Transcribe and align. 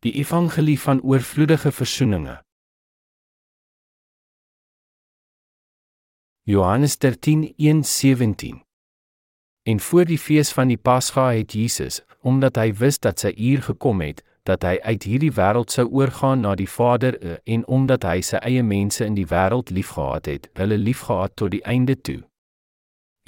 Die 0.00 0.12
evangelie 0.12 0.80
van 0.80 1.00
oorvloedige 1.02 1.72
versoeninge. 1.72 2.44
Johannes 6.42 6.96
13:1-17 6.98 8.62
En 9.62 9.80
voor 9.80 10.04
die 10.04 10.18
fees 10.18 10.52
van 10.52 10.68
die 10.68 10.76
Pasga 10.76 11.32
het 11.32 11.52
Jesus, 11.52 12.04
omdat 12.20 12.56
hy 12.56 12.72
wist 12.72 13.02
dat 13.02 13.18
sy 13.18 13.34
uur 13.36 13.62
gekom 13.62 14.00
het, 14.00 14.22
dat 14.42 14.62
hy 14.62 14.78
uit 14.82 15.02
hierdie 15.02 15.32
wêreld 15.34 15.74
sou 15.74 15.88
oorgaan 15.90 16.46
na 16.46 16.54
die 16.54 16.70
Vader 16.70 17.18
eh, 17.18 17.36
en 17.44 17.66
omdat 17.66 18.06
hy 18.06 18.20
sy 18.22 18.38
eie 18.38 18.62
mense 18.62 19.02
in 19.04 19.18
die 19.18 19.26
wêreld 19.26 19.74
liefgehad 19.74 20.30
het, 20.30 20.46
hulle 20.54 20.78
liefgehad 20.78 21.34
tot 21.34 21.50
die 21.50 21.64
einde 21.66 21.98
toe. 22.00 22.22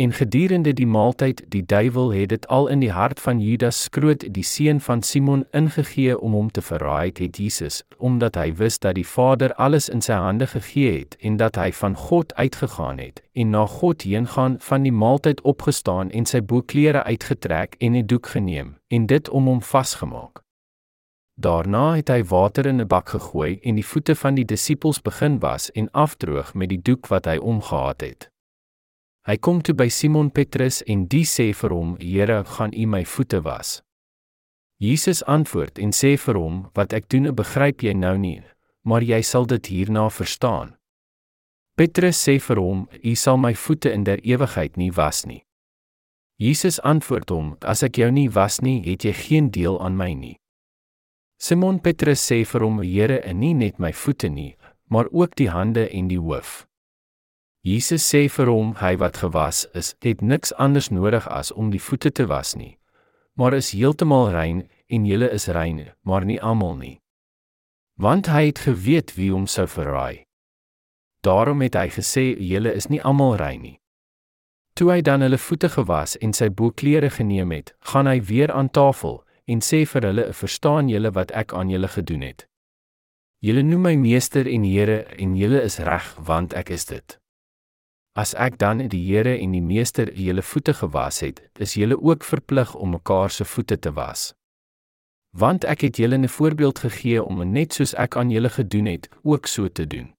En 0.01 0.13
gedurende 0.13 0.73
die 0.73 0.87
maaltyd, 0.87 1.43
die 1.49 1.67
duiwel 1.67 2.13
het 2.13 2.29
dit 2.29 2.47
al 2.49 2.69
in 2.73 2.81
die 2.81 2.93
hart 2.93 3.19
van 3.21 3.41
Judas 3.41 3.83
skroot, 3.83 4.23
die 4.33 4.45
seun 4.45 4.79
van 4.81 5.03
Simon, 5.03 5.43
ingegee 5.53 6.15
om 6.19 6.33
hom 6.33 6.49
te 6.51 6.63
verraai, 6.65 7.13
het 7.19 7.37
Jesus, 7.37 7.83
omdat 7.99 8.39
hy 8.41 8.55
wis 8.57 8.79
dat 8.81 8.97
die 8.97 9.05
Vader 9.05 9.53
alles 9.61 9.91
in 9.93 10.01
sy 10.01 10.17
hande 10.17 10.47
gegee 10.47 10.95
het 11.03 11.19
en 11.21 11.37
dat 11.37 11.61
hy 11.61 11.69
van 11.83 11.99
God 12.01 12.33
uitgegaan 12.35 12.97
het 12.99 13.21
en 13.33 13.53
na 13.53 13.67
God 13.67 14.09
heen 14.09 14.31
gaan 14.39 14.57
van 14.71 14.89
die 14.89 14.95
maaltyd 15.03 15.45
opgestaan 15.45 16.09
en 16.17 16.25
sy 16.25 16.41
boeklere 16.41 17.05
uitgetrek 17.05 17.77
en 17.79 17.93
'n 17.93 18.07
doek 18.07 18.33
geneem 18.33 18.75
en 18.89 19.07
dit 19.07 19.29
om 19.29 19.53
hom 19.53 19.63
vasgemaak. 19.63 20.41
Daarna 21.37 21.95
het 22.01 22.09
hy 22.09 22.25
water 22.25 22.67
in 22.67 22.81
'n 22.81 22.89
bak 22.89 23.09
gegooi 23.09 23.61
en 23.63 23.75
die 23.75 23.87
voete 23.87 24.15
van 24.15 24.35
die 24.35 24.45
disippels 24.45 25.03
begin 25.03 25.39
was 25.39 25.71
en 25.71 25.91
afdroog 25.91 26.55
met 26.55 26.69
die 26.69 26.83
doek 26.83 27.07
wat 27.07 27.25
hy 27.25 27.37
omgehad 27.37 28.01
het. 28.01 28.31
Hy 29.29 29.37
kom 29.37 29.61
toe 29.61 29.75
by 29.77 29.91
Simon 29.93 30.31
Petrus 30.33 30.81
en 30.89 31.05
die 31.05 31.27
sê 31.29 31.51
vir 31.53 31.71
hom: 31.77 31.97
"Here, 32.01 32.43
gaan 32.45 32.73
U 32.73 32.87
my 32.87 33.05
voete 33.05 33.43
was?" 33.45 33.83
Jesus 34.81 35.23
antwoord 35.29 35.79
en 35.79 35.93
sê 35.93 36.17
vir 36.17 36.39
hom: 36.41 36.71
"Wat 36.75 36.93
ek 36.93 37.09
doen, 37.09 37.35
begryp 37.35 37.83
jy 37.83 37.93
nou 37.93 38.17
nie, 38.17 38.41
maar 38.83 39.03
jy 39.03 39.21
sal 39.21 39.45
dit 39.45 39.67
hierna 39.67 40.09
verstaan." 40.09 40.77
Petrus 41.77 42.17
sê 42.17 42.41
vir 42.41 42.57
hom: 42.57 42.89
"U 43.05 43.15
sal 43.15 43.37
my 43.37 43.53
voete 43.53 43.93
in 43.93 44.05
der 44.05 44.21
ewigheid 44.25 44.77
nie 44.77 44.91
was 44.91 45.27
nie." 45.27 45.45
Jesus 46.39 46.81
antwoord 46.81 47.29
hom: 47.29 47.57
"As 47.61 47.83
ek 47.83 47.99
jou 47.99 48.11
nie 48.11 48.29
was 48.29 48.63
nie, 48.63 48.81
het 48.81 49.05
jy 49.05 49.13
geen 49.13 49.51
deel 49.51 49.77
aan 49.85 49.97
my 49.97 50.15
nie." 50.15 50.37
Simon 51.39 51.79
Petrus 51.79 52.25
sê 52.25 52.47
vir 52.47 52.61
hom: 52.61 52.81
"Here, 52.81 53.21
en 53.21 53.41
nie 53.41 53.55
net 53.55 53.79
my 53.79 53.93
voete 53.93 54.31
nie, 54.31 54.57
maar 54.89 55.13
ook 55.13 55.37
die 55.37 55.51
hande 55.51 55.91
en 55.91 56.09
die 56.09 56.19
hoof." 56.19 56.70
Jesus 57.63 58.01
sê 58.01 58.29
vir 58.33 58.49
hom: 58.49 58.73
"Hy 58.81 58.97
wat 58.97 59.19
gewas 59.21 59.67
is, 59.75 59.95
het 60.01 60.23
niks 60.23 60.53
anders 60.57 60.89
nodig 60.89 61.29
as 61.29 61.53
om 61.53 61.71
die 61.71 61.83
voete 61.83 62.11
te 62.11 62.27
was 62.27 62.57
nie, 62.57 62.79
maar 63.37 63.53
is 63.53 63.73
heeltemal 63.77 64.31
rein 64.33 64.69
en 64.89 65.05
julle 65.05 65.29
is 65.29 65.49
rein, 65.49 65.93
maar 66.03 66.25
nie 66.25 66.41
almal 66.41 66.77
nie." 66.77 67.01
Want 67.99 68.27
hy 68.33 68.47
het 68.47 68.65
geweet 68.65 69.13
wie 69.17 69.31
hom 69.31 69.47
sou 69.47 69.67
verraai. 69.67 70.25
Daarom 71.21 71.61
het 71.61 71.75
hy 71.75 71.89
gesê: 71.89 72.33
"Julle 72.41 72.73
is 72.73 72.89
nie 72.89 73.03
almal 73.03 73.37
rein 73.37 73.61
nie." 73.61 73.81
Toe 74.75 74.93
hy 74.93 75.01
dan 75.03 75.21
hulle 75.21 75.39
voete 75.39 75.69
gewas 75.69 76.17
en 76.17 76.33
sy 76.33 76.49
boeklere 76.49 77.11
geneem 77.11 77.51
het, 77.53 77.75
gaan 77.81 78.07
hy 78.07 78.23
weer 78.23 78.53
aan 78.53 78.71
tafel 78.71 79.23
en 79.45 79.61
sê 79.61 79.85
vir 79.85 80.03
hulle: 80.03 80.33
"Verstaan 80.33 80.89
julle 80.89 81.13
wat 81.13 81.31
ek 81.33 81.53
aan 81.53 81.69
julle 81.69 81.89
gedoen 81.89 82.23
het? 82.23 82.49
Julle 83.41 83.63
noem 83.63 83.83
my 83.83 83.97
meester 83.97 84.49
en 84.49 84.65
Here 84.65 85.05
en 85.19 85.37
julle 85.37 85.61
is 85.61 85.79
reg, 85.79 86.17
want 86.17 86.55
ek 86.55 86.71
is 86.71 86.85
dit." 86.85 87.20
As 88.19 88.35
ek 88.35 88.59
dan 88.59 88.83
die 88.91 89.05
Here 89.07 89.37
en 89.39 89.53
die 89.55 89.63
Meester 89.63 90.11
julle 90.19 90.43
voete 90.43 90.75
gewas 90.75 91.21
het, 91.23 91.39
is 91.63 91.77
julle 91.79 91.95
ook 91.95 92.25
verplig 92.27 92.75
om 92.75 92.91
mekaar 92.97 93.31
se 93.31 93.45
voete 93.45 93.79
te 93.79 93.93
was. 93.95 94.33
Want 95.31 95.65
ek 95.65 95.81
het 95.87 95.97
julle 95.97 96.19
'n 96.19 96.29
voorbeeld 96.29 96.79
gegee 96.79 97.23
om 97.23 97.53
net 97.53 97.73
soos 97.73 97.95
ek 97.95 98.17
aan 98.17 98.31
julle 98.31 98.51
gedoen 98.51 98.87
het, 98.87 99.09
ook 99.23 99.47
so 99.47 99.69
te 99.69 99.87
doen. 99.87 100.13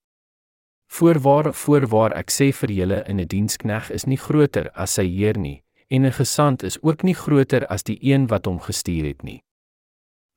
Voorwaar, 0.88 1.54
voorwaar 1.54 2.14
ek 2.14 2.32
sê 2.32 2.52
vir 2.54 2.72
julle, 2.72 3.04
'n 3.08 3.28
dienskneg 3.28 3.92
is 3.92 4.06
nie 4.06 4.18
groter 4.18 4.72
as 4.72 4.94
sy 4.94 5.08
heer 5.08 5.38
nie, 5.38 5.64
en 5.90 6.06
'n 6.06 6.12
gesant 6.12 6.64
is 6.64 6.82
ook 6.82 7.04
nie 7.04 7.16
groter 7.16 7.68
as 7.68 7.84
die 7.84 8.00
een 8.02 8.28
wat 8.28 8.46
hom 8.46 8.60
gestuur 8.60 9.06
het 9.06 9.24
nie. 9.24 9.42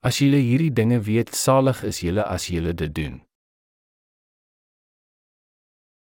As 0.01 0.17
julle 0.17 0.37
hierdie 0.37 0.73
dinge 0.73 0.99
weet, 0.99 1.35
salig 1.35 1.83
is 1.83 1.99
julle 1.99 2.23
as 2.23 2.47
julle 2.47 2.73
dit 2.73 2.95
doen. 2.95 3.21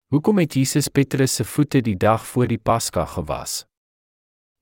Hoekom 0.09 0.39
het 0.41 0.55
Jesus 0.57 0.87
Petrus 0.89 1.35
se 1.35 1.45
voete 1.45 1.83
die 1.85 1.97
dag 1.97 2.23
voor 2.27 2.47
die 2.49 2.59
Pasga 2.59 3.03
gewas? 3.05 3.67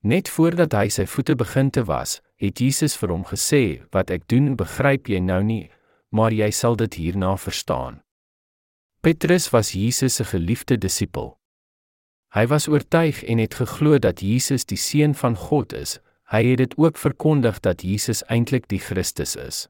Net 0.03 0.27
voordat 0.27 0.73
hy 0.75 0.89
sy 0.91 1.05
voete 1.07 1.37
begin 1.39 1.69
te 1.71 1.85
was, 1.87 2.17
het 2.43 2.59
Jesus 2.59 2.97
vir 2.99 3.13
hom 3.15 3.23
gesê: 3.29 3.61
"Wat 3.95 4.11
ek 4.11 4.25
doen, 4.27 4.57
begryp 4.59 5.07
jy 5.07 5.21
nou 5.23 5.45
nie, 5.47 5.71
maar 6.11 6.35
jy 6.35 6.51
sal 6.51 6.75
dit 6.75 6.95
hierna 6.95 7.37
verstaan." 7.37 8.01
Petrus 9.01 9.47
was 9.53 9.71
Jesus 9.71 10.15
se 10.19 10.25
geliefde 10.25 10.79
disipel. 10.79 11.39
Hy 12.35 12.47
was 12.47 12.67
oortuig 12.69 13.23
en 13.23 13.39
het 13.39 13.55
geglo 13.55 13.99
dat 13.99 14.21
Jesus 14.21 14.67
die 14.67 14.77
seun 14.77 15.15
van 15.15 15.37
God 15.37 15.73
is. 15.73 16.01
Hy 16.27 16.43
het 16.43 16.59
dit 16.59 16.75
ook 16.77 16.99
verkondig 16.99 17.61
dat 17.61 17.83
Jesus 17.83 18.25
eintlik 18.27 18.67
die 18.69 18.83
Christus 18.83 19.37
is. 19.37 19.69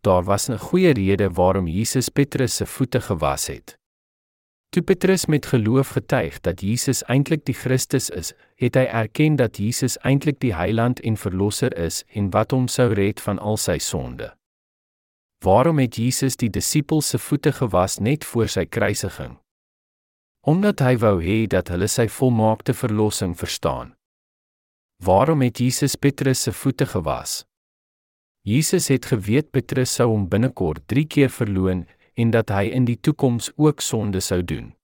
Daar 0.00 0.24
was 0.24 0.48
'n 0.48 0.56
goeie 0.56 0.92
rede 0.92 1.28
waarom 1.28 1.68
Jesus 1.68 2.08
Petrus 2.08 2.56
se 2.56 2.66
voete 2.66 3.00
gewas 3.00 3.46
het. 3.46 3.79
Toe 4.70 4.82
Petrus 4.82 5.26
met 5.26 5.46
geloof 5.46 5.88
getuig 5.88 6.40
dat 6.40 6.60
Jesus 6.60 7.02
eintlik 7.02 7.42
die 7.44 7.54
Christus 7.54 8.06
is, 8.10 8.28
het 8.54 8.76
hy 8.78 8.84
erken 8.86 9.34
dat 9.36 9.58
Jesus 9.58 9.96
eintlik 10.06 10.38
die 10.38 10.52
Heiland 10.54 11.00
en 11.02 11.16
Verlosser 11.18 11.74
is 11.74 12.04
en 12.14 12.28
wat 12.30 12.54
hom 12.54 12.68
sou 12.70 12.86
red 12.94 13.18
van 13.18 13.42
al 13.42 13.58
sy 13.58 13.80
sonde. 13.82 14.30
Waarom 15.42 15.82
het 15.82 15.98
Jesus 15.98 16.38
die 16.38 16.52
disippels 16.54 17.10
se 17.10 17.18
voete 17.18 17.50
gewas 17.52 17.98
net 17.98 18.24
voor 18.24 18.46
sy 18.46 18.68
kruisiging? 18.70 19.40
Omdat 20.46 20.86
hy 20.86 20.94
wou 21.02 21.16
hê 21.18 21.42
dat 21.50 21.74
hulle 21.74 21.90
sy 21.90 22.06
volmaakte 22.06 22.70
verlossing 22.70 23.34
verstaan. 23.34 23.96
Waarom 25.02 25.42
het 25.42 25.58
Jesus 25.58 25.98
Petrus 25.98 26.46
se 26.46 26.54
voete 26.54 26.86
gewas? 26.86 27.40
Jesus 28.46 28.86
het 28.88 29.10
geweet 29.10 29.50
Petrus 29.50 29.98
sou 29.98 30.12
hom 30.12 30.28
binnekort 30.30 30.86
3 30.86 31.08
keer 31.10 31.32
verloon 31.34 31.88
en 32.14 32.30
dat 32.30 32.50
hy 32.50 32.68
in 32.74 32.84
die 32.84 32.98
toekoms 33.00 33.52
ook 33.56 33.80
sonde 33.80 34.20
sou 34.20 34.42
doen. 34.44 34.74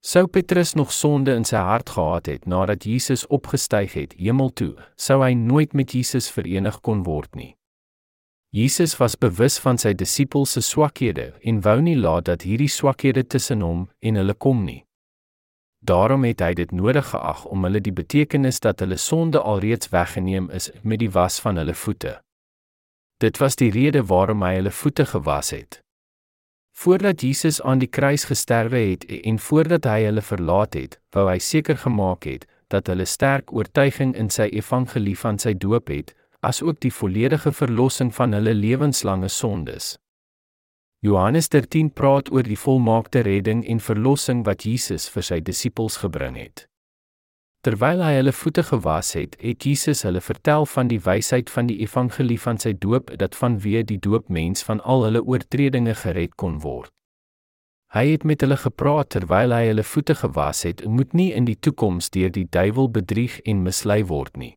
Sou 0.00 0.26
Petrus 0.26 0.74
nog 0.74 0.92
sonde 0.92 1.34
in 1.34 1.44
sy 1.44 1.58
hart 1.58 1.90
gehad 1.90 2.26
het 2.26 2.46
nadat 2.46 2.84
Jesus 2.84 3.26
opgestyg 3.26 3.92
het 3.92 4.14
hemel 4.16 4.52
toe, 4.54 4.74
sou 4.96 5.22
hy 5.24 5.34
nooit 5.34 5.74
met 5.74 5.92
Jesus 5.92 6.30
verenig 6.30 6.80
kon 6.80 7.02
word 7.02 7.34
nie. 7.34 7.54
Jesus 8.54 8.94
was 8.96 9.18
bewus 9.18 9.58
van 9.60 9.76
sy 9.76 9.92
disippels 9.92 10.54
se 10.56 10.62
swakhede 10.64 11.32
en 11.44 11.58
wou 11.66 11.80
nie 11.84 11.96
laat 11.98 12.30
dat 12.30 12.46
hierdie 12.48 12.70
swakhede 12.72 13.26
tussen 13.26 13.60
hom 13.60 13.88
en 14.00 14.16
hulle 14.16 14.34
kom 14.34 14.62
nie. 14.64 14.84
Daarom 15.84 16.24
het 16.24 16.40
hy 16.40 16.54
dit 16.54 16.72
nodig 16.72 17.10
geag 17.10 17.44
om 17.44 17.66
hulle 17.66 17.82
die 17.84 17.92
betekenis 17.92 18.62
dat 18.64 18.80
hulle 18.80 18.96
sonde 18.96 19.42
alreeds 19.42 19.90
weggeneem 19.92 20.48
is 20.50 20.70
met 20.82 21.02
die 21.02 21.10
was 21.10 21.38
van 21.40 21.60
hulle 21.60 21.74
voete. 21.74 22.16
Dit 23.20 23.38
was 23.42 23.58
die 23.58 23.70
rede 23.74 24.02
waarom 24.06 24.42
hy 24.46 24.54
hulle 24.56 24.70
voete 24.70 25.06
gewas 25.06 25.50
het. 25.50 25.82
Voordat 26.78 27.20
Jesus 27.20 27.62
aan 27.62 27.80
die 27.82 27.88
kruis 27.90 28.24
gesterwe 28.24 28.78
het 28.78 29.04
en 29.04 29.38
voordat 29.38 29.86
hy 29.90 30.04
hulle 30.04 30.22
verlaat 30.22 30.76
het, 30.78 30.92
wou 31.10 31.24
hy 31.26 31.40
seker 31.42 31.74
gemaak 31.82 32.28
het 32.30 32.44
dat 32.70 32.86
hulle 32.86 33.06
sterk 33.08 33.50
oortuiging 33.50 34.12
in 34.14 34.30
sy 34.30 34.46
evangelie 34.54 35.16
van 35.18 35.40
sy 35.42 35.56
doop 35.58 35.90
het, 35.90 36.12
asook 36.46 36.78
die 36.84 36.92
volledige 36.94 37.50
verlossing 37.50 38.12
van 38.14 38.36
hulle 38.38 38.54
lewenslange 38.54 39.26
sondes. 39.26 39.96
Johannes 41.02 41.50
13 41.50 41.90
praat 41.98 42.30
oor 42.30 42.46
die 42.46 42.60
volmaakte 42.62 43.26
redding 43.26 43.66
en 43.66 43.82
verlossing 43.82 44.46
wat 44.46 44.62
Jesus 44.62 45.10
vir 45.10 45.26
sy 45.32 45.42
disippels 45.42 45.98
gebring 46.04 46.38
het. 46.38 46.67
Terwyl 47.66 48.02
hy 48.04 48.12
hulle 48.14 48.32
voete 48.32 48.62
gewas 48.62 49.12
het, 49.18 49.34
het 49.42 49.64
Jesus 49.66 50.04
hulle 50.06 50.20
vertel 50.22 50.66
van 50.66 50.90
die 50.90 51.00
wysheid 51.02 51.50
van 51.50 51.66
die 51.66 51.80
evangelie 51.82 52.38
van 52.38 52.60
sy 52.62 52.70
doop 52.72 53.10
dat 53.18 53.34
vanweë 53.34 53.82
die 53.88 53.98
doop 53.98 54.28
mens 54.28 54.62
van 54.62 54.80
al 54.80 55.02
hulle 55.08 55.24
oortredinge 55.24 55.96
gered 56.04 56.36
kon 56.38 56.60
word. 56.62 56.92
Hy 57.96 58.04
het 58.12 58.24
met 58.24 58.44
hulle 58.44 58.56
gepraat 58.60 59.10
terwyl 59.10 59.54
hy 59.56 59.64
hulle 59.70 59.82
voete 59.82 60.14
gewas 60.14 60.62
het 60.68 60.84
moet 60.84 61.14
nie 61.16 61.32
in 61.32 61.48
die 61.48 61.56
toekoms 61.56 62.10
deur 62.14 62.30
die 62.30 62.44
duiwel 62.44 62.90
bedrieg 62.92 63.40
en 63.48 63.64
mislei 63.64 64.04
word 64.06 64.36
nie. 64.36 64.52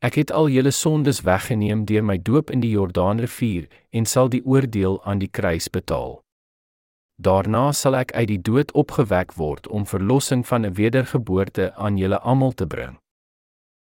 Ek 0.00 0.14
het 0.14 0.30
al 0.30 0.46
julle 0.48 0.70
sondes 0.70 1.24
weggeneem 1.26 1.82
deur 1.84 2.06
my 2.06 2.16
doop 2.22 2.52
in 2.54 2.62
die 2.62 2.70
Jordaanrivier 2.70 3.66
en 3.90 4.06
sal 4.06 4.30
die 4.30 4.44
oordeel 4.46 5.00
aan 5.04 5.18
die 5.18 5.28
kruis 5.28 5.66
betaal. 5.68 6.20
Daarna 7.18 7.72
sal 7.72 7.96
ek 7.98 8.12
uit 8.14 8.28
die 8.30 8.42
dood 8.46 8.70
opgewek 8.78 9.32
word 9.34 9.66
om 9.74 9.86
verlossing 9.90 10.46
van 10.46 10.66
'n 10.66 10.74
wedergeboorte 10.74 11.74
aan 11.74 11.96
julle 11.98 12.18
almal 12.18 12.52
te 12.52 12.66
bring. 12.66 12.98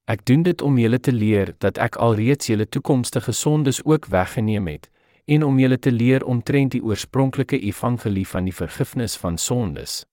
Ek 0.10 0.26
doen 0.26 0.44
dit 0.44 0.62
om 0.62 0.78
julle 0.78 1.00
te 1.00 1.12
leer 1.12 1.54
dat 1.58 1.78
ek 1.78 1.96
alreeds 1.96 2.48
julle 2.50 2.66
toekomstige 2.66 3.32
sondes 3.32 3.84
ook 3.86 4.06
weggeneem 4.06 4.68
het 4.68 4.90
en 5.26 5.44
om 5.44 5.60
julle 5.60 5.78
te 5.80 5.92
leer 5.92 6.26
omtrent 6.26 6.72
die 6.72 6.84
oorspronklike 6.84 7.60
evangelie 7.60 8.28
van 8.28 8.44
die 8.44 8.56
vergifnis 8.56 9.18
van 9.18 9.38
sondes. 9.38 10.06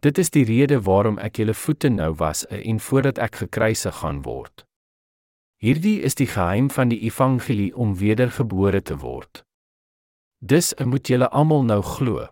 Dit 0.00 0.18
is 0.18 0.30
die 0.30 0.44
rede 0.44 0.80
waarom 0.82 1.18
ek 1.18 1.36
julle 1.36 1.54
voete 1.54 1.88
nou 1.88 2.14
was 2.14 2.46
en 2.46 2.80
voordat 2.80 3.18
ek 3.18 3.34
gekruisig 3.46 3.94
gaan 4.02 4.22
word. 4.22 4.66
Hierdie 5.62 6.00
is 6.02 6.18
die 6.18 6.26
geheim 6.26 6.70
van 6.70 6.88
die 6.88 7.00
evangelie 7.06 7.76
om 7.76 7.94
wedergebore 7.94 8.82
te 8.82 8.98
word. 8.98 9.45
Dis 10.40 10.74
moet 10.84 11.08
julle 11.08 11.28
almal 11.32 11.64
nou 11.64 11.82
glo. 11.82 12.26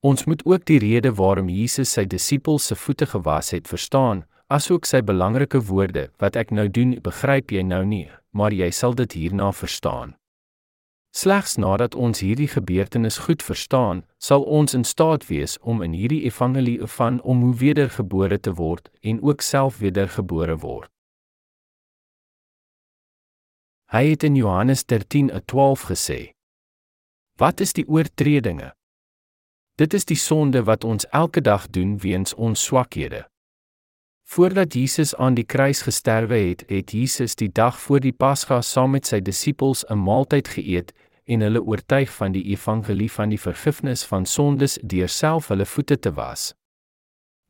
Ons 0.00 0.24
moet 0.24 0.44
ook 0.44 0.64
die 0.64 0.78
rede 0.78 1.12
waarom 1.12 1.48
Jesus 1.48 1.92
sy 1.92 2.04
disippels 2.08 2.66
se 2.66 2.76
voete 2.76 3.06
gewas 3.06 3.50
het 3.52 3.68
verstaan, 3.68 4.24
asook 4.48 4.84
sy 4.84 5.02
belangrike 5.02 5.60
woorde: 5.60 6.10
"Wat 6.18 6.36
ek 6.36 6.50
nou 6.50 6.68
doen, 6.68 6.98
begryp 7.02 7.50
jy 7.50 7.62
nou 7.62 7.84
nie, 7.84 8.10
maar 8.32 8.52
jy 8.52 8.70
sal 8.70 8.94
dit 8.94 9.12
hierna 9.12 9.52
verstaan." 9.52 10.16
Slegs 11.14 11.56
nadat 11.56 11.94
ons 11.94 12.20
hierdie 12.20 12.48
gebeurtenis 12.48 13.18
goed 13.18 13.42
verstaan, 13.42 14.04
sal 14.18 14.42
ons 14.42 14.74
in 14.74 14.84
staat 14.84 15.26
wees 15.26 15.58
om 15.60 15.82
in 15.82 15.92
hierdie 15.92 16.24
evangelie 16.24 16.86
van 16.86 17.20
om 17.22 17.40
hoe 17.40 17.54
wedergebore 17.54 18.40
te 18.40 18.52
word 18.52 18.90
en 19.02 19.22
ook 19.22 19.40
self 19.40 19.78
wedergebore 19.78 20.56
word. 20.56 20.90
Hy 23.92 24.10
het 24.10 24.22
in 24.22 24.34
Johannes 24.34 24.84
13:12 24.84 25.84
gesê: 25.86 26.33
Wat 27.36 27.60
is 27.60 27.72
die 27.72 27.82
oortredinge? 27.88 28.68
Dit 29.74 29.94
is 29.94 30.04
die 30.06 30.16
sonde 30.16 30.60
wat 30.62 30.84
ons 30.84 31.06
elke 31.10 31.40
dag 31.40 31.66
doen 31.66 31.96
weens 31.98 32.34
ons 32.34 32.62
swakhede. 32.62 33.24
Voordat 34.22 34.74
Jesus 34.74 35.14
aan 35.14 35.34
die 35.34 35.44
kruis 35.44 35.82
gesterwe 35.82 36.38
het, 36.38 36.62
het 36.70 36.94
Jesus 36.94 37.34
die 37.34 37.50
dag 37.50 37.80
voor 37.80 38.00
die 38.00 38.12
Pasga 38.12 38.60
saam 38.62 38.94
met 38.94 39.10
sy 39.10 39.18
disippels 39.20 39.82
'n 39.90 39.98
maaltyd 39.98 40.48
geëet 40.48 40.94
en 41.24 41.40
hulle 41.40 41.62
oortuig 41.62 42.14
van 42.14 42.32
die 42.32 42.44
evangelie 42.54 43.10
van 43.10 43.28
die 43.28 43.40
vergifnis 43.40 44.04
van 44.04 44.26
sondes 44.26 44.78
deur 44.82 45.08
self 45.08 45.48
hulle 45.48 45.66
voete 45.66 45.98
te 45.98 46.12
was. 46.12 46.54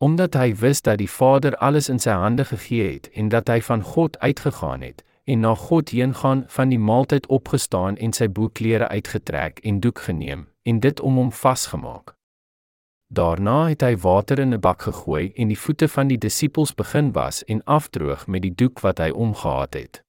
Omdat 0.00 0.34
hy 0.34 0.54
wist 0.54 0.84
dat 0.84 0.98
die 0.98 1.10
Vader 1.10 1.56
alles 1.56 1.88
in 1.88 1.98
sy 1.98 2.10
hande 2.10 2.44
gegee 2.44 2.92
het 2.92 3.10
en 3.12 3.28
dat 3.28 3.48
hy 3.48 3.60
van 3.60 3.82
God 3.82 4.18
uitgegaan 4.18 4.80
het, 4.80 5.04
en 5.24 5.40
na 5.40 5.54
God 5.54 5.90
heen 5.90 6.14
gaan 6.14 6.44
van 6.48 6.68
die 6.68 6.78
maaltyd 6.78 7.26
opgestaan 7.26 7.96
en 7.96 8.12
sy 8.12 8.28
boeklere 8.28 8.88
uitgetrek 8.88 9.58
en 9.64 9.80
doek 9.80 10.04
geneem 10.08 10.46
en 10.62 10.80
dit 10.80 11.00
om 11.00 11.16
hom 11.16 11.32
vasgemaak. 11.32 12.14
Daarna 13.14 13.68
het 13.68 13.82
hy 13.82 13.96
water 13.96 14.38
in 14.38 14.54
'n 14.54 14.60
bak 14.60 14.82
gegooi 14.82 15.32
en 15.36 15.48
die 15.48 15.58
voete 15.58 15.88
van 15.88 16.08
die 16.08 16.18
disippels 16.18 16.74
begin 16.74 17.12
was 17.12 17.44
en 17.44 17.64
afdroog 17.64 18.26
met 18.26 18.42
die 18.42 18.54
doek 18.54 18.80
wat 18.80 18.98
hy 18.98 19.10
omgehad 19.10 19.74
het. 19.74 20.02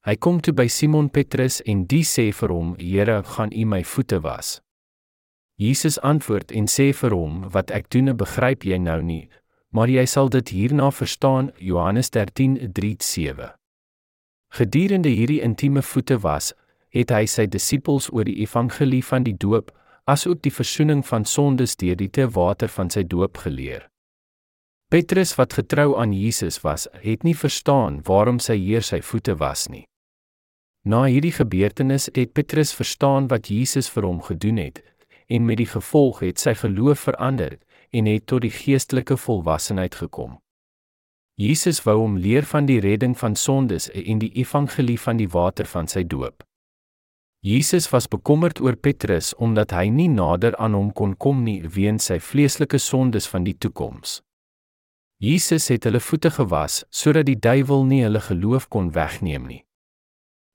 Hy 0.00 0.16
kom 0.16 0.40
toe 0.40 0.54
by 0.54 0.66
Simon 0.66 1.10
Petrus 1.10 1.62
en 1.62 1.84
die 1.86 2.04
sê 2.04 2.32
vir 2.32 2.48
hom: 2.48 2.74
"Here, 2.78 3.22
gaan 3.22 3.52
U 3.52 3.64
my 3.64 3.84
voete 3.84 4.20
was?" 4.20 4.60
Jesus 5.56 6.00
antwoord 6.00 6.52
en 6.52 6.66
sê 6.66 6.92
vir 6.92 7.10
hom: 7.10 7.50
"Wat 7.50 7.70
ek 7.70 7.90
doen, 7.90 8.16
begryp 8.16 8.62
jy 8.64 8.78
nou 8.78 9.02
nie, 9.02 9.28
maar 9.70 9.88
jy 9.88 10.06
sal 10.06 10.28
dit 10.28 10.48
hierna 10.48 10.90
verstaan." 10.90 11.52
Johannes 11.58 12.10
13:3-7 12.10 13.59
Gedurende 14.50 15.08
hierdie 15.08 15.40
intieme 15.40 15.82
voete 15.82 16.18
was, 16.22 16.52
het 16.90 17.12
hy 17.14 17.26
sy 17.30 17.46
disippels 17.46 18.08
oor 18.10 18.26
die 18.26 18.40
evangelie 18.42 19.02
van 19.06 19.22
die 19.22 19.36
doop, 19.38 19.70
asook 20.10 20.42
die 20.42 20.52
verzoening 20.54 21.04
van 21.06 21.24
sondes 21.24 21.76
deur 21.78 21.96
die 21.96 22.10
te 22.10 22.26
water 22.34 22.68
van 22.68 22.90
sy 22.90 23.04
doop 23.06 23.38
geleer. 23.44 23.86
Petrus 24.90 25.36
wat 25.38 25.54
getrou 25.54 25.94
aan 26.02 26.10
Jesus 26.12 26.58
was, 26.64 26.88
het 27.04 27.22
nie 27.22 27.36
verstaan 27.38 28.00
waarom 28.08 28.40
sy 28.42 28.56
Heer 28.58 28.82
sy 28.82 28.98
voete 29.06 29.36
was 29.38 29.68
nie. 29.70 29.84
Na 30.82 31.04
hierdie 31.04 31.34
gebeurtenis 31.36 32.08
het 32.16 32.32
Petrus 32.34 32.72
verstaan 32.74 33.28
wat 33.30 33.52
Jesus 33.52 33.90
vir 33.92 34.08
hom 34.08 34.18
gedoen 34.24 34.58
het 34.58 34.82
en 35.30 35.44
met 35.46 35.60
die 35.60 35.68
gevolg 35.70 36.24
het 36.24 36.42
sy 36.42 36.56
geloof 36.58 37.06
verander 37.06 37.58
en 37.94 38.08
het 38.10 38.26
tot 38.26 38.42
die 38.42 38.50
geestelike 38.50 39.14
volwassenheid 39.16 39.94
gekom. 39.94 40.40
Jesus 41.40 41.78
wou 41.86 41.94
hom 42.02 42.18
leer 42.20 42.44
van 42.44 42.66
die 42.68 42.80
redding 42.84 43.14
van 43.16 43.32
sondes 43.32 43.86
en 43.96 44.18
die 44.20 44.28
evangelie 44.42 44.98
van 45.00 45.16
die 45.16 45.28
water 45.32 45.64
van 45.64 45.86
sy 45.88 46.02
doop. 46.04 46.42
Jesus 47.40 47.86
was 47.88 48.10
bekommerd 48.12 48.60
oor 48.60 48.76
Petrus 48.76 49.30
omdat 49.40 49.72
hy 49.72 49.86
nie 49.88 50.10
nader 50.12 50.52
aan 50.60 50.76
hom 50.76 50.90
kon 50.92 51.14
kom 51.16 51.40
nie 51.46 51.62
weens 51.64 52.10
sy 52.10 52.18
vleeslike 52.20 52.76
sondes 52.76 53.30
van 53.32 53.48
die 53.48 53.56
toekoms. 53.56 54.18
Jesus 55.24 55.70
het 55.72 55.88
hulle 55.88 56.04
voete 56.04 56.28
gewas 56.36 56.82
sodat 56.92 57.30
die 57.30 57.38
duiwel 57.40 57.88
nie 57.88 58.02
hulle 58.04 58.20
geloof 58.28 58.68
kon 58.68 58.92
wegneem 58.92 59.48
nie. 59.48 59.62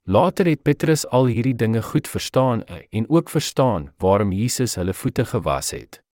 Later 0.06 0.46
het 0.46 0.62
Petrus 0.62 1.02
al 1.10 1.26
hierdie 1.34 1.58
dinge 1.58 1.82
goed 1.82 2.06
verstaan 2.06 2.62
en 2.94 3.10
ook 3.10 3.30
verstaan 3.30 3.90
waarom 3.98 4.30
Jesus 4.30 4.78
hulle 4.78 4.94
voete 4.94 5.26
gewas 5.26 5.74
het. 5.74 6.05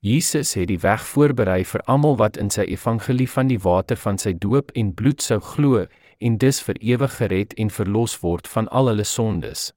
Jesus 0.00 0.54
het 0.56 0.70
die 0.70 0.78
weg 0.80 1.02
voorberei 1.04 1.60
vir 1.68 1.82
almal 1.84 2.14
wat 2.16 2.38
in 2.40 2.48
sy 2.48 2.64
evangelie 2.72 3.28
van 3.28 3.50
die 3.50 3.58
water 3.60 3.98
van 4.00 4.16
sy 4.18 4.32
doop 4.32 4.70
en 4.72 4.94
bloed 4.96 5.20
sou 5.20 5.36
glo 5.44 5.82
en 6.24 6.38
dus 6.40 6.60
vir 6.64 6.78
ewig 6.80 7.16
gered 7.18 7.52
en 7.60 7.68
verlos 7.68 8.14
word 8.22 8.48
van 8.48 8.68
al 8.68 8.88
hulle 8.88 9.04
sondes. 9.04 9.74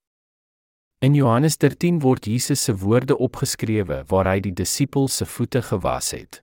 In 1.03 1.17
Johannes 1.19 1.57
13 1.59 1.99
word 1.99 2.23
Jesus 2.25 2.63
se 2.63 2.75
woorde 2.79 3.17
opgeskrewe 3.17 4.05
waar 4.07 4.29
hy 4.31 4.37
die 4.45 4.53
disippels 4.55 5.17
se 5.19 5.27
voete 5.27 5.61
gewas 5.61 6.13
het. 6.15 6.39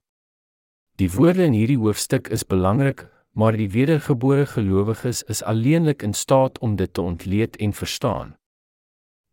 Die 1.01 1.09
woorde 1.15 1.47
in 1.49 1.57
hierdie 1.57 1.81
hoofstuk 1.81 2.29
is 2.29 2.45
belangrik, 2.45 3.07
maar 3.33 3.57
die 3.57 3.71
wedergebore 3.73 4.45
gelowiges 4.45 5.23
is 5.33 5.41
alleenlik 5.41 6.05
in 6.05 6.13
staat 6.13 6.61
om 6.61 6.77
dit 6.77 6.93
te 6.93 7.01
ontleed 7.01 7.57
en 7.57 7.73
verstaan. 7.73 8.37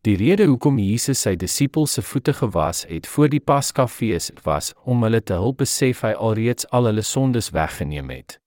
Die 0.06 0.16
rede 0.16 0.46
hoekom 0.46 0.78
Jesus 0.80 1.24
sy 1.26 1.36
disippels 1.36 1.98
se 1.98 2.02
voete 2.06 2.34
gewas 2.34 2.86
het 2.90 3.08
voor 3.08 3.32
die 3.34 3.42
Paskafees 3.42 4.30
was 4.46 4.74
om 4.86 5.02
hulle 5.04 5.22
te 5.22 5.34
help 5.34 5.64
besef 5.64 6.04
hy 6.06 6.14
alreeds 6.14 6.68
al 6.72 6.90
hulle 6.92 7.04
sondes 7.04 7.50
weggeneem 7.56 8.12
het. 8.14 8.38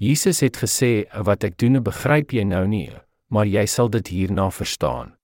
Jesus 0.00 0.40
het 0.40 0.60
gesê 0.60 1.06
wat 1.26 1.44
ek 1.44 1.58
doen 1.60 1.82
begryp 1.84 2.32
jy 2.32 2.44
nou 2.48 2.66
nie, 2.68 2.90
maar 3.28 3.48
jy 3.48 3.66
sal 3.68 3.90
dit 3.92 4.12
hierna 4.12 4.50
verstaan. 4.50 5.16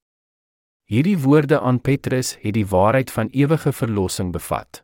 Hierdie 0.87 1.19
woorde 1.19 1.61
aan 1.61 1.81
Petrus 1.81 2.37
het 2.43 2.55
die 2.55 2.67
waarheid 2.67 3.11
van 3.11 3.29
ewige 3.32 3.73
verlossing 3.73 4.32
bevat. 4.32 4.82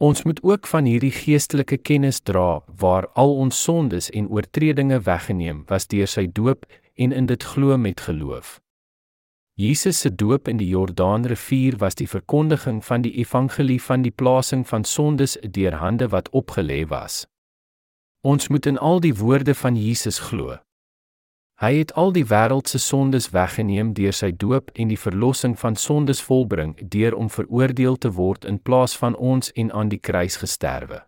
Ons 0.00 0.22
moet 0.24 0.42
ook 0.42 0.66
van 0.66 0.84
hierdie 0.84 1.12
geestelike 1.12 1.76
kennis 1.76 2.20
dra 2.20 2.62
waar 2.80 3.06
al 3.14 3.34
ons 3.36 3.62
sondes 3.62 4.10
en 4.10 4.28
oortredinge 4.28 5.00
weggeneem 5.04 5.62
was 5.68 5.86
deur 5.92 6.08
sy 6.08 6.26
doop 6.26 6.66
en 6.96 7.12
in 7.12 7.26
dit 7.28 7.44
glo 7.52 7.76
met 7.76 8.00
geloof. 8.00 8.58
Jesus 9.60 10.00
se 10.00 10.14
doop 10.14 10.48
in 10.48 10.56
die 10.56 10.68
Jordaanrivier 10.68 11.74
was 11.78 11.94
die 11.94 12.08
verkondiging 12.08 12.78
van 12.84 13.02
die 13.04 13.12
evangelie 13.20 13.82
van 13.82 14.02
die 14.02 14.10
plasing 14.10 14.62
van 14.68 14.84
sondes 14.84 15.36
deur 15.56 15.76
hande 15.82 16.08
wat 16.08 16.30
opgelê 16.32 16.86
was. 16.88 17.26
Ons 18.24 18.48
moet 18.48 18.66
in 18.66 18.78
al 18.78 19.00
die 19.04 19.12
woorde 19.14 19.54
van 19.54 19.76
Jesus 19.76 20.18
glo. 20.30 20.56
Hy 21.60 21.74
het 21.76 21.92
al 21.92 22.14
die 22.16 22.24
wêreld 22.24 22.72
se 22.72 22.80
sondes 22.80 23.28
weggeneem 23.36 23.92
deur 23.92 24.16
sy 24.16 24.32
doop 24.32 24.72
en 24.80 24.88
die 24.88 25.00
verlossing 25.04 25.58
van 25.60 25.76
sondes 25.76 26.24
volbring 26.24 26.72
deur 26.96 27.20
om 27.20 27.28
veroordeel 27.28 28.00
te 28.00 28.14
word 28.16 28.48
in 28.48 28.62
plaas 28.64 28.96
van 28.96 29.16
ons 29.16 29.52
en 29.52 29.72
aan 29.76 29.92
die 29.92 30.00
kruis 30.00 30.40
gesterwe. 30.40 31.04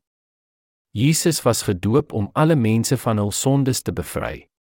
Jesus 0.93 1.41
was 1.43 1.65
gedoop 1.65 2.13
om 2.13 2.29
alle 2.33 2.57
mense 2.57 3.01
van 3.01 3.17
hul 3.17 3.33
sondes 3.33 3.81
te 3.81 3.97
bevry. 3.97 4.52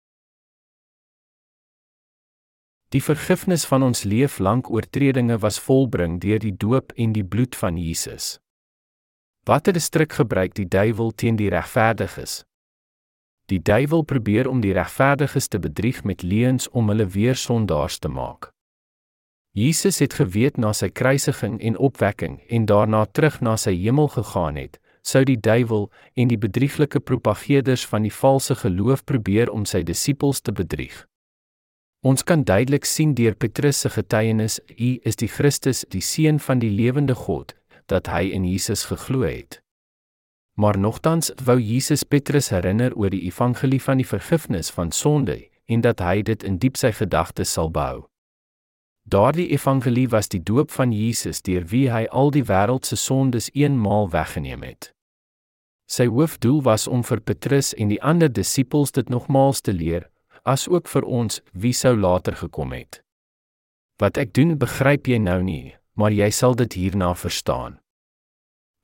Die 2.93 3.01
vergifnis 3.01 3.63
van 3.65 3.83
ons 3.83 4.03
leeflank 4.05 4.69
oortredinge 4.71 5.39
was 5.41 5.57
volbring 5.59 6.19
deur 6.21 6.39
die 6.39 6.53
doop 6.53 6.93
en 7.01 7.13
die 7.17 7.25
bloed 7.25 7.57
van 7.57 7.79
Jesus. 7.81 8.37
Watter 9.49 9.81
stryk 9.81 10.13
gebruik 10.13 10.53
die 10.55 10.69
duiwel 10.69 11.15
teen 11.17 11.39
die 11.41 11.49
regverdiges? 11.49 12.43
Die 13.49 13.63
duiwel 13.65 14.05
probeer 14.05 14.49
om 14.49 14.61
die 14.61 14.75
regverdiges 14.77 15.49
te 15.49 15.59
bedrieg 15.59 16.05
met 16.05 16.23
leuns 16.23 16.69
om 16.69 16.93
hulle 16.93 17.07
weer 17.07 17.35
sondaars 17.35 17.97
te 17.99 18.09
maak. 18.09 18.51
Jesus 19.57 19.99
het 20.05 20.19
geweet 20.21 20.61
na 20.61 20.75
sy 20.77 20.91
kruisiging 20.93 21.57
en 21.61 21.79
opwekking 21.81 22.43
en 22.49 22.67
daarna 22.69 23.07
terug 23.09 23.41
na 23.41 23.57
sy 23.57 23.73
hemel 23.73 24.13
gegaan 24.13 24.61
het, 24.61 24.77
sou 25.01 25.25
die 25.25 25.41
duiwel 25.41 25.89
en 26.13 26.29
die 26.29 26.39
bedrieglike 26.39 27.01
propageerders 27.01 27.87
van 27.89 28.05
die 28.05 28.13
valse 28.13 28.55
geloof 28.55 29.05
probeer 29.05 29.49
om 29.51 29.65
sy 29.65 29.81
disippels 29.83 30.45
te 30.45 30.53
bedrieg. 30.53 31.07
Ons 32.03 32.25
kan 32.27 32.43
duidelik 32.43 32.85
sien 32.85 33.13
deur 33.15 33.35
Petrus 33.39 33.81
se 33.85 33.91
getuienis, 33.95 34.59
U 34.75 34.99
is 35.07 35.17
die 35.17 35.29
Christus, 35.31 35.85
die 35.95 36.03
seun 36.03 36.41
van 36.43 36.59
die 36.59 36.71
lewende 36.71 37.15
God, 37.15 37.55
dat 37.87 38.11
hy 38.11 38.25
in 38.35 38.43
Jesus 38.43 38.89
geglo 38.91 39.23
het. 39.23 39.61
Maar 40.59 40.79
nogtans 40.79 41.31
wou 41.45 41.61
Jesus 41.61 42.03
Petrus 42.03 42.51
herinner 42.51 42.91
oor 42.99 43.15
die 43.15 43.23
evangelie 43.31 43.81
van 43.81 44.03
die 44.03 44.07
vergifnis 44.07 44.71
van 44.71 44.91
sonde 44.91 45.39
en 45.71 45.81
dat 45.81 46.03
hy 46.03 46.23
dit 46.27 46.43
in 46.43 46.59
diep 46.59 46.77
sy 46.77 46.91
gedagtes 46.93 47.55
sal 47.55 47.71
bou. 47.71 48.09
Daardie 49.07 49.49
evangelie 49.55 50.09
was 50.11 50.29
die 50.29 50.43
doop 50.43 50.75
van 50.75 50.93
Jesus 50.93 51.43
deur 51.43 51.65
wie 51.71 51.87
hy 51.91 52.05
al 52.11 52.35
die 52.35 52.45
wêreld 52.51 52.87
se 52.87 52.99
sondes 52.99 53.51
eenmaal 53.55 54.11
weggeneem 54.11 54.67
het. 54.67 54.91
Sy 55.87 56.07
hoofdoel 56.11 56.63
was 56.67 56.89
om 56.89 57.03
vir 57.07 57.21
Petrus 57.21 57.73
en 57.75 57.95
die 57.95 58.03
ander 58.03 58.33
disippels 58.33 58.91
dit 58.93 59.09
nogmaals 59.09 59.61
te 59.61 59.73
leer, 59.73 60.11
as 60.43 60.69
ook 60.69 60.89
vir 60.89 61.05
ons 61.07 61.41
wie 61.53 61.73
sou 61.73 61.95
later 61.97 62.37
gekom 62.37 62.73
het. 62.73 63.03
Wat 64.03 64.19
ek 64.19 64.35
doen, 64.35 64.57
begryp 64.59 65.07
jy 65.07 65.19
nou 65.23 65.41
nie, 65.43 65.75
maar 65.95 66.11
jy 66.11 66.31
sal 66.31 66.57
dit 66.59 66.75
hierna 66.75 67.13
verstaan. 67.15 67.79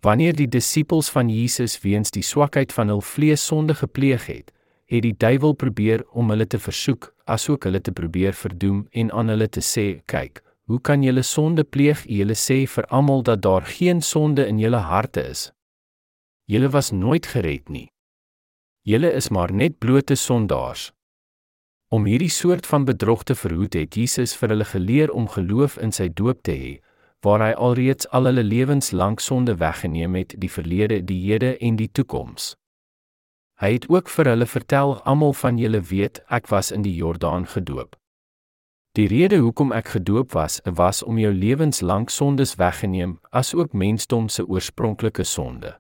Wanneer 0.05 0.37
die 0.39 0.47
disippels 0.47 1.09
van 1.11 1.31
Jesus 1.33 1.75
weens 1.83 2.13
die 2.15 2.23
swakheid 2.23 2.73
van 2.73 2.93
hul 2.93 3.03
vlees 3.03 3.43
sonde 3.43 3.75
gepleeg 3.75 4.29
het, 4.31 4.53
het 4.89 5.03
die 5.03 5.17
duiwel 5.17 5.57
probeer 5.59 6.05
om 6.15 6.31
hulle 6.31 6.47
te 6.47 6.61
versoek, 6.63 7.11
asook 7.27 7.67
hulle 7.67 7.81
te 7.83 7.93
probeer 7.93 8.37
verdoem 8.39 8.87
en 8.95 9.11
aan 9.11 9.33
hulle 9.35 9.49
te 9.51 9.65
sê, 9.65 10.01
kyk, 10.07 10.41
hoe 10.71 10.79
kan 10.81 11.03
julle 11.03 11.25
sonde 11.25 11.65
pleeg? 11.65 12.05
Julle 12.07 12.37
sê 12.37 12.63
vir 12.69 12.87
almal 12.95 13.25
dat 13.27 13.43
daar 13.43 13.67
geen 13.67 14.01
sonde 14.05 14.47
in 14.47 14.61
julle 14.61 14.85
harte 14.85 15.25
is. 15.25 15.49
Julle 16.49 16.71
was 16.73 16.93
nooit 16.93 17.27
gered 17.27 17.69
nie. 17.69 17.89
Julle 18.87 19.11
is 19.13 19.29
maar 19.29 19.53
net 19.53 19.79
blote 19.81 20.17
sondaars. 20.17 20.93
Om 21.89 22.05
hierdie 22.05 22.29
soort 22.29 22.67
van 22.67 22.85
bedrog 22.85 23.23
te 23.23 23.35
verhoed 23.35 23.73
het 23.73 23.95
Jesus 23.97 24.35
vir 24.37 24.53
hulle 24.53 24.65
geleer 24.69 25.11
om 25.11 25.29
geloof 25.29 25.79
in 25.81 25.93
sy 25.93 26.11
doop 26.13 26.43
te 26.45 26.53
hê, 26.53 26.73
waar 27.25 27.41
hy 27.41 27.55
alreeds 27.57 28.09
al 28.13 28.29
hulle 28.29 28.45
lewens 28.45 28.91
lank 28.93 29.25
sonde 29.25 29.55
weggeneem 29.57 30.19
het, 30.21 30.35
die 30.37 30.51
verlede, 30.53 30.99
die 31.01 31.17
hede 31.23 31.55
en 31.65 31.79
die 31.81 31.89
toekoms. 31.89 32.53
Hy 33.65 33.73
het 33.73 33.89
ook 33.89 34.13
vir 34.13 34.29
hulle 34.35 34.47
vertel, 34.47 34.93
almal 35.09 35.33
van 35.33 35.57
julle 35.59 35.81
weet, 35.81 36.21
ek 36.29 36.53
was 36.53 36.71
in 36.77 36.85
die 36.85 36.93
Jordaan 36.93 37.49
gedoop. 37.49 37.97
Die 38.93 39.09
rede 39.09 39.41
hoekom 39.41 39.73
ek 39.73 39.89
gedoop 39.97 40.37
was, 40.37 40.61
was 40.69 41.01
om 41.03 41.17
jou 41.19 41.33
lewenslank 41.33 42.13
sondes 42.13 42.59
weggeneem, 42.61 43.17
asook 43.33 43.73
mensdom 43.73 44.29
se 44.29 44.45
oorspronklike 44.45 45.25
sonde. 45.25 45.73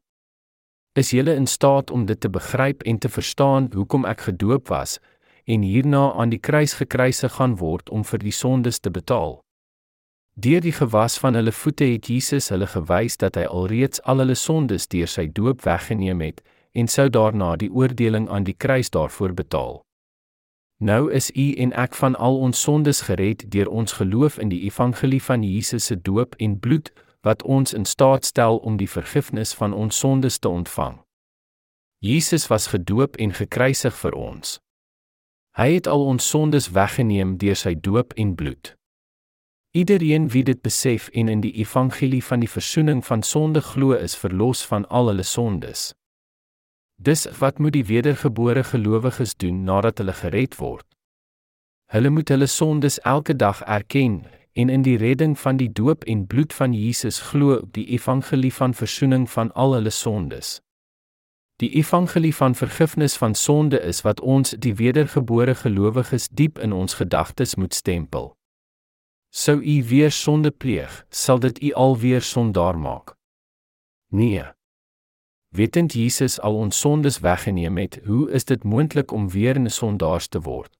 Is 0.96 1.12
julle 1.12 1.36
in 1.36 1.46
staat 1.46 1.90
om 1.90 2.08
dit 2.08 2.20
te 2.20 2.32
begryp 2.32 2.82
en 2.88 2.98
te 2.98 3.12
verstaan 3.12 3.68
hoekom 3.76 4.08
ek 4.08 4.24
gedoop 4.32 4.72
was 4.72 4.96
en 5.48 5.64
hierna 5.64 6.12
aan 6.12 6.30
die 6.30 6.42
kruis 6.48 6.76
gekruisig 6.76 7.32
gaan 7.40 7.56
word 7.56 7.88
om 7.88 8.04
vir 8.04 8.20
die 8.20 8.34
sondes 8.36 8.78
te 8.84 8.92
betaal? 8.92 9.38
Deur 10.36 10.60
die 10.60 10.72
gewas 10.76 11.16
van 11.18 11.34
hulle 11.34 11.52
voete 11.52 11.88
het 11.88 12.06
Jesus 12.06 12.52
hulle 12.52 12.68
gewys 12.70 13.16
dat 13.18 13.34
hy 13.40 13.48
alreeds 13.48 14.02
al 14.04 14.20
hulle 14.22 14.36
sondes 14.38 14.86
deur 14.92 15.10
sy 15.10 15.26
doop 15.40 15.64
weggeneem 15.64 16.20
het 16.22 16.44
en 16.78 16.86
sou 16.86 17.08
daarna 17.08 17.56
die 17.56 17.70
oordeling 17.72 18.28
aan 18.28 18.46
die 18.46 18.54
kruis 18.54 18.92
daarvoor 18.94 19.34
betaal. 19.34 19.80
Nou 20.78 21.08
is 21.10 21.32
u 21.34 21.48
en 21.58 21.72
ek 21.72 21.98
van 21.98 22.14
al 22.14 22.38
ons 22.38 22.60
sondes 22.62 23.00
gered 23.08 23.42
deur 23.50 23.66
ons 23.66 23.96
geloof 23.98 24.38
in 24.38 24.52
die 24.52 24.60
evangelie 24.68 25.22
van 25.22 25.42
Jesus 25.42 25.90
se 25.90 25.96
doop 25.96 26.38
en 26.38 26.54
bloed 26.60 26.92
wat 27.26 27.42
ons 27.42 27.74
in 27.74 27.84
staat 27.84 28.24
stel 28.24 28.62
om 28.62 28.76
die 28.78 28.90
vergifnis 28.90 29.54
van 29.58 29.74
ons 29.74 29.98
sondes 29.98 30.38
te 30.38 30.48
ontvang. 30.48 31.00
Jesus 31.98 32.46
was 32.46 32.70
gedoop 32.70 33.16
en 33.16 33.34
gekruisig 33.34 33.96
vir 34.04 34.14
ons. 34.14 34.58
Hy 35.56 35.72
het 35.72 35.86
al 35.86 36.04
ons 36.04 36.28
sondes 36.28 36.70
weggeneem 36.70 37.36
deur 37.36 37.56
sy 37.56 37.74
doop 37.74 38.12
en 38.16 38.34
bloed. 38.34 38.74
Iedereen 39.70 40.28
wie 40.28 40.44
dit 40.44 40.60
besef 40.62 41.08
en 41.08 41.28
in 41.28 41.40
die 41.40 41.52
evangelie 41.52 42.24
van 42.24 42.40
die 42.40 42.50
verzoening 42.50 43.04
van 43.06 43.22
sonde 43.22 43.60
glo 43.60 43.92
is 43.92 44.16
verlos 44.16 44.66
van 44.66 44.86
al 44.88 45.06
hulle 45.12 45.22
sondes. 45.22 45.92
Dis 46.96 47.26
wat 47.38 47.58
moet 47.58 47.72
die 47.72 47.84
wedergebore 47.84 48.64
gelowiges 48.64 49.36
doen 49.36 49.64
nadat 49.64 49.98
hulle 49.98 50.12
gered 50.12 50.56
word? 50.58 50.86
Hulle 51.92 52.10
moet 52.10 52.28
hulle 52.28 52.46
sondes 52.46 52.98
elke 52.98 53.36
dag 53.36 53.60
erken 53.62 54.24
en 54.52 54.68
in 54.68 54.82
die 54.82 54.96
redding 54.96 55.38
van 55.38 55.56
die 55.56 55.72
doop 55.72 56.04
en 56.04 56.26
bloed 56.26 56.52
van 56.52 56.72
Jesus 56.74 57.20
glo 57.30 57.60
op 57.60 57.72
die 57.72 57.86
evangelie 57.94 58.52
van 58.52 58.74
verzoening 58.74 59.30
van 59.30 59.52
al 59.52 59.74
hulle 59.78 59.90
sondes. 59.90 60.58
Die 61.58 61.70
evangelie 61.74 62.34
van 62.34 62.54
vergifnis 62.54 63.16
van 63.16 63.34
sonde 63.34 63.80
is 63.80 64.00
wat 64.06 64.20
ons 64.20 64.50
die 64.50 64.74
wedergebore 64.74 65.54
gelowiges 65.54 66.28
diep 66.28 66.58
in 66.58 66.72
ons 66.72 66.94
gedagtes 66.94 67.54
moet 67.54 67.74
stempel. 67.74 68.36
Sou 69.28 69.58
u 69.62 69.84
weer 69.88 70.10
sonde 70.10 70.50
pleeg, 70.50 71.06
sal 71.10 71.38
dit 71.38 71.62
u 71.62 71.72
alweer 71.72 72.22
sondaar 72.22 72.78
maak. 72.78 73.16
Nee. 74.08 74.44
Wetend 75.48 75.92
Jesus 75.92 76.40
al 76.40 76.54
ons 76.54 76.78
sondes 76.78 77.18
weggeneem 77.18 77.76
het, 77.76 78.00
hoe 78.04 78.30
is 78.30 78.44
dit 78.44 78.64
moontlik 78.64 79.12
om 79.12 79.28
weer 79.28 79.58
'n 79.58 79.70
sondaar 79.70 80.28
te 80.28 80.40
word? 80.40 80.78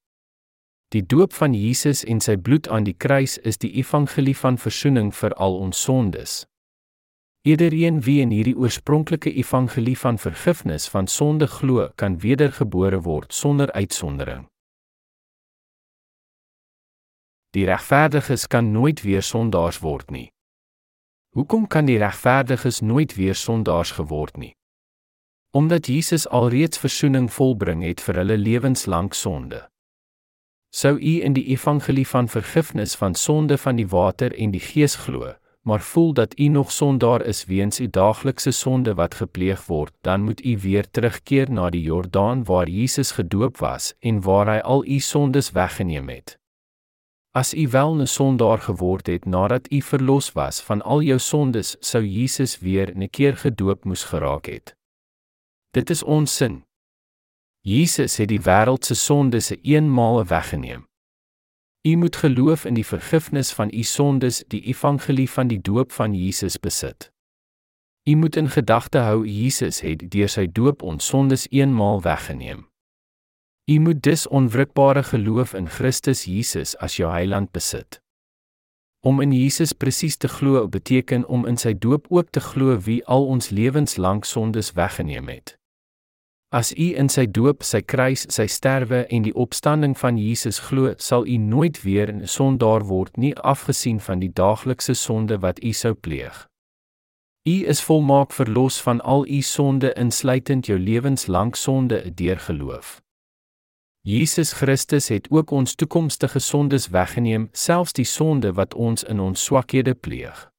Die 0.89 1.07
doop 1.07 1.33
van 1.33 1.55
Jesus 1.55 2.05
en 2.05 2.21
sy 2.21 2.37
bloed 2.37 2.69
aan 2.69 2.85
die 2.85 2.97
kruis 2.97 3.39
is 3.39 3.59
die 3.59 3.73
evangelie 3.73 4.37
van 4.37 4.59
verzoening 4.59 5.15
vir 5.15 5.35
al 5.35 5.59
ons 5.59 5.83
sondes. 5.83 6.47
Iedereen 7.49 8.03
wie 8.05 8.21
in 8.21 8.33
hierdie 8.35 8.57
oorspronklike 8.61 9.31
evangelie 9.33 9.97
van 9.99 10.19
vergifnis 10.21 10.89
van 10.93 11.07
sonde 11.07 11.47
glo, 11.47 11.87
kan 11.95 12.19
wedergebore 12.21 13.01
word 13.01 13.33
sonder 13.33 13.73
uitsondering. 13.73 14.43
Die 17.57 17.65
regverdiges 17.65 18.47
kan 18.47 18.69
nooit 18.73 19.01
weer 19.03 19.23
sondaars 19.23 19.79
word 19.81 20.11
nie. 20.11 20.27
Hoekom 21.33 21.67
kan 21.67 21.89
die 21.89 21.97
regverdiges 21.99 22.81
nooit 22.81 23.15
weer 23.17 23.35
sondaars 23.35 23.95
geword 23.97 24.37
nie? 24.37 24.53
Omdat 25.57 25.87
Jesus 25.87 26.29
alreeds 26.29 26.79
verzoening 26.79 27.33
volbring 27.33 27.83
het 27.87 28.05
vir 28.05 28.21
hulle 28.21 28.37
lewenslank 28.37 29.17
sonde. 29.17 29.65
Sou 30.69 30.99
u 31.01 31.15
in 31.25 31.33
die 31.33 31.49
evangelie 31.57 32.07
van 32.07 32.29
vergifnis 32.29 32.95
van 32.95 33.15
sonde 33.15 33.57
van 33.59 33.81
die 33.81 33.89
water 33.89 34.37
en 34.37 34.53
die 34.53 34.61
gees 34.61 35.01
glo, 35.09 35.33
maar 35.63 35.81
voel 35.81 36.13
dat 36.13 36.39
u 36.39 36.49
nog 36.49 36.73
sondaar 36.73 37.25
is 37.25 37.45
weens 37.45 37.81
u 37.81 37.89
daaglikse 37.91 38.51
sonde 38.51 38.95
wat 38.95 39.15
gepleeg 39.15 39.67
word, 39.67 39.93
dan 40.01 40.23
moet 40.23 40.45
u 40.45 40.59
weer 40.59 40.91
terugkeer 40.91 41.51
na 41.51 41.71
die 41.71 41.83
Jordaan 41.83 42.45
waar 42.45 42.69
Jesus 42.69 43.11
gedoop 43.11 43.57
was 43.57 43.95
en 43.99 44.21
waar 44.21 44.47
hy 44.47 44.59
al 44.59 44.85
u 44.85 44.99
sondes 44.99 45.51
weggeneem 45.51 46.09
het. 46.09 46.39
As 47.31 47.55
u 47.55 47.69
wel 47.69 47.95
'n 47.95 48.07
sondaar 48.07 48.59
geword 48.59 49.07
het 49.07 49.25
nadat 49.25 49.73
u 49.73 49.83
verlos 49.83 50.33
was 50.33 50.61
van 50.61 50.83
al 50.83 51.03
jou 51.03 51.19
sondes, 51.19 51.77
sou 51.81 52.05
Jesus 52.05 52.59
weer 52.59 52.97
'n 52.97 53.11
keer 53.11 53.37
gedoop 53.37 53.85
moes 53.85 54.05
geraak 54.05 54.47
het. 54.47 54.77
Dit 55.71 55.91
is 55.91 56.03
ons 56.03 56.37
sin, 56.37 56.65
Jesus 57.69 58.17
het 58.17 58.31
die 58.31 58.41
wêreld 58.41 58.87
se 58.87 58.95
sondes 58.95 59.51
se 59.51 59.59
eenmaal 59.61 60.23
weggeneem. 60.25 60.88
U 61.89 61.97
moet 61.97 62.17
geloof 62.17 62.65
in 62.65 62.75
die 62.75 62.87
vergifnis 62.87 63.53
van 63.53 63.71
u 63.75 63.83
sondes, 63.83 64.45
die 64.49 64.61
evangelie 64.61 65.31
van 65.31 65.49
die 65.49 65.61
doop 65.61 65.93
van 65.93 66.15
Jesus 66.15 66.59
besit. 66.61 67.13
U 68.09 68.17
moet 68.17 68.37
in 68.37 68.49
gedagte 68.49 68.99
hou 68.99 69.27
Jesus 69.27 69.81
het 69.81 70.03
deur 70.13 70.29
sy 70.29 70.45
doop 70.53 70.83
ons 70.83 71.07
sondes 71.07 71.47
eenmaal 71.49 72.03
weggeneem. 72.05 72.67
U 73.71 73.79
moet 73.81 74.03
dus 74.03 74.27
onwrikbare 74.27 75.03
geloof 75.03 75.55
in 75.55 75.69
Christus 75.69 76.25
Jesus 76.25 76.77
as 76.77 76.97
jou 76.97 77.09
heiland 77.13 77.53
besit. 77.57 78.03
Om 79.01 79.21
in 79.21 79.33
Jesus 79.33 79.73
presies 79.73 80.17
te 80.17 80.29
glo 80.29 80.69
beteken 80.69 81.25
om 81.27 81.47
in 81.47 81.57
sy 81.57 81.73
doop 81.73 82.07
ook 82.09 82.31
te 82.31 82.41
glo 82.41 82.77
wie 82.85 83.01
al 83.07 83.27
ons 83.27 83.49
lewenslank 83.49 84.25
sondes 84.25 84.73
weggeneem 84.73 85.29
het. 85.29 85.57
As 86.51 86.73
u 86.73 86.95
in 86.97 87.11
sy 87.13 87.27
doop, 87.29 87.61
sy 87.61 87.83
kruis, 87.85 88.23
sy 88.33 88.47
sterwe 88.49 89.03
en 89.13 89.27
die 89.27 89.35
opstanding 89.37 89.93
van 90.01 90.17
Jesus 90.17 90.63
glo, 90.71 90.95
sal 90.97 91.27
u 91.29 91.37
nooit 91.37 91.83
weer 91.85 92.09
'n 92.09 92.27
sondaar 92.27 92.87
word 92.89 93.17
nie, 93.17 93.35
afgesien 93.37 94.01
van 94.01 94.19
die 94.19 94.33
daaglikse 94.33 94.95
sonde 94.95 95.39
wat 95.39 95.63
u 95.65 95.73
sou 95.73 95.95
pleeg. 95.95 96.49
U 97.45 97.67
is 97.67 97.83
volmaak 97.83 98.33
verlos 98.33 98.81
van 98.81 99.01
al 99.01 99.27
u 99.27 99.41
sonde 99.41 99.93
insluitend 99.93 100.67
jou 100.67 100.79
lewenslank 100.79 101.57
sonde 101.57 102.15
deur 102.15 102.39
geloof. 102.39 103.03
Jesus 104.01 104.53
Christus 104.53 105.09
het 105.09 105.31
ook 105.31 105.51
ons 105.51 105.75
toekomstige 105.75 106.39
sondes 106.39 106.89
weggeneem, 106.89 107.49
selfs 107.53 107.93
die 107.93 108.05
sonde 108.05 108.53
wat 108.53 108.75
ons 108.75 109.05
in 109.05 109.21
ons 109.21 109.45
swakhede 109.45 109.95
pleeg. 109.95 110.51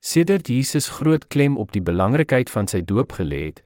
Sedert 0.00 0.48
Jesus 0.48 0.88
groot 0.88 1.26
klem 1.26 1.56
op 1.56 1.72
die 1.72 1.82
belangrikheid 1.82 2.50
van 2.50 2.66
sy 2.66 2.80
doop 2.80 3.12
gelê 3.12 3.44
het, 3.44 3.62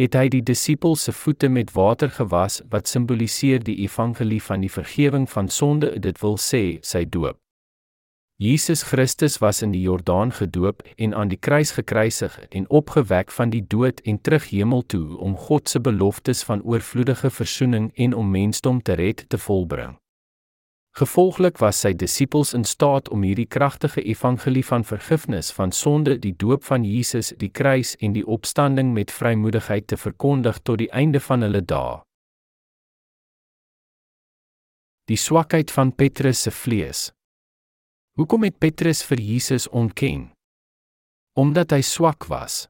het 0.00 0.16
hy 0.16 0.30
die 0.32 0.40
disippels 0.40 1.02
se 1.04 1.12
voete 1.12 1.50
met 1.52 1.74
water 1.76 2.08
gewas 2.16 2.62
wat 2.72 2.88
simboliseer 2.88 3.60
die 3.60 3.76
evangelie 3.84 4.40
van 4.40 4.64
die 4.64 4.72
vergifnis 4.72 5.32
van 5.34 5.52
sonde 5.52 5.92
dit 6.00 6.20
wil 6.24 6.38
sê 6.40 6.64
sy 6.80 7.04
doop. 7.04 7.36
Jesus 8.40 8.82
Christus 8.88 9.36
was 9.44 9.60
in 9.60 9.74
die 9.76 9.84
Jordaan 9.84 10.32
gedoop 10.32 10.80
en 10.96 11.12
aan 11.14 11.28
die 11.28 11.36
kruis 11.36 11.74
gekruisig 11.76 12.38
en 12.48 12.68
opgewek 12.80 13.30
van 13.36 13.52
die 13.52 13.60
dood 13.60 14.00
en 14.08 14.20
terug 14.20 14.48
hemel 14.48 14.86
toe 14.88 15.18
om 15.18 15.36
God 15.36 15.68
se 15.68 15.80
beloftes 15.80 16.46
van 16.48 16.64
oorvloedige 16.64 17.30
verzoening 17.30 17.92
en 17.94 18.14
om 18.14 18.30
mensdom 18.30 18.80
te 18.82 18.96
red 18.96 19.28
te 19.28 19.38
volbring 19.38 19.99
Gevolglik 20.98 21.60
was 21.62 21.78
sy 21.84 21.92
disippels 21.94 22.50
in 22.56 22.64
staat 22.66 23.08
om 23.14 23.22
hierdie 23.22 23.46
kragtige 23.46 24.02
evangelie 24.02 24.64
van 24.66 24.84
vergifnis 24.84 25.52
van 25.54 25.72
sonde, 25.72 26.16
die 26.18 26.34
doop 26.34 26.64
van 26.66 26.84
Jesus, 26.84 27.30
die 27.38 27.50
kruis 27.50 27.94
en 28.02 28.16
die 28.16 28.26
opstanding 28.26 28.90
met 28.92 29.14
vrymoedigheid 29.14 29.86
te 29.86 29.96
verkondig 29.96 30.58
tot 30.66 30.82
die 30.82 30.90
einde 30.90 31.20
van 31.22 31.46
hulle 31.46 31.62
dae. 31.62 32.00
Die 35.06 35.18
swakheid 35.18 35.70
van 35.70 35.94
Petrus 35.94 36.42
se 36.42 36.50
vlees. 36.50 37.10
Hoekom 38.18 38.42
het 38.46 38.58
Petrus 38.58 39.04
vir 39.06 39.22
Jesus 39.22 39.68
ontken? 39.70 40.28
Omdat 41.38 41.70
hy 41.70 41.80
swak 41.86 42.26
was. 42.30 42.66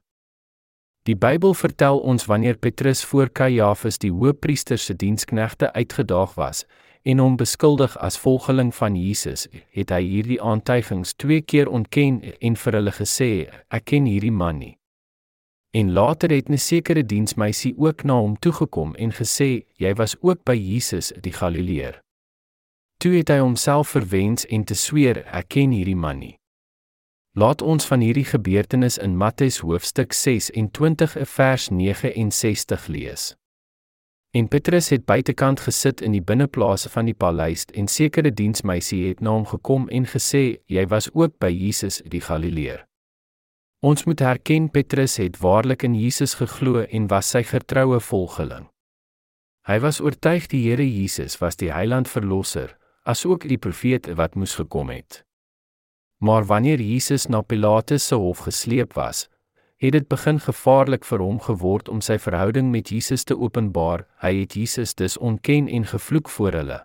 Die 1.09 1.17
Bybel 1.17 1.55
vertel 1.57 1.97
ons 1.97 2.27
wanneer 2.29 2.59
Petrus 2.61 3.01
voor 3.09 3.29
Kajafas 3.33 3.97
die 3.97 4.11
hoëpriester 4.13 4.77
se 4.77 4.93
diensknegte 4.93 5.71
uitgedaag 5.73 6.35
was, 6.37 6.65
en 7.03 7.19
hom 7.19 7.37
beskuldig 7.37 7.97
as 7.97 8.19
volgeling 8.19 8.73
van 8.75 8.95
Jesus, 8.95 9.47
het 9.71 9.89
hy 9.89 10.01
hierdie 10.03 10.41
aantuigings 10.41 11.13
twee 11.13 11.41
keer 11.41 11.69
ontken 11.69 12.21
en 12.39 12.55
vir 12.55 12.77
hulle 12.77 12.91
gesê: 12.91 13.31
"Ek 13.69 13.85
ken 13.85 14.05
hierdie 14.05 14.31
man 14.31 14.59
nie." 14.59 14.77
En 15.73 15.93
later 15.93 16.29
het 16.29 16.49
'n 16.49 16.57
sekere 16.57 17.03
diensmeisie 17.05 17.73
ook 17.77 18.03
na 18.03 18.13
hom 18.13 18.35
toegekom 18.39 18.95
en 18.95 19.11
gesê, 19.11 19.65
"Jy 19.77 19.93
was 19.93 20.15
ook 20.21 20.43
by 20.43 20.55
Jesus 20.55 21.13
die 21.21 21.33
Galileër." 21.33 22.01
Toe 22.97 23.17
het 23.17 23.29
hy 23.29 23.39
homself 23.39 23.87
verwens 23.87 24.45
en 24.45 24.63
te 24.63 24.73
sweer, 24.73 25.25
"Ek 25.25 25.47
ken 25.47 25.71
hierdie 25.71 25.95
man 25.95 26.19
nie." 26.19 26.37
Laat 27.33 27.61
ons 27.61 27.85
van 27.85 27.99
hierdie 27.99 28.25
gebeurtenis 28.25 28.97
in 28.97 29.17
Matteus 29.17 29.57
hoofstuk 29.57 30.13
26 30.13 31.15
vers 31.23 31.69
69 31.69 32.87
lees. 32.87 33.35
En 34.31 34.47
Petrus 34.47 34.89
het 34.89 35.05
buitekant 35.05 35.59
gesit 35.59 36.01
in 36.01 36.13
die 36.15 36.23
binneplase 36.23 36.89
van 36.89 37.09
die 37.09 37.15
paleis 37.15 37.65
en 37.75 37.89
sekere 37.91 38.31
diensmeisie 38.31 39.01
het 39.09 39.19
na 39.19 39.33
hom 39.35 39.43
gekom 39.45 39.89
en 39.89 40.05
gesê, 40.07 40.61
"Jy 40.65 40.85
was 40.87 41.09
ook 41.13 41.37
by 41.39 41.51
Jesus 41.51 42.01
die 42.07 42.21
Galileër." 42.21 42.85
Ons 43.79 44.03
moet 44.03 44.21
erken 44.21 44.69
Petrus 44.69 45.17
het 45.17 45.37
waarlik 45.37 45.83
in 45.83 45.95
Jesus 45.95 46.33
geglo 46.33 46.79
en 46.79 47.07
was 47.07 47.29
sy 47.29 47.43
getroue 47.43 47.99
volgeling. 47.99 48.69
Hy 49.67 49.79
was 49.79 49.99
oortuig 49.99 50.47
die 50.47 50.69
Here 50.69 50.85
Jesus 50.85 51.37
was 51.37 51.55
die 51.55 51.71
heiland 51.71 52.07
verlosser, 52.07 52.77
asook 53.03 53.47
die 53.47 53.57
profeet 53.57 54.07
wat 54.15 54.35
moes 54.35 54.55
gekom 54.55 54.89
het. 54.89 55.23
Maar 56.17 56.45
wanneer 56.45 56.79
Jesus 56.79 57.25
na 57.25 57.41
Pilatus 57.41 58.07
se 58.07 58.15
hof 58.15 58.37
gesleep 58.37 58.93
was, 58.93 59.29
het 59.81 59.91
dit 59.91 60.07
begin 60.07 60.37
gevaarlik 60.39 61.05
vir 61.09 61.23
hom 61.25 61.39
geword 61.41 61.89
om 61.89 62.01
sy 62.05 62.19
verhouding 62.21 62.69
met 62.69 62.91
Jesus 62.93 63.23
te 63.25 63.33
openbaar. 63.33 64.05
Hy 64.21 64.33
het 64.43 64.53
Jesus 64.53 64.93
dus 64.93 65.17
ontken 65.17 65.67
en 65.67 65.87
gevloek 65.89 66.29
voor 66.29 66.53
hulle. 66.53 66.77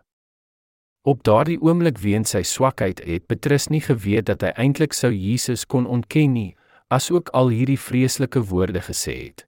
Op 1.05 1.21
daardie 1.23 1.59
oomblik 1.61 2.01
weens 2.01 2.33
sy 2.33 2.41
swakheid 2.43 3.03
het 3.05 3.27
Petrus 3.29 3.69
nie 3.69 3.83
geweet 3.85 4.31
dat 4.31 4.41
hy 4.43 4.55
eintlik 4.65 4.97
sou 4.97 5.13
Jesus 5.13 5.67
kon 5.69 5.85
ontken 5.87 6.33
nie, 6.33 6.57
asook 6.89 7.29
al 7.37 7.53
hierdie 7.53 7.79
vreeslike 7.79 8.41
woorde 8.49 8.81
gesê 8.89 9.19
het. 9.27 9.45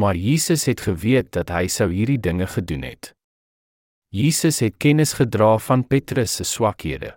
Maar 0.00 0.16
Jesus 0.16 0.64
het 0.64 0.80
geweet 0.80 1.32
dat 1.36 1.52
hy 1.52 1.66
sou 1.68 1.90
hierdie 1.92 2.18
dinge 2.18 2.46
gedoen 2.46 2.88
het. 2.88 3.12
Jesus 4.08 4.64
het 4.64 4.80
kennis 4.80 5.12
gedra 5.20 5.58
van 5.58 5.84
Petrus 5.84 6.40
se 6.40 6.48
swakhede. 6.48 7.12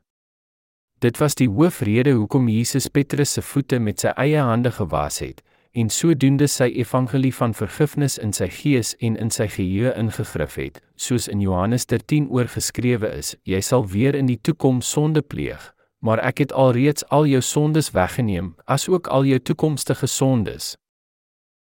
Dit 1.02 1.18
was 1.18 1.34
die 1.34 1.50
hoofrede 1.50 2.12
hoekom 2.12 2.48
Jesus 2.48 2.88
Petrus 2.88 3.32
se 3.34 3.42
voete 3.42 3.80
met 3.82 4.04
sy 4.04 4.12
eie 4.22 4.42
hande 4.46 4.70
gewas 4.72 5.16
het 5.24 5.40
en 5.74 5.90
sodoende 5.90 6.46
sy 6.52 6.68
evangelie 6.84 7.32
van 7.34 7.56
vergifnis 7.58 8.20
in 8.22 8.36
sy 8.38 8.46
gees 8.54 8.92
en 9.08 9.16
in 9.18 9.32
sy 9.34 9.48
geheue 9.50 9.96
ingegrif 9.98 10.60
het, 10.62 10.78
soos 10.96 11.26
in 11.32 11.42
Johannes 11.42 11.88
13 11.90 12.28
oorgeskrewe 12.30 13.10
is: 13.18 13.34
Jy 13.50 13.64
sal 13.66 13.88
weer 13.88 14.16
in 14.20 14.30
die 14.30 14.38
toekoms 14.38 14.92
sonde 14.92 15.26
pleeg, 15.26 15.72
maar 16.06 16.22
ek 16.22 16.44
het 16.44 16.54
alreeds 16.54 17.08
al 17.10 17.26
jou 17.26 17.42
sondes 17.42 17.90
weggeneem, 17.98 18.54
asook 18.66 19.08
al 19.08 19.26
jou 19.26 19.40
toekomstige 19.40 20.06
sondes. 20.06 20.76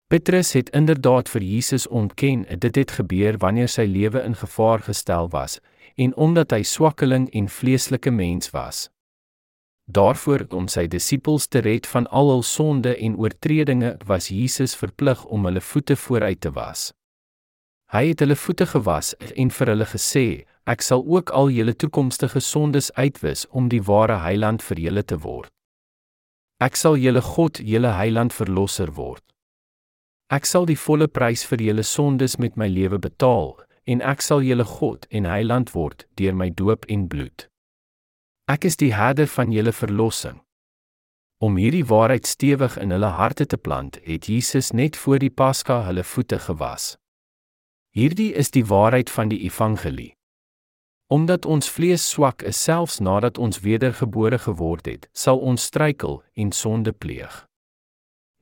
Petrus 0.09 0.55
het 0.57 0.73
inderdaad 0.73 1.29
vir 1.29 1.43
Jesus 1.43 1.87
ontken 1.87 2.45
dit 2.57 2.75
het 2.75 2.91
gebeur 2.91 3.37
wanneer 3.37 3.69
sy 3.69 3.85
lewe 3.85 4.23
in 4.23 4.35
gevaar 4.35 4.79
gestel 4.79 5.29
was 5.29 5.59
en 5.95 6.15
omdat 6.15 6.57
hy 6.57 6.63
swakkeling 6.63 7.29
en 7.35 7.49
vleeslike 7.49 8.11
mens 8.11 8.49
was. 8.49 8.87
Daarvoor 9.87 10.45
om 10.51 10.67
sy 10.67 10.83
disippels 10.91 11.47
te 11.47 11.61
red 11.63 11.87
van 11.87 12.07
al 12.11 12.27
hul 12.27 12.43
sonde 12.43 12.91
en 12.95 13.15
oortredinge 13.15 13.93
was 14.05 14.27
Jesus 14.27 14.75
verplig 14.75 15.23
om 15.25 15.47
hulle 15.47 15.61
voete 15.63 15.95
vooruit 15.95 16.41
te 16.41 16.51
was. 16.51 16.91
Hy 17.95 18.09
het 18.09 18.19
hulle 18.19 18.35
voete 18.35 18.67
gewas 18.67 19.13
en 19.35 19.49
vir 19.49 19.71
hulle 19.71 19.87
gesê: 19.87 20.25
Ek 20.67 20.83
sal 20.83 21.05
ook 21.07 21.31
al 21.31 21.53
julle 21.55 21.71
toekomstige 21.71 22.43
sondes 22.43 22.91
uitwis 22.99 23.45
om 23.49 23.69
die 23.71 23.79
ware 23.79 24.19
heiland 24.25 24.63
vir 24.63 24.83
julle 24.89 25.03
te 25.07 25.15
word. 25.23 25.47
Ek 26.59 26.75
sal 26.75 26.97
julle 26.99 27.21
God, 27.21 27.61
julle 27.63 27.95
heiland 27.95 28.33
verlosser 28.35 28.91
word. 28.97 29.23
Ek 30.27 30.43
sal 30.43 30.65
die 30.67 30.75
volle 30.75 31.07
prys 31.07 31.45
vir 31.47 31.63
julle 31.63 31.83
sondes 31.87 32.35
met 32.35 32.57
my 32.59 32.67
lewe 32.67 32.99
betaal 32.99 33.55
en 33.87 34.01
ek 34.03 34.21
sal 34.25 34.43
julle 34.43 34.65
God 34.67 35.07
en 35.15 35.23
heiland 35.23 35.71
word 35.71 36.03
deur 36.19 36.35
my 36.35 36.49
doop 36.49 36.83
en 36.91 37.07
bloed. 37.07 37.47
Ek 38.47 38.63
is 38.63 38.77
die 38.79 38.93
herder 38.95 39.27
van 39.27 39.51
julle 39.51 39.73
verlossing. 39.75 40.37
Om 41.43 41.57
hierdie 41.59 41.83
waarheid 41.85 42.23
stewig 42.25 42.77
in 42.79 42.93
hulle 42.95 43.09
harte 43.17 43.43
te 43.45 43.57
plant, 43.59 43.97
het 44.07 44.29
Jesus 44.31 44.71
net 44.71 44.95
voor 44.95 45.19
die 45.19 45.29
Paska 45.29 45.81
hulle 45.83 46.05
voete 46.07 46.39
gewas. 46.39 46.95
Hierdie 47.91 48.31
is 48.31 48.53
die 48.55 48.63
waarheid 48.65 49.11
van 49.11 49.27
die 49.27 49.41
evangelie. 49.43 50.13
Omdat 51.11 51.45
ons 51.45 51.67
vlees 51.67 52.07
swak 52.07 52.41
is 52.47 52.63
selfs 52.63 53.01
nadat 53.03 53.37
ons 53.37 53.59
wedergebore 53.67 54.39
geword 54.39 54.87
het, 54.87 55.09
sal 55.11 55.43
ons 55.43 55.67
struikel 55.67 56.21
en 56.33 56.55
sonde 56.55 56.95
pleeg. 56.95 57.43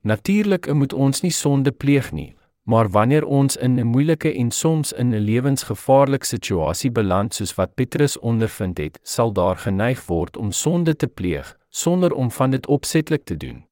Natuurlik 0.06 0.70
moet 0.70 0.92
ons 0.92 1.22
nie 1.26 1.34
sonde 1.34 1.72
pleeg 1.74 2.12
nie, 2.12 2.35
maar 2.66 2.88
wanneer 2.90 3.24
ons 3.24 3.56
in 3.56 3.78
'n 3.78 3.86
moeilike 3.86 4.32
en 4.34 4.50
soms 4.50 4.92
in 4.92 5.14
'n 5.14 5.24
lewensgevaarlike 5.30 6.26
situasie 6.26 6.90
beland 6.90 7.34
soos 7.34 7.54
wat 7.54 7.74
Petrus 7.74 8.18
ondervind 8.18 8.78
het, 8.78 8.98
sal 9.02 9.32
daar 9.32 9.56
geneig 9.56 10.06
word 10.06 10.36
om 10.36 10.52
sonde 10.52 10.96
te 10.96 11.06
pleeg 11.06 11.56
sonder 11.76 12.12
om 12.12 12.30
van 12.30 12.50
dit 12.50 12.66
opsetlik 12.66 13.24
te 13.24 13.36
doen. 13.36 13.64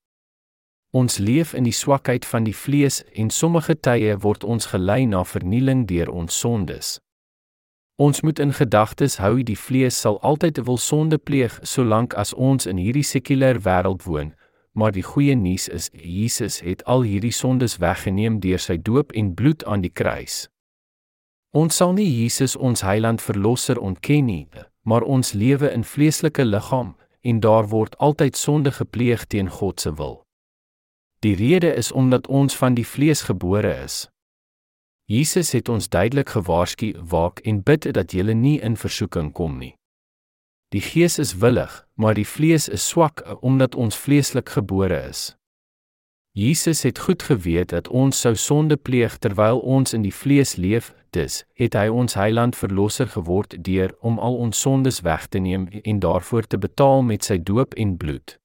Ons 0.91 1.19
leef 1.19 1.55
in 1.55 1.63
die 1.63 1.73
swakheid 1.73 2.27
van 2.27 2.45
die 2.45 2.57
vlees 2.57 3.05
en 3.13 3.31
sommige 3.31 3.81
tye 3.81 4.19
word 4.19 4.45
ons 4.45 4.67
gelei 4.67 5.07
na 5.07 5.25
vernieling 5.25 5.87
deur 5.87 6.11
ons 6.11 6.39
sondes. 6.39 6.99
Ons 7.97 8.21
moet 8.21 8.39
in 8.39 8.53
gedagtes 8.53 9.17
hou 9.17 9.43
die 9.43 9.59
vlees 9.59 10.01
sal 10.01 10.21
altyd 10.21 10.61
wil 10.67 10.77
sonde 10.77 11.19
pleeg 11.19 11.59
solank 11.63 12.15
as 12.15 12.35
ons 12.35 12.67
in 12.67 12.77
hierdie 12.77 13.07
sekulêre 13.07 13.63
wêreld 13.65 14.03
woon, 14.03 14.35
maar 14.75 14.93
die 14.93 15.03
goeie 15.07 15.35
nuus 15.39 15.69
is 15.69 15.91
Jesus 15.93 16.61
het 16.61 16.85
al 16.85 17.03
hierdie 17.07 17.33
sondes 17.33 17.77
weggeneem 17.79 18.41
deur 18.43 18.59
sy 18.59 18.77
doop 18.77 19.13
en 19.13 19.35
bloed 19.35 19.65
aan 19.65 19.85
die 19.87 19.93
kruis. 19.93 20.49
Ons 21.55 21.79
sal 21.79 21.95
nie 21.95 22.09
Jesus 22.11 22.57
ons 22.57 22.83
heiland 22.83 23.23
verlosser 23.23 23.79
ontken 23.79 24.27
nie, 24.27 24.49
maar 24.83 25.07
ons 25.07 25.33
lewe 25.33 25.71
in 25.71 25.87
vleeslike 25.87 26.45
liggaam 26.45 26.97
en 27.23 27.41
daar 27.41 27.69
word 27.71 27.95
altyd 27.99 28.37
sonde 28.37 28.73
gepleeg 28.75 29.25
teen 29.31 29.49
God 29.49 29.81
se 29.81 29.95
wil. 29.95 30.25
Die 31.23 31.37
rede 31.39 31.71
is 31.75 31.93
omdat 31.93 32.27
ons 32.27 32.57
van 32.57 32.75
die 32.75 32.87
vlees 32.87 33.23
gebore 33.31 33.73
is. 33.85 34.09
Jesus 35.07 35.53
het 35.53 35.69
ons 35.69 35.89
duidelik 35.89 36.29
gewaarsku: 36.29 36.93
"Waak 36.99 37.41
en 37.41 37.63
bid 37.63 37.93
dat 37.95 38.13
jy 38.13 38.33
nie 38.33 38.61
in 38.61 38.77
versoeking 38.77 39.33
kom 39.33 39.59
nie." 39.59 39.77
Die 40.69 40.81
gees 40.81 41.19
is 41.19 41.37
willig, 41.39 41.87
maar 41.95 42.15
die 42.15 42.27
vlees 42.27 42.69
is 42.69 42.89
swak 42.89 43.23
omdat 43.41 43.75
ons 43.75 43.97
vleeslik 43.97 44.49
gebore 44.49 45.03
is. 45.09 45.37
Jesus 46.37 46.83
het 46.83 46.99
goed 46.99 47.23
geweet 47.23 47.69
dat 47.69 47.89
ons 47.89 48.21
sou 48.21 48.35
sonde 48.35 48.77
pleeg 48.77 49.19
terwyl 49.19 49.59
ons 49.59 49.93
in 49.93 50.03
die 50.03 50.15
vlees 50.15 50.57
leef, 50.57 50.95
dus 51.11 51.45
het 51.55 51.77
hy 51.79 51.87
ons 51.89 52.15
heiland 52.19 52.57
verlosser 52.59 53.07
geword 53.07 53.55
deur 53.65 53.95
om 54.01 54.19
al 54.19 54.35
ons 54.35 54.61
sondes 54.61 55.01
weg 55.07 55.27
te 55.27 55.39
neem 55.39 55.69
en 55.83 55.99
daarvoor 56.03 56.47
te 56.47 56.59
betaal 56.59 57.03
met 57.03 57.25
sy 57.25 57.39
doop 57.39 57.75
en 57.75 57.97
bloed. 57.97 58.39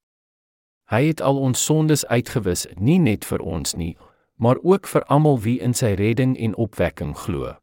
Hy 0.89 1.01
het 1.08 1.21
al 1.21 1.38
ons 1.38 1.65
sondes 1.65 2.05
uitgewis, 2.05 2.67
nie 2.77 2.99
net 3.01 3.25
vir 3.25 3.41
ons 3.41 3.73
nie, 3.73 3.97
maar 4.38 4.62
ook 4.62 4.88
vir 4.88 5.03
almal 5.10 5.41
wie 5.41 5.58
in 5.62 5.73
sy 5.73 5.91
redding 5.97 6.38
en 6.38 6.55
opwekking 6.55 7.17
glo. 7.17 7.59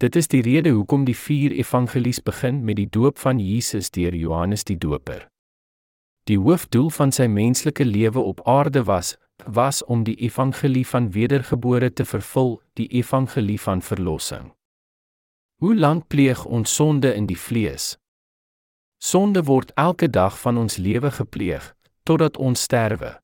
Dit 0.00 0.16
is 0.16 0.30
die 0.32 0.40
rede 0.40 0.70
hoekom 0.72 1.02
die 1.04 1.16
vier 1.16 1.52
evangelies 1.52 2.22
begin 2.24 2.62
met 2.64 2.78
die 2.78 2.88
doop 2.88 3.18
van 3.20 3.36
Jesus 3.38 3.90
deur 3.92 4.14
Johannes 4.16 4.64
die 4.64 4.78
Doper. 4.80 5.26
Die 6.24 6.38
hoofdoel 6.40 6.88
van 6.96 7.12
sy 7.12 7.26
menslike 7.28 7.84
lewe 7.84 8.22
op 8.24 8.40
aarde 8.48 8.86
was 8.88 9.18
was 9.44 9.82
om 9.84 10.04
die 10.04 10.14
evangelie 10.24 10.86
van 10.86 11.10
wedergebore 11.12 11.92
te 11.92 12.04
vervul, 12.04 12.60
die 12.80 12.86
evangelie 12.96 13.60
van 13.60 13.82
verlossing. 13.82 14.50
Hoe 15.60 15.76
lank 15.76 16.08
pleeg 16.08 16.44
ons 16.44 16.74
sonde 16.74 17.12
in 17.14 17.26
die 17.28 17.38
vlees? 17.38 17.96
Sonde 19.00 19.44
word 19.44 19.72
elke 19.76 20.08
dag 20.08 20.40
van 20.40 20.56
ons 20.56 20.76
lewe 20.76 21.10
gepleeg 21.10 21.74
totdat 22.08 22.36
ons 22.36 22.62
sterwe. 22.62 23.18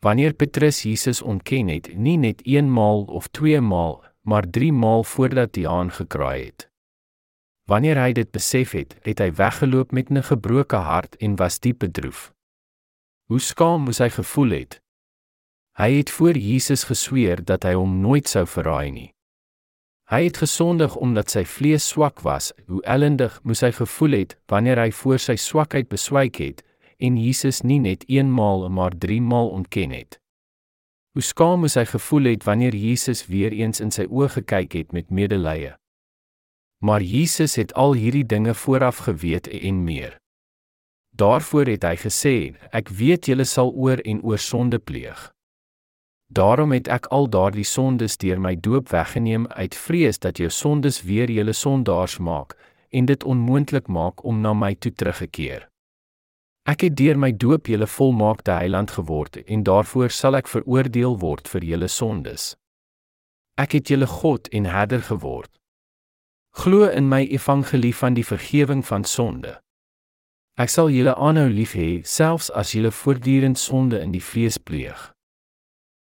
Wanneer 0.00 0.32
Petrus 0.32 0.82
Jesus 0.82 1.22
ontken 1.22 1.68
het, 1.68 1.92
nie 1.96 2.16
net 2.16 2.44
eenmaal 2.44 3.04
of 3.04 3.28
twee 3.28 3.60
maal, 3.60 4.00
maar 4.26 4.50
3 4.50 4.72
maal 4.72 5.04
voordat 5.04 5.56
hy 5.56 5.66
aangekraai 5.70 6.44
het. 6.44 6.68
Wanneer 7.70 7.98
hy 7.98 8.12
dit 8.12 8.30
besef 8.30 8.74
het, 8.78 8.94
het 9.02 9.18
hy 9.22 9.30
weggeloop 9.38 9.92
met 9.92 10.10
'n 10.10 10.22
gebroke 10.22 10.76
hart 10.76 11.16
en 11.16 11.36
was 11.36 11.60
diep 11.60 11.78
bedroef. 11.78 12.32
Hoe 13.26 13.40
skaam 13.40 13.82
moes 13.86 13.98
hy 13.98 14.10
gevoel 14.10 14.50
het? 14.50 14.80
Hy 15.78 15.90
het 15.98 16.10
voor 16.10 16.36
Jesus 16.36 16.84
gesweer 16.84 17.44
dat 17.44 17.62
hy 17.62 17.74
hom 17.74 18.00
nooit 18.00 18.28
sou 18.28 18.46
verraai 18.46 18.90
nie. 18.90 19.10
Hy 20.06 20.24
het 20.24 20.36
gesondig 20.38 20.96
omdat 20.96 21.30
sy 21.30 21.44
vlees 21.44 21.88
swak 21.88 22.20
was. 22.22 22.52
Hoe 22.66 22.82
ellendig 22.82 23.40
moes 23.42 23.60
hy 23.60 23.72
gevoel 23.74 24.10
het 24.10 24.36
wanneer 24.46 24.78
hy 24.78 24.90
voor 24.90 25.18
sy 25.18 25.34
swakheid 25.36 25.88
beswyk 25.88 26.36
het 26.36 26.62
en 26.98 27.18
Jesus 27.18 27.60
nie 27.62 27.80
net 27.82 28.04
eenmaal 28.08 28.68
maar 28.70 28.94
3 28.98 29.20
maal 29.22 29.50
ontken 29.50 29.90
het. 29.90 30.20
Hoe 31.16 31.24
skaam 31.24 31.62
moes 31.64 31.78
hy 31.80 31.86
gevoel 31.88 32.26
het 32.28 32.42
wanneer 32.44 32.74
Jesus 32.76 33.22
weer 33.26 33.54
eens 33.56 33.78
in 33.80 33.88
sy 33.94 34.04
oë 34.04 34.26
gekyk 34.34 34.74
het 34.76 34.90
met 34.92 35.08
medelee. 35.08 35.70
Maar 36.84 37.00
Jesus 37.00 37.54
het 37.56 37.72
al 37.72 37.94
hierdie 37.96 38.26
dinge 38.28 38.52
vooraf 38.54 38.98
geweet 39.06 39.48
en 39.48 39.78
meer. 39.84 40.18
Daarvoor 41.16 41.70
het 41.72 41.86
hy 41.88 41.94
gesê: 41.96 42.34
"Ek 42.68 42.92
weet 42.92 43.32
julle 43.32 43.46
sal 43.48 43.72
oor 43.72 43.98
en 44.04 44.20
oor 44.22 44.38
sonde 44.38 44.78
pleeg. 44.78 45.32
Daarom 46.28 46.72
het 46.72 46.88
ek 46.88 47.06
al 47.06 47.30
daardie 47.32 47.64
sondes 47.64 48.16
deur 48.16 48.40
my 48.40 48.52
doop 48.60 48.92
weggeneem 48.92 49.46
uit 49.46 49.74
vrees 49.74 50.18
dat 50.18 50.36
jou 50.36 50.50
sondes 50.50 51.02
weer 51.02 51.30
julle 51.30 51.52
sondaars 51.52 52.18
maak 52.18 52.52
en 52.90 53.06
dit 53.06 53.24
onmoontlik 53.24 53.88
maak 53.88 54.24
om 54.24 54.40
na 54.40 54.52
my 54.52 54.74
toe 54.74 54.92
terug 54.92 55.18
te 55.18 55.26
keer. 55.26 55.68
Ek 56.66 56.82
het 56.82 56.96
deur 56.98 57.14
my 57.14 57.30
doop 57.30 57.68
julle 57.70 57.86
volmaakte 57.86 58.50
heiland 58.50 58.90
geword 58.90 59.36
en 59.44 59.62
daarvoor 59.62 60.10
sal 60.10 60.34
ek 60.34 60.48
veroordeel 60.50 61.14
word 61.22 61.46
vir 61.46 61.62
julle 61.62 61.88
sondes. 61.88 62.56
Ek 63.54 63.76
het 63.78 63.92
julle 63.92 64.08
God 64.10 64.50
en 64.50 64.66
Herder 64.66 65.04
geword. 65.06 65.52
Glo 66.58 66.88
in 66.90 67.06
my 67.08 67.22
evangelie 67.22 67.94
van 67.94 68.18
die 68.18 68.26
vergifnis 68.26 68.90
van 68.90 69.06
sonde. 69.06 69.54
Ek 70.58 70.72
sal 70.72 70.90
julle 70.90 71.14
aanhou 71.14 71.46
lief 71.52 71.76
hê 71.78 72.02
selfs 72.02 72.50
as 72.50 72.74
julle 72.74 72.90
voortdurend 72.90 73.62
sonde 73.62 74.02
in 74.02 74.10
die 74.10 74.24
vlees 74.24 74.58
pleeg. 74.58 75.12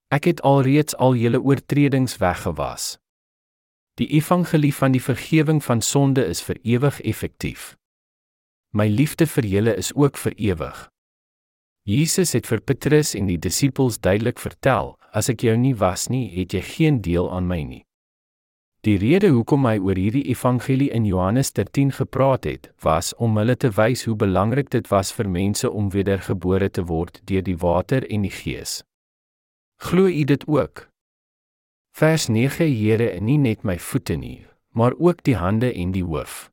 Ek 0.09 0.25
het 0.25 0.41
alreeds 0.41 0.97
al 0.97 1.13
julle 1.19 1.43
oortredings 1.45 2.17
weggewas. 2.17 2.95
Die 4.01 4.09
evangelie 4.17 4.73
van 4.73 4.97
die 4.97 5.03
vergifnis 5.03 5.65
van 5.69 5.81
sonde 5.81 6.25
is 6.25 6.41
vir 6.41 6.57
ewig 6.63 7.01
effektief. 7.01 7.75
My 8.75 8.89
liefde 8.91 9.23
vir 9.23 9.45
julle 9.47 9.73
is 9.79 9.93
ook 9.95 10.17
vir 10.19 10.33
ewig. 10.35 10.79
Jesus 11.87 12.33
het 12.35 12.47
vir 12.49 12.59
Petrus 12.59 13.13
en 13.15 13.29
die 13.29 13.37
disippels 13.39 14.01
duidelik 14.03 14.39
vertel: 14.43 14.97
As 15.15 15.29
ek 15.31 15.45
jou 15.47 15.53
nie 15.55 15.75
was 15.79 16.09
nie, 16.11 16.25
het 16.33 16.51
jy 16.51 16.61
geen 16.75 16.97
deel 17.01 17.29
aan 17.31 17.47
my 17.47 17.61
nie. 17.63 17.85
Die 18.83 18.97
rede 18.99 19.29
hoekom 19.31 19.63
hy 19.65 19.77
oor 19.79 19.95
hierdie 19.95 20.25
evangelie 20.27 20.89
in 20.91 21.05
Johannes 21.07 21.53
13 21.55 21.93
gepraat 22.01 22.43
het, 22.43 22.67
was 22.83 23.13
om 23.15 23.37
hulle 23.39 23.55
te 23.55 23.71
wys 23.77 24.03
hoe 24.09 24.15
belangrik 24.19 24.67
dit 24.75 24.91
was 24.91 25.13
vir 25.15 25.29
mense 25.31 25.71
om 25.71 25.87
wedergebore 25.93 26.67
te 26.69 26.83
word 26.83 27.21
deur 27.31 27.45
die 27.47 27.55
water 27.57 28.03
en 28.11 28.27
die 28.27 28.33
Gees. 28.33 28.81
Glo 29.87 30.11
u 30.11 30.23
dit 30.23 30.43
ook? 30.47 30.89
Vers 31.95 32.27
9: 32.27 32.67
Here, 32.75 33.21
nie 33.21 33.37
net 33.37 33.63
my 33.63 33.79
voete 33.79 34.19
nie, 34.19 34.43
maar 34.75 34.99
ook 34.99 35.23
die 35.23 35.37
hande 35.39 35.71
en 35.71 35.95
die 35.95 36.03
hoof. 36.03 36.51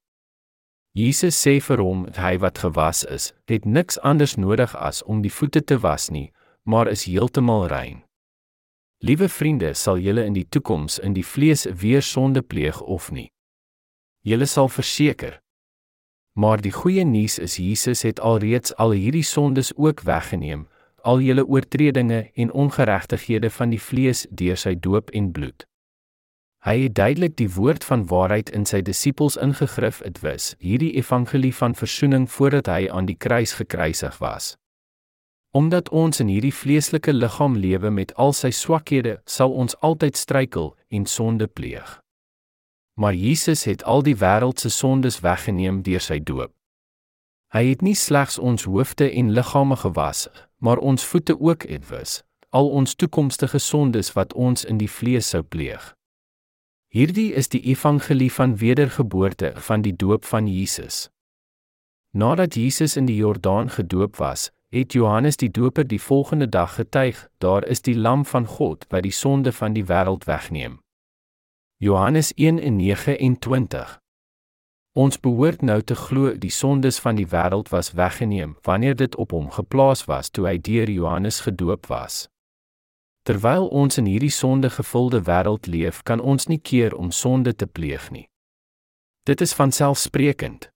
Jesus 0.92 1.38
sê 1.40 1.57
vir 1.64 1.81
hom, 1.81 2.05
hy 2.20 2.37
wat 2.37 2.59
gewas 2.61 3.00
is, 3.09 3.31
het 3.48 3.64
niks 3.64 3.96
anders 4.05 4.37
nodig 4.37 4.74
as 4.76 5.00
om 5.09 5.22
die 5.24 5.33
voete 5.33 5.62
te 5.64 5.78
was 5.81 6.11
nie, 6.12 6.28
maar 6.68 6.90
is 6.90 7.07
heeltemal 7.09 7.64
rein. 7.72 8.02
Liewe 9.00 9.28
vriende, 9.28 9.72
sal 9.74 9.96
julle 9.98 10.26
in 10.28 10.37
die 10.37 10.44
toekoms 10.44 10.98
in 11.00 11.16
die 11.16 11.24
vlees 11.24 11.64
weer 11.81 12.05
sonde 12.05 12.42
pleeg 12.42 12.81
of 12.85 13.09
nie? 13.11 13.31
Julle 14.22 14.46
sal 14.46 14.68
verseker. 14.68 15.40
Maar 16.37 16.61
die 16.61 16.74
goeie 16.76 17.05
nuus 17.09 17.38
is 17.40 17.57
Jesus 17.57 18.05
het 18.05 18.20
alreeds 18.20 18.76
al 18.76 18.92
hierdie 18.92 19.24
sondes 19.24 19.72
ook 19.76 20.05
weggeneem, 20.05 20.68
al 21.02 21.24
julle 21.24 21.42
oortredinge 21.48 22.31
en 22.37 22.52
ongeregtighede 22.52 23.50
van 23.50 23.72
die 23.72 23.81
vlees 23.81 24.26
deur 24.31 24.61
sy 24.61 24.76
doop 24.76 25.11
en 25.16 25.33
bloed. 25.33 25.66
Hy 26.62 26.77
het 26.85 26.94
duidelik 26.94 27.37
die 27.37 27.51
woord 27.51 27.85
van 27.85 28.05
waarheid 28.07 28.51
in 28.55 28.62
sy 28.70 28.85
disippels 28.87 29.35
ingegrif 29.35 29.98
het 30.05 30.20
wis, 30.22 30.53
hierdie 30.62 30.92
evangelie 30.94 31.55
van 31.55 31.75
verzoening 31.75 32.29
voordat 32.31 32.68
hy 32.70 32.87
aan 32.87 33.09
die 33.09 33.16
kruis 33.18 33.57
gekruisig 33.59 34.18
was. 34.22 34.53
Omdat 35.51 35.88
ons 35.90 36.20
in 36.22 36.29
hierdie 36.31 36.55
vleeslike 36.55 37.12
liggaam 37.12 37.57
lewe 37.59 37.90
met 37.90 38.14
al 38.14 38.31
sy 38.33 38.53
swakhede, 38.55 39.16
sal 39.27 39.51
ons 39.51 39.75
altyd 39.83 40.16
struikel 40.16 40.70
en 40.88 41.07
sonde 41.07 41.48
pleeg. 41.51 41.98
Maar 42.94 43.14
Jesus 43.14 43.64
het 43.64 43.83
al 43.83 44.07
die 44.07 44.16
wêreld 44.16 44.62
se 44.62 44.70
sondes 44.70 45.18
weggeneem 45.20 45.81
deur 45.83 46.01
sy 46.01 46.20
doop. 46.22 46.53
Hy 47.53 47.64
het 47.72 47.83
nie 47.83 47.96
slegs 47.98 48.38
ons 48.38 48.68
hoofde 48.70 49.09
en 49.11 49.33
liggame 49.35 49.77
gewas, 49.77 50.29
maar 50.62 50.79
ons 50.79 51.05
voete 51.05 51.35
ook 51.40 51.66
uitwis, 51.66 52.20
al 52.55 52.70
ons 52.70 52.94
toekomstige 52.94 53.59
sondes 53.59 54.12
wat 54.14 54.33
ons 54.33 54.64
in 54.64 54.79
die 54.79 54.90
vlees 54.90 55.35
sou 55.35 55.42
pleeg. 55.42 55.90
Hierdie 56.92 57.33
is 57.33 57.48
die 57.48 57.62
evangelie 57.72 58.33
van 58.33 58.57
wedergeboorte 58.61 59.52
van 59.57 59.81
die 59.81 59.96
doop 59.96 60.24
van 60.24 60.46
Jesus. 60.46 61.09
Nadat 62.11 62.55
Jesus 62.55 62.96
in 62.96 63.07
die 63.09 63.16
Jordaan 63.16 63.70
gedoop 63.70 64.16
was, 64.16 64.50
het 64.68 64.92
Johannes 64.92 65.37
die 65.37 65.50
Doper 65.50 65.87
die 65.88 66.00
volgende 66.00 66.48
dag 66.48 66.74
getuig: 66.74 67.28
"Daar 67.38 67.64
is 67.64 67.81
die 67.83 67.96
lam 67.96 68.24
van 68.24 68.46
God 68.46 68.85
wat 68.88 69.02
die 69.02 69.12
sonde 69.12 69.52
van 69.52 69.72
die 69.72 69.85
wêreld 69.85 70.24
wegneem." 70.24 70.81
Johannes 71.76 72.33
1:29. 72.37 73.98
Ons 74.92 75.20
behoort 75.20 75.62
nou 75.62 75.83
te 75.83 75.94
glo 75.94 76.38
die 76.38 76.50
sondes 76.50 77.00
van 77.00 77.14
die 77.14 77.26
wêreld 77.26 77.68
was 77.68 77.92
weggeneem 77.92 78.57
wanneer 78.62 78.96
dit 78.96 79.16
op 79.16 79.31
hom 79.31 79.50
geplaas 79.50 80.05
was 80.05 80.28
toe 80.28 80.46
hy 80.46 80.59
deur 80.61 80.90
Johannes 80.90 81.40
gedoop 81.40 81.87
was. 81.87 82.31
Terwyl 83.22 83.68
ons 83.70 83.98
in 83.98 84.06
hierdie 84.11 84.32
sondegevulde 84.35 85.22
wêreld 85.28 85.66
leef, 85.66 86.02
kan 86.02 86.20
ons 86.20 86.48
nie 86.50 86.58
keer 86.58 86.94
om 86.94 87.11
sonde 87.11 87.54
te 87.54 87.66
pleeg 87.66 88.11
nie. 88.11 88.26
Dit 89.22 89.40
is 89.40 89.52
van 89.54 89.70
selfsprekend. 89.70 90.72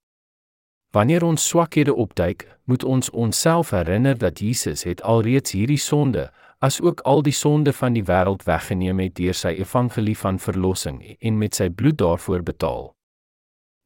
Wanneer 0.94 1.24
ons 1.26 1.48
swakhede 1.48 1.94
opduik, 1.94 2.46
moet 2.64 2.85
ons 2.85 3.11
onsself 3.11 3.70
herinner 3.70 4.18
dat 4.18 4.38
Jesus 4.38 4.82
het 4.82 5.02
alreeds 5.02 5.52
hierdie 5.52 5.80
sonde, 5.82 6.30
asook 6.59 7.00
al 7.00 7.22
die 7.22 7.35
sonde 7.35 7.72
van 7.72 7.92
die 7.92 8.04
wêreld 8.06 8.46
weggeneem 8.46 9.02
het 9.02 9.16
deur 9.18 9.35
sy 9.35 9.56
evangelie 9.59 10.16
van 10.16 10.38
verlossing 10.38 11.02
en 11.18 11.38
met 11.38 11.54
sy 11.54 11.68
bloed 11.68 11.98
daarvoor 11.98 12.46
betaal. 12.46 12.94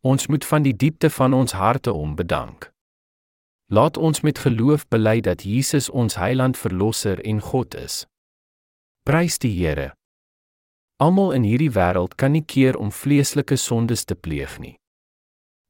Ons 0.01 0.29
moet 0.29 0.45
van 0.45 0.63
die 0.63 0.77
diepte 0.77 1.11
van 1.11 1.35
ons 1.35 1.53
harte 1.53 1.91
hom 1.97 2.15
bedank. 2.17 2.71
Laat 3.73 3.97
ons 3.97 4.21
met 4.21 4.39
geloof 4.39 4.89
bely 4.89 5.21
dat 5.21 5.43
Jesus 5.43 5.91
ons 5.91 6.15
heiland 6.21 6.59
verlosser 6.59 7.21
en 7.25 7.41
God 7.41 7.75
is. 7.75 8.05
Prys 9.03 9.39
die 9.39 9.49
Here. 9.57 9.95
Almal 11.01 11.31
in 11.33 11.45
hierdie 11.49 11.71
wêreld 11.73 12.19
kan 12.21 12.35
nie 12.37 12.45
keer 12.45 12.77
om 12.77 12.91
vleeslike 12.93 13.57
sondes 13.57 14.05
te 14.05 14.13
pleeg 14.15 14.59
nie. 14.61 14.75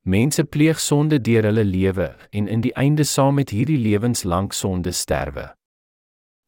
Mense 0.03 0.43
pleeg 0.43 0.81
sonde 0.83 1.21
deur 1.23 1.47
hulle 1.47 1.63
lewe 1.63 2.09
en 2.35 2.51
in 2.51 2.65
die 2.67 2.75
einde 2.75 3.07
saam 3.07 3.39
met 3.39 3.55
hierdie 3.55 3.79
lewenslank 3.79 4.53
sonde 4.53 4.91
sterwe. 4.91 5.47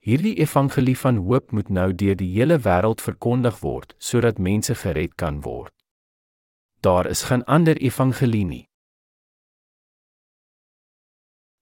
Hierdie 0.03 0.35
evangelie 0.43 0.99
van 0.99 1.23
hoop 1.23 1.55
moet 1.55 1.71
nou 1.71 1.93
deur 1.95 2.19
die 2.19 2.33
hele 2.35 2.59
wêreld 2.67 3.07
verkondig 3.07 3.63
word 3.63 3.95
sodat 4.03 4.43
mense 4.43 4.75
gered 4.75 5.15
kan 5.15 5.39
word. 5.47 5.71
Daar 6.83 7.07
is 7.07 7.29
geen 7.31 7.47
ander 7.47 7.79
evangelie 7.79 8.45
nie. 8.45 8.65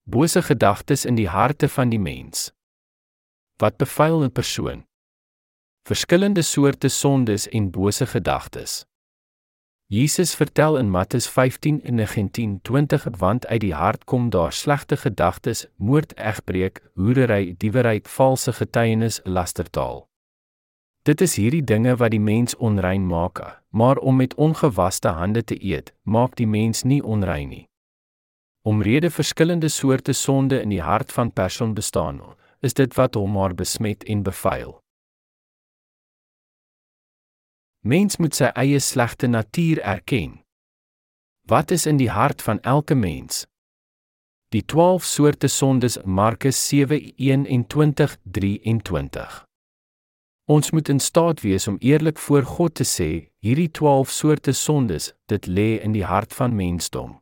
Bose 0.09 0.41
gedagtes 0.41 1.05
in 1.05 1.13
die 1.13 1.29
harte 1.29 1.69
van 1.69 1.93
die 1.93 2.01
mens. 2.01 2.49
Wat 3.61 3.77
bevuil 3.77 4.25
'n 4.25 4.33
persoon? 4.33 4.89
Verskillende 5.83 6.41
soorte 6.41 6.89
sondes 6.89 7.49
en 7.49 7.71
bose 7.71 8.05
gedagtes. 8.05 8.85
Jesus 9.85 10.35
vertel 10.35 10.77
in 10.77 10.89
Matteus 10.89 11.27
15 11.27 11.83
en 11.83 11.95
19:20 11.95 13.17
want 13.17 13.47
uit 13.47 13.61
die 13.61 13.73
hart 13.73 14.03
kom 14.03 14.29
daar 14.29 14.53
slegte 14.53 14.97
gedagtes, 14.97 15.67
moord, 15.75 16.15
egbreek, 16.15 16.81
hoerery, 16.93 17.55
diewery, 17.57 17.99
valse 18.03 18.53
getuienis, 18.53 19.19
lastertaal. 19.23 20.07
Dit 21.01 21.21
is 21.21 21.35
hierdie 21.35 21.63
dinge 21.63 21.95
wat 21.95 22.11
die 22.11 22.19
mens 22.19 22.55
onrein 22.55 23.05
maak, 23.07 23.61
maar 23.69 23.97
om 23.97 24.15
met 24.15 24.35
ongewaste 24.35 25.07
hande 25.07 25.43
te 25.43 25.63
eet, 25.65 25.93
maak 26.03 26.35
die 26.35 26.47
mens 26.47 26.83
nie 26.83 27.03
onrein 27.03 27.49
nie. 27.49 27.67
Omrede 28.61 29.09
verskillende 29.09 29.69
soorte 29.69 30.13
sonde 30.13 30.61
in 30.61 30.69
die 30.69 30.81
hart 30.81 31.11
van 31.11 31.33
persoon 31.33 31.73
bestaan, 31.73 32.21
is 32.59 32.73
dit 32.73 32.93
wat 32.93 33.13
hom 33.13 33.31
maar 33.31 33.55
besmet 33.55 34.03
en 34.03 34.23
bevuil. 34.23 34.81
Mens 37.81 38.17
moet 38.21 38.37
sy 38.37 38.45
eie 38.53 38.77
slegte 38.79 39.27
natuur 39.27 39.81
erken. 39.81 40.45
Wat 41.49 41.71
is 41.71 41.85
in 41.89 41.97
die 41.97 42.11
hart 42.13 42.41
van 42.45 42.61
elke 42.61 42.95
mens? 42.95 43.47
Die 44.53 44.65
12 44.65 45.03
soorte 45.03 45.47
sondes 45.47 45.97
Markus 46.05 46.67
7:21-23. 46.67 49.45
Ons 50.45 50.71
moet 50.71 50.89
in 50.89 50.99
staat 50.99 51.41
wees 51.41 51.67
om 51.67 51.77
eerlik 51.79 52.17
voor 52.17 52.43
God 52.43 52.75
te 52.75 52.83
sê, 52.83 53.29
hierdie 53.39 53.71
12 53.71 54.09
soorte 54.09 54.51
sondes, 54.51 55.13
dit 55.25 55.47
lê 55.47 55.81
in 55.81 55.91
die 55.91 56.05
hart 56.05 56.33
van 56.33 56.55
mensdom. 56.55 57.21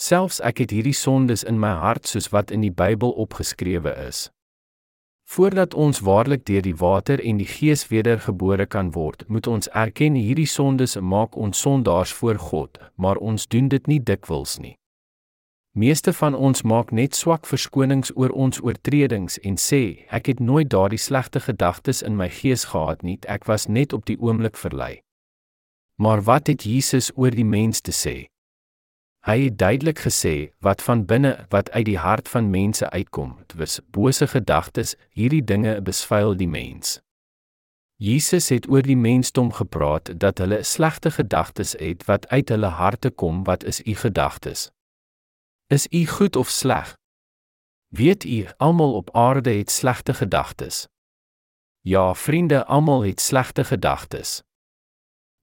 Selfs 0.00 0.40
ek 0.40 0.58
het 0.58 0.70
hierdie 0.70 0.96
sondes 0.96 1.44
in 1.44 1.60
my 1.60 1.72
hart 1.84 2.08
soos 2.08 2.28
wat 2.32 2.50
in 2.50 2.60
die 2.60 2.72
Bybel 2.72 3.10
opgeskrewe 3.10 4.08
is. 4.08 4.30
Voordat 5.30 5.74
ons 5.74 6.00
waarlik 6.00 6.44
deur 6.44 6.62
die 6.62 6.74
water 6.74 7.20
en 7.22 7.36
die 7.38 7.46
Gees 7.46 7.84
wedergebore 7.88 8.64
kan 8.66 8.88
word, 8.90 9.22
moet 9.28 9.46
ons 9.46 9.68
erken 9.78 10.16
hierdie 10.18 10.48
sondes 10.50 10.96
maak 10.98 11.36
ons 11.38 11.60
sondaars 11.60 12.12
voor 12.18 12.38
God, 12.38 12.80
maar 12.94 13.16
ons 13.16 13.46
doen 13.46 13.68
dit 13.70 13.86
nie 13.86 14.00
dikwels 14.02 14.56
nie. 14.58 14.74
Meeste 15.78 16.10
van 16.12 16.34
ons 16.34 16.64
maak 16.66 16.90
net 16.90 17.14
swak 17.14 17.46
verskonings 17.46 18.10
oor 18.16 18.34
ons 18.34 18.58
oortredings 18.58 19.38
en 19.46 19.54
sê, 19.54 20.02
ek 20.10 20.32
het 20.32 20.42
nooit 20.42 20.66
daardie 20.66 20.98
slegte 20.98 21.38
gedagtes 21.46 22.02
in 22.02 22.18
my 22.18 22.26
gees 22.40 22.66
gehad 22.74 23.06
nie, 23.06 23.20
ek 23.30 23.46
was 23.46 23.68
net 23.70 23.94
op 23.94 24.10
die 24.10 24.18
oomblik 24.18 24.58
verlei. 24.58 24.98
Maar 26.02 26.26
wat 26.26 26.50
het 26.50 26.66
Jesus 26.66 27.12
oor 27.14 27.30
die 27.30 27.46
mens 27.46 27.86
te 27.86 27.94
sê? 27.94 28.16
Hy 29.20 29.36
het 29.44 29.58
duidelik 29.58 29.98
gesê 30.00 30.52
wat 30.64 30.82
van 30.82 31.04
binne 31.04 31.46
wat 31.52 31.70
uit 31.70 31.84
die 31.84 31.98
hart 31.98 32.28
van 32.28 32.50
mense 32.50 32.90
uitkom, 32.90 33.36
dis 33.52 33.80
bose 33.92 34.26
gedagtes, 34.26 34.96
hierdie 35.12 35.44
dinge 35.44 35.80
besvuil 35.84 36.36
die 36.40 36.48
mens. 36.48 37.00
Jesus 38.00 38.48
het 38.48 38.64
oor 38.68 38.82
die 38.82 38.96
mensdom 38.96 39.52
gepraat 39.52 40.08
dat 40.20 40.38
hulle 40.40 40.62
slegte 40.64 41.10
gedagtes 41.10 41.74
het 41.76 42.06
wat 42.08 42.28
uit 42.28 42.48
hulle 42.48 42.72
harte 42.72 43.10
kom, 43.10 43.44
wat 43.44 43.64
is 43.64 43.82
u 43.84 43.94
gedagtes? 43.94 44.70
Is 45.68 45.86
u 45.92 46.06
goed 46.06 46.36
of 46.36 46.48
sleg? 46.48 46.94
Weet 47.92 48.24
u, 48.24 48.46
almal 48.56 48.94
op 48.94 49.10
aarde 49.12 49.50
het 49.50 49.70
slegte 49.70 50.14
gedagtes. 50.14 50.86
Ja, 51.80 52.14
vriende, 52.14 52.64
almal 52.64 53.04
het 53.04 53.20
slegte 53.20 53.64
gedagtes. 53.64 54.40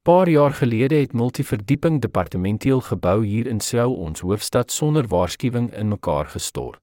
Paar 0.08 0.30
jaar 0.30 0.54
gelede 0.54 0.96
het 0.96 1.14
multiverdieping 1.14 2.02
departementeel 2.02 2.82
gebou 2.82 3.26
hier 3.26 3.48
in 3.48 3.60
Sou 3.60 3.96
ons 3.96 4.20
hoofstad 4.20 4.72
sonder 4.72 5.08
waarskuwing 5.08 5.74
in 5.74 5.88
mekaar 5.88 6.30
gestort. 6.32 6.80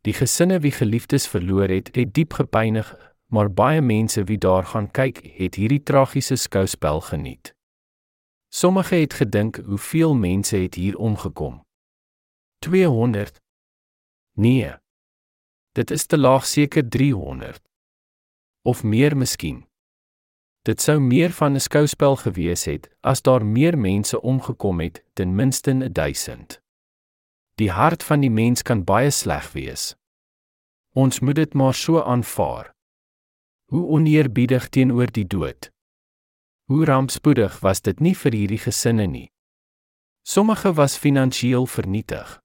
Die 0.00 0.14
gesinne 0.16 0.56
wie 0.64 0.70
geliefdes 0.72 1.26
verloor 1.28 1.68
het, 1.68 1.90
het 1.92 2.14
diep 2.14 2.32
gepynig, 2.32 2.88
maar 3.26 3.50
baie 3.52 3.82
mense 3.84 4.24
wie 4.24 4.38
daar 4.38 4.64
gaan 4.64 4.88
kyk, 4.90 5.20
het 5.36 5.58
hierdie 5.60 5.82
tragiese 5.82 6.36
skouspel 6.36 7.00
geniet. 7.00 7.52
Sommige 8.48 8.94
het 8.94 9.12
gedink 9.14 9.60
hoeveel 9.66 10.14
mense 10.14 10.56
het 10.56 10.74
hier 10.74 10.96
omgekom. 10.96 11.60
200 12.64 13.40
Nee. 14.32 14.72
Dit 15.72 15.90
is 15.90 16.06
te 16.06 16.18
laag 16.18 16.46
seker 16.46 16.88
300 16.88 17.60
of 18.62 18.82
meer 18.82 19.16
miskien. 19.16 19.66
Dit 20.62 20.80
sou 20.80 21.00
meer 21.00 21.30
van 21.30 21.54
'n 21.54 21.60
skouspel 21.60 22.16
gewees 22.16 22.64
het 22.64 22.88
as 23.00 23.22
daar 23.22 23.44
meer 23.44 23.78
mense 23.78 24.20
omgekom 24.20 24.80
het, 24.80 25.04
ten 25.12 25.34
minste 25.34 25.92
1000. 25.92 26.62
Die 27.54 27.70
hart 27.70 28.02
van 28.02 28.20
die 28.20 28.30
mens 28.30 28.62
kan 28.62 28.84
baie 28.84 29.10
sleg 29.10 29.52
wees. 29.52 29.96
Ons 30.94 31.20
moet 31.20 31.34
dit 31.34 31.54
maar 31.54 31.74
so 31.74 32.02
aanvaar. 32.02 32.74
Hoe 33.64 33.86
oneerbiedig 33.86 34.68
teenoor 34.68 35.12
die 35.12 35.26
dood. 35.26 35.70
Hoe 36.64 36.84
rampspoedig 36.84 37.60
was 37.60 37.80
dit 37.80 38.00
nie 38.00 38.16
vir 38.16 38.32
hierdie 38.32 38.58
gesinne 38.58 39.06
nie. 39.06 39.30
Sommige 40.22 40.72
was 40.72 40.96
finansiëel 40.96 41.66
vernietig. 41.66 42.40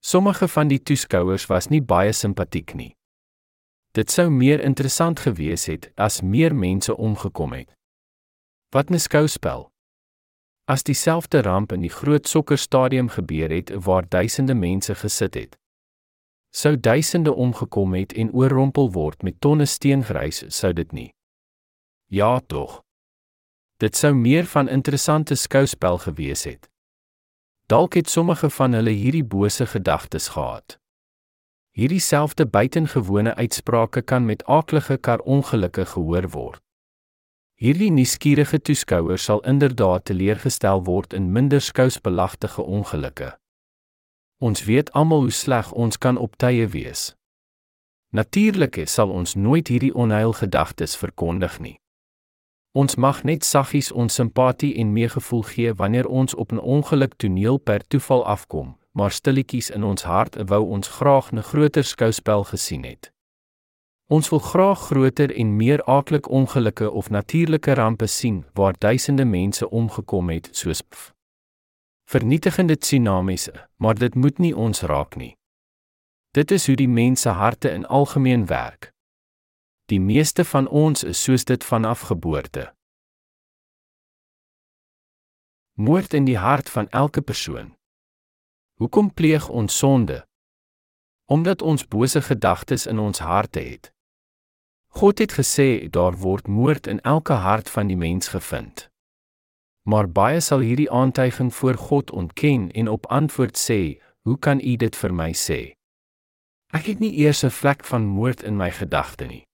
Sommige 0.00 0.48
van 0.48 0.68
die 0.68 0.82
toeskouers 0.82 1.46
was 1.46 1.68
nie 1.68 1.82
baie 1.82 2.12
simpatiek 2.12 2.74
nie. 2.74 2.96
Dit 3.92 4.10
sou 4.10 4.28
meer 4.30 4.60
interessant 4.62 5.20
gewees 5.20 5.64
het 5.66 5.88
as 5.98 6.20
meer 6.22 6.54
mense 6.54 6.96
omgekom 6.96 7.52
het. 7.52 7.74
Wat 8.70 8.90
'n 8.90 8.98
skouspel. 8.98 9.70
As 10.64 10.82
dieselfde 10.82 11.42
ramp 11.42 11.72
in 11.72 11.80
die 11.80 11.90
groot 11.90 12.28
sokkerstadium 12.28 13.08
gebeur 13.08 13.50
het 13.50 13.70
waar 13.70 14.08
duisende 14.08 14.54
mense 14.54 14.94
gesit 14.94 15.34
het, 15.34 15.58
sou 16.50 16.80
duisende 16.80 17.34
omgekom 17.34 17.94
het 17.94 18.12
en 18.12 18.32
oorrompel 18.32 18.92
word 18.92 19.22
met 19.22 19.40
tonne 19.40 19.66
steengrys, 19.66 20.44
sou 20.48 20.72
dit 20.72 20.92
nie. 20.92 21.14
Ja 22.06 22.40
tog. 22.46 22.82
Dit 23.76 23.96
sou 23.96 24.14
meer 24.14 24.46
van 24.46 24.68
interessante 24.68 25.34
skouspel 25.34 25.98
gewees 25.98 26.44
het. 26.44 26.70
Dalk 27.66 27.94
het 27.94 28.10
sommige 28.10 28.50
van 28.50 28.72
hulle 28.72 28.90
hierdie 28.90 29.24
bose 29.24 29.66
gedagtes 29.66 30.28
gehad. 30.28 30.78
Hierdie 31.80 32.00
selfde 32.00 32.44
buitengewone 32.46 33.34
uitsprake 33.34 34.02
kan 34.02 34.24
met 34.24 34.44
aaklige 34.44 34.96
kar 34.96 35.18
ongelukke 35.18 35.86
gehoor 35.86 36.26
word. 36.30 36.62
Hierdie 37.54 37.88
nuuskierige 37.90 38.60
toeskouers 38.60 39.24
sal 39.24 39.40
inderdaad 39.48 40.04
teleurgestel 40.04 40.84
word 40.84 41.14
in 41.16 41.32
minder 41.32 41.60
skousbelagtige 41.60 42.62
ongelukke. 42.62 43.30
Ons 44.44 44.64
weet 44.64 44.92
almal 44.92 45.24
hoe 45.24 45.32
sleg 45.32 45.72
ons 45.72 45.98
kan 45.98 46.20
op 46.20 46.36
tye 46.36 46.66
wees. 46.68 47.14
Natuurlik 48.12 48.76
sal 48.84 49.08
ons 49.08 49.34
nooit 49.34 49.68
hierdie 49.68 49.94
onheil 49.94 50.36
gedagtes 50.36 50.96
verkondig 51.00 51.58
nie. 51.64 51.78
Ons 52.76 53.00
mag 53.00 53.24
net 53.24 53.44
saggies 53.44 53.88
ons 53.92 54.14
simpatie 54.14 54.74
en 54.76 54.92
meegevoel 54.92 55.42
gee 55.42 55.72
wanneer 55.74 56.08
ons 56.08 56.34
op 56.34 56.52
'n 56.52 56.60
ongeluk 56.60 57.16
toneel 57.16 57.56
per 57.56 57.86
toeval 57.88 58.26
afkom, 58.26 58.76
maar 58.92 59.10
stilletjies 59.10 59.70
in 59.70 59.84
ons 59.84 60.02
hart 60.02 60.36
wou 60.50 60.62
ons 60.68 60.88
graag 60.88 61.32
'n 61.32 61.42
groter 61.42 61.84
skouspel 61.84 62.44
gesien 62.44 62.84
het. 62.84 63.12
Ons 64.10 64.28
wil 64.28 64.38
graag 64.38 64.78
groter 64.78 65.36
en 65.36 65.56
meer 65.56 65.84
aaklik 65.84 66.28
ongelukke 66.28 66.90
of 66.90 67.10
natuurlike 67.10 67.74
rampe 67.74 68.06
sien 68.06 68.44
waar 68.52 68.74
duisende 68.78 69.24
mense 69.24 69.70
omgekom 69.70 70.30
het 70.30 70.48
soos 70.52 70.80
pf. 70.80 71.12
vernietigende 72.10 72.76
tsunamies, 72.78 73.48
maar 73.76 73.94
dit 73.94 74.14
moet 74.14 74.38
nie 74.38 74.56
ons 74.56 74.80
raak 74.80 75.16
nie. 75.16 75.36
Dit 76.30 76.50
is 76.50 76.66
hoe 76.66 76.76
die 76.76 76.88
mense 76.88 77.28
harte 77.28 77.70
in 77.70 77.86
algemeen 77.86 78.46
werk. 78.46 78.92
Die 79.84 80.00
meeste 80.00 80.44
van 80.44 80.68
ons 80.68 81.04
is 81.04 81.22
soos 81.22 81.44
dit 81.44 81.64
vanaf 81.64 82.00
geboorte. 82.00 82.74
Moord 85.74 86.14
in 86.14 86.24
die 86.24 86.38
hart 86.38 86.70
van 86.70 86.88
elke 86.88 87.20
persoon. 87.20 87.79
Hoekom 88.80 89.14
pleeg 89.14 89.48
ons 89.48 89.78
sonde? 89.78 90.26
Omdat 91.24 91.62
ons 91.62 91.82
bose 91.88 92.22
gedagtes 92.22 92.86
in 92.86 92.98
ons 92.98 93.18
harte 93.18 93.60
het. 93.60 93.90
God 94.86 95.18
het 95.20 95.34
gesê 95.36 95.90
daar 95.92 96.16
word 96.16 96.48
moord 96.48 96.86
in 96.86 97.00
elke 97.00 97.32
hart 97.32 97.68
van 97.68 97.92
die 97.92 97.96
mens 97.96 98.32
gevind. 98.32 98.88
Maar 99.84 100.08
baie 100.08 100.40
sal 100.40 100.64
hierdie 100.64 100.88
aantuiging 100.90 101.52
voor 101.54 101.74
God 101.74 102.10
ontken 102.10 102.70
en 102.70 102.88
op 102.88 103.06
antwoord 103.06 103.60
sê, 103.60 104.00
"Hoe 104.24 104.38
kan 104.38 104.60
U 104.60 104.76
dit 104.76 104.96
vir 104.96 105.14
my 105.14 105.32
sê? 105.32 105.60
Ek 106.72 106.84
het 106.86 106.98
nie 107.00 107.14
eers 107.18 107.44
'n 107.44 107.50
vlek 107.50 107.84
van 107.84 108.06
moord 108.06 108.42
in 108.42 108.56
my 108.56 108.70
gedagte 108.70 109.26
nie." 109.26 109.44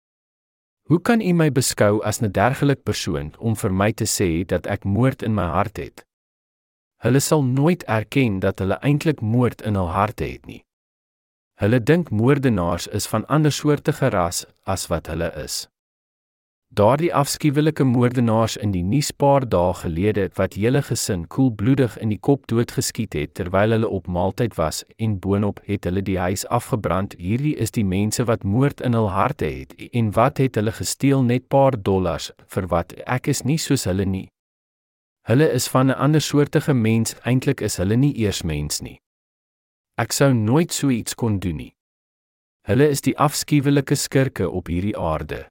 Hoe 0.83 1.01
kan 1.03 1.21
u 1.21 1.33
my 1.33 1.53
beskou 1.53 2.03
as 2.03 2.23
'n 2.23 2.31
dergelike 2.31 2.83
persoon 2.83 3.35
om 3.39 3.57
vir 3.57 3.73
my 3.73 3.93
te 3.93 4.05
sê 4.05 4.47
dat 4.47 4.67
ek 4.67 4.85
moord 4.85 5.23
in 5.23 5.35
my 5.35 5.47
hart 5.47 5.77
het? 5.77 6.07
Hulle 7.07 7.21
sal 7.21 7.45
nooit 7.45 7.85
erken 7.87 8.41
dat 8.43 8.59
hulle 8.59 8.81
eintlik 8.83 9.21
moord 9.23 9.61
in 9.63 9.77
hul 9.79 9.93
harte 9.95 10.27
het 10.27 10.47
nie. 10.51 10.65
Hulle 11.63 11.79
dink 11.79 12.11
moordenaars 12.11 12.89
is 12.99 13.07
van 13.07 13.27
ander 13.31 13.53
soorte 13.55 13.95
ras 14.11 14.45
as 14.65 14.89
wat 14.91 15.07
hulle 15.07 15.31
is. 15.45 15.69
Daardie 16.75 17.13
afskuwelike 17.15 17.85
moordenaars 17.85 18.57
in 18.57 18.73
die 18.75 18.83
nuus 18.83 19.13
paar 19.13 19.47
dae 19.49 19.73
gelede 19.85 20.27
wat 20.35 20.59
hele 20.59 20.83
gesin 20.83 21.29
koelbloedig 21.29 21.97
in 22.03 22.11
die 22.11 22.19
kop 22.19 22.47
doodgeskiet 22.51 23.15
het 23.15 23.35
terwyl 23.39 23.71
hulle 23.71 23.89
op 23.89 24.11
maaltyd 24.11 24.59
was 24.59 24.83
en 24.99 25.19
boonop 25.23 25.63
het 25.71 25.85
hulle 25.87 26.03
die 26.03 26.19
huis 26.19 26.43
afgebrand. 26.51 27.15
Hierdie 27.23 27.55
is 27.57 27.71
die 27.71 27.87
mense 27.87 28.27
wat 28.27 28.43
moord 28.43 28.81
in 28.81 28.99
hul 28.99 29.13
harte 29.15 29.47
het 29.47 29.79
en 29.93 30.11
wat 30.19 30.43
het 30.43 30.59
hulle 30.59 30.75
gesteel 30.75 31.23
net 31.23 31.47
paar 31.49 31.79
dollars 31.79 32.33
vir 32.47 32.67
wat 32.67 32.99
ek 33.07 33.31
is 33.31 33.45
nie 33.45 33.63
soos 33.63 33.87
hulle 33.87 34.05
nie. 34.05 34.27
Hulle 35.27 35.49
is 35.51 35.69
van 35.69 35.87
'n 35.87 35.99
ander 35.99 36.21
soortige 36.21 36.75
mens, 36.75 37.15
eintlik 37.25 37.61
is 37.61 37.77
hulle 37.77 37.97
nie 37.97 38.15
eers 38.19 38.43
mens 38.43 38.81
nie. 38.81 39.01
Ek 39.99 40.13
sou 40.13 40.33
nooit 40.35 40.73
so 40.73 40.89
iets 40.89 41.15
kon 41.15 41.39
doen 41.39 41.57
nie. 41.57 41.75
Hulle 42.63 42.89
is 42.89 43.01
die 43.01 43.19
afskuwelike 43.19 43.95
skurke 43.95 44.51
op 44.51 44.67
hierdie 44.67 44.97
aarde. 44.97 45.49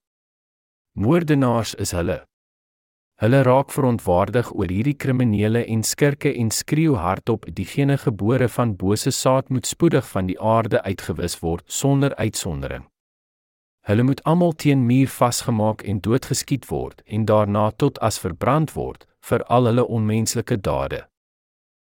Moordenaars 0.94 1.76
is 1.76 1.92
hulle. 1.92 2.24
Hulle 3.20 3.42
raak 3.44 3.72
verontwaardig 3.72 4.54
oor 4.56 4.72
hierdie 4.72 4.96
kriminele 4.96 5.66
en 5.66 5.84
skurke 5.84 6.34
en 6.34 6.52
skreeu 6.52 6.96
hardop: 6.96 7.46
"Diegene 7.56 7.98
gebore 7.98 8.48
van 8.48 8.76
bose 8.76 9.12
saad 9.12 9.50
moet 9.50 9.68
spoedig 9.68 10.08
van 10.08 10.26
die 10.26 10.40
aarde 10.40 10.84
uitgewis 10.84 11.40
word 11.40 11.64
sonder 11.72 12.16
uitsondering." 12.16 12.86
Hulle 13.82 14.04
moet 14.04 14.24
almal 14.24 14.54
teen 14.54 14.86
muur 14.86 15.08
vasgemaak 15.08 15.82
en 15.82 16.00
doodgeskiet 16.00 16.66
word 16.68 17.02
en 17.06 17.26
daarna 17.26 17.72
tot 17.72 18.00
as 18.00 18.20
verbrand 18.20 18.74
word 18.74 19.06
vir 19.30 19.44
al 19.50 19.70
hulle 19.70 19.86
onmenslike 19.88 20.58
dade. 20.62 21.06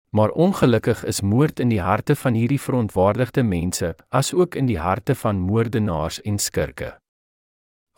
Maar 0.10 0.30
ongelukkig 0.30 1.04
is 1.06 1.22
moord 1.22 1.60
in 1.60 1.70
die 1.70 1.82
harte 1.82 2.16
van 2.16 2.34
hierdie 2.34 2.62
verontwaardigde 2.62 3.44
mense, 3.44 3.96
asook 4.10 4.56
in 4.56 4.66
die 4.66 4.80
harte 4.80 5.16
van 5.16 5.40
moordenaars 5.40 6.22
en 6.22 6.40
skurke. 6.42 6.96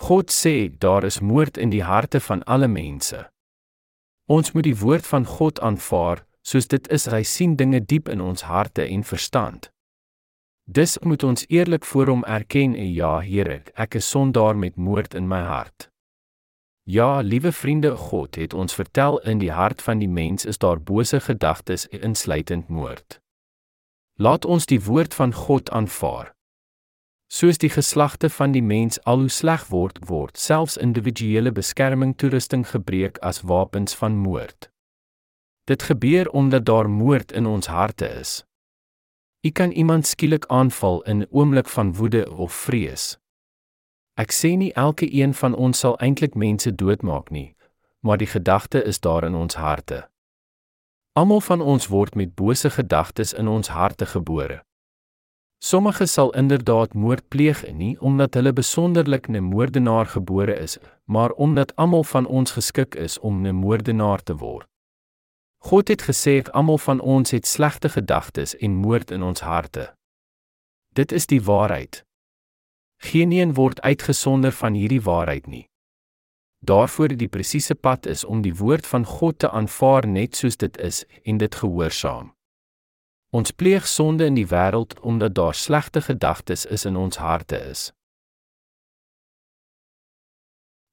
God 0.02 0.32
sê 0.32 0.72
daar 0.78 1.04
is 1.08 1.22
moord 1.22 1.58
in 1.58 1.70
die 1.70 1.84
harte 1.84 2.20
van 2.20 2.44
alle 2.44 2.67
mense. 2.67 3.30
Ons 4.28 4.52
moet 4.52 4.67
die 4.67 4.78
woord 4.78 5.08
van 5.08 5.26
God 5.26 5.60
aanvaar, 5.60 6.26
soos 6.41 6.67
dit 6.67 6.88
is 6.91 7.06
hy 7.06 7.22
sien 7.24 7.56
dinge 7.56 7.80
diep 7.86 8.10
in 8.10 8.22
ons 8.22 8.44
harte 8.50 8.84
en 8.84 9.04
verstand. 9.04 9.70
Dis 10.65 10.98
moet 11.00 11.24
ons 11.24 11.46
eerlik 11.50 11.86
voor 11.86 12.08
hom 12.08 12.24
erken 12.24 12.76
en 12.76 12.91
ja 12.91 13.20
Here, 13.20 13.62
ek 13.76 13.96
is 14.02 14.10
sondaar 14.10 14.58
met 14.58 14.76
moord 14.76 15.15
in 15.15 15.28
my 15.28 15.41
hart. 15.46 15.91
Ja, 16.84 17.20
liewe 17.20 17.52
vriende, 17.52 17.96
God 17.96 18.36
het 18.36 18.54
ons 18.54 18.74
vertel 18.74 19.20
in 19.20 19.38
die 19.38 19.52
hart 19.52 19.82
van 19.82 20.00
die 20.00 20.10
mens 20.10 20.46
is 20.46 20.58
daar 20.58 20.82
bose 20.82 21.20
gedagtes 21.20 21.88
insluitend 21.88 22.67
moord. 22.67 23.22
Laat 24.17 24.46
ons 24.46 24.65
die 24.65 24.82
woord 24.82 25.13
van 25.13 25.34
God 25.34 25.70
aanvaar. 25.70 26.34
Soos 27.32 27.58
die 27.58 27.70
geslagte 27.70 28.30
van 28.30 28.52
die 28.52 28.63
mens 28.63 28.98
al 29.04 29.20
hoe 29.24 29.30
sleg 29.30 29.67
word, 29.70 30.02
word 30.10 30.38
selfs 30.38 30.78
individuele 30.78 31.52
beskerming 31.52 32.17
toerusting 32.17 32.65
gebruik 32.67 33.22
as 33.22 33.41
wapens 33.41 33.96
van 33.96 34.17
moord. 34.17 34.72
Dit 35.70 35.84
gebeur 35.84 36.30
omdat 36.30 36.65
daar 36.65 36.89
moord 36.89 37.32
in 37.32 37.46
ons 37.46 37.67
harte 37.67 38.10
is. 38.10 38.44
U 39.48 39.50
kan 39.50 39.72
iemand 39.72 40.08
skielik 40.08 40.46
aanval 40.46 41.02
in 41.02 41.22
'n 41.22 41.28
oomblik 41.30 41.70
van 41.70 41.94
woede 41.94 42.32
of 42.32 42.54
vrees. 42.54 43.21
Ek 44.15 44.32
sê 44.32 44.56
nie 44.58 44.74
elke 44.74 45.08
een 45.13 45.34
van 45.34 45.56
ons 45.56 45.80
sal 45.80 45.97
eintlik 46.00 46.36
mense 46.36 46.76
doodmaak 46.76 47.30
nie, 47.30 47.56
maar 48.00 48.17
die 48.17 48.28
gedagte 48.28 48.84
is 48.84 49.00
daar 49.00 49.24
in 49.24 49.36
ons 49.36 49.56
harte. 49.56 50.10
Almal 51.13 51.41
van 51.41 51.62
ons 51.62 51.88
word 51.88 52.15
met 52.15 52.36
bose 52.36 52.69
gedagtes 52.69 53.34
in 53.34 53.47
ons 53.47 53.67
harte 53.67 54.06
gebore. 54.06 54.63
Sommige 55.63 56.06
sal 56.06 56.32
inderdaad 56.32 56.93
moord 56.93 57.28
pleeg 57.28 57.62
nie 57.74 58.00
omdat 58.00 58.34
hulle 58.34 58.54
besonderlik 58.54 59.28
'n 59.28 59.39
moordenaar 59.39 60.06
gebore 60.06 60.56
is, 60.56 60.78
maar 61.06 61.32
omdat 61.32 61.76
almal 61.76 62.04
van 62.04 62.26
ons 62.26 62.52
geskik 62.52 62.95
is 62.95 63.19
om 63.19 63.45
'n 63.45 63.56
moordenaar 63.56 64.24
te 64.24 64.36
word. 64.36 64.67
God 65.58 65.88
het 65.88 66.02
gesê 66.02 66.41
almal 66.52 66.78
van 66.78 67.00
ons 67.00 67.32
het 67.32 67.47
slegte 67.47 67.89
gedagtes 67.89 68.58
en 68.58 68.71
moord 68.71 69.12
in 69.12 69.24
ons 69.24 69.39
harte. 69.39 69.95
Dit 70.93 71.12
is 71.12 71.26
die 71.26 71.41
waarheid. 71.41 72.06
Geen 73.02 73.32
een 73.32 73.54
word 73.54 73.82
uitgesonder 73.82 74.52
van 74.52 74.74
hierdie 74.74 75.02
waarheid 75.02 75.48
nie. 75.48 75.70
Daarvoor 76.62 77.16
die 77.18 77.28
presiese 77.28 77.76
pad 77.76 78.06
is 78.06 78.24
om 78.24 78.42
die 78.42 78.54
woord 78.56 78.88
van 78.88 79.06
God 79.06 79.40
te 79.40 79.50
aanvaar 79.50 80.08
net 80.08 80.36
soos 80.36 80.58
dit 80.58 80.78
is 80.78 81.06
en 81.24 81.38
dit 81.42 81.56
gehoorsaam. 81.56 82.30
Ons 83.34 83.52
pleeg 83.52 83.88
sonde 83.88 84.28
in 84.30 84.38
die 84.38 84.46
wêreld 84.46 85.00
omdat 85.00 85.34
daar 85.36 85.56
slegte 85.56 86.02
gedagtes 86.02 86.66
is 86.66 86.86
in 86.86 86.96
ons 86.96 87.18
harte 87.18 87.58
is. 87.58 87.90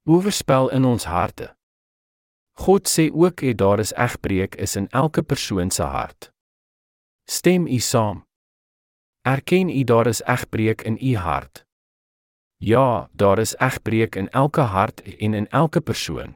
Oorspel 0.08 0.70
in 0.70 0.84
ons 0.84 1.04
harte. 1.04 1.52
God 2.56 2.88
sê 2.88 3.10
ook 3.12 3.44
dat 3.44 3.58
daar 3.58 3.78
is 3.78 3.92
egbreek 3.92 4.54
is 4.54 4.76
in 4.76 4.88
elke 4.88 5.22
persoon 5.22 5.70
se 5.70 5.82
hart. 5.82 6.32
Stem 7.28 7.66
u 7.66 7.78
saam. 7.78 8.24
Erken 9.22 9.68
u 9.68 9.84
daar 9.84 10.06
is 10.06 10.22
egbreek 10.22 10.82
in 10.82 10.96
u 11.00 11.16
hart. 11.16 11.67
Ja, 12.58 13.08
daar 13.12 13.38
is 13.38 13.56
egbreek 13.56 14.14
in 14.14 14.28
elke 14.30 14.60
hart 14.60 15.02
en 15.02 15.34
in 15.34 15.48
elke 15.48 15.80
persoon. 15.80 16.34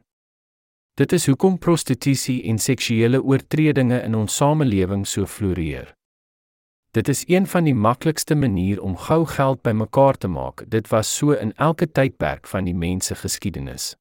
Dit 0.95 1.13
is 1.13 1.27
hoekom 1.27 1.59
prostitusie 1.59 2.43
en 2.43 2.59
seksuele 2.59 3.23
oortredinge 3.23 4.03
in 4.03 4.15
ons 4.15 4.37
samelewing 4.37 5.07
so 5.07 5.27
floreer. 5.27 5.95
Dit 6.93 7.09
is 7.09 7.25
een 7.27 7.47
van 7.47 7.65
die 7.65 7.75
maklikste 7.75 8.35
maniere 8.35 8.83
om 8.83 8.97
gou 8.97 9.25
geld 9.27 9.63
bymekaar 9.63 10.19
te 10.19 10.29
maak. 10.29 10.65
Dit 10.69 10.89
was 10.89 11.17
so 11.17 11.33
in 11.33 11.55
elke 11.57 11.89
tydperk 11.93 12.47
van 12.47 12.65
die 12.65 12.75
mens 12.75 13.07
se 13.07 13.15
geskiedenis. 13.15 13.95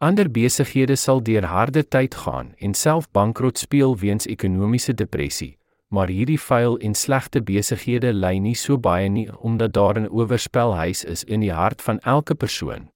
Ander 0.00 0.30
besighede 0.30 0.96
sal 0.96 1.20
deur 1.20 1.44
harde 1.44 1.84
tyd 1.84 2.14
gaan 2.14 2.54
en 2.56 2.74
self 2.74 3.10
bankrot 3.12 3.58
speel 3.58 3.98
weens 4.00 4.26
ekonomiese 4.26 4.94
depressie, 4.94 5.58
maar 5.90 6.08
hierdie 6.08 6.40
vuil 6.40 6.78
en 6.78 6.94
slegte 6.94 7.42
besighede 7.42 8.12
lei 8.14 8.38
nie 8.38 8.54
so 8.54 8.78
baie 8.78 9.08
nie 9.08 9.26
omdat 9.38 9.72
daar 9.72 9.98
'n 9.98 10.08
oorspelhuis 10.08 11.04
is 11.04 11.24
in 11.24 11.40
die 11.40 11.52
hart 11.52 11.82
van 11.82 11.98
elke 11.98 12.34
persoon. 12.34 12.90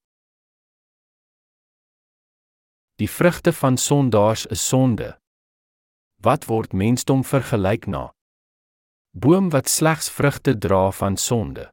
Die 2.97 3.11
vrugte 3.11 3.53
van 3.53 3.77
sondaars 3.77 4.47
is 4.47 4.69
sonde. 4.69 5.19
Wat 6.23 6.45
word 6.45 6.73
mensdom 6.73 7.25
vergelyk 7.25 7.87
na? 7.87 8.13
Boom 9.11 9.51
wat 9.51 9.69
slegs 9.69 10.11
vrugte 10.11 10.59
dra 10.59 10.91
van 10.91 11.17
sonde. 11.17 11.73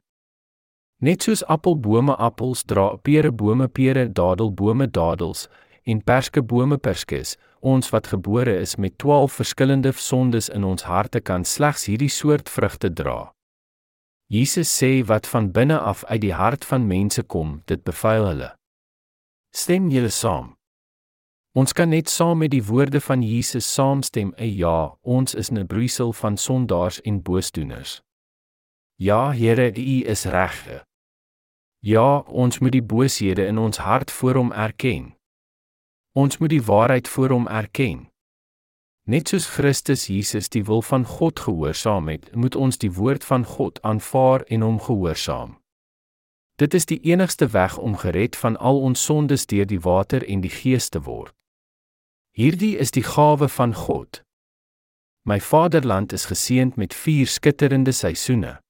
Net 0.96 1.22
soos 1.22 1.44
appelbome 1.44 2.16
appels 2.16 2.62
dra, 2.62 2.96
perebome 2.96 3.68
pere, 3.68 4.12
dadelbome 4.12 4.90
dadels 4.90 5.48
en 5.82 6.02
perskebome 6.02 6.78
perskes, 6.78 7.36
ons 7.62 7.90
wat 7.94 8.10
gebore 8.10 8.54
is 8.60 8.76
met 8.76 8.98
12 8.98 9.32
verskillende 9.32 9.92
sondes 9.92 10.48
in 10.48 10.64
ons 10.64 10.82
harte 10.82 11.20
kan 11.20 11.44
slegs 11.44 11.86
hierdie 11.86 12.10
soort 12.10 12.50
vrugte 12.50 12.90
dra. 12.92 13.32
Jesus 14.26 14.70
sê 14.72 15.04
wat 15.06 15.26
van 15.26 15.50
binne 15.52 15.78
af 15.78 16.04
uit 16.04 16.20
die 16.20 16.34
hart 16.34 16.64
van 16.64 16.86
mense 16.86 17.22
kom, 17.22 17.60
dit 17.66 17.82
bevuil 17.84 18.26
hulle. 18.26 18.50
Stem 19.54 19.90
julle 19.92 20.10
saam. 20.10 20.54
Ons 21.52 21.74
kan 21.76 21.90
net 21.92 22.08
saam 22.08 22.38
met 22.40 22.50
die 22.50 22.64
woorde 22.64 23.00
van 23.00 23.22
Jesus 23.22 23.66
saamstem, 23.74 24.32
"Ey 24.36 24.48
ja, 24.56 24.96
ons 25.02 25.34
is 25.34 25.50
'n 25.50 25.66
broeisel 25.66 26.12
van 26.12 26.36
sondaars 26.36 27.00
en 27.00 27.22
boosdoeners." 27.22 28.00
Ja, 28.96 29.32
Here, 29.32 29.72
U 29.76 30.04
is 30.06 30.24
reg. 30.24 30.84
Ja, 31.80 32.18
ons 32.18 32.58
moet 32.58 32.72
die 32.72 32.82
booshede 32.82 33.46
in 33.46 33.58
ons 33.58 33.76
hart 33.76 34.10
voor 34.10 34.34
Hom 34.34 34.52
erken. 34.52 35.14
Ons 36.12 36.38
moet 36.38 36.50
die 36.52 36.62
waarheid 36.62 37.08
voor 37.08 37.28
Hom 37.28 37.46
erken. 37.48 38.08
Net 39.02 39.28
soos 39.28 39.46
Christus 39.46 40.06
Jesus 40.06 40.48
die 40.48 40.64
wil 40.64 40.82
van 40.82 41.04
God 41.04 41.40
gehoorsaam 41.40 42.08
het, 42.08 42.34
moet 42.34 42.56
ons 42.56 42.78
die 42.78 42.92
woord 42.92 43.24
van 43.24 43.44
God 43.44 43.82
aanvaar 43.82 44.42
en 44.42 44.60
Hom 44.60 44.80
gehoorsaam. 44.80 45.56
Dit 46.60 46.74
is 46.74 46.86
die 46.86 47.00
enigste 47.00 47.48
weg 47.48 47.78
om 47.78 47.96
gered 47.96 48.36
van 48.36 48.56
al 48.56 48.80
ons 48.80 49.04
sondes 49.04 49.46
deur 49.46 49.66
die 49.66 49.80
water 49.80 50.28
en 50.28 50.40
die 50.40 50.52
Gees 50.52 50.88
te 50.88 51.00
word. 51.02 51.34
Hierdie 52.36 52.76
is 52.76 52.90
die 52.90 53.04
gawe 53.04 53.48
van 53.48 53.74
God. 53.74 54.22
My 55.24 55.40
vaderland 55.40 56.12
is 56.12 56.28
geseënd 56.28 56.76
met 56.76 56.94
vier 56.94 57.26
skitterende 57.26 57.92
seisoene. 57.92 58.60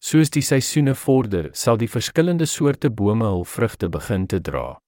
Soos 0.00 0.30
die 0.30 0.42
seisoene 0.42 0.94
vorder, 0.94 1.48
sal 1.52 1.76
die 1.76 1.88
verskillende 1.88 2.46
soorte 2.46 2.90
bome 2.90 3.24
hul 3.24 3.44
vrugte 3.44 3.88
begin 3.88 4.26
te 4.26 4.40
dra. 4.40 4.78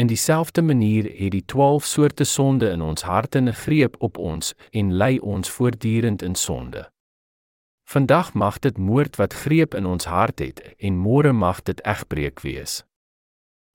In 0.00 0.06
dieselfde 0.06 0.62
manier 0.62 1.04
het 1.16 1.30
die 1.30 1.44
12 1.44 1.84
soorte 1.84 2.24
sonde 2.24 2.68
in 2.70 2.80
ons 2.80 3.02
harte 3.02 3.40
'n 3.40 3.52
greep 3.52 3.96
op 3.98 4.18
ons 4.18 4.54
en 4.70 4.94
lei 4.94 5.18
ons 5.18 5.50
voortdurend 5.50 6.22
in 6.22 6.34
sonde. 6.34 6.90
Vandag 7.84 8.32
mag 8.32 8.58
dit 8.58 8.78
moord 8.78 9.16
wat 9.16 9.34
greep 9.34 9.74
in 9.74 9.86
ons 9.86 10.04
hart 10.04 10.38
het 10.38 10.74
en 10.78 10.96
môre 10.96 11.32
mag 11.32 11.62
dit 11.62 11.80
egbreek 11.84 12.40
wees. 12.40 12.84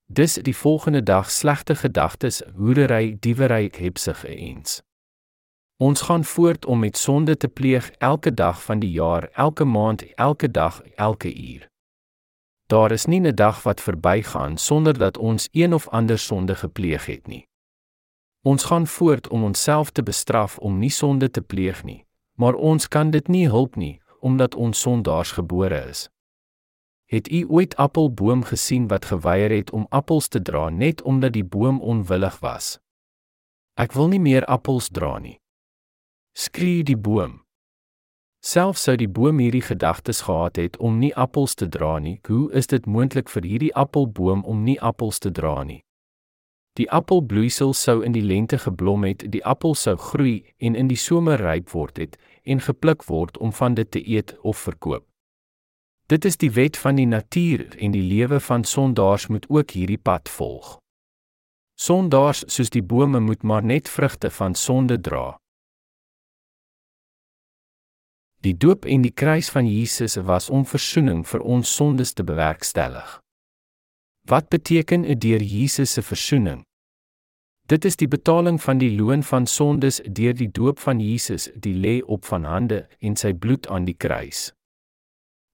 Dis 0.05 0.33
die 0.33 0.55
volgende 0.55 1.03
dag 1.03 1.31
slegte 1.31 1.75
gedagtes, 1.75 2.41
hoerery, 2.55 3.17
diewery, 3.19 3.71
hebsig 3.77 4.25
eens. 4.25 4.81
Ons 5.77 6.01
gaan 6.01 6.23
voort 6.23 6.65
om 6.65 6.79
met 6.79 6.97
sonde 6.97 7.37
te 7.37 7.47
pleeg 7.47 7.91
elke 7.97 8.33
dag 8.33 8.63
van 8.63 8.79
die 8.79 8.91
jaar, 8.91 9.29
elke 9.33 9.63
maand, 9.65 10.13
elke 10.15 10.51
dag, 10.51 10.81
elke 10.95 11.35
uur. 11.35 11.74
Daar 12.65 12.91
is 12.91 13.05
nie 13.05 13.19
'n 13.19 13.35
dag 13.35 13.63
wat 13.63 13.81
verbygaan 13.81 14.57
sonder 14.57 14.97
dat 14.97 15.17
ons 15.17 15.49
een 15.51 15.73
of 15.73 15.87
ander 15.87 16.19
sonde 16.19 16.55
gepleeg 16.55 17.05
het 17.05 17.27
nie. 17.27 17.47
Ons 18.41 18.63
gaan 18.63 18.87
voort 18.87 19.27
om 19.27 19.43
onsself 19.43 19.91
te 19.91 20.03
bestraf 20.03 20.57
om 20.57 20.79
nie 20.79 20.89
sonde 20.89 21.31
te 21.31 21.41
pleeg 21.41 21.83
nie, 21.83 22.05
maar 22.33 22.53
ons 22.53 22.87
kan 22.87 23.11
dit 23.11 23.27
nie 23.27 23.47
help 23.47 23.75
nie 23.75 24.01
omdat 24.19 24.55
ons 24.55 24.79
sondaars 24.79 25.31
gebore 25.31 25.85
is. 25.89 26.09
Het 27.05 27.31
u 27.31 27.45
ooit 27.49 27.75
appelboom 27.75 28.43
gesien 28.43 28.87
wat 28.87 29.05
geweier 29.05 29.49
het 29.49 29.71
om 29.71 29.85
appels 29.89 30.27
te 30.27 30.41
dra 30.41 30.69
net 30.69 31.01
omdat 31.01 31.33
die 31.33 31.43
boom 31.43 31.81
onwillig 31.81 32.39
was? 32.39 32.79
Ek 33.73 33.93
wil 33.93 34.07
nie 34.07 34.19
meer 34.19 34.45
appels 34.45 34.89
dra 34.89 35.19
nie. 35.19 35.39
Skree 36.33 36.83
die 36.83 36.97
boom. 36.97 37.44
Selfs 38.45 38.83
sou 38.85 38.93
die 38.93 39.09
boom 39.09 39.39
hierdie 39.41 39.63
gedagtes 39.65 40.19
gehad 40.27 40.59
het 40.61 40.75
om 40.77 40.99
nie 41.01 41.09
appels 41.17 41.55
te 41.57 41.65
dra 41.65 41.95
nie, 41.97 42.19
hoe 42.27 42.51
is 42.53 42.67
dit 42.69 42.85
moontlik 42.85 43.29
vir 43.33 43.45
hierdie 43.49 43.71
appelboom 43.73 44.43
om 44.45 44.59
nie 44.63 44.75
appels 44.81 45.17
te 45.19 45.31
dra 45.33 45.63
nie? 45.65 45.79
Die 46.77 46.85
appelbloeisel 46.93 47.73
sou 47.73 48.03
in 48.05 48.13
die 48.13 48.21
lente 48.21 48.59
geblom 48.61 49.07
het, 49.07 49.23
die 49.33 49.41
appel 49.41 49.73
sou 49.73 49.95
groei 49.97 50.43
en 50.59 50.75
in 50.75 50.91
die 50.91 50.99
somer 50.99 51.41
ryp 51.41 51.71
word 51.73 51.97
het 51.97 52.19
en 52.43 52.61
gepluk 52.61 53.07
word 53.09 53.39
om 53.41 53.53
van 53.55 53.77
dit 53.79 53.89
te 53.91 54.01
eet 54.03 54.35
of 54.43 54.61
verkoop. 54.67 55.07
Dit 56.05 56.25
is 56.29 56.37
die 56.37 56.51
wet 56.53 56.77
van 56.77 56.99
die 57.01 57.07
natuur 57.09 57.65
en 57.81 57.95
die 57.97 58.03
lewe 58.05 58.37
van 58.39 58.63
sondaars 58.63 59.25
moet 59.27 59.49
ook 59.49 59.73
hierdie 59.73 59.97
pad 59.97 60.29
volg. 60.29 60.75
Sondaars 61.81 62.43
soos 62.45 62.69
die 62.69 62.85
bome 62.85 63.19
moet 63.19 63.41
maar 63.41 63.65
net 63.65 63.89
vrugte 63.89 64.29
van 64.29 64.53
sonde 64.53 64.99
dra. 65.01 65.33
Die 68.45 68.53
doop 68.53 68.85
en 68.85 69.01
die 69.01 69.13
kruis 69.13 69.47
van 69.49 69.65
Jesus 69.65 70.19
was 70.21 70.51
om 70.53 70.67
verzoening 70.69 71.23
vir 71.25 71.41
ons 71.41 71.69
sondes 71.75 72.11
te 72.13 72.23
bewerkstellig. 72.23 73.21
Wat 74.29 74.49
beteken 74.49 75.05
'n 75.05 75.17
deur 75.19 75.41
Jesus 75.41 75.93
se 75.93 76.01
verzoening? 76.01 76.61
Dit 77.65 77.85
is 77.85 77.95
die 77.95 78.07
betaling 78.07 78.61
van 78.61 78.77
die 78.77 78.91
loon 78.97 79.23
van 79.23 79.45
sondes 79.45 80.01
deur 80.11 80.33
die 80.33 80.51
doop 80.51 80.79
van 80.79 80.99
Jesus, 80.99 81.49
die 81.55 81.73
lê 81.73 82.03
op 82.05 82.25
van 82.25 82.43
hande 82.43 82.87
en 82.99 83.15
sy 83.15 83.33
bloed 83.33 83.67
aan 83.67 83.85
die 83.85 83.97
kruis. 83.97 84.53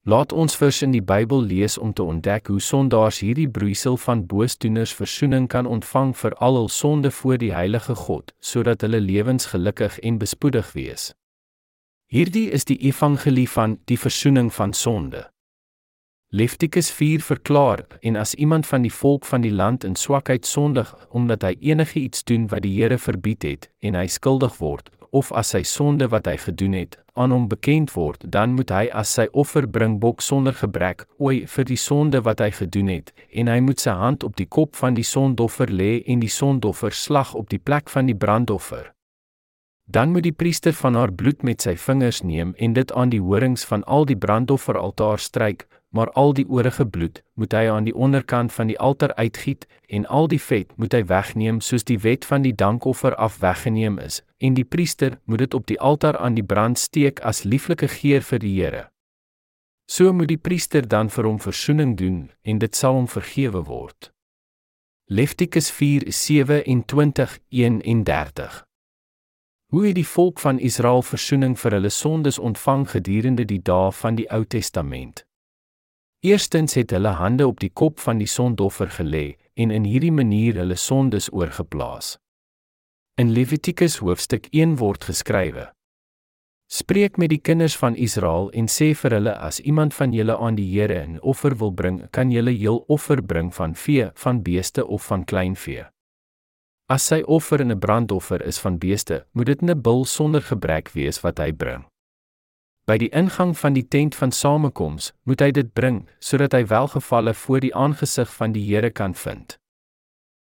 Laat 0.04 0.32
ons 0.34 0.56
vers 0.56 0.82
in 0.82 0.92
die 0.92 1.04
Bybel 1.04 1.44
lees 1.44 1.78
om 1.78 1.94
te 1.94 2.04
ontdek 2.04 2.48
hoe 2.48 2.60
sondaars 2.60 3.20
hierdie 3.20 3.50
broeisel 3.50 3.98
van 3.98 4.26
boosdoeners 4.26 4.94
verzoening 4.94 5.48
kan 5.48 5.66
ontvang 5.66 6.18
vir 6.18 6.34
al 6.34 6.56
hul 6.56 6.70
sonde 6.70 7.12
voor 7.12 7.38
die 7.38 7.54
heilige 7.54 7.96
God, 7.96 8.34
sodat 8.40 8.82
hulle 8.82 9.00
lewens 9.00 9.46
gelukkig 9.46 10.00
en 10.00 10.18
bespoedig 10.18 10.72
wees. 10.74 11.14
Hierdie 12.12 12.50
is 12.52 12.66
die 12.68 12.76
evangelie 12.84 13.48
van 13.50 13.78
die 13.88 13.96
verzoening 13.96 14.50
van 14.52 14.74
sonde. 14.74 15.30
Levitikus 16.36 16.90
4 16.92 17.22
verklaar 17.24 17.86
en 18.02 18.18
as 18.20 18.34
iemand 18.36 18.68
van 18.68 18.84
die 18.84 18.92
volk 18.92 19.24
van 19.26 19.46
die 19.46 19.52
land 19.52 19.86
in 19.88 19.96
swakheid 19.96 20.46
sondig 20.46 20.92
omdat 21.10 21.48
hy 21.48 21.54
enige 21.72 22.00
iets 22.04 22.28
doen 22.28 22.50
wat 22.52 22.66
die 22.68 22.74
Here 22.82 22.98
verbied 22.98 23.48
het 23.48 23.70
en 23.80 23.96
hy 23.96 24.12
skuldig 24.12 24.60
word 24.60 24.92
of 25.16 25.32
as 25.32 25.56
sy 25.56 25.64
sonde 25.64 26.12
wat 26.12 26.28
hy 26.28 26.36
gedoen 26.36 26.76
het 26.82 27.00
aan 27.16 27.32
hom 27.32 27.48
bekend 27.48 27.96
word 27.96 28.28
dan 28.28 28.60
moet 28.60 28.76
hy 28.76 28.86
as 28.92 29.16
sy 29.16 29.30
offer 29.32 29.72
bring 29.80 30.02
bok 30.04 30.20
sonder 30.20 30.60
gebrek 30.60 31.08
ooi 31.16 31.46
vir 31.48 31.72
die 31.72 31.80
sonde 31.80 32.26
wat 32.28 32.44
hy 32.44 32.52
gedoen 32.60 32.92
het 32.92 33.16
en 33.32 33.48
hy 33.48 33.62
moet 33.64 33.80
sy 33.80 33.96
hand 33.96 34.28
op 34.28 34.36
die 34.36 34.52
kop 34.52 34.76
van 34.84 35.00
die 35.00 35.08
sondoffer 35.16 35.72
lê 35.72 36.02
en 36.12 36.20
die 36.20 36.36
sondoffer 36.42 36.92
slag 36.92 37.38
op 37.40 37.48
die 37.56 37.64
plek 37.72 37.88
van 37.88 38.12
die 38.12 38.20
brandoffer 38.20 38.92
dan 39.92 40.12
moet 40.12 40.24
die 40.24 40.40
priester 40.42 40.74
van 40.74 40.96
haar 40.96 41.14
bloed 41.14 41.44
met 41.44 41.62
sy 41.62 41.76
vingers 41.76 42.22
neem 42.22 42.54
en 42.58 42.74
dit 42.74 42.92
aan 42.92 43.12
die 43.12 43.22
horings 43.22 43.66
van 43.66 43.84
al 43.84 44.06
die 44.06 44.18
brandofferaltaar 44.18 45.20
stryk 45.20 45.68
maar 45.92 46.12
al 46.12 46.34
die 46.34 46.48
oorige 46.48 46.86
bloed 46.86 47.24
moet 47.34 47.54
hy 47.54 47.70
aan 47.70 47.84
die 47.84 47.96
onderkant 47.96 48.54
van 48.54 48.68
die 48.68 48.80
altaar 48.80 49.14
uitgiet 49.16 49.68
en 49.88 50.08
al 50.08 50.28
die 50.32 50.42
vet 50.42 50.78
moet 50.78 50.94
hy 50.96 51.04
wegneem 51.08 51.62
soos 51.62 51.84
die 51.84 52.00
wet 52.00 52.26
van 52.26 52.42
die 52.48 52.56
dankoffer 52.56 53.16
af 53.16 53.40
weggeneem 53.44 54.00
is 54.00 54.24
en 54.40 54.54
die 54.56 54.66
priester 54.66 55.20
moet 55.26 55.40
dit 55.44 55.54
op 55.54 55.68
die 55.68 55.80
altaar 55.80 56.18
aan 56.18 56.34
die 56.40 56.48
brand 56.54 56.80
steek 56.80 57.20
as 57.28 57.44
lieflike 57.44 57.88
geur 58.00 58.22
vir 58.32 58.40
die 58.40 58.56
Here. 58.62 58.84
So 59.92 60.14
moet 60.14 60.32
die 60.32 60.40
priester 60.40 60.88
dan 60.88 61.10
vir 61.10 61.26
hom 61.28 61.40
verzoening 61.44 61.98
doen 62.00 62.32
en 62.42 62.60
dit 62.64 62.76
sal 62.76 62.94
hom 62.96 63.08
vergewe 63.12 63.64
word. 63.68 64.12
Levitikus 65.12 65.72
4:27-31 65.76 68.71
Hoe 69.72 69.86
het 69.86 69.96
die 69.96 70.08
volk 70.08 70.40
van 70.40 70.58
Israel 70.60 71.00
verzoening 71.02 71.54
vir 71.60 71.72
hulle 71.72 71.90
sondes 71.90 72.36
ontvang 72.40 72.82
gedurende 72.92 73.46
die 73.48 73.62
dae 73.64 73.92
van 73.96 74.18
die 74.18 74.26
Ou 74.36 74.44
Testament? 74.44 75.22
Eerstens 76.28 76.76
het 76.76 76.92
hulle 76.92 77.14
hande 77.16 77.48
op 77.48 77.62
die 77.64 77.70
kop 77.72 78.02
van 78.04 78.20
die 78.20 78.28
sondoffer 78.28 78.92
gelê 78.92 79.38
en 79.56 79.72
in 79.72 79.88
hierdie 79.88 80.12
manier 80.12 80.60
hulle 80.60 80.76
sondes 80.76 81.30
oorgeplaas. 81.32 82.18
In 83.16 83.32
Levitikus 83.32 83.96
hoofstuk 84.04 84.52
1 84.52 84.76
word 84.84 85.08
geskrywe: 85.08 85.70
Spreek 86.68 87.16
met 87.16 87.32
die 87.32 87.40
kinders 87.40 87.80
van 87.80 87.96
Israel 87.96 88.52
en 88.52 88.68
sê 88.68 88.92
vir 88.92 89.16
hulle 89.22 89.38
as 89.40 89.62
iemand 89.64 89.96
van 89.96 90.12
julle 90.12 90.36
aan 90.36 90.60
die 90.60 90.68
Here 90.68 91.00
'n 91.08 91.20
offer 91.24 91.56
wil 91.56 91.72
bring, 91.72 92.12
kan 92.12 92.30
julle 92.32 92.52
heel 92.52 92.84
offer 92.88 93.24
bring 93.24 93.56
van 93.56 93.76
vee, 93.76 94.12
van 94.16 94.44
beeste 94.44 94.88
of 94.88 95.06
van 95.06 95.24
kleinvee. 95.24 95.88
As 96.92 97.06
sy 97.08 97.22
offer 97.24 97.64
'n 97.64 97.80
brandoffer 97.80 98.42
is 98.46 98.60
van 98.60 98.78
beeste, 98.78 99.26
moet 99.32 99.46
dit 99.46 99.62
'n 99.62 99.82
bul 99.82 100.06
sonder 100.06 100.42
gebrek 100.42 100.90
wees 100.92 101.22
wat 101.22 101.38
hy 101.38 101.52
bring. 101.52 101.86
By 102.86 102.98
die 102.98 103.10
ingang 103.10 103.58
van 103.58 103.74
die 103.74 103.88
tent 103.88 104.16
van 104.16 104.32
samekoms 104.32 105.14
moet 105.24 105.40
hy 105.40 105.52
dit 105.52 105.74
bring 105.74 106.10
sodat 106.20 106.52
hy 106.52 106.66
welgevalle 106.66 107.34
voor 107.34 107.60
die 107.60 107.76
aangesig 107.76 108.36
van 108.36 108.52
die 108.52 108.66
Here 108.66 108.90
kan 108.90 109.14
vind. 109.14 109.58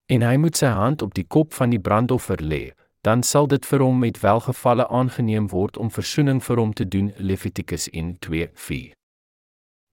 En 0.05 0.21
hy 0.21 0.37
moet 0.37 0.57
sy 0.57 0.67
hand 0.67 1.01
op 1.01 1.13
die 1.13 1.25
kop 1.27 1.53
van 1.53 1.69
die 1.69 1.79
brandoffer 1.79 2.37
lê, 2.41 2.73
dan 3.01 3.23
sal 3.23 3.47
dit 3.47 3.65
vir 3.65 3.79
hom 3.79 3.99
met 3.99 4.19
welgevalle 4.19 4.87
aangeneem 4.87 5.47
word 5.47 5.77
om 5.77 5.89
verzoening 5.89 6.43
vir 6.43 6.57
hom 6.57 6.73
te 6.73 6.87
doen 6.87 7.13
Levitikus 7.17 7.89
1:2-4. 7.89 8.93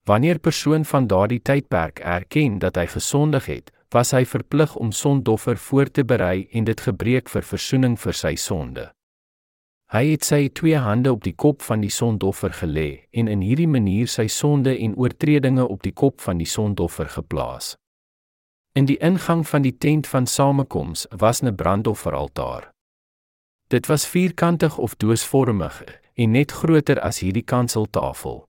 Wanneer 0.05 0.39
persoon 0.39 0.85
van 0.85 1.07
daardie 1.07 1.43
tydperk 1.43 1.99
erken 1.99 2.59
dat 2.59 2.77
hy 2.77 2.87
gesondig 2.87 3.47
het, 3.47 3.71
was 3.93 4.13
hy 4.13 4.25
verplig 4.25 4.77
om 4.77 4.93
sondoffer 4.93 5.57
voor 5.57 5.91
te 5.91 6.05
berei 6.05 6.49
en 6.53 6.65
dit 6.65 6.81
gebreek 6.81 7.29
vir 7.29 7.45
verzoening 7.45 7.99
vir 8.01 8.17
sy 8.17 8.35
sonde. 8.35 8.91
Hy 9.93 10.07
het 10.09 10.25
sy 10.25 10.49
twee 10.49 10.79
hande 10.81 11.13
op 11.13 11.21
die 11.25 11.35
kop 11.37 11.61
van 11.63 11.83
die 11.85 11.93
sondoffer 11.93 12.55
gelê 12.57 13.05
en 13.13 13.29
in 13.29 13.43
hierdie 13.45 13.69
manier 13.69 14.09
sy 14.09 14.25
sonde 14.33 14.73
en 14.73 14.97
oortredinge 14.97 15.67
op 15.69 15.83
die 15.85 15.93
kop 15.93 16.21
van 16.25 16.41
die 16.41 16.49
sondoffer 16.49 17.11
geplaas. 17.13 17.75
In 18.73 18.89
die 18.89 18.97
ingang 19.05 19.45
van 19.45 19.67
die 19.67 19.77
tent 19.77 20.09
van 20.09 20.27
samekoms 20.27 21.07
was 21.11 21.43
'n 21.43 21.55
brandofferaltaar. 21.55 22.73
Dit 23.69 23.87
was 23.87 24.07
vierkantig 24.07 24.79
of 24.79 24.97
doosvormig 24.97 25.85
en 26.15 26.31
net 26.31 26.53
groter 26.53 27.01
as 27.01 27.19
hierdie 27.19 27.45
kanseltafel. 27.45 28.45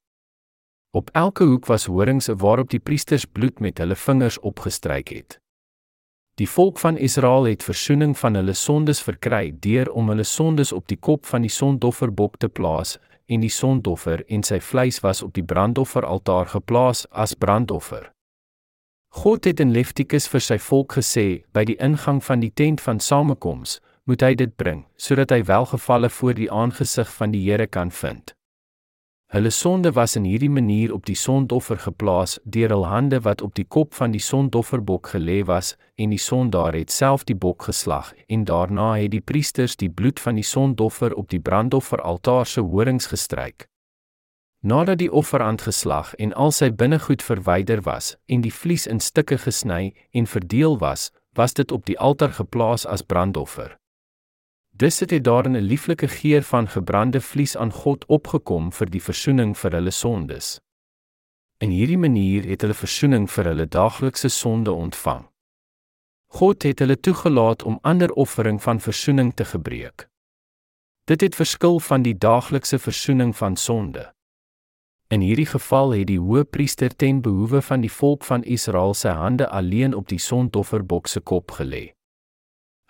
Op 0.95 1.09
elke 1.11 1.43
hoek 1.43 1.65
was 1.65 1.85
horings 1.85 2.27
waarop 2.27 2.69
die 2.69 2.79
priesters 2.79 3.25
bloed 3.25 3.59
met 3.59 3.79
hulle 3.81 3.95
vingers 3.95 4.35
opgestryk 4.39 5.07
het. 5.09 5.39
Die 6.37 6.49
volk 6.49 6.79
van 6.79 6.97
Israel 6.97 7.47
het 7.49 7.63
verzoening 7.65 8.13
van 8.17 8.35
hulle 8.37 8.53
sondes 8.53 9.01
verkry 9.01 9.55
deur 9.59 9.89
om 9.91 10.11
hulle 10.13 10.23
sondes 10.23 10.71
op 10.71 10.85
die 10.87 10.97
kop 10.97 11.25
van 11.25 11.41
die 11.41 11.49
sondofferbok 11.49 12.37
te 12.37 12.49
plaas 12.49 12.99
en 13.25 13.41
die 13.41 13.49
sondoffer 13.49 14.21
en 14.27 14.45
sy 14.45 14.59
vleis 14.61 15.01
was 15.01 15.23
op 15.25 15.33
die 15.33 15.45
brandofferaltaar 15.53 16.53
geplaas 16.53 17.07
as 17.09 17.33
brandoffer. 17.33 18.11
God 19.17 19.49
het 19.49 19.65
in 19.65 19.73
Levitikus 19.73 20.29
vir 20.29 20.45
sy 20.45 20.59
volk 20.61 20.99
gesê 20.99 21.25
by 21.57 21.65
die 21.69 21.77
ingang 21.81 22.21
van 22.21 22.45
die 22.45 22.53
tent 22.53 22.85
van 22.85 23.01
samekoms 23.01 23.79
moet 24.05 24.21
hy 24.21 24.33
dit 24.45 24.55
bring 24.61 24.85
sodat 24.97 25.33
hy 25.33 25.41
welgevalle 25.49 26.13
voor 26.21 26.37
die 26.37 26.51
aangesig 26.53 27.09
van 27.17 27.33
die 27.33 27.41
Here 27.49 27.65
kan 27.65 27.89
vind. 27.89 28.37
Hulle 29.33 29.49
sonde 29.49 29.91
was 29.93 30.13
in 30.15 30.27
hierdie 30.29 30.49
manier 30.49 30.91
op 30.93 31.07
die 31.09 31.15
sondoffer 31.17 31.79
geplaas 31.81 32.35
deur 32.55 32.69
hul 32.69 32.83
hande 32.85 33.17
wat 33.25 33.41
op 33.41 33.55
die 33.57 33.65
kop 33.65 33.95
van 33.97 34.13
die 34.13 34.21
sondofferbok 34.21 35.09
gelê 35.15 35.39
was 35.49 35.71
en 35.97 36.13
die 36.13 36.21
sondaar 36.21 36.77
het 36.77 36.93
self 36.93 37.25
die 37.25 37.37
bok 37.45 37.65
geslag 37.65 38.11
en 38.29 38.45
daarna 38.45 38.91
het 38.93 39.09
die 39.15 39.23
priesters 39.31 39.73
die 39.81 39.89
bloed 39.89 40.21
van 40.21 40.37
die 40.37 40.45
sondoffer 40.45 41.17
op 41.17 41.33
die 41.33 41.41
brandofferaltaar 41.41 42.45
se 42.45 42.61
horings 42.61 43.09
gestryk. 43.09 43.65
Nadat 44.61 45.01
die 45.01 45.11
offer 45.11 45.41
aangeslag 45.41 46.13
en 46.21 46.37
al 46.37 46.53
sy 46.53 46.69
binnegoed 46.69 47.25
verwyder 47.25 47.81
was 47.89 48.13
en 48.29 48.45
die 48.45 48.53
vlies 48.53 48.85
in 48.85 49.01
stukke 49.01 49.41
gesny 49.41 49.95
en 50.13 50.29
verdeel 50.29 50.77
was, 50.77 51.09
was 51.33 51.57
dit 51.57 51.71
op 51.71 51.89
die 51.89 51.97
altaar 51.97 52.37
geplaas 52.37 52.85
as 52.85 53.01
brandoffer. 53.01 53.79
Dis 54.75 54.99
het 54.99 55.23
daar 55.23 55.49
'n 55.49 55.57
lieflike 55.57 56.07
geur 56.07 56.41
van 56.41 56.67
gebrande 56.67 57.21
vleis 57.21 57.57
aan 57.57 57.71
God 57.71 58.05
opgekom 58.05 58.71
vir 58.71 58.89
die 58.89 59.01
verzoening 59.01 59.57
vir 59.57 59.71
hulle 59.71 59.91
sondes. 59.91 60.59
In 61.57 61.69
hierdie 61.69 61.97
manier 61.97 62.43
het 62.43 62.61
hulle 62.61 62.73
verzoening 62.73 63.31
vir 63.31 63.45
hulle 63.45 63.67
daaglikse 63.67 64.29
sonde 64.29 64.71
ontvang. 64.71 65.29
God 66.25 66.63
het 66.63 66.79
hulle 66.79 66.99
toegelaat 66.99 67.63
om 67.63 67.79
ander 67.81 68.11
offering 68.11 68.61
van 68.61 68.79
verzoening 68.79 69.33
te 69.33 69.45
gebruik. 69.45 70.09
Dit 71.03 71.21
het 71.21 71.35
verskil 71.35 71.79
van 71.79 72.01
die 72.01 72.17
daaglikse 72.17 72.79
verzoening 72.79 73.35
van 73.35 73.55
sonde. 73.55 74.13
In 75.07 75.21
hierdie 75.21 75.45
geval 75.45 75.91
het 75.91 76.07
die 76.07 76.19
hoëpriester 76.19 76.95
ten 76.95 77.21
behoewe 77.21 77.61
van 77.61 77.81
die 77.81 77.91
volk 77.91 78.23
van 78.23 78.43
Israel 78.43 78.93
sy 78.93 79.09
hande 79.09 79.49
alleen 79.49 79.93
op 79.93 80.07
die 80.07 80.19
sondofferbok 80.19 81.07
se 81.07 81.19
kop 81.19 81.51
gelê. 81.51 81.93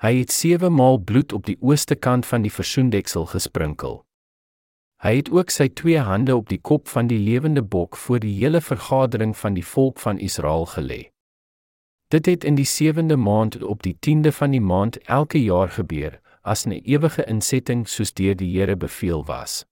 Hy 0.04 0.18
het 0.20 0.34
7 0.36 0.68
maal 0.74 0.98
bloed 1.00 1.34
op 1.34 1.46
die 1.48 1.56
ooste 1.62 1.96
kant 1.96 2.26
van 2.28 2.42
die 2.44 2.52
versoendeksel 2.52 3.24
gesprinkel. 3.32 4.04
Hy 5.00 5.16
het 5.16 5.30
ook 5.32 5.48
sy 5.50 5.70
twee 5.72 6.00
hande 6.04 6.36
op 6.36 6.52
die 6.52 6.60
kop 6.60 6.92
van 6.92 7.08
die 7.08 7.24
lewende 7.24 7.64
bok 7.64 7.96
voor 7.96 8.20
die 8.20 8.36
hele 8.36 8.60
vergadering 8.62 9.32
van 9.38 9.54
die 9.56 9.64
volk 9.64 10.00
van 10.04 10.20
Israel 10.20 10.68
gelê. 10.74 11.08
Dit 12.12 12.26
het 12.28 12.44
in 12.44 12.56
die 12.60 12.68
7de 12.68 13.16
maand 13.16 13.64
op 13.64 13.84
die 13.84 13.98
10de 14.08 14.32
van 14.36 14.52
die 14.52 14.62
maand 14.62 14.98
elke 15.08 15.44
jaar 15.44 15.70
gebeur 15.72 16.20
as 16.42 16.66
'n 16.66 16.72
ewige 16.84 17.26
insetting 17.26 17.88
soos 17.88 18.14
deur 18.14 18.36
die 18.36 18.60
Here 18.60 18.76
beveel 18.76 19.26
was. 19.26 19.66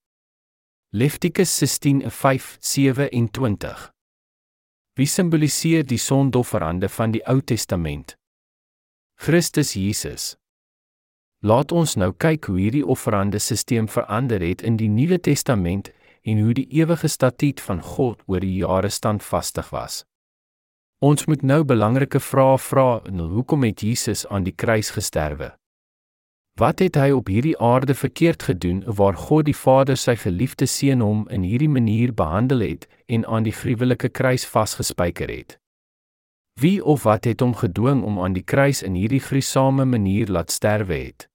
Levitikus 0.90 1.58
16:5-27 1.58 3.92
Wie 4.94 5.06
simboliseer 5.06 5.86
die 5.86 5.98
sondofferande 5.98 6.88
van 6.88 7.10
die 7.10 7.28
Ou 7.28 7.40
Testament? 7.40 8.21
Christus 9.22 9.76
Jesus. 9.78 10.22
Laat 11.46 11.70
ons 11.70 11.92
nou 11.94 12.08
kyk 12.10 12.48
hoe 12.50 12.56
hierdie 12.58 12.82
offerande-stelsel 12.82 13.86
verander 13.86 14.42
het 14.42 14.64
in 14.66 14.74
die 14.80 14.88
Nuwe 14.90 15.20
Testament 15.22 15.92
en 16.26 16.40
hoe 16.42 16.56
die 16.58 16.64
ewige 16.80 17.06
statuut 17.06 17.62
van 17.62 17.84
God 17.86 18.18
oor 18.26 18.42
die 18.42 18.56
jare 18.64 18.90
standvastig 18.90 19.70
was. 19.70 20.00
Ons 20.98 21.28
moet 21.30 21.46
nou 21.46 21.60
belangrike 21.62 22.18
vrae 22.18 22.58
vra 22.66 22.88
en 23.06 23.22
hoekom 23.36 23.62
het 23.62 23.86
Jesus 23.86 24.26
aan 24.26 24.42
die 24.42 24.56
kruis 24.64 24.90
gesterwe? 24.98 25.52
Wat 26.58 26.82
het 26.82 26.98
hy 26.98 27.12
op 27.14 27.30
hierdie 27.30 27.54
aarde 27.62 27.94
verkeerd 27.94 28.50
gedoen 28.50 28.82
waar 28.90 29.14
God 29.14 29.46
die 29.46 29.58
Vader 29.62 29.94
sy 29.94 30.18
geliefde 30.18 30.66
seun 30.66 30.98
hom 30.98 31.28
in 31.30 31.46
hierdie 31.46 31.70
manier 31.70 32.10
behandel 32.10 32.66
het 32.66 32.90
en 33.06 33.22
aan 33.30 33.46
die 33.46 33.54
gruwelike 33.54 34.10
kruis 34.10 34.50
vasgespijker 34.50 35.30
het? 35.30 35.61
Wie 36.60 36.84
of 36.84 37.02
wat 37.02 37.24
het 37.24 37.40
hom 37.40 37.54
gedwing 37.54 38.02
om 38.04 38.20
aan 38.20 38.32
die 38.32 38.44
kruis 38.44 38.82
in 38.82 38.94
hierdie 38.94 39.20
gruisame 39.20 39.84
manier 39.84 40.28
laat 40.28 40.50
sterwe 40.50 40.94
het? 40.94 41.28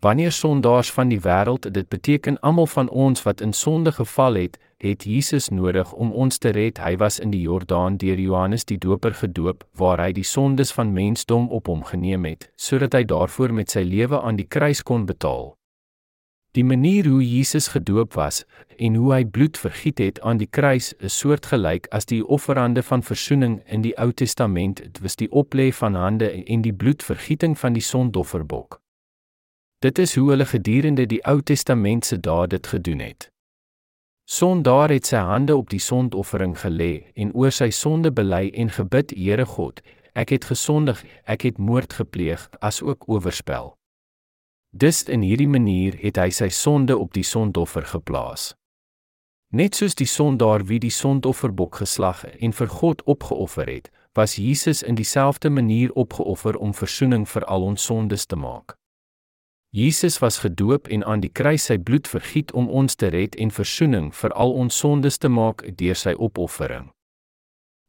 Wanneer 0.00 0.32
sondaars 0.32 0.92
van 0.92 1.08
die 1.08 1.20
wêreld, 1.20 1.72
dit 1.72 1.88
beteken 1.88 2.40
almal 2.40 2.66
van 2.66 2.88
ons 2.88 3.22
wat 3.22 3.40
in 3.40 3.52
sonde 3.52 3.92
geval 3.92 4.34
het, 4.34 4.58
het 4.76 5.04
Jesus 5.04 5.48
nodig 5.48 5.92
om 5.92 6.12
ons 6.12 6.38
te 6.38 6.48
red. 6.48 6.78
Hy 6.78 6.96
was 6.96 7.18
in 7.18 7.30
die 7.30 7.40
Jordaan 7.40 7.96
deur 7.96 8.20
Johannes 8.20 8.64
die 8.64 8.78
Doper 8.78 9.14
gedoop, 9.14 9.64
waar 9.72 10.04
hy 10.04 10.12
die 10.12 10.24
sondes 10.24 10.72
van 10.72 10.92
mensdom 10.92 11.48
op 11.48 11.66
hom 11.66 11.84
geneem 11.84 12.24
het, 12.28 12.50
sodat 12.56 12.92
hy 12.92 13.04
daarvoor 13.04 13.56
met 13.56 13.72
sy 13.72 13.86
lewe 13.88 14.20
aan 14.20 14.36
die 14.36 14.46
kruis 14.46 14.82
kon 14.82 15.06
betaal. 15.06 15.55
Die 16.56 16.64
manier 16.64 17.04
hoe 17.06 17.28
Jesus 17.28 17.68
gedoop 17.68 18.14
was 18.14 18.44
en 18.76 18.94
hoe 18.94 19.10
hy 19.12 19.24
bloed 19.28 19.58
vergiet 19.60 19.98
het 20.00 20.20
aan 20.20 20.38
die 20.40 20.48
kruis 20.48 20.94
is 21.04 21.18
soortgelyk 21.20 21.90
as 21.92 22.08
die 22.08 22.22
offerande 22.24 22.80
van 22.82 23.02
verzoening 23.04 23.58
in 23.68 23.84
die 23.84 23.92
Ou 24.00 24.08
Testament, 24.12 24.80
dit 24.80 25.02
was 25.04 25.20
die 25.20 25.28
oplê 25.28 25.68
van 25.76 25.94
hande 26.00 26.30
en 26.32 26.64
die 26.64 26.72
bloedvergieting 26.72 27.58
van 27.60 27.76
die 27.76 27.84
sondofferbok. 27.84 28.80
Dit 29.84 29.98
is 29.98 30.16
hoe 30.16 30.30
hulle 30.30 30.48
gedurende 30.48 31.04
die 31.06 31.20
Ou 31.28 31.42
Testament 31.44 32.08
se 32.08 32.16
dae 32.16 32.48
dit 32.48 32.72
gedoen 32.72 33.04
het. 33.04 33.28
Sondaar 34.24 34.90
het 34.90 35.06
sy 35.06 35.20
hande 35.20 35.56
op 35.60 35.68
die 35.70 35.80
sondoffering 35.80 36.56
gelê 36.64 37.12
en 37.14 37.36
oor 37.36 37.52
sy 37.52 37.68
sonde 37.68 38.10
bely 38.10 38.48
en 38.56 38.72
gebid: 38.72 39.12
Here 39.12 39.44
God, 39.44 39.84
ek 40.16 40.32
het 40.32 40.48
gesondig, 40.48 41.04
ek 41.28 41.44
het 41.50 41.58
moord 41.58 41.92
gepleeg, 42.00 42.48
as 42.64 42.80
ook 42.82 43.04
oorspel. 43.12 43.76
Dus 44.78 45.02
in 45.02 45.22
hierdie 45.24 45.48
manier 45.48 45.94
het 46.02 46.18
hy 46.20 46.28
sy 46.36 46.50
sonde 46.52 46.98
op 47.00 47.14
die 47.16 47.24
sondoffer 47.24 47.86
geplaas. 47.88 48.50
Net 49.56 49.78
soos 49.78 49.94
die 49.96 50.08
sondaar 50.10 50.66
wie 50.68 50.76
die 50.82 50.92
sondofferbok 50.92 51.78
geslag 51.80 52.26
en 52.28 52.52
vir 52.52 52.68
God 52.68 53.00
opgeoffer 53.08 53.70
het, 53.70 53.88
was 54.12 54.36
Jesus 54.36 54.82
in 54.82 54.98
dieselfde 54.98 55.48
manier 55.50 55.94
opgeoffer 55.94 56.58
om 56.60 56.74
verzoening 56.76 57.24
vir 57.28 57.46
al 57.48 57.64
ons 57.64 57.86
sondes 57.88 58.26
te 58.26 58.36
maak. 58.36 58.74
Jesus 59.72 60.18
was 60.20 60.42
gedoop 60.44 60.92
en 60.92 61.04
aan 61.04 61.24
die 61.24 61.32
kruis 61.32 61.70
sy 61.70 61.78
bloed 61.78 62.08
vergiet 62.08 62.52
om 62.52 62.68
ons 62.68 63.00
te 63.00 63.08
red 63.16 63.36
en 63.40 63.50
verzoening 63.50 64.12
vir 64.12 64.36
al 64.36 64.52
ons 64.52 64.76
sondes 64.76 65.16
te 65.18 65.32
maak 65.32 65.64
deur 65.80 65.96
sy 65.96 66.12
opoffering. 66.12 66.90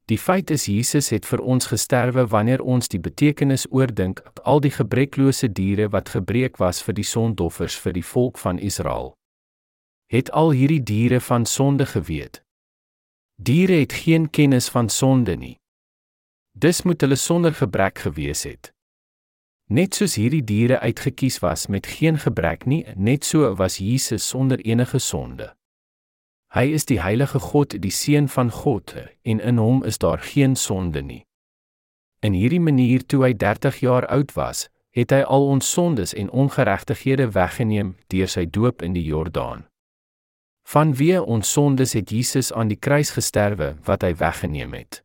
Die 0.08 0.18
feit 0.18 0.50
is 0.56 0.66
Jesus 0.66 1.10
het 1.12 1.26
vir 1.28 1.42
ons 1.44 1.68
gesterwe 1.68 2.24
wanneer 2.32 2.62
ons 2.64 2.88
die 2.88 3.00
betekenis 3.00 3.66
oordink 3.76 4.22
op 4.30 4.40
al 4.48 4.62
die 4.64 4.72
gebreklose 4.72 5.50
diere 5.52 5.90
wat 5.92 6.14
gebreek 6.16 6.62
was 6.64 6.80
vir 6.86 6.96
die 6.96 7.04
sondoffers 7.04 7.76
vir 7.76 7.98
die 7.98 8.06
volk 8.06 8.40
van 8.40 8.60
Israel. 8.60 9.12
Het 10.08 10.32
al 10.32 10.54
hierdie 10.56 10.84
diere 10.84 11.20
van 11.20 11.46
sonde 11.46 11.86
geweet? 11.86 12.40
Diere 13.36 13.82
het 13.84 13.94
geen 13.94 14.30
kennis 14.30 14.70
van 14.72 14.88
sonde 14.90 15.36
nie. 15.36 15.58
Dis 16.56 16.82
moet 16.88 17.02
hulle 17.04 17.20
sonder 17.20 17.54
gebrek 17.54 18.00
gewees 18.08 18.46
het. 18.48 18.72
Net 19.68 20.00
soos 20.00 20.16
hierdie 20.16 20.44
diere 20.48 20.80
uitgekies 20.80 21.42
was 21.44 21.68
met 21.68 21.88
geen 22.00 22.16
gebrek 22.18 22.64
nie, 22.66 22.86
net 22.96 23.28
so 23.28 23.52
was 23.60 23.82
Jesus 23.84 24.24
sonder 24.24 24.64
enige 24.64 25.00
sonde. 25.04 25.52
Hy 26.58 26.72
is 26.74 26.88
die 26.90 26.98
heilige 26.98 27.38
God, 27.40 27.76
die 27.78 27.92
seun 27.94 28.26
van 28.34 28.50
God, 28.50 28.96
en 29.22 29.40
in 29.40 29.60
hom 29.62 29.84
is 29.86 30.00
daar 30.02 30.18
geen 30.18 30.56
sonde 30.56 31.04
nie. 31.06 31.22
In 32.26 32.34
hierdie 32.34 32.62
manier 32.62 33.04
toe 33.06 33.20
hy 33.28 33.34
30 33.38 33.76
jaar 33.86 34.08
oud 34.10 34.32
was, 34.34 34.64
het 34.90 35.12
hy 35.14 35.20
al 35.22 35.44
ons 35.52 35.68
sondes 35.70 36.16
en 36.18 36.32
ongeregtighede 36.34 37.28
weggeneem 37.36 37.92
deur 38.10 38.32
sy 38.32 38.48
doop 38.50 38.82
in 38.82 38.96
die 38.98 39.04
Jordaan. 39.06 39.68
Vanweë 40.66 41.20
ons 41.22 41.52
sondes 41.54 41.94
het 41.94 42.10
Jesus 42.10 42.50
aan 42.50 42.72
die 42.74 42.80
kruis 42.88 43.14
gesterwe 43.14 43.76
wat 43.86 44.02
hy 44.02 44.16
weggeneem 44.18 44.74
het. 44.74 45.04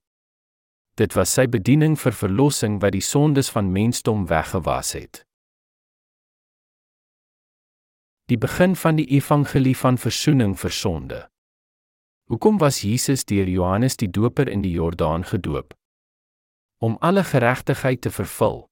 Dit 0.97 1.13
was 1.19 1.35
sy 1.37 1.45
bediening 1.53 1.99
vir 2.01 2.17
verlossing 2.17 2.79
wat 2.81 2.97
die 2.97 3.05
sondes 3.05 3.53
van 3.53 3.69
mensdom 3.77 4.25
weggewas 4.33 4.95
het. 4.97 5.21
Die 8.33 8.41
begin 8.41 8.73
van 8.73 8.97
die 8.97 9.11
evangelie 9.21 9.77
van 9.77 10.01
verzoening 10.01 10.57
vir 10.57 10.73
sonde. 10.73 11.21
Hoekom 12.33 12.59
was 12.59 12.81
Jesus 12.81 13.25
deur 13.25 13.45
Johannes 13.45 13.97
die 13.97 14.11
Doper 14.11 14.49
in 14.49 14.63
die 14.63 14.71
Jordaan 14.71 15.25
gedoop? 15.25 15.75
Om 16.81 16.97
alle 17.01 17.25
geregtigheid 17.25 18.01
te 18.01 18.11
vervul. 18.11 18.71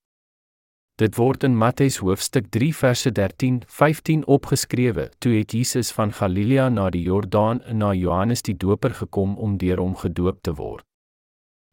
Dit 0.96 1.18
word 1.20 1.44
in 1.44 1.58
Matteus 1.60 1.98
hoofstuk 2.00 2.48
3 2.56 2.70
verse 2.74 3.12
13-15 3.18 4.24
opgeskrewe. 4.24 5.10
Toe 5.18 5.34
het 5.34 5.52
Jesus 5.52 5.92
van 5.92 6.12
Galilea 6.12 6.68
na 6.68 6.88
die 6.88 7.02
Jordaan 7.02 7.60
na 7.72 7.92
Johannes 7.92 8.40
die 8.48 8.56
Doper 8.56 8.96
gekom 8.96 9.36
om 9.36 9.58
deur 9.60 9.84
hom 9.84 9.92
gedoop 9.92 10.40
te 10.40 10.56
word. 10.56 10.86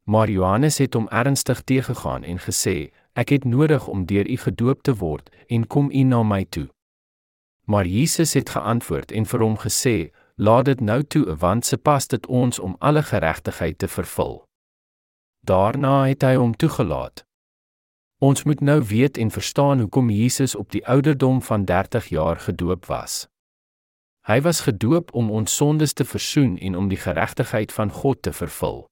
Maar 0.03 0.29
Johannes 0.29 0.83
het 0.83 0.93
hom 0.93 1.07
ernstig 1.07 1.63
teëgegaan 1.63 2.23
en 2.23 2.43
gesê: 2.49 2.91
"Ek 3.15 3.29
het 3.29 3.45
nodig 3.45 3.87
om 3.87 4.05
deur 4.05 4.27
u 4.27 4.37
gedoop 4.37 4.83
te 4.83 4.95
word 4.95 5.31
en 5.47 5.67
kom 5.67 5.87
u 5.91 6.03
na 6.03 6.23
my 6.23 6.43
toe." 6.49 6.67
Maar 7.63 7.85
Jesus 7.85 8.33
het 8.33 8.49
geantwoord 8.49 9.11
en 9.11 9.25
vir 9.25 9.39
hom 9.39 9.57
gesê: 9.57 10.11
laat 10.39 10.65
dit 10.65 10.79
nou 10.79 11.03
toe 11.03 11.35
want 11.35 11.65
se 11.65 11.77
pas 11.77 12.07
dit 12.07 12.25
ons 12.27 12.59
om 12.59 12.75
alle 12.79 13.03
geregtigheid 13.03 13.77
te 13.77 13.87
vervul. 13.87 14.43
Daarna 15.39 16.03
het 16.05 16.21
hy 16.21 16.35
hom 16.35 16.53
toegelaat. 16.55 17.23
Ons 18.21 18.43
moet 18.43 18.61
nou 18.61 18.83
weet 18.83 19.17
en 19.17 19.31
verstaan 19.31 19.79
hoekom 19.79 20.09
Jesus 20.09 20.55
op 20.55 20.71
die 20.71 20.85
ouderdom 20.87 21.41
van 21.41 21.65
30 21.65 22.09
jaar 22.13 22.39
gedoop 22.39 22.85
was. 22.85 23.27
Hy 24.27 24.41
was 24.41 24.59
gedoop 24.59 25.13
om 25.13 25.31
ons 25.31 25.55
sondes 25.55 25.93
te 25.93 26.05
versoen 26.05 26.57
en 26.57 26.75
om 26.75 26.87
die 26.87 27.01
geregtigheid 27.01 27.71
van 27.71 27.89
God 27.89 28.21
te 28.21 28.33
vervul. 28.33 28.85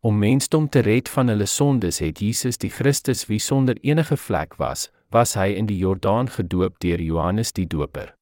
Om 0.00 0.18
mensdom 0.18 0.68
te 0.68 0.78
red 0.78 1.08
van 1.08 1.28
hulle 1.28 1.46
sondes 1.46 1.98
het 1.98 2.18
Jesus 2.20 2.58
die 2.58 2.70
Christus 2.70 3.26
wie 3.26 3.38
sonder 3.38 3.78
enige 3.80 4.16
vlek 4.16 4.54
was, 4.56 4.90
was 5.10 5.34
hy 5.34 5.54
in 5.56 5.66
die 5.66 5.78
Jordaan 5.78 6.28
gedoop 6.28 6.78
deur 6.78 7.00
Johannes 7.00 7.52
die 7.52 7.66
Doper. 7.66 8.14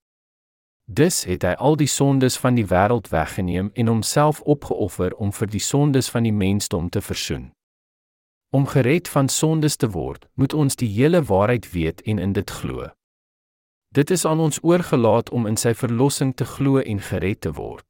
Dus 0.93 1.24
het 1.24 1.45
hy 1.47 1.53
al 1.57 1.76
die 1.80 1.88
sondes 1.88 2.36
van 2.36 2.59
die 2.59 2.66
wêreld 2.68 3.09
weggeneem 3.09 3.70
en 3.72 3.88
homself 3.88 4.40
opgeoffer 4.40 5.14
om 5.16 5.30
vir 5.32 5.49
die 5.49 5.62
sondes 5.64 6.11
van 6.12 6.26
die 6.28 6.34
mensdom 6.36 6.90
te 6.93 7.01
versoen. 7.01 7.53
Om 8.53 8.66
gered 8.66 9.09
van 9.09 9.28
sondes 9.28 9.76
te 9.76 9.88
word, 9.95 10.28
moet 10.34 10.53
ons 10.53 10.76
die 10.76 10.90
hele 10.93 11.22
waarheid 11.24 11.70
weet 11.72 12.03
en 12.03 12.18
in 12.18 12.32
dit 12.36 12.51
glo. 12.51 12.90
Dit 13.97 14.11
is 14.11 14.24
aan 14.24 14.40
ons 14.40 14.59
oorgelaat 14.62 15.30
om 15.30 15.47
in 15.47 15.57
sy 15.57 15.72
verlossing 15.74 16.34
te 16.36 16.45
glo 16.45 16.84
en 16.84 17.01
gered 17.01 17.40
te 17.40 17.53
word. 17.57 17.86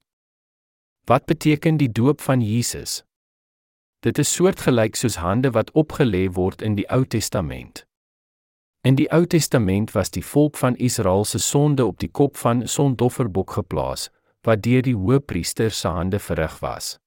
Wat 1.10 1.26
beteken 1.26 1.76
die 1.82 1.90
doop 1.90 2.20
van 2.20 2.40
Jesus? 2.40 3.02
Dit 4.06 4.18
is 4.18 4.30
soortgelyk 4.34 4.94
soos 4.94 5.18
hande 5.18 5.50
wat 5.50 5.74
opgelê 5.74 6.28
word 6.30 6.62
in 6.62 6.78
die 6.78 6.86
Ou 6.90 7.02
Testament. 7.06 7.82
In 8.84 8.96
die 8.98 9.12
Ou 9.12 9.26
Testament 9.26 9.92
was 9.94 10.10
die 10.10 10.24
volk 10.26 10.56
van 10.58 10.76
Israel 10.76 11.24
se 11.24 11.38
sonde 11.38 11.84
op 11.86 12.00
die 12.02 12.10
kop 12.10 12.36
van 12.36 12.62
'n 12.62 12.68
sondofferbok 12.68 13.50
geplaas, 13.50 14.10
wat 14.42 14.62
deur 14.62 14.82
die 14.82 14.96
hoëpriester 14.96 15.70
se 15.70 15.88
hande 15.88 16.18
verrig 16.18 16.60
was. 16.60 16.98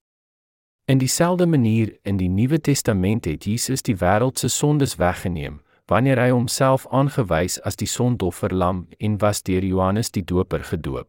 In 0.86 0.98
dieselfde 0.98 1.46
manier 1.46 1.98
in 2.02 2.18
die 2.18 2.30
Nuwe 2.30 2.62
Testament 2.62 3.26
het 3.26 3.44
Jesus 3.44 3.82
die 3.82 3.96
wêreld 3.96 4.40
se 4.40 4.48
sondes 4.48 4.96
weggeneem, 4.96 5.60
wanneer 5.86 6.20
hy 6.20 6.30
homself 6.30 6.88
aangewys 6.88 7.62
as 7.62 7.76
die 7.76 7.88
sondofferlam 7.88 8.88
en 8.98 9.18
was 9.22 9.44
deur 9.44 9.64
Johannes 9.64 10.12
die 10.12 10.26
Doper 10.26 10.64
gedoop. 10.64 11.08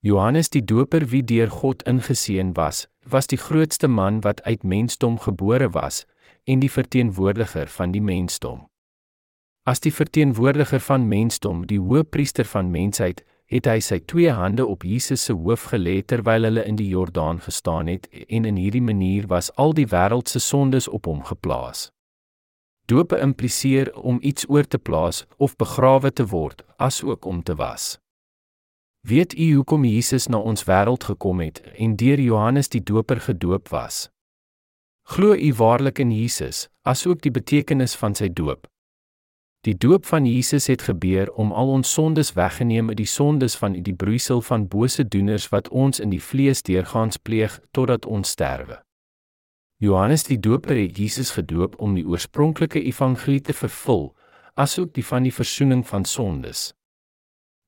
Johannes 0.00 0.48
die 0.48 0.64
Doper 0.64 1.10
wie 1.10 1.22
deur 1.24 1.50
God 1.50 1.82
ingeseën 1.82 2.56
was, 2.56 2.88
was 3.04 3.26
die 3.26 3.38
grootste 3.38 3.88
man 3.88 4.20
wat 4.20 4.42
uit 4.42 4.62
mensdom 4.62 5.18
gebore 5.18 5.70
was 5.70 6.06
en 6.44 6.58
die 6.60 6.70
verteenwoordiger 6.70 7.68
van 7.68 7.92
die 7.92 8.02
mensdom. 8.02 8.69
As 9.68 9.80
die 9.80 9.92
verteenwoordiger 9.92 10.80
van 10.80 11.08
mensdom, 11.08 11.66
die 11.66 11.80
hoëpriester 11.80 12.48
van 12.48 12.70
mensheid, 12.72 13.20
het 13.50 13.66
hy 13.66 13.80
sy 13.82 13.98
twee 14.08 14.32
hande 14.32 14.64
op 14.64 14.86
Jesus 14.86 15.26
se 15.26 15.34
hoof 15.36 15.66
gelê 15.72 15.98
terwyl 16.06 16.46
hulle 16.46 16.62
in 16.64 16.78
die 16.78 16.88
Jordaan 16.88 17.42
gestaan 17.44 17.90
het 17.90 18.06
en 18.28 18.46
in 18.48 18.56
hierdie 18.56 18.84
manier 18.84 19.26
was 19.28 19.50
al 19.60 19.74
die 19.76 19.88
wêreld 19.90 20.30
se 20.30 20.40
sondes 20.40 20.88
op 20.88 21.10
hom 21.10 21.24
geplaas. 21.26 21.90
Doop 22.86 23.12
impliseer 23.18 23.92
om 23.98 24.22
iets 24.22 24.48
oor 24.48 24.64
te 24.64 24.78
plaas 24.78 25.26
of 25.36 25.58
begrawe 25.58 26.12
te 26.12 26.26
word, 26.30 26.64
asook 26.78 27.26
om 27.26 27.42
te 27.42 27.58
was. 27.58 27.98
Weet 29.06 29.34
u 29.34 29.52
hoekom 29.58 29.84
Jesus 29.84 30.28
na 30.28 30.38
ons 30.38 30.64
wêreld 30.64 31.04
gekom 31.04 31.40
het 31.44 31.60
en 31.76 31.96
deur 31.96 32.20
Johannes 32.20 32.68
die 32.68 32.82
Doper 32.82 33.20
gedoop 33.20 33.68
was? 33.68 34.08
Glo 35.10 35.34
u 35.34 35.54
waarlik 35.54 35.98
in 35.98 36.12
Jesus, 36.14 36.68
asook 36.82 37.22
die 37.22 37.34
betekenis 37.34 37.98
van 37.98 38.14
sy 38.14 38.30
doop? 38.30 38.69
Die 39.60 39.76
doop 39.76 40.06
van 40.06 40.24
Jesus 40.26 40.66
het 40.66 40.82
gebeur 40.82 41.32
om 41.32 41.52
al 41.52 41.68
ons 41.68 41.92
sondes 41.92 42.32
weggeneem 42.32 42.88
uit 42.88 42.96
die 42.96 43.06
sondes 43.06 43.56
van 43.60 43.74
die 43.76 43.92
broeisel 43.94 44.40
van 44.40 44.68
bose 44.68 45.04
doeners 45.04 45.48
wat 45.52 45.68
ons 45.68 46.00
in 46.00 46.08
die 46.08 46.22
vlees 46.22 46.62
deurgaans 46.64 47.20
pleeg 47.20 47.58
totdat 47.70 48.06
ons 48.06 48.32
sterwe. 48.32 48.78
Johannes 49.76 50.24
die 50.24 50.40
Doper 50.40 50.80
het 50.80 50.96
Jesus 50.96 51.34
gedoop 51.36 51.76
om 51.76 51.94
die 51.94 52.06
oorspronklike 52.08 52.80
evangelie 52.80 53.40
te 53.40 53.52
vervul, 53.52 54.14
asook 54.56 54.94
die 54.96 55.04
van 55.04 55.28
die 55.28 55.34
verzoening 55.34 55.84
van 55.88 56.08
sondes. 56.08 56.72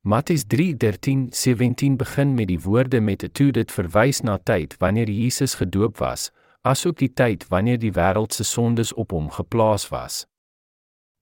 Matteus 0.01 0.47
3:13-17 0.49 1.97
begin 2.01 2.35
met 2.35 2.49
die 2.49 2.61
woorde 2.61 3.01
met 3.01 3.23
'n 3.23 3.33
toe 3.33 3.51
dit 3.53 3.73
verwys 3.73 4.23
na 4.23 4.39
tyd 4.39 4.77
wanneer 4.79 5.11
Jesus 5.11 5.55
gedoop 5.55 5.99
was, 5.99 6.31
asook 6.63 6.97
die 6.99 7.13
tyd 7.13 7.49
wanneer 7.49 7.79
die 7.79 7.93
wêreld 7.93 8.33
se 8.33 8.45
sondes 8.45 8.93
op 8.95 9.11
hom 9.11 9.31
geplaas 9.31 9.89
was. 9.89 10.27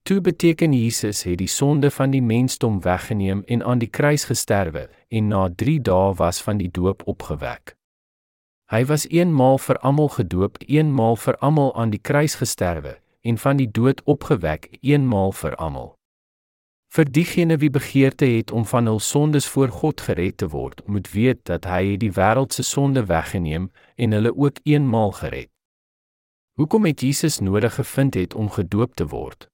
Toe 0.03 0.21
beteken 0.21 0.73
Jesus 0.73 1.23
het 1.23 1.37
die 1.37 1.47
sonde 1.47 1.91
van 1.91 2.09
die 2.09 2.21
mensdom 2.21 2.81
weggeneem 2.81 3.43
en 3.45 3.63
aan 3.63 3.79
die 3.79 3.89
kruis 3.89 4.23
gesterwe 4.25 4.87
en 5.07 5.27
na 5.27 5.49
3 5.55 5.77
dae 5.81 6.13
was 6.17 6.41
van 6.41 6.57
die 6.57 6.71
doop 6.71 7.03
opgewek. 7.05 7.75
Hy 8.71 8.85
was 8.89 9.05
eenmaal 9.07 9.59
vir 9.61 9.77
almal 9.85 10.09
gedoop, 10.09 10.57
eenmaal 10.65 11.15
vir 11.15 11.37
almal 11.37 11.75
aan 11.75 11.93
die 11.93 12.01
kruis 12.01 12.35
gesterwe 12.39 12.95
en 13.21 13.37
van 13.37 13.59
die 13.59 13.69
dood 13.69 14.01
opgewek, 14.09 14.71
eenmaal 14.81 15.35
vir 15.37 15.55
almal. 15.55 15.93
Vir 16.91 17.05
diegene 17.05 17.59
wie 17.61 17.69
begeerte 17.69 18.25
het 18.25 18.51
om 18.51 18.65
van 18.65 18.89
hul 18.89 18.99
sondes 18.99 19.45
voor 19.47 19.69
God 19.69 20.01
gered 20.01 20.37
te 20.37 20.49
word, 20.49 20.81
moet 20.87 21.11
weet 21.13 21.45
dat 21.45 21.69
hy 21.69 21.95
die 22.01 22.11
wêreld 22.17 22.57
se 22.57 22.63
sonde 22.63 23.05
weggeneem 23.05 23.69
en 23.95 24.17
hulle 24.17 24.33
ook 24.33 24.63
eenmaal 24.63 25.13
gered. 25.21 25.51
Hoekom 26.57 26.89
het 26.89 27.05
Jesus 27.05 27.39
nodig 27.39 27.75
gevind 27.75 28.17
het 28.17 28.33
om 28.33 28.49
gedoop 28.49 28.95
te 28.95 29.07
word? 29.07 29.50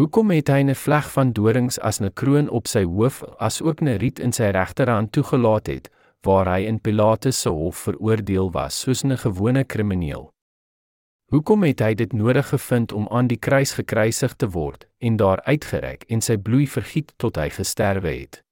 Hoekom 0.00 0.30
het 0.32 0.48
hy 0.48 0.62
'n 0.64 0.74
vleg 0.74 1.10
van 1.12 1.32
dorings 1.32 1.78
as 1.78 2.00
'n 2.00 2.12
kroon 2.12 2.48
op 2.48 2.66
sy 2.66 2.84
hoof, 2.84 3.22
as 3.38 3.62
ook 3.62 3.82
'n 3.82 3.98
riet 3.98 4.18
in 4.18 4.32
sy 4.32 4.48
regterhand 4.50 5.12
toegelaat 5.12 5.66
het, 5.66 5.90
waar 6.22 6.46
hy 6.46 6.60
in 6.60 6.80
Pilatus 6.80 7.40
se 7.40 7.48
hof 7.48 7.76
veroordeel 7.76 8.50
was 8.50 8.80
soos 8.80 9.04
'n 9.04 9.16
gewone 9.16 9.64
krimineel? 9.64 10.32
Hoekom 11.26 11.62
het 11.62 11.80
hy 11.80 11.94
dit 11.94 12.12
nodig 12.12 12.48
gevind 12.48 12.92
om 12.92 13.08
aan 13.08 13.26
die 13.26 13.36
kruis 13.36 13.72
gekruisig 13.72 14.34
te 14.34 14.48
word 14.48 14.86
en 14.98 15.16
daar 15.16 15.42
uitgereik 15.42 16.04
en 16.08 16.20
sy 16.20 16.36
bloed 16.36 16.68
vergiet 16.68 17.12
tot 17.16 17.36
hy 17.36 17.50
gesterwe 17.50 18.20
het? 18.20 18.42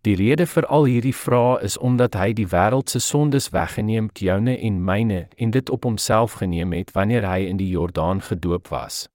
Die 0.00 0.14
rede 0.14 0.46
vir 0.46 0.66
al 0.66 0.84
hierdie 0.84 1.16
vrae 1.16 1.62
is 1.62 1.78
omdat 1.78 2.14
hy 2.14 2.32
die 2.32 2.46
wêreld 2.46 2.88
se 2.88 2.98
sondes 2.98 3.48
weggeneem 3.48 4.10
joune 4.12 4.58
en 4.58 4.84
myne, 4.84 5.28
en 5.36 5.50
dit 5.50 5.70
op 5.70 5.82
homself 5.84 6.32
geneem 6.32 6.72
het 6.72 6.92
wanneer 6.92 7.26
hy 7.26 7.38
in 7.38 7.56
die 7.56 7.68
Jordaan 7.68 8.20
gedoop 8.20 8.68
was. 8.68 9.11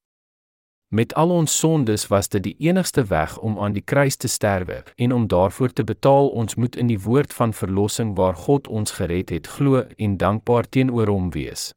Met 0.89 1.13
al 1.13 1.29
ons 1.29 1.57
sondes 1.59 2.07
was 2.07 2.29
dit 2.29 2.43
die 2.43 2.55
enigste 2.59 3.03
weg 3.05 3.37
om 3.37 3.59
aan 3.59 3.73
die 3.75 3.83
kruis 3.83 4.15
te 4.15 4.27
sterwe 4.27 4.83
en 4.95 5.13
om 5.13 5.27
daarvoor 5.27 5.73
te 5.73 5.83
betaal 5.83 6.29
ons 6.29 6.55
moet 6.55 6.75
in 6.75 6.87
die 6.87 6.99
woord 6.99 7.33
van 7.33 7.53
verlossing 7.53 8.15
waar 8.15 8.35
God 8.35 8.67
ons 8.67 8.91
gered 8.91 9.29
het 9.29 9.47
glo 9.47 9.83
en 9.97 10.17
dankbaar 10.17 10.69
teenoor 10.69 11.07
hom 11.07 11.29
wees. 11.31 11.73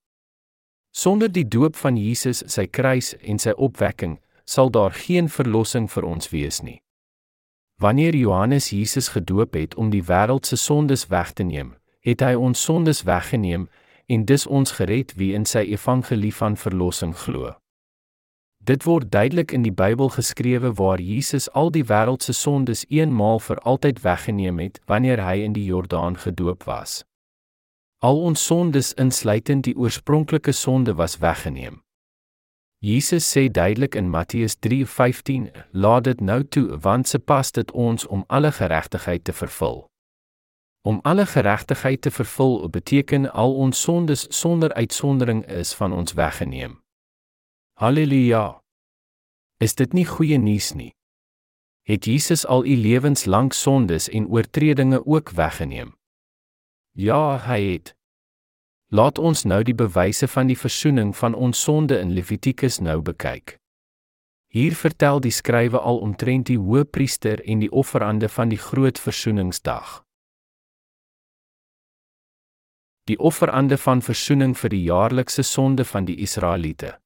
Sonder 0.91 1.33
die 1.33 1.49
doop 1.49 1.77
van 1.77 1.97
Jesus, 1.97 2.43
sy 2.47 2.67
kruis 2.67 3.17
en 3.19 3.39
sy 3.39 3.51
opwekking, 3.51 4.21
sal 4.45 4.71
daar 4.71 4.95
geen 4.95 5.29
verlossing 5.29 5.91
vir 5.91 6.07
ons 6.07 6.31
wees 6.31 6.61
nie. 6.63 6.79
Wanneer 7.83 8.15
Johannes 8.15 8.71
Jesus 8.71 9.09
gedoop 9.09 9.55
het 9.55 9.75
om 9.75 9.91
die 9.91 10.05
wêreld 10.07 10.47
se 10.47 10.57
sondes 10.57 11.07
weg 11.07 11.33
te 11.33 11.43
neem, 11.43 11.75
het 12.01 12.23
hy 12.23 12.35
ons 12.35 12.63
sondes 12.63 13.03
weggeneem 13.03 13.67
en 14.07 14.25
dis 14.25 14.47
ons 14.47 14.71
gered 14.79 15.15
wie 15.19 15.35
in 15.35 15.47
sy 15.47 15.67
evangelie 15.67 16.35
van 16.35 16.57
verlossing 16.57 17.17
glo. 17.17 17.60
Dit 18.65 18.85
word 18.85 19.13
duidelik 19.13 19.53
in 19.53 19.63
die 19.63 19.73
Bybel 19.73 20.09
geskrewe 20.09 20.75
waar 20.77 21.01
Jesus 21.01 21.51
al 21.57 21.71
die 21.73 21.85
wêreld 21.89 22.23
se 22.23 22.33
sondes 22.33 22.85
eenmaal 22.89 23.41
vir 23.41 23.59
altyd 23.65 24.03
weggeneem 24.05 24.59
het 24.61 24.81
wanneer 24.85 25.23
hy 25.25 25.41
in 25.41 25.55
die 25.57 25.65
Jordaan 25.65 26.19
gedoop 26.21 26.67
was. 26.69 27.01
Al 28.05 28.21
ons 28.21 28.45
sondes 28.45 28.93
insluitend 29.01 29.65
die 29.65 29.77
oorspronklike 29.77 30.53
sonde 30.53 30.95
was 30.95 31.17
weggeneem. 31.19 31.81
Jesus 32.85 33.25
sê 33.37 33.49
duidelik 33.49 33.95
in 33.95 34.11
Matteus 34.11 34.57
3:15, 34.57 35.51
"Laat 35.73 36.05
dit 36.05 36.21
nou 36.21 36.45
toe, 36.45 36.79
want 36.79 37.09
se 37.09 37.19
pas 37.19 37.53
dit 37.53 37.71
ons 37.71 38.07
om 38.07 38.25
alle 38.27 38.53
geregtigheid 38.53 39.25
te 39.25 39.33
vervul." 39.33 39.87
Om 40.83 41.01
alle 41.03 41.27
geregtigheid 41.27 42.01
te 42.01 42.11
vervul 42.11 42.69
beteken 42.69 43.33
al 43.33 43.55
ons 43.55 43.81
sondes 43.81 44.27
sonder 44.29 44.73
uitsondering 44.73 45.47
is 45.47 45.75
van 45.75 45.93
ons 45.93 46.13
weggeneem. 46.13 46.81
Halleluja. 47.81 48.61
Is 49.57 49.73
dit 49.75 49.95
nie 49.97 50.05
goeie 50.05 50.37
nuus 50.37 50.75
nie? 50.77 50.91
Het 51.89 52.05
Jesus 52.05 52.43
al 52.45 52.67
u 52.69 52.77
lewenslank 52.77 53.57
sondes 53.57 54.09
en 54.09 54.27
oortredinge 54.29 55.01
ook 55.07 55.31
weggeneem? 55.31 55.95
Ja, 56.93 57.39
hy 57.47 57.61
het. 57.71 57.95
Laat 58.93 59.19
ons 59.19 59.47
nou 59.49 59.63
die 59.65 59.75
bewyse 59.75 60.29
van 60.29 60.53
die 60.53 60.59
verzoening 60.61 61.17
van 61.17 61.33
ons 61.33 61.65
sonde 61.65 61.97
in 62.05 62.13
Levitikus 62.13 62.83
nou 62.85 63.01
bekyk. 63.01 63.57
Hier 64.53 64.77
vertel 64.77 65.25
die 65.25 65.33
skrywe 65.33 65.81
al 65.81 66.05
omtrent 66.05 66.53
die 66.53 66.61
hoëpriester 66.61 67.41
en 67.49 67.65
die 67.65 67.73
offerande 67.73 68.29
van 68.29 68.53
die 68.53 68.61
groot 68.61 69.01
verzoeningsdag. 69.01 70.03
Die 73.09 73.17
offerande 73.17 73.81
van 73.81 74.05
verzoening 74.05 74.53
vir 74.53 74.69
die 74.69 74.85
jaarlikse 74.85 75.43
sonde 75.43 75.89
van 75.89 76.05
die 76.05 76.21
Israeliete. 76.21 77.01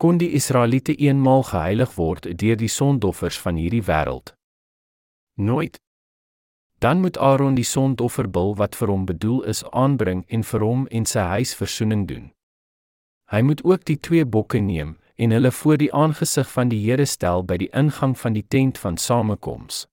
Kon 0.00 0.16
die 0.16 0.30
Israeliete 0.32 0.94
eenmaal 0.96 1.42
geheilig 1.44 1.90
word 1.98 2.24
deur 2.40 2.56
die 2.56 2.70
sondoffers 2.72 3.36
van 3.38 3.58
hierdie 3.60 3.82
wêreld? 3.84 4.32
Nooit. 5.36 5.76
Dan 6.80 7.02
moet 7.04 7.18
Aaron 7.18 7.54
die 7.54 7.66
sondofferbul 7.68 8.56
wat 8.56 8.78
vir 8.80 8.88
hom 8.88 9.04
bedoel 9.04 9.42
is 9.52 9.60
aanbring 9.76 10.24
en 10.32 10.46
vir 10.52 10.64
hom 10.64 10.86
en 10.88 11.04
sy 11.04 11.26
huis 11.34 11.52
verzoening 11.60 12.06
doen. 12.08 12.32
Hy 13.28 13.44
moet 13.44 13.60
ook 13.60 13.84
die 13.84 13.98
twee 14.00 14.24
bokke 14.24 14.64
neem 14.64 14.96
en 15.20 15.36
hulle 15.36 15.52
voor 15.52 15.76
die 15.76 15.92
aangesig 15.92 16.48
van 16.48 16.72
die 16.72 16.80
Here 16.88 17.04
stel 17.04 17.44
by 17.44 17.60
die 17.60 17.72
ingang 17.76 18.16
van 18.16 18.32
die 18.32 18.46
tent 18.48 18.80
van 18.80 18.96
samekoms. 18.96 19.84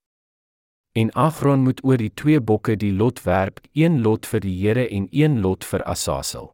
En 0.95 1.11
Aaron 1.19 1.67
moet 1.67 1.83
oor 1.83 1.99
die 1.99 2.13
twee 2.15 2.39
bokke 2.39 2.79
die 2.79 2.95
lot 2.95 3.25
werp, 3.27 3.59
een 3.75 3.99
lot 4.07 4.25
vir 4.25 4.39
die 4.39 4.55
Here 4.63 4.87
en 4.87 5.11
een 5.11 5.41
lot 5.43 5.67
vir 5.67 5.83
Assasel. 5.83 6.53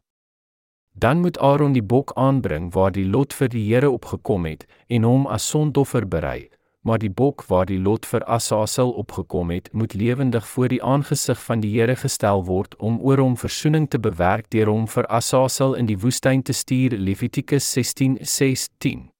Dan 0.96 1.20
moet 1.20 1.38
Aaron 1.38 1.72
die 1.72 1.82
bok 1.82 2.12
aanbring 2.14 2.72
waar 2.72 2.92
die 2.92 3.04
lot 3.04 3.34
vir 3.34 3.48
die 3.48 3.64
Here 3.66 3.90
opgekom 3.90 4.44
het 4.46 4.62
en 4.86 5.02
hom 5.02 5.26
as 5.26 5.48
sondoffer 5.50 6.06
berei, 6.08 6.48
maar 6.86 6.98
die 7.02 7.10
bok 7.10 7.42
waar 7.48 7.66
die 7.66 7.80
lot 7.80 8.06
vir 8.06 8.22
Assasel 8.30 8.92
opgekom 8.92 9.50
het, 9.50 9.72
moet 9.72 9.94
lewendig 9.94 10.46
voor 10.46 10.68
die 10.68 10.82
aangesig 10.82 11.42
van 11.42 11.60
die 11.60 11.72
Here 11.74 11.96
gestel 11.96 12.44
word 12.46 12.76
om 12.76 13.00
oor 13.00 13.18
hom 13.18 13.34
verzoening 13.36 13.88
te 13.90 13.98
bewerk 13.98 14.50
deur 14.54 14.70
hom 14.70 14.86
vir 14.86 15.10
Assasel 15.10 15.74
in 15.74 15.90
die 15.90 15.98
woestyn 15.98 16.42
te 16.42 16.52
stuur 16.52 16.94
Levitikus 16.94 17.66
16:16. 17.74 19.10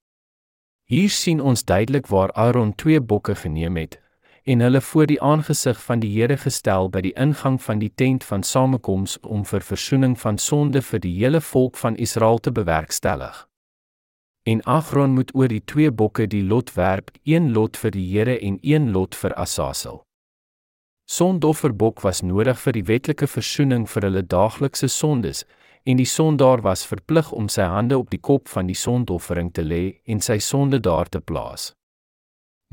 Hier 0.85 1.11
sien 1.11 1.41
ons 1.41 1.65
duidelik 1.65 2.07
waar 2.07 2.33
Aaron 2.33 2.75
twee 2.75 3.01
bokke 3.01 3.35
geneem 3.35 3.77
het 3.77 4.04
en 4.45 4.61
hulle 4.61 4.81
voor 4.81 5.07
die 5.07 5.23
aangesig 5.23 5.83
van 5.83 6.01
die 6.01 6.11
Here 6.21 6.37
gestel 6.37 6.91
by 6.93 7.01
die 7.07 7.15
ingang 7.17 7.57
van 7.65 7.81
die 7.81 7.93
tent 7.95 8.25
van 8.29 8.43
samekoms 8.45 9.17
om 9.21 9.45
vir 9.49 9.65
verzoening 9.65 10.19
van 10.21 10.39
sonde 10.39 10.83
vir 10.85 11.01
die 11.01 11.13
hele 11.17 11.41
volk 11.41 11.77
van 11.81 11.97
Israel 11.97 12.39
te 12.39 12.53
bewerkstellig. 12.53 13.47
En 14.45 14.61
Agron 14.69 15.15
moet 15.17 15.33
oor 15.35 15.49
die 15.49 15.65
twee 15.65 15.91
bokke 15.91 16.27
die 16.27 16.43
lot 16.45 16.75
werp, 16.77 17.09
een 17.25 17.53
lot 17.53 17.77
vir 17.77 17.91
die 17.91 18.05
Here 18.11 18.39
en 18.41 18.59
een 18.61 18.91
lot 18.93 19.15
vir 19.15 19.33
Assasel. 19.35 20.03
Sondofferbok 21.09 22.03
was 22.05 22.21
nodig 22.23 22.61
vir 22.61 22.73
die 22.73 22.85
wetlike 22.85 23.27
verzoening 23.27 23.87
vir 23.89 24.09
hulle 24.09 24.23
daaglikse 24.23 24.89
sondes, 24.89 25.45
en 25.85 25.97
die 25.97 26.09
sondaar 26.09 26.61
was 26.61 26.85
verplig 26.85 27.33
om 27.33 27.49
sy 27.49 27.65
hande 27.69 27.97
op 27.99 28.13
die 28.13 28.21
kop 28.21 28.49
van 28.49 28.69
die 28.69 28.77
sondoffering 28.77 29.53
te 29.53 29.65
lê 29.65 30.03
en 30.05 30.21
sy 30.21 30.39
sonde 30.39 30.81
daar 30.81 31.09
te 31.09 31.21
plaas 31.21 31.73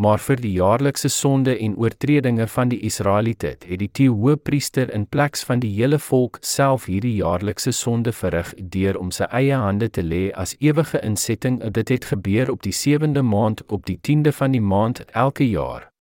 maar 0.01 0.17
vir 0.17 0.39
die 0.41 0.55
jaarlikse 0.55 1.11
sonde 1.13 1.53
en 1.61 1.75
oortredinge 1.77 2.47
van 2.49 2.71
die 2.71 2.79
Israeliete 2.87 3.51
het 3.53 3.79
die 3.79 3.89
tie 3.99 4.09
hoëpriester 4.09 4.89
in 4.97 5.03
plek 5.05 5.37
van 5.45 5.59
die 5.61 5.69
hele 5.75 5.99
volk 6.01 6.39
self 6.41 6.85
hierdie 6.89 7.13
jaarlikse 7.19 7.71
sonde 7.71 8.11
verrig 8.11 8.53
deur 8.73 8.97
om 8.97 9.11
sy 9.13 9.23
eie 9.29 9.53
hande 9.61 9.89
te 9.93 10.01
lê 10.01 10.33
as 10.33 10.55
ewige 10.59 10.97
insetting. 11.05 11.61
Dit 11.61 11.89
het 11.93 12.05
gebeur 12.09 12.51
op 12.51 12.61
die 12.65 12.73
7de 12.73 13.21
maand 13.21 13.61
op 13.69 13.85
die 13.85 13.99
10de 14.09 14.33
van 14.33 14.51
die 14.51 14.61
maand 14.61 15.05
elke 15.13 15.49
jaar. 15.49 15.91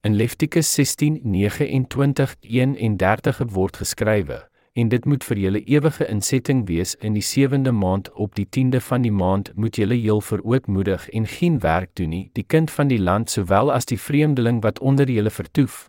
In 0.00 0.16
Levitikus 0.16 0.80
16:29-31 0.80 3.52
word 3.52 3.76
geskrywe: 3.76 4.49
en 4.72 4.88
dit 4.88 5.04
moet 5.04 5.24
vir 5.24 5.38
julle 5.38 5.60
ewige 5.66 6.06
insetting 6.06 6.66
wees 6.68 6.94
in 7.06 7.16
die 7.18 7.24
sewende 7.24 7.72
maand 7.72 8.10
op 8.12 8.34
die 8.34 8.46
10de 8.56 8.80
van 8.80 9.02
die 9.02 9.12
maand 9.12 9.50
moet 9.56 9.76
julle 9.76 9.94
heel 9.98 10.20
verootmoedig 10.20 11.08
en 11.08 11.26
geen 11.26 11.58
werk 11.60 11.94
doen 11.94 12.08
nie. 12.14 12.30
Die 12.32 12.46
kind 12.46 12.70
van 12.70 12.88
die 12.88 13.00
land 13.00 13.30
sowel 13.30 13.72
as 13.72 13.84
die 13.90 13.98
vreemdeling 13.98 14.62
wat 14.62 14.78
onder 14.78 15.10
julle 15.10 15.30
vertoef. 15.30 15.88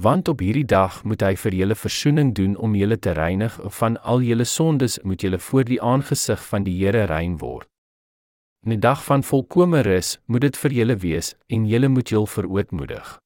Want 0.00 0.28
op 0.28 0.40
hierdie 0.40 0.64
dag 0.64 1.02
moet 1.04 1.22
hy 1.24 1.34
vir 1.36 1.56
julle 1.56 1.76
verzoening 1.76 2.34
doen 2.34 2.56
om 2.56 2.76
julle 2.76 2.98
te 2.98 3.12
reinig. 3.16 3.58
Van 3.80 3.96
al 4.00 4.20
julle 4.24 4.44
sondes 4.44 4.98
moet 5.02 5.20
julle 5.20 5.38
voor 5.38 5.64
die 5.64 5.80
aangesig 5.82 6.44
van 6.52 6.64
die 6.64 6.76
Here 6.84 7.04
rein 7.04 7.38
word. 7.38 7.68
'n 8.66 8.80
dag 8.80 9.04
van 9.04 9.22
volkomme 9.22 9.80
rus 9.80 10.20
moet 10.26 10.40
dit 10.40 10.56
vir 10.56 10.72
julle 10.72 10.96
wees 10.96 11.34
en 11.48 11.66
julle 11.66 11.88
moet 11.88 12.08
julle 12.08 12.26
verootmoedig 12.26 13.20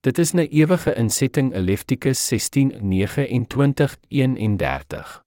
Dit 0.00 0.18
is 0.18 0.32
'n 0.32 0.38
ewige 0.38 0.94
insetting 0.94 1.54
Levitikus 1.54 2.26
16:29-31. 2.26 5.22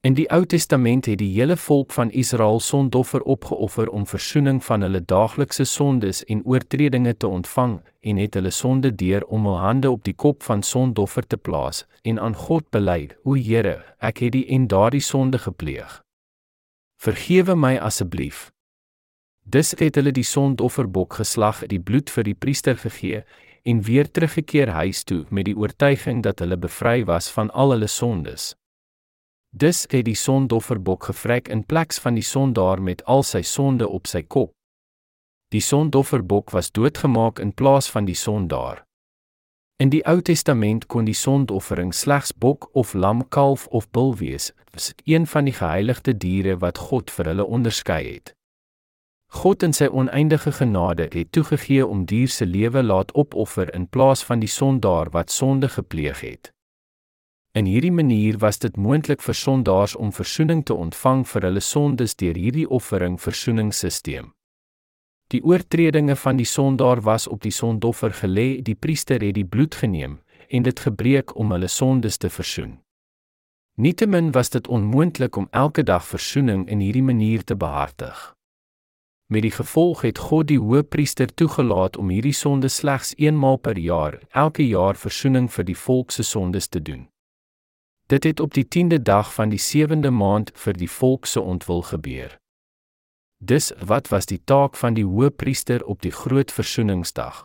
In 0.00 0.14
die 0.14 0.30
Ou 0.30 0.46
Testament 0.46 1.06
het 1.06 1.18
die 1.18 1.32
hele 1.32 1.56
volk 1.56 1.92
van 1.92 2.10
Israel 2.10 2.60
sondoffer 2.60 3.22
opgeoffer 3.22 3.88
om 3.88 4.06
verzoening 4.06 4.64
van 4.64 4.80
hulle 4.80 5.04
daaglikse 5.04 5.64
sondes 5.64 6.24
en 6.24 6.44
oortredinge 6.44 7.16
te 7.16 7.26
ontvang 7.26 7.82
en 8.00 8.16
het 8.16 8.34
hulle 8.34 8.50
sonde 8.50 8.94
deur 8.94 9.26
om 9.26 9.44
hul 9.44 9.58
hande 9.58 9.90
op 9.90 10.04
die 10.04 10.14
kop 10.14 10.42
van 10.42 10.62
sondoffer 10.62 11.26
te 11.26 11.36
plaas 11.36 11.86
en 12.02 12.20
aan 12.20 12.34
God 12.34 12.70
bely: 12.70 13.08
"O 13.22 13.34
Here, 13.34 13.84
ek 13.98 14.18
het 14.18 14.32
die 14.32 14.46
en 14.46 14.66
daardie 14.66 15.00
sonde 15.00 15.38
gepleeg. 15.38 16.02
Vergewe 16.96 17.56
my 17.56 17.76
asseblief." 17.76 18.52
Dis 19.42 19.74
het 19.78 19.94
hulle 19.94 20.12
die 20.12 20.24
sondofferbok 20.24 21.12
geslag, 21.12 21.66
die 21.66 21.80
bloed 21.80 22.10
vir 22.10 22.24
die 22.24 22.34
priester 22.34 22.76
gegee 22.76 23.24
en 23.68 23.82
weer 23.82 24.10
teruggekeer 24.10 24.70
huis 24.72 25.02
toe 25.04 25.24
met 25.28 25.44
die 25.44 25.56
oortuiging 25.56 26.22
dat 26.24 26.40
hulle 26.40 26.56
bevry 26.56 27.04
was 27.04 27.28
van 27.34 27.50
al 27.50 27.74
hulle 27.74 27.90
sondes. 27.92 28.54
Dus 29.50 29.84
het 29.92 30.04
die 30.04 30.16
sondofferbok 30.16 31.04
gevrek 31.10 31.48
in 31.52 31.64
plek 31.64 31.92
van 32.04 32.16
die 32.16 32.24
sondaar 32.24 32.82
met 32.82 33.04
al 33.04 33.22
sy 33.22 33.42
sonde 33.42 33.88
op 33.88 34.06
sy 34.06 34.22
kop. 34.22 34.52
Die 35.52 35.60
sondofferbok 35.64 36.52
was 36.56 36.72
doodgemaak 36.72 37.40
in 37.44 37.52
plaas 37.52 37.90
van 37.90 38.04
die 38.04 38.16
sondaar. 38.16 38.84
In 39.80 39.92
die 39.92 40.02
Ou 40.10 40.20
Testament 40.20 40.86
kon 40.86 41.04
die 41.04 41.16
sondoffering 41.16 41.92
slegs 41.94 42.32
bok 42.32 42.68
of 42.72 42.94
lam, 42.94 43.22
kalf 43.28 43.66
of 43.66 43.90
bul 43.90 44.16
wees, 44.16 44.52
was 44.72 44.90
dit 44.92 45.14
een 45.14 45.26
van 45.26 45.44
die 45.44 45.54
geheiligde 45.54 46.16
diere 46.16 46.56
wat 46.64 46.80
God 46.88 47.10
vir 47.10 47.32
hulle 47.32 47.46
onderskei 47.46 48.02
het. 48.14 48.37
God 49.28 49.62
in 49.62 49.74
sy 49.76 49.86
oneindige 49.92 50.52
genade 50.52 51.08
het 51.12 51.32
toegegee 51.32 51.86
om 51.86 52.04
dier 52.08 52.28
se 52.28 52.46
lewe 52.46 52.82
laat 52.82 53.12
opoffer 53.12 53.74
in 53.74 53.88
plaas 53.88 54.24
van 54.24 54.40
die 54.40 54.48
sondaar 54.48 55.10
wat 55.10 55.30
sonde 55.30 55.68
gepleeg 55.68 56.20
het. 56.20 56.52
In 57.52 57.64
hierdie 57.64 57.92
manier 57.92 58.38
was 58.38 58.58
dit 58.58 58.76
moontlik 58.76 59.22
vir 59.22 59.34
sondaars 59.34 59.96
om 59.96 60.12
verzoening 60.12 60.64
te 60.64 60.74
ontvang 60.74 61.26
vir 61.28 61.42
hulle 61.42 61.60
sondes 61.60 62.16
deur 62.16 62.36
hierdie 62.36 62.68
offering 62.68 63.20
verzoeningssisteem. 63.20 64.32
Die 65.28 65.42
oortredinge 65.44 66.16
van 66.16 66.36
die 66.36 66.48
sondaar 66.48 67.02
was 67.04 67.26
op 67.28 67.42
die 67.42 67.52
sondoffer 67.52 68.14
gelê, 68.14 68.62
die 68.62 68.74
priester 68.74 69.20
het 69.20 69.34
die 69.34 69.44
bloed 69.44 69.74
geneem 69.74 70.20
en 70.48 70.62
dit 70.62 70.80
gebreek 70.80 71.36
om 71.36 71.52
hulle 71.52 71.68
sondes 71.68 72.16
te 72.16 72.30
versoen. 72.30 72.78
Nietemin 73.76 74.32
was 74.32 74.50
dit 74.50 74.68
onmoontlik 74.68 75.36
om 75.36 75.48
elke 75.50 75.82
dag 75.82 76.06
verzoening 76.06 76.68
in 76.68 76.80
hierdie 76.80 77.04
manier 77.04 77.44
te 77.44 77.56
behartig. 77.56 78.37
Met 79.28 79.42
die 79.42 79.50
gevolg 79.50 80.00
het 80.00 80.18
God 80.18 80.46
die 80.48 80.58
hoëpriester 80.58 81.28
toegelaat 81.34 81.96
om 82.00 82.08
hierdie 82.08 82.32
sonde 82.32 82.68
slegs 82.68 83.12
eenmaal 83.16 83.58
per 83.60 83.76
jaar, 83.78 84.14
elke 84.32 84.64
jaar 84.64 84.96
verzoening 84.96 85.50
vir 85.52 85.66
die 85.68 85.76
volk 85.76 86.10
se 86.10 86.24
sondes 86.24 86.68
te 86.68 86.80
doen. 86.82 87.08
Dit 88.08 88.24
het 88.24 88.40
op 88.40 88.54
die 88.56 88.64
10de 88.64 89.02
dag 89.02 89.34
van 89.34 89.52
die 89.52 89.60
7de 89.60 90.10
maand 90.10 90.52
vir 90.54 90.72
die 90.72 90.88
volk 90.88 91.28
se 91.28 91.40
ontwil 91.40 91.82
gebeur. 91.82 92.38
Dis 93.36 93.68
wat 93.84 94.08
was 94.08 94.26
die 94.26 94.40
taak 94.44 94.76
van 94.76 94.96
die 94.96 95.04
hoëpriester 95.04 95.84
op 95.84 96.00
die 96.02 96.12
groot 96.12 96.52
verzoeningsdag? 96.52 97.44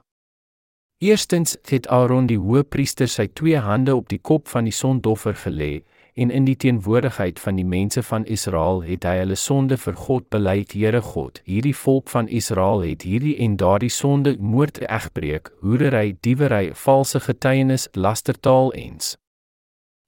Eerstens 1.03 1.57
het 1.67 1.87
Aaron 1.87 2.31
die 2.31 2.39
hoëpriester 2.39 3.11
sy 3.11 3.27
twee 3.27 3.59
hande 3.59 3.95
op 3.95 4.07
die 4.07 4.21
kop 4.23 4.47
van 4.47 4.63
die 4.63 4.73
sondoffer 4.73 5.35
gelê 5.35 5.83
en 6.13 6.29
in 6.29 6.45
die 6.45 6.55
teenwoordigheid 6.55 7.39
van 7.39 7.55
die 7.55 7.65
mense 7.65 8.03
van 8.03 8.25
Israel 8.25 8.83
het 8.83 9.03
hy 9.03 9.15
hulle 9.21 9.35
sonde 9.35 9.77
vir 9.77 9.95
God 9.97 10.29
bely, 10.29 10.65
Here 10.73 11.01
God. 11.01 11.41
Hierdie 11.45 11.75
volk 11.75 12.09
van 12.09 12.27
Israel 12.27 12.81
het 12.81 13.01
hierdie 13.01 13.37
en 13.37 13.57
daardie 13.57 13.89
sonde, 13.89 14.37
moord, 14.39 14.81
egbreek, 14.81 15.51
hoerery, 15.61 16.17
diewery, 16.21 16.71
valse 16.73 17.19
getuienis, 17.19 17.87
lastertaal 17.93 18.73
ens 18.73 19.15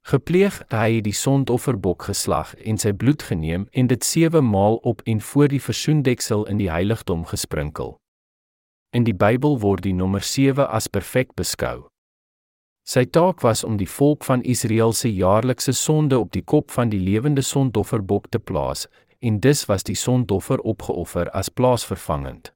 gepleeg. 0.05 0.61
Hy 0.69 0.95
het 0.97 1.05
die 1.07 1.15
sondofferbok 1.17 2.05
geslag 2.09 2.53
en 2.61 2.77
sy 2.77 2.93
bloed 2.93 3.25
geneem 3.25 3.65
en 3.73 3.89
dit 3.89 4.05
7 4.05 4.45
maal 4.45 4.77
op 4.85 5.01
en 5.09 5.21
voor 5.21 5.49
die 5.49 5.61
versoendeksel 5.61 6.45
in 6.45 6.61
die 6.61 6.69
heiligdom 6.69 7.25
gesprinkel. 7.25 7.97
In 8.93 9.03
die 9.03 9.15
Bybel 9.17 9.59
word 9.59 9.83
die 9.83 9.93
nommer 9.97 10.21
7 10.21 10.69
as 10.69 10.87
perfek 10.87 11.33
beskou. 11.35 11.87
Sy 12.85 13.01
taak 13.09 13.41
was 13.41 13.63
om 13.65 13.79
die 13.81 13.89
volk 13.89 14.23
van 14.23 14.43
Israel 14.45 14.93
se 14.93 15.09
jaarlikse 15.09 15.73
sonde 15.73 16.19
op 16.19 16.31
die 16.31 16.43
kop 16.43 16.69
van 16.71 16.91
die 16.93 16.99
lewende 17.01 17.41
sondofferbok 17.41 18.27
te 18.29 18.39
plaas, 18.39 18.85
en 19.19 19.39
dus 19.41 19.65
was 19.65 19.83
die 19.83 19.97
sondoffer 19.97 20.61
opgeoffer 20.61 21.31
as 21.33 21.49
plaasvervangend. 21.49 22.53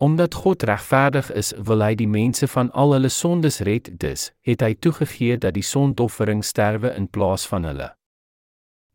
Omdat 0.00 0.34
God 0.34 0.62
regverdig 0.62 1.28
is, 1.32 1.52
wil 1.68 1.84
hy 1.84 1.94
die 1.94 2.08
mense 2.08 2.48
van 2.48 2.72
al 2.72 2.96
hulle 2.96 3.12
sondes 3.12 3.60
red, 3.68 3.92
dus 4.00 4.30
het 4.40 4.64
hy 4.64 4.72
toegegee 4.74 5.36
dat 5.40 5.56
die 5.56 5.64
sondoffering 5.64 6.40
sterwe 6.44 6.94
in 6.96 7.08
plaas 7.08 7.44
van 7.48 7.68
hulle. 7.68 7.92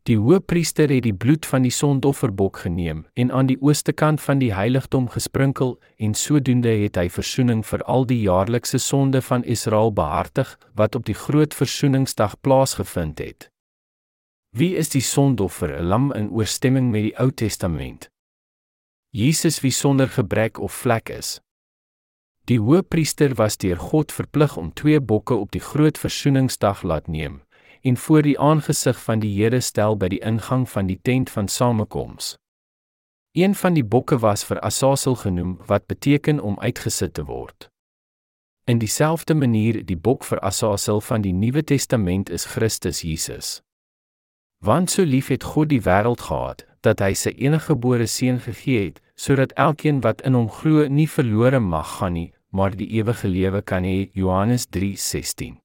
Die 0.02 0.16
hoëpriester 0.18 0.90
het 0.90 1.04
die 1.04 1.14
bloed 1.14 1.46
van 1.46 1.62
die 1.62 1.70
sondofferbok 1.70 2.56
geneem 2.64 3.04
en 3.14 3.30
aan 3.30 3.46
die 3.46 3.58
ooste 3.62 3.92
kant 3.94 4.20
van 4.20 4.40
die 4.40 4.50
heiligdom 4.50 5.06
gesprinkel 5.08 5.76
en 5.96 6.16
sodoende 6.18 6.72
het 6.80 6.98
hy 6.98 7.06
verzoening 7.06 7.62
vir 7.68 7.84
al 7.86 8.02
die 8.10 8.18
jaarlikse 8.24 8.80
sonde 8.82 9.20
van 9.22 9.44
Israel 9.44 9.92
behartig 9.94 10.56
wat 10.74 10.98
op 10.98 11.06
die 11.06 11.14
groot 11.14 11.54
verzoeningsdag 11.54 12.34
plaasgevind 12.40 13.22
het. 13.22 13.48
Wie 14.50 14.74
is 14.74 14.90
die 14.90 15.04
sondoffer, 15.06 15.70
'n 15.78 15.86
lam 15.86 16.12
in 16.12 16.30
ooreenstemming 16.30 16.90
met 16.90 17.02
die 17.02 17.18
Ou 17.18 17.30
Testament? 17.30 18.10
Jesus 19.10 19.60
wie 19.60 19.70
sonder 19.70 20.08
gebrek 20.08 20.58
of 20.58 20.72
vlek 20.72 21.08
is. 21.08 21.40
Die 22.44 22.58
hoëpriester 22.58 23.34
was 23.34 23.56
deur 23.56 23.78
God 23.78 24.12
verplig 24.12 24.56
om 24.56 24.72
twee 24.72 25.00
bokke 25.00 25.34
op 25.34 25.52
die 25.52 25.60
groot 25.60 25.98
verzoeningsdag 25.98 26.82
laat 26.82 27.06
neem 27.06 27.42
en 27.82 27.96
voor 27.96 28.22
die 28.22 28.38
aangesig 28.38 29.02
van 29.02 29.20
die 29.20 29.32
Here 29.34 29.60
stel 29.60 29.96
by 29.96 30.08
die 30.08 30.22
ingang 30.22 30.68
van 30.70 30.86
die 30.86 30.98
tent 31.02 31.30
van 31.30 31.48
samekoms. 31.48 32.36
Een 33.32 33.54
van 33.54 33.74
die 33.74 33.84
bokke 33.84 34.18
was 34.18 34.44
vir 34.44 34.60
Asasel 34.60 35.14
genoem 35.14 35.56
wat 35.66 35.86
beteken 35.86 36.40
om 36.40 36.58
uitgesit 36.60 37.14
te 37.14 37.24
word. 37.24 37.70
In 38.64 38.78
dieselfde 38.78 39.34
manier 39.34 39.80
die 39.86 39.96
bok 39.96 40.24
vir 40.24 40.38
Asasel 40.44 41.00
van 41.00 41.24
die 41.24 41.32
Nuwe 41.32 41.64
Testament 41.64 42.30
is 42.30 42.44
Christus 42.44 43.00
Jesus. 43.02 43.62
Want 44.62 44.90
so 44.90 45.02
lief 45.02 45.32
het 45.34 45.42
God 45.42 45.72
die 45.72 45.82
wêreld 45.82 46.28
gehad 46.28 46.66
dat 46.86 47.00
hy 47.00 47.14
sy 47.18 47.32
eniggebore 47.38 48.06
seun 48.06 48.38
gegee 48.42 48.84
het 48.90 49.00
sodat 49.18 49.56
elkeen 49.58 50.00
wat 50.06 50.22
in 50.26 50.38
hom 50.38 50.46
glo 50.50 50.86
nie 50.88 51.08
verlore 51.08 51.60
mag 51.60 51.98
gaan 51.98 52.14
nie, 52.18 52.30
maar 52.50 52.76
die 52.76 52.90
ewige 52.98 53.28
lewe 53.28 53.62
kan 53.62 53.82
hê. 53.82 54.10
Johannes 54.12 54.66
3:16. 54.70 55.61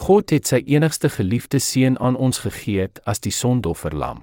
God 0.00 0.30
het 0.30 0.48
sy 0.48 0.62
enigste 0.64 1.10
geliefde 1.12 1.58
seun 1.60 1.98
aan 2.00 2.16
ons 2.16 2.38
gegee 2.40 2.88
as 3.04 3.20
die 3.20 3.32
sondofferlam. 3.36 4.22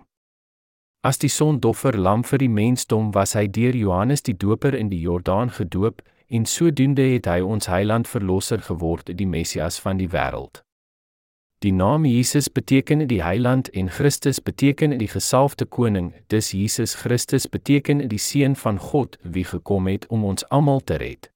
As 1.05 1.21
die 1.21 1.29
sondofferlam 1.29 2.23
vir 2.25 2.41
die 2.41 2.49
mensdom 2.49 3.11
was 3.13 3.35
hy 3.37 3.45
deur 3.47 3.77
Johannes 3.77 4.25
die 4.25 4.33
Doper 4.33 4.73
in 4.73 4.89
die 4.89 4.99
Jordaan 4.99 5.53
gedoop 5.53 6.01
en 6.27 6.49
sodoende 6.49 7.05
het 7.13 7.29
hy 7.29 7.39
ons 7.45 7.69
heiland 7.69 8.09
verlosser 8.09 8.65
geword, 8.65 9.13
die 9.13 9.29
Messias 9.29 9.77
van 9.79 10.01
die 10.01 10.09
wêreld. 10.09 10.63
Die 11.61 11.71
naam 11.71 12.05
Jesus 12.05 12.49
beteken 12.49 13.07
die 13.07 13.23
heiland 13.23 13.69
en 13.69 13.89
Christus 13.89 14.41
beteken 14.41 14.97
die 14.97 15.07
gesalfde 15.07 15.65
koning. 15.65 16.11
Dis 16.27 16.51
Jesus 16.51 16.93
Christus 16.95 17.47
beteken 17.47 18.07
die 18.09 18.19
seun 18.21 18.55
van 18.55 18.77
God 18.77 19.17
wie 19.23 19.45
gekom 19.45 19.87
het 19.87 20.09
om 20.09 20.25
ons 20.25 20.45
almal 20.49 20.81
te 20.81 20.97
red. 21.01 21.31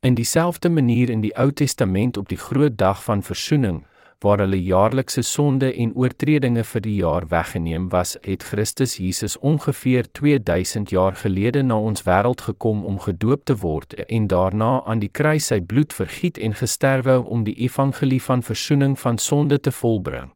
In 0.00 0.14
dieselfde 0.14 0.68
manier 0.68 1.10
in 1.10 1.20
die 1.20 1.36
Ou 1.36 1.52
Testament 1.52 2.16
op 2.16 2.28
die 2.28 2.38
groot 2.38 2.76
dag 2.78 3.04
van 3.04 3.22
verzoening, 3.22 3.80
waar 4.18 4.38
hulle 4.38 4.62
jaarlikse 4.62 5.22
sonde 5.22 5.72
en 5.74 5.94
oortredinge 5.94 6.62
vir 6.64 6.80
die 6.84 6.94
jaar 6.94 7.26
weggeneem 7.28 7.88
was, 7.90 8.16
het 8.22 8.42
Christus 8.42 8.96
Jesus 8.96 9.38
ongeveer 9.38 10.06
2000 10.12 10.90
jaar 10.90 11.18
gelede 11.18 11.62
na 11.62 11.78
ons 11.78 12.02
wêreld 12.06 12.40
gekom 12.40 12.84
om 12.84 13.00
gedoop 13.00 13.44
te 13.44 13.56
word 13.56 13.94
en 14.06 14.26
daarna 14.26 14.84
aan 14.86 15.02
die 15.02 15.10
kruis 15.10 15.50
sy 15.50 15.58
bloed 15.60 15.92
vergiet 15.92 16.38
en 16.38 16.54
gesterwe 16.54 17.18
om 17.18 17.42
die 17.42 17.58
evangelie 17.66 18.22
van 18.22 18.42
verzoening 18.42 18.94
van 18.98 19.18
sonde 19.18 19.58
te 19.60 19.74
volbring. 19.74 20.30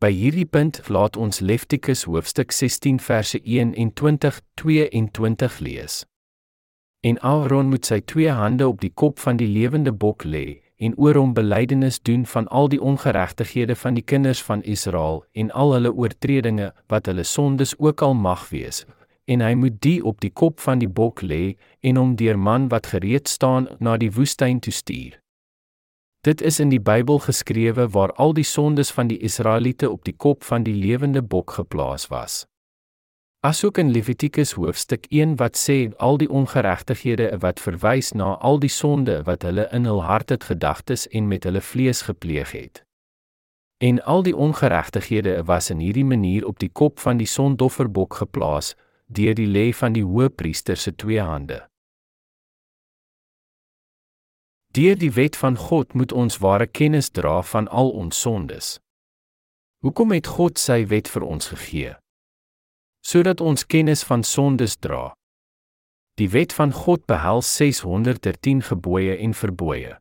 By 0.00 0.12
hierdie 0.12 0.48
punt 0.48 0.80
laat 0.88 1.20
ons 1.20 1.40
Levitikus 1.40 2.08
hoofstuk 2.08 2.52
16 2.52 2.96
verse 3.00 3.44
21 3.44 4.40
22 4.56 5.60
lees 5.60 6.04
en 7.04 7.20
Aaron 7.20 7.68
moet 7.68 7.84
sy 7.84 8.00
twee 8.00 8.32
hande 8.32 8.64
op 8.68 8.80
die 8.80 8.92
kop 9.02 9.18
van 9.20 9.36
die 9.36 9.48
lewende 9.48 9.92
bok 9.92 10.24
lê 10.24 10.46
en 10.84 10.94
oor 10.96 11.18
hom 11.20 11.34
belydenis 11.36 12.00
doen 12.08 12.24
van 12.26 12.48
al 12.48 12.70
die 12.72 12.80
ongeregtighede 12.80 13.76
van 13.76 13.98
die 13.98 14.04
kinders 14.12 14.40
van 14.42 14.62
Israel 14.62 15.24
en 15.32 15.50
al 15.52 15.74
hulle 15.76 15.92
oortredinge 15.92 16.70
wat 16.92 17.10
hulle 17.12 17.26
sondes 17.28 17.74
ook 17.78 18.02
al 18.02 18.14
mag 18.14 18.48
wees 18.54 18.84
en 19.24 19.44
hy 19.44 19.52
moet 19.56 19.76
die 19.84 19.98
op 20.04 20.20
die 20.20 20.32
kop 20.32 20.60
van 20.60 20.80
die 20.80 20.88
bok 20.88 21.22
lê 21.22 21.56
en 21.80 22.00
hom 22.00 22.16
deur 22.20 22.38
man 22.38 22.68
wat 22.72 22.88
gereed 22.92 23.28
staan 23.28 23.68
na 23.80 23.96
die 24.00 24.12
woestyn 24.12 24.60
toe 24.60 24.72
stuur. 24.72 25.20
Dit 26.24 26.40
is 26.40 26.60
in 26.60 26.70
die 26.72 26.80
Bybel 26.80 27.20
geskrewe 27.20 27.88
waar 27.92 28.12
al 28.20 28.32
die 28.36 28.48
sondes 28.48 28.92
van 28.92 29.12
die 29.12 29.20
Israeliete 29.20 29.90
op 29.90 30.04
die 30.04 30.16
kop 30.16 30.44
van 30.44 30.64
die 30.64 30.76
lewende 30.76 31.22
bok 31.22 31.56
geplaas 31.60 32.08
was. 32.08 32.44
Asook 33.44 33.78
in 33.78 33.90
Levitikus 33.90 34.52
hoofstuk 34.52 35.04
1 35.12 35.34
wat 35.36 35.58
sê 35.60 35.74
al 36.00 36.16
die 36.16 36.30
ongeregtighede 36.32 37.26
wat 37.42 37.58
verwys 37.60 38.14
na 38.16 38.38
al 38.40 38.56
die 38.58 38.70
sonde 38.72 39.18
wat 39.26 39.42
hulle 39.44 39.66
in 39.76 39.84
hul 39.84 40.00
hart 40.02 40.30
het 40.32 40.44
gedagtes 40.48 41.02
en 41.08 41.26
met 41.28 41.44
hulle 41.44 41.60
vlees 41.60 42.00
gepleeg 42.06 42.54
het. 42.56 42.80
En 43.84 44.00
al 44.04 44.24
die 44.24 44.32
ongeregtighede 44.36 45.44
was 45.44 45.68
in 45.70 45.82
hierdie 45.84 46.06
manier 46.08 46.46
op 46.48 46.56
die 46.58 46.70
kop 46.72 47.02
van 47.04 47.20
die 47.20 47.28
sondofferbok 47.28 48.16
geplaas 48.22 48.70
deur 49.12 49.36
die 49.36 49.50
lê 49.56 49.66
van 49.76 49.92
die 49.92 50.04
hoëpriester 50.04 50.80
se 50.80 50.94
twee 50.96 51.20
hande. 51.20 51.58
Deur 54.72 54.96
die 54.96 55.12
wet 55.12 55.36
van 55.36 55.60
God 55.60 55.92
moet 55.92 56.16
ons 56.16 56.40
ware 56.40 56.66
kennis 56.66 57.12
dra 57.12 57.42
van 57.42 57.68
al 57.68 57.92
ons 57.92 58.20
sondes. 58.20 58.78
Hoekom 59.84 60.16
het 60.16 60.32
God 60.32 60.56
sy 60.58 60.86
wet 60.88 61.12
vir 61.12 61.28
ons 61.28 61.52
gegee? 61.52 61.92
Sodat 63.04 63.40
ons 63.40 63.66
kennis 63.66 64.02
van 64.08 64.22
sondes 64.24 64.76
dra. 64.76 65.12
Die 66.18 66.30
wet 66.30 66.52
van 66.52 66.72
God 66.72 67.04
behels 67.06 67.56
613 67.56 68.62
gebooie 68.62 69.16
en 69.16 69.34
verbooie. 69.34 69.98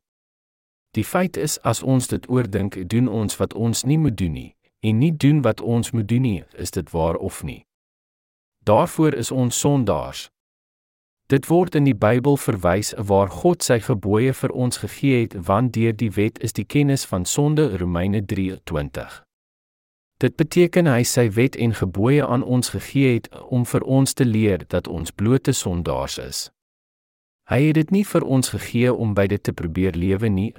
Die 0.94 1.04
feit 1.04 1.38
is 1.38 1.58
as 1.62 1.82
ons 1.84 2.08
dit 2.08 2.30
oordink, 2.30 2.78
doen 2.90 3.08
ons 3.10 3.38
wat 3.38 3.54
ons 3.54 3.84
nie 3.84 3.98
moet 3.98 4.18
doen 4.18 4.34
nie 4.34 4.52
en 4.84 5.00
nie 5.00 5.14
doen 5.16 5.42
wat 5.42 5.62
ons 5.62 5.92
moet 5.96 6.08
doen 6.08 6.22
nie, 6.22 6.44
is 6.60 6.72
dit 6.76 6.90
waar 6.92 7.16
of 7.16 7.44
nie? 7.44 7.64
Daarvoor 8.68 9.16
is 9.16 9.32
ons 9.32 9.60
sondaars. 9.60 10.28
Dit 11.32 11.48
word 11.48 11.76
in 11.80 11.88
die 11.88 11.96
Bybel 11.96 12.36
verwys 12.38 12.92
waar 13.00 13.32
God 13.32 13.64
sy 13.64 13.80
gebooie 13.80 14.34
vir 14.36 14.52
ons 14.52 14.82
gegee 14.84 15.22
het, 15.24 15.38
want 15.48 15.72
deur 15.74 15.96
die 15.96 16.12
wet 16.12 16.40
is 16.44 16.54
die 16.54 16.68
kennis 16.68 17.08
van 17.08 17.26
sonde 17.26 17.78
Romeine 17.80 18.22
3:20. 18.22 19.24
Dit 20.24 20.38
beteken 20.40 20.88
hy 20.88 21.02
sy 21.04 21.26
wet 21.36 21.58
en 21.60 21.74
gebooie 21.76 22.24
aan 22.24 22.44
ons 22.48 22.70
gegee 22.72 23.18
het 23.18 23.26
om 23.52 23.66
vir 23.68 23.84
ons 23.84 24.14
te 24.16 24.24
leer 24.24 24.62
dat 24.72 24.88
ons 24.88 25.12
blote 25.12 25.52
sondaars 25.52 26.16
is. 26.24 26.40
Hy 27.52 27.60
het 27.66 27.76
dit 27.76 27.92
nie 27.92 28.06
vir 28.08 28.24
ons 28.24 28.54
gegee 28.54 28.94
om 28.94 29.12
by 29.18 29.26
dit 29.28 29.44
te 29.44 29.52
probeer 29.52 30.00
lewe 30.00 30.32
nie, 30.32 30.54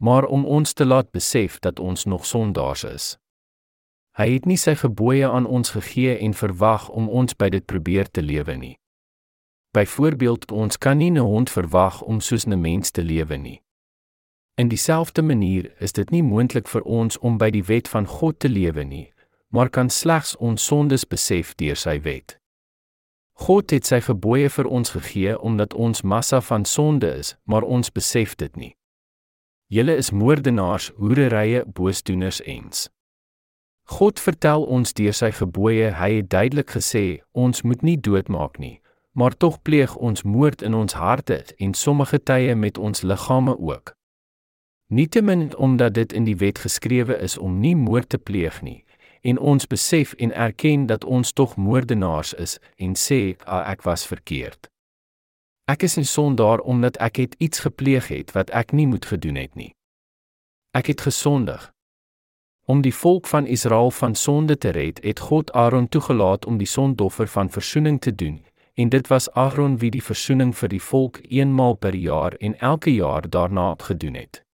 maar 0.00 0.24
om 0.24 0.46
ons 0.48 0.72
te 0.72 0.88
laat 0.88 1.12
besef 1.12 1.58
dat 1.60 1.80
ons 1.84 2.06
nog 2.08 2.24
sondaars 2.24 2.86
is. 2.88 3.10
Hy 4.16 4.30
het 4.38 4.48
nie 4.48 4.56
sy 4.56 4.72
gebooie 4.80 5.28
aan 5.28 5.44
ons 5.44 5.76
gegee 5.76 6.16
en 6.16 6.32
verwag 6.32 6.88
om 6.88 7.12
ons 7.12 7.36
by 7.36 7.50
dit 7.52 7.66
probeer 7.68 8.08
te 8.08 8.24
lewe 8.24 8.56
nie. 8.56 8.76
Byvoorbeeld, 9.76 10.48
ons 10.50 10.78
kan 10.78 10.96
nie 10.96 11.10
'n 11.10 11.20
hond 11.20 11.50
verwag 11.50 12.00
om 12.02 12.20
soos 12.20 12.46
'n 12.46 12.60
mens 12.60 12.90
te 12.90 13.02
lewe 13.02 13.36
nie. 13.36 13.60
In 14.60 14.68
dieselfde 14.68 15.22
manier 15.22 15.72
is 15.78 15.92
dit 15.92 16.10
nie 16.10 16.20
moontlik 16.22 16.66
vir 16.68 16.82
ons 16.84 17.16
om 17.24 17.38
by 17.40 17.46
die 17.54 17.62
wet 17.64 17.86
van 17.88 18.04
God 18.04 18.42
te 18.44 18.48
lewe 18.48 18.82
nie, 18.84 19.06
maar 19.48 19.70
kan 19.72 19.88
slegs 19.88 20.34
ons 20.36 20.64
sondes 20.68 21.06
besef 21.08 21.54
deur 21.56 21.78
sy 21.80 21.94
wet. 22.04 22.34
God 23.40 23.72
het 23.72 23.88
sy 23.88 24.02
gebooie 24.04 24.50
vir 24.52 24.66
ons 24.68 24.92
gegee 24.92 25.32
omdat 25.38 25.72
ons 25.72 26.04
massa 26.04 26.42
van 26.44 26.66
sonde 26.68 27.08
is, 27.22 27.30
maar 27.48 27.64
ons 27.64 27.88
besef 27.88 28.34
dit 28.36 28.58
nie. 28.60 28.74
Julle 29.72 29.94
is 29.96 30.10
moordenaars, 30.12 30.90
hoererye, 30.98 31.62
boosdoeners 31.64 32.42
ens. 32.44 32.90
God 33.88 34.20
vertel 34.20 34.66
ons 34.66 34.92
deur 34.92 35.16
sy 35.16 35.30
gebooie, 35.38 35.88
hy 35.96 36.10
het 36.18 36.28
duidelik 36.28 36.76
gesê, 36.76 37.22
ons 37.32 37.64
moet 37.64 37.80
nie 37.80 37.96
doodmaak 37.96 38.60
nie, 38.60 38.76
maar 39.16 39.32
tog 39.32 39.56
pleeg 39.64 39.96
ons 39.96 40.26
moord 40.28 40.60
in 40.60 40.76
ons 40.76 40.98
harte 41.00 41.40
en 41.56 41.72
sommige 41.72 42.20
tye 42.20 42.52
met 42.54 42.76
ons 42.76 43.00
liggame 43.08 43.56
ook. 43.56 43.94
Nietemin 44.90 45.56
omdat 45.56 45.94
dit 45.94 46.12
in 46.12 46.24
die 46.24 46.36
wet 46.36 46.58
geskrewe 46.58 47.14
is 47.18 47.38
om 47.38 47.60
nie 47.60 47.76
moord 47.76 48.08
te 48.08 48.18
pleeg 48.18 48.62
nie 48.62 48.84
en 49.20 49.38
ons 49.38 49.66
besef 49.66 50.12
en 50.12 50.32
erken 50.32 50.86
dat 50.86 51.04
ons 51.04 51.32
tog 51.32 51.56
moordenaars 51.56 52.32
is 52.34 52.56
en 52.76 52.96
sê 52.98 53.36
ah, 53.44 53.70
ek 53.70 53.84
was 53.86 54.06
verkeerd. 54.06 54.66
Ek 55.70 55.82
is 55.82 55.96
'n 55.96 56.04
sondaar 56.04 56.58
omdat 56.58 56.96
ek 56.96 57.16
het 57.16 57.34
iets 57.38 57.58
gepleeg 57.58 58.08
het 58.08 58.32
wat 58.32 58.50
ek 58.50 58.72
nie 58.72 58.86
moet 58.86 59.04
gedoen 59.04 59.34
het 59.34 59.54
nie. 59.54 59.74
Ek 60.74 60.86
het 60.86 61.00
gesondig. 61.00 61.72
Om 62.66 62.82
die 62.82 62.94
volk 62.94 63.26
van 63.26 63.46
Israel 63.46 63.90
van 63.90 64.14
sonde 64.14 64.58
te 64.58 64.68
red, 64.68 64.98
het 65.04 65.18
God 65.18 65.52
Aaron 65.52 65.88
toegelaat 65.88 66.46
om 66.46 66.58
die 66.58 66.66
sondoffer 66.66 67.26
van 67.28 67.50
verzoening 67.50 68.00
te 68.00 68.14
doen 68.14 68.44
en 68.74 68.88
dit 68.88 69.06
was 69.06 69.30
Aaron 69.30 69.78
wie 69.78 69.90
die 69.90 70.02
versoening 70.02 70.56
vir 70.56 70.68
die 70.68 70.82
volk 70.82 71.20
eenmaal 71.28 71.74
per 71.74 71.94
jaar 71.94 72.34
en 72.34 72.58
elke 72.58 72.94
jaar 72.94 73.30
daarna 73.30 73.74
gedoen 73.78 74.14
het. 74.14 74.49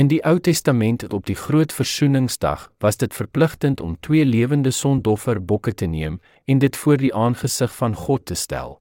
In 0.00 0.08
die 0.08 0.22
Ou 0.24 0.38
Testament 0.40 1.02
op 1.12 1.26
die 1.28 1.34
groot 1.36 1.72
versoeningsdag 1.76 2.60
was 2.78 2.96
dit 2.96 3.14
verpligtend 3.14 3.80
om 3.80 3.98
twee 4.00 4.24
lewende 4.24 4.70
sondofferbokke 4.70 5.74
te 5.74 5.84
neem 5.86 6.20
en 6.44 6.58
dit 6.58 6.76
voor 6.76 6.96
die 6.96 7.10
aangesig 7.14 7.74
van 7.76 7.94
God 7.94 8.24
te 8.26 8.34
stel. 8.34 8.80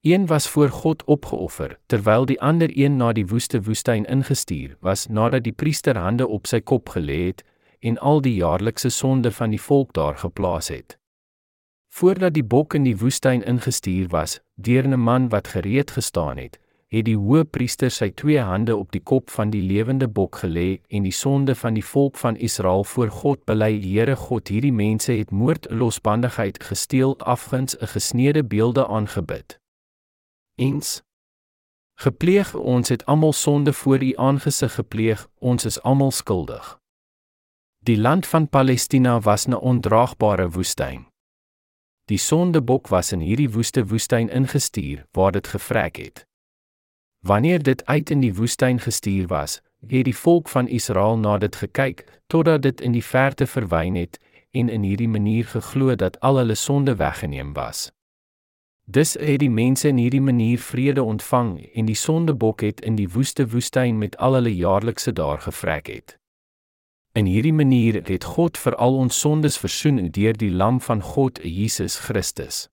Een 0.00 0.26
was 0.26 0.48
voor 0.48 0.68
God 0.68 1.04
opgeoffer, 1.04 1.78
terwyl 1.86 2.26
die 2.26 2.40
ander 2.40 2.68
een 2.76 2.96
na 2.96 3.12
die 3.12 3.26
woeste 3.26 3.62
woestyn 3.62 4.04
ingestuur 4.04 4.76
was 4.80 5.06
nadat 5.06 5.46
die 5.48 5.52
priester 5.52 5.96
hande 5.96 6.28
op 6.28 6.46
sy 6.46 6.60
kop 6.60 6.92
gelê 6.98 7.18
het 7.30 7.44
en 7.80 7.96
al 7.98 8.20
die 8.20 8.34
jaarlikse 8.34 8.92
sonde 8.92 9.32
van 9.32 9.56
die 9.56 9.64
volk 9.70 9.96
daar 9.96 10.18
geplaas 10.18 10.68
het. 10.68 10.98
Voordat 11.88 12.34
die 12.34 12.44
bok 12.44 12.74
in 12.74 12.84
die 12.84 12.98
woestyn 13.00 13.42
ingestuur 13.42 14.12
was, 14.12 14.40
deur 14.54 14.84
'n 14.88 15.00
man 15.00 15.28
wat 15.28 15.48
gereed 15.48 15.90
gestaan 15.90 16.36
het, 16.36 16.60
het 16.88 17.04
die 17.04 17.16
hoëpriester 17.20 17.92
sy 17.92 18.08
twee 18.16 18.40
hande 18.40 18.76
op 18.76 18.92
die 18.92 19.02
kop 19.04 19.28
van 19.30 19.50
die 19.52 19.60
lewende 19.60 20.08
bok 20.08 20.40
gelê 20.42 20.80
en 20.88 21.04
die 21.04 21.12
sonde 21.12 21.54
van 21.54 21.76
die 21.76 21.84
volk 21.84 22.16
van 22.16 22.36
Israel 22.36 22.84
voor 22.84 23.10
God 23.12 23.44
bely. 23.44 23.74
Here 23.82 24.16
God, 24.16 24.48
hierdie 24.48 24.72
mense 24.72 25.12
het 25.12 25.30
moord, 25.30 25.68
losbandigheid, 25.70 26.62
gesteel, 26.64 27.16
afguns, 27.18 27.76
'n 27.76 27.86
gesneede 27.86 28.44
beelde 28.44 28.86
aangebid. 28.86 29.60
Eens 30.56 31.02
gepleeg 32.00 32.54
ons 32.54 32.88
het 32.88 33.04
almal 33.06 33.32
sonde 33.32 33.72
voor 33.72 34.02
U 34.02 34.12
aangesig 34.16 34.74
gepleeg, 34.74 35.28
ons 35.38 35.64
is 35.64 35.82
almal 35.82 36.10
skuldig. 36.10 36.78
Die 37.78 37.98
land 37.98 38.26
van 38.26 38.48
Palestina 38.48 39.20
was 39.20 39.46
'n 39.46 39.54
ondraagbare 39.54 40.50
woestyn. 40.50 41.06
Die 42.04 42.18
sondebok 42.18 42.88
was 42.88 43.12
in 43.12 43.20
hierdie 43.20 43.50
woeste 43.50 43.86
woestyn 43.86 44.28
ingestuur 44.28 45.06
waar 45.12 45.32
dit 45.32 45.46
gevrek 45.46 45.96
het. 45.96 46.27
Wanneer 47.20 47.62
dit 47.62 47.86
uit 47.86 48.10
in 48.10 48.20
die 48.20 48.34
woestyn 48.34 48.80
gestuur 48.80 49.26
was, 49.26 49.60
het 49.86 50.04
die 50.04 50.16
volk 50.16 50.48
van 50.48 50.68
Israel 50.68 51.18
na 51.18 51.38
dit 51.38 51.56
gekyk 51.56 52.04
totdat 52.26 52.62
dit 52.62 52.80
in 52.80 52.92
die 52.92 53.04
verte 53.04 53.46
verwyn 53.46 53.94
het 53.94 54.18
en 54.50 54.68
in 54.68 54.82
hierdie 54.82 55.08
manier 55.08 55.46
geglo 55.46 55.94
dat 55.94 56.20
al 56.20 56.36
hulle 56.36 56.54
sonde 56.54 56.96
weggeneem 56.96 57.52
was. 57.52 57.90
Dis 58.84 59.16
het 59.20 59.38
die 59.38 59.50
mense 59.50 59.88
in 59.88 59.96
hierdie 59.96 60.22
manier 60.24 60.58
vrede 60.58 61.02
ontvang 61.02 61.58
en 61.74 61.84
die 61.84 61.96
sondebok 61.96 62.60
het 62.60 62.80
in 62.80 62.96
die 62.96 63.08
woeste 63.08 63.48
woestyn 63.48 63.98
met 63.98 64.16
al 64.16 64.38
hulle 64.38 64.54
jaarlikse 64.54 65.12
daar 65.12 65.40
gevrek 65.40 65.86
het. 65.86 66.16
In 67.12 67.26
hierdie 67.26 67.52
manier 67.52 68.00
het 68.08 68.24
God 68.24 68.56
vir 68.56 68.76
al 68.76 68.96
ons 68.96 69.20
sondes 69.20 69.58
versoen 69.58 70.00
deur 70.10 70.32
die 70.32 70.50
lam 70.50 70.80
van 70.80 71.02
God, 71.02 71.40
Jesus 71.42 71.98
Christus. 71.98 72.68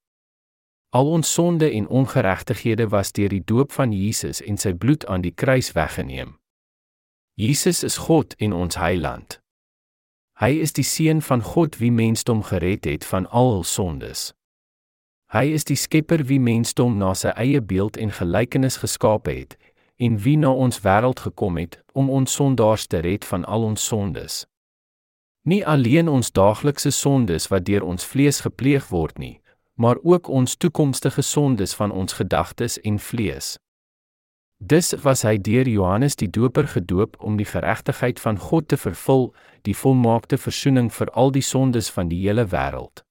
Al 0.96 1.10
ons 1.12 1.34
sonde 1.34 1.72
en 1.72 1.88
ongeregtighede 1.88 2.88
was 2.88 3.12
deur 3.12 3.30
die 3.30 3.44
doop 3.44 3.72
van 3.72 3.92
Jesus 3.92 4.40
en 4.42 4.56
sy 4.58 4.72
bloed 4.74 5.04
aan 5.12 5.26
die 5.26 5.34
kruis 5.36 5.74
weggeneem. 5.76 6.38
Jesus 7.34 7.84
is 7.84 7.98
God 7.98 8.36
en 8.40 8.54
ons 8.56 8.78
heiland. 8.80 9.42
Hy 10.40 10.54
is 10.64 10.72
die 10.72 10.88
seun 10.88 11.20
van 11.22 11.44
God 11.44 11.82
wie 11.84 11.92
mensdom 11.92 12.46
gered 12.48 12.88
het 12.88 13.04
van 13.12 13.28
al 13.28 13.52
hul 13.58 13.68
sondes. 13.68 14.32
Hy 15.36 15.44
is 15.58 15.68
die 15.68 15.76
skepper 15.76 16.24
wie 16.32 16.40
mensdom 16.40 16.96
na 17.04 17.12
sy 17.12 17.36
eie 17.36 17.60
beeld 17.60 18.00
en 18.00 18.16
gelykenis 18.16 18.80
geskaap 18.80 19.28
het 19.28 19.60
en 20.00 20.16
wie 20.24 20.40
na 20.40 20.56
ons 20.56 20.80
wêreld 20.88 21.20
gekom 21.28 21.60
het 21.60 21.82
om 21.92 22.08
ons 22.08 22.40
sondaars 22.40 22.88
te 22.88 23.04
red 23.04 23.28
van 23.28 23.44
al 23.44 23.68
ons 23.68 23.84
sondes. 23.84 24.46
Nie 25.44 25.66
alleen 25.68 26.08
ons 26.08 26.32
daaglikse 26.32 26.96
sondes 26.96 27.52
wat 27.52 27.68
deur 27.68 27.84
ons 27.84 28.08
vlees 28.08 28.46
gepleeg 28.48 28.88
word 28.96 29.20
nie, 29.20 29.42
maar 29.76 29.98
ook 30.04 30.28
ons 30.28 30.56
toekomstige 30.56 31.22
sondes 31.22 31.76
van 31.76 31.92
ons 31.92 32.14
gedagtes 32.14 32.80
en 32.82 33.00
vlees. 33.00 33.56
Dis 34.58 34.94
was 35.04 35.22
hy 35.28 35.36
deur 35.38 35.68
Johannes 35.68 36.16
die 36.16 36.30
Doper 36.30 36.68
gedoop 36.68 37.18
om 37.20 37.36
die 37.38 37.46
geregtigheid 37.46 38.20
van 38.20 38.38
God 38.40 38.68
te 38.68 38.78
vervul, 38.78 39.34
die 39.68 39.76
volmaakte 39.76 40.38
verzoening 40.38 40.88
vir 40.94 41.12
al 41.12 41.32
die 41.36 41.44
sondes 41.44 41.90
van 41.92 42.08
die 42.08 42.22
hele 42.24 42.48
wêreld. 42.48 43.04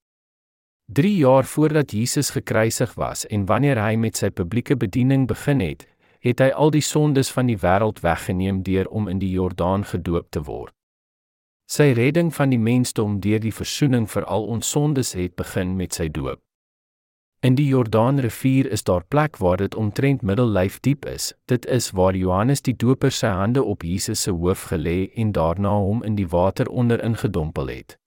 3 0.93 1.17
jaar 1.17 1.45
voordat 1.45 1.93
Jesus 1.93 2.31
gekruisig 2.31 2.95
was 2.95 3.27
en 3.27 3.47
wanneer 3.47 3.81
hy 3.81 3.97
met 3.97 4.17
sy 4.17 4.31
publieke 4.31 4.77
bediening 4.77 5.27
begin 5.29 5.61
het, 5.61 5.87
het 6.21 6.41
hy 6.41 6.51
al 6.53 6.73
die 6.73 6.85
sondes 6.85 7.31
van 7.33 7.49
die 7.49 7.59
wêreld 7.61 8.01
weggeneem 8.01 8.62
deur 8.62 8.89
om 8.89 9.09
in 9.09 9.21
die 9.21 9.31
Jordaan 9.31 9.85
gedoop 9.85 10.31
te 10.31 10.43
word. 10.45 10.73
Sy 11.69 11.93
redding 11.97 12.29
van 12.37 12.53
die 12.53 12.61
mensdom 12.61 13.21
deur 13.21 13.41
die 13.41 13.53
verzoening 13.53 14.05
vir 14.09 14.25
al 14.29 14.45
ons 14.45 14.69
sondes 14.69 15.12
het 15.17 15.37
begin 15.37 15.77
met 15.77 15.97
sy 15.97 16.09
doop. 16.12 16.44
In 17.45 17.55
die 17.55 17.67
Jordaanrivier 17.67 18.71
is 18.73 18.83
daar 18.83 19.05
plek 19.05 19.37
waar 19.37 19.57
dit 19.57 19.75
omtrent 19.75 20.23
middellyf 20.23 20.81
diep 20.81 21.05
is. 21.05 21.33
Dit 21.45 21.67
is 21.67 21.91
waar 21.91 22.17
Johannes 22.17 22.63
die 22.65 22.73
Doper 22.77 23.11
sy 23.13 23.27
hande 23.27 23.63
op 23.63 23.83
Jesus 23.85 24.23
se 24.23 24.31
hoof 24.33 24.63
gelê 24.71 25.11
en 25.15 25.33
daarna 25.37 25.75
hom 25.77 26.01
in 26.09 26.15
die 26.17 26.29
water 26.33 26.71
onder 26.73 27.03
ingedompel 27.05 27.69
het. 27.69 27.99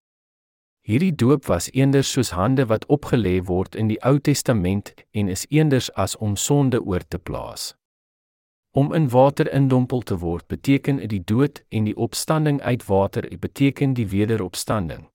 Hierdie 0.81 1.13
doop 1.15 1.45
was 1.45 1.69
eenders 1.69 2.11
soos 2.11 2.31
hande 2.33 2.65
wat 2.65 2.87
opgelê 2.89 3.35
word 3.45 3.75
in 3.75 3.91
die 3.91 3.99
Ou 4.01 4.17
Testament 4.19 4.93
en 5.11 5.29
is 5.29 5.45
eenders 5.49 5.91
as 5.93 6.17
om 6.17 6.33
sonde 6.35 6.81
oor 6.81 7.05
te 7.07 7.19
plaas. 7.19 7.75
Om 8.73 8.89
in 8.93 9.05
water 9.09 9.53
indompel 9.53 10.01
te 10.01 10.17
word 10.17 10.47
beteken 10.47 11.03
die 11.13 11.21
dood 11.21 11.61
en 11.69 11.85
die 11.85 11.95
opstanding 11.95 12.57
uit 12.61 12.87
water 12.89 13.29
beteken 13.37 13.93
die 13.93 14.07
wederopstanding. 14.07 15.05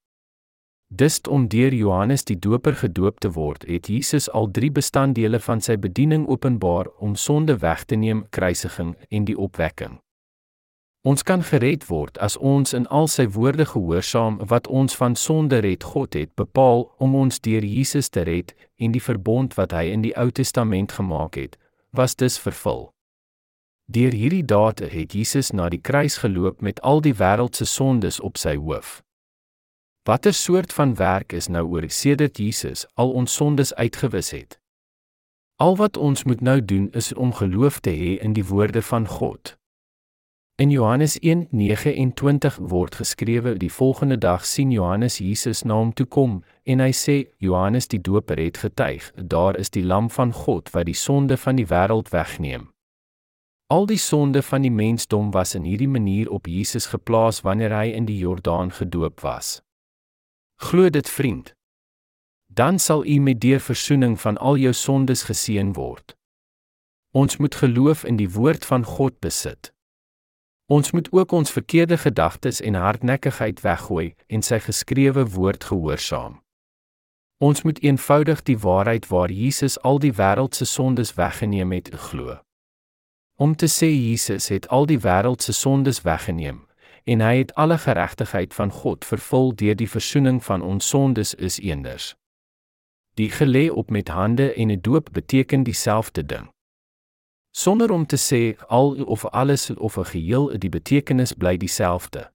Dis 0.94 1.20
om 1.20 1.48
deur 1.48 1.72
Johannes 1.72 2.24
die 2.28 2.36
Doper 2.36 2.74
gedoop 2.76 3.20
te 3.24 3.30
word, 3.32 3.62
het 3.64 3.86
Jesus 3.88 4.26
al 4.30 4.50
drie 4.52 4.68
bestanddele 4.70 5.38
van 5.40 5.62
sy 5.64 5.78
bediening 5.80 6.26
openbaar 6.28 6.90
om 7.00 7.14
sonde 7.16 7.54
weg 7.62 7.84
te 7.88 7.96
neem, 7.96 8.26
kruisiging 8.28 8.90
en 9.08 9.24
die 9.24 9.36
opwekking. 9.38 9.94
Ons 11.08 11.24
kan 11.24 11.40
gered 11.42 11.86
word 11.88 12.18
as 12.20 12.36
ons 12.36 12.76
in 12.76 12.84
al 12.92 13.08
sy 13.08 13.24
woorde 13.24 13.64
gehoorsaam 13.70 14.36
wat 14.50 14.68
ons 14.68 14.96
van 15.00 15.16
sonde 15.16 15.62
red. 15.64 15.86
God 15.94 16.12
het 16.12 16.34
bepaal 16.36 16.84
om 17.00 17.16
ons 17.16 17.40
deur 17.40 17.64
Jesus 17.64 18.12
te 18.12 18.26
red 18.28 18.52
en 18.76 18.92
die 18.92 19.00
verbond 19.00 19.56
wat 19.56 19.72
hy 19.72 19.86
in 19.94 20.04
die 20.04 20.12
Ou 20.20 20.28
Testament 20.30 20.92
gemaak 20.92 21.38
het, 21.40 21.56
was 21.96 22.14
dus 22.20 22.36
vervul. 22.36 22.90
Deur 23.88 24.12
hierdie 24.12 24.44
dade 24.44 24.92
het 24.92 25.16
Jesus 25.16 25.54
na 25.56 25.70
die 25.72 25.80
kruis 25.80 26.20
geloop 26.20 26.60
met 26.60 26.84
al 26.84 27.00
die 27.00 27.16
wêreld 27.16 27.56
se 27.56 27.64
sondes 27.64 28.20
op 28.20 28.36
sy 28.36 28.58
hoof. 28.60 29.00
Watter 30.04 30.34
soort 30.34 30.72
van 30.72 30.94
werk 30.94 31.32
is 31.32 31.46
nou 31.46 31.68
oor 31.68 31.84
sedert 31.86 32.36
Jesus 32.36 32.86
al 32.94 33.12
ons 33.12 33.34
sondes 33.34 33.74
uitgewis 33.74 34.30
het? 34.30 34.58
Al 35.62 35.76
wat 35.76 35.96
ons 35.96 36.24
moet 36.24 36.40
nou 36.40 36.64
doen 36.64 36.88
is 36.90 37.12
om 37.14 37.30
geloof 37.32 37.78
te 37.78 37.90
hê 37.90 38.16
in 38.18 38.32
die 38.32 38.44
woorde 38.44 38.82
van 38.82 39.06
God. 39.06 39.56
In 40.58 40.70
Johannes 40.70 41.18
1:29 41.20 42.58
word 42.58 42.94
geskrewe: 42.94 43.56
"Die 43.56 43.72
volgende 43.72 44.18
dag 44.18 44.46
sien 44.46 44.70
Johannes 44.70 45.18
Jesus 45.18 45.62
na 45.62 45.74
hom 45.74 45.92
toe 45.92 46.06
kom 46.06 46.44
en 46.62 46.80
hy 46.80 46.90
sê: 46.92 47.30
Johannes 47.38 47.86
die 47.88 48.00
Doper 48.00 48.38
het 48.38 48.56
getuig: 48.56 49.12
Daar 49.14 49.56
is 49.56 49.70
die 49.70 49.84
lam 49.84 50.10
van 50.10 50.32
God 50.32 50.70
wat 50.70 50.84
die 50.84 50.98
sonde 50.98 51.36
van 51.36 51.56
die 51.56 51.66
wêreld 51.66 52.08
wegneem." 52.08 52.70
Al 53.66 53.86
die 53.86 53.98
sonde 53.98 54.42
van 54.42 54.62
die 54.62 54.70
mensdom 54.70 55.30
was 55.30 55.54
in 55.54 55.62
hierdie 55.62 55.88
manier 55.88 56.30
op 56.30 56.46
Jesus 56.46 56.86
geplaas 56.86 57.40
wanneer 57.40 57.70
hy 57.70 57.86
in 57.86 58.04
die 58.04 58.18
Jordaan 58.18 58.72
gedoop 58.72 59.20
was. 59.20 59.62
Glo 60.62 60.90
dit, 60.90 61.08
vriend. 61.10 61.54
Dan 62.46 62.78
sal 62.78 63.06
u 63.06 63.18
met 63.18 63.40
deur 63.40 63.60
verzoening 63.60 64.20
van 64.20 64.38
al 64.38 64.56
jou 64.56 64.72
sondes 64.72 65.22
geseën 65.22 65.72
word. 65.72 66.16
Ons 67.10 67.36
moet 67.36 67.54
geloof 67.54 68.04
in 68.04 68.16
die 68.16 68.30
woord 68.30 68.64
van 68.64 68.84
God 68.84 69.18
besit. 69.18 69.72
Ons 70.66 70.90
moet 70.90 71.12
ook 71.12 71.32
ons 71.32 71.50
verkeerde 71.50 71.98
gedagtes 71.98 72.60
en 72.60 72.74
hardnekkigheid 72.74 73.60
weggooi 73.60 74.14
en 74.26 74.42
sy 74.42 74.60
geskrewe 74.62 75.26
woord 75.34 75.64
gehoorsaam. 75.64 76.38
Ons 77.42 77.62
moet 77.62 77.82
eenvoudig 77.82 78.42
die 78.42 78.58
waarheid 78.58 79.10
waar 79.10 79.30
Jesus 79.30 79.80
al 79.80 79.98
die 79.98 80.14
wêreld 80.14 80.54
se 80.54 80.64
sondes 80.64 81.14
weggeneem 81.14 81.72
het, 81.72 81.90
glo. 81.94 82.38
Om 83.34 83.56
te 83.56 83.66
sê 83.66 83.90
Jesus 83.90 84.48
het 84.48 84.68
al 84.68 84.86
die 84.86 85.00
wêreld 85.02 85.42
se 85.42 85.52
sondes 85.52 86.04
weggeneem 86.06 86.62
en 87.04 87.20
hy 87.20 87.36
het 87.36 87.54
alle 87.54 87.78
geregtigheid 87.78 88.54
van 88.54 88.70
God 88.70 89.04
vervul 89.04 89.54
deur 89.54 89.76
die 89.76 89.90
verzoening 89.90 90.44
van 90.44 90.62
ons 90.62 90.88
sondes 90.88 91.34
is 91.34 91.58
eenders. 91.60 92.14
Die 93.14 93.30
gelê 93.30 93.70
op 93.70 93.90
met 93.90 94.08
hande 94.08 94.52
en 94.54 94.70
'n 94.70 94.80
doop 94.80 95.08
beteken 95.12 95.62
dieselfde 95.62 96.26
ding. 96.26 96.50
Sonder 97.50 97.90
om 97.90 98.06
te 98.06 98.16
sê 98.16 98.64
al 98.66 99.04
of 99.04 99.26
alles 99.26 99.70
of 99.70 99.96
'n 99.96 100.04
geheel, 100.04 100.58
die 100.58 100.70
betekenis 100.70 101.32
bly 101.32 101.56
dieselfde. 101.56 102.30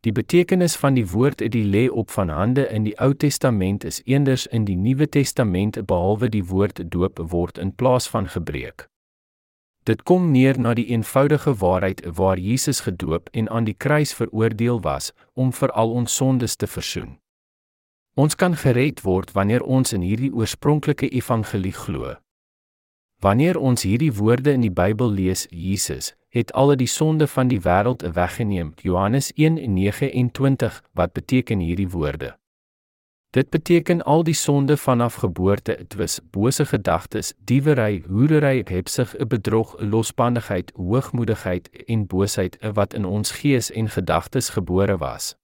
Die 0.00 0.12
betekenis 0.12 0.76
van 0.76 0.94
die 0.94 1.06
woord 1.10 1.40
uit 1.42 1.52
die 1.52 1.64
lê 1.64 1.90
op 1.90 2.10
van 2.10 2.28
hande 2.28 2.68
in 2.68 2.82
die 2.82 2.98
Ou 3.00 3.14
Testament 3.14 3.84
is 3.84 4.02
eenders 4.04 4.46
in 4.46 4.64
die 4.64 4.76
Nuwe 4.76 5.08
Testament 5.08 5.86
behalwe 5.86 6.28
die 6.28 6.44
woord 6.44 6.90
doop 6.90 7.18
word 7.18 7.58
in 7.58 7.74
plaas 7.74 8.08
van 8.08 8.28
gebreek. 8.28 8.86
Dit 9.86 10.02
kom 10.02 10.30
neer 10.30 10.58
na 10.58 10.72
die 10.74 10.88
eenvoudige 10.90 11.52
waarheid 11.54 12.00
waar 12.18 12.38
Jesus 12.38 12.80
gedoop 12.80 13.28
en 13.32 13.48
aan 13.48 13.64
die 13.64 13.74
kruis 13.74 14.14
veroordeel 14.14 14.80
was 14.82 15.12
om 15.32 15.52
vir 15.52 15.70
al 15.70 15.90
ons 15.90 16.16
sondes 16.16 16.56
te 16.56 16.66
versoen. 16.66 17.18
Ons 18.18 18.34
kan 18.34 18.56
gered 18.56 19.04
word 19.06 19.30
wanneer 19.32 19.62
ons 19.62 19.92
in 19.92 20.02
hierdie 20.02 20.32
oorspronklike 20.34 21.08
evangelie 21.08 21.72
glo. 21.72 22.16
Wanneer 23.22 23.58
ons 23.58 23.86
hierdie 23.86 24.12
woorde 24.12 24.56
in 24.56 24.64
die 24.66 24.74
Bybel 24.74 25.12
lees, 25.12 25.46
Jesus 25.50 26.14
het 26.34 26.50
al 26.52 26.74
die 26.76 26.90
sonde 26.90 27.26
van 27.26 27.48
die 27.48 27.60
wêreld 27.60 28.02
weggeneem. 28.02 28.74
Johannes 28.82 29.30
1:29 29.36 30.82
Wat 30.92 31.12
beteken 31.12 31.58
hierdie 31.58 31.88
woorde? 31.88 32.34
Dit 33.36 33.50
beteken 33.50 34.02
al 34.02 34.22
die 34.24 34.34
sonde 34.34 34.76
vanaf 34.80 35.14
geboorte, 35.20 35.76
twis, 35.88 36.20
bose 36.30 36.64
gedagtes, 36.64 37.34
diewery, 37.44 38.02
hoerery, 38.08 38.62
hebsug, 38.64 39.12
bedrog, 39.28 39.74
losbandigheid, 39.78 40.72
hoogmoedigheid 40.76 41.68
en 41.86 42.06
boosheid 42.06 42.56
wat 42.72 42.94
in 42.94 43.04
ons 43.04 43.30
gees 43.30 43.68
en 43.70 43.90
gedagtes 43.92 44.48
gebore 44.56 44.96
was. 44.96 45.34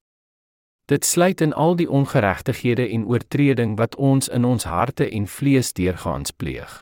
Dit 0.85 1.05
sluit 1.05 1.41
in 1.41 1.53
al 1.53 1.77
die 1.77 1.91
ongeregtighede 1.91 2.89
en 2.89 3.05
oortreding 3.07 3.77
wat 3.77 3.97
ons 3.97 4.29
in 4.29 4.45
ons 4.45 4.65
harte 4.65 5.11
en 5.11 5.29
vlees 5.29 5.73
deurgaans 5.73 6.31
pleeg 6.31 6.81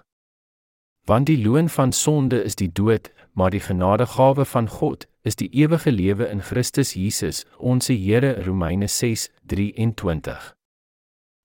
want 1.11 1.27
die 1.27 1.43
loon 1.43 1.69
van 1.69 1.93
sonde 1.93 2.43
is 2.43 2.55
die 2.55 2.73
dood, 2.73 3.11
maar 3.33 3.51
die 3.51 3.61
genadegawe 3.61 4.45
van 4.45 4.69
God 4.69 5.07
is 5.23 5.37
die 5.37 5.49
ewige 5.49 5.93
lewe 5.93 6.29
in 6.29 6.43
Christus 6.43 6.95
Jesus, 6.95 7.45
ons 7.59 7.87
Here. 7.87 8.43
Romeine 8.45 8.87
6:23. 8.87 10.60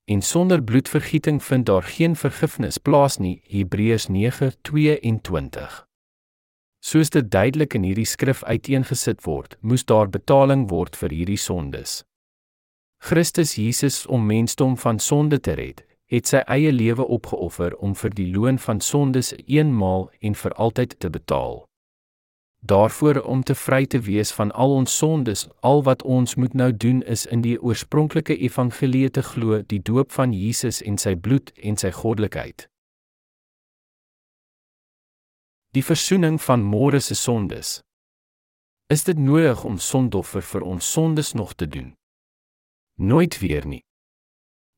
En 0.08 0.22
sonder 0.22 0.62
bloedvergieting 0.62 1.44
vind 1.44 1.66
daar 1.66 1.82
geen 1.82 2.16
vergifnis 2.16 2.78
plaas 2.78 3.16
nie. 3.16 3.42
Hebreërs 3.46 4.06
9:22. 4.06 5.86
Soos 6.78 7.10
dit 7.10 7.30
duidelik 7.30 7.74
in 7.74 7.82
hierdie 7.82 8.06
skrif 8.06 8.44
uiteengesit 8.44 9.24
word, 9.24 9.56
moes 9.60 9.84
daar 9.84 10.08
betaling 10.08 10.68
word 10.70 10.96
vir 10.96 11.10
hierdie 11.10 11.36
sondes. 11.36 12.04
Christus 12.98 13.54
Jesus 13.54 14.06
om 14.06 14.26
mensdom 14.26 14.76
van 14.76 14.98
sonde 14.98 15.40
te 15.40 15.52
red, 15.52 15.82
het 16.06 16.26
sy 16.26 16.44
eie 16.46 16.72
lewe 16.72 17.06
opgeoffer 17.06 17.74
om 17.76 17.94
vir 17.94 18.14
die 18.14 18.30
loon 18.30 18.58
van 18.58 18.80
sondes 18.80 19.34
eenmaal 19.46 20.10
en 20.20 20.34
vir 20.34 20.54
altyd 20.54 20.98
te 20.98 21.10
betaal. 21.10 21.66
Daarvoor 22.66 23.20
om 23.20 23.42
te 23.42 23.54
vry 23.54 23.86
te 23.86 24.00
wees 24.00 24.32
van 24.32 24.50
al 24.52 24.72
ons 24.74 24.96
sondes, 24.96 25.48
al 25.60 25.82
wat 25.82 26.02
ons 26.02 26.34
moet 26.34 26.54
nou 26.54 26.72
doen 26.76 27.02
is 27.02 27.26
in 27.26 27.44
die 27.44 27.54
oorspronklike 27.62 28.36
evangelie 28.36 29.10
te 29.10 29.22
glo, 29.22 29.60
die 29.62 29.82
doop 29.82 30.10
van 30.12 30.32
Jesus 30.32 30.82
en 30.82 30.98
sy 30.98 31.14
bloed 31.14 31.52
en 31.62 31.78
sy 31.78 31.92
goddelikheid. 31.94 32.66
Die 35.78 35.84
verzoening 35.84 36.40
van 36.42 36.64
môre 36.64 37.00
se 37.00 37.14
sondes. 37.14 37.80
Is 38.90 39.04
dit 39.04 39.18
nodig 39.18 39.64
om 39.64 39.78
sondoffer 39.78 40.42
vir 40.42 40.66
ons 40.66 40.92
sondes 40.92 41.34
nog 41.38 41.54
te 41.54 41.68
doen? 41.68 41.92
Nooit 42.96 43.38
weer 43.38 43.66
nie 43.66 43.86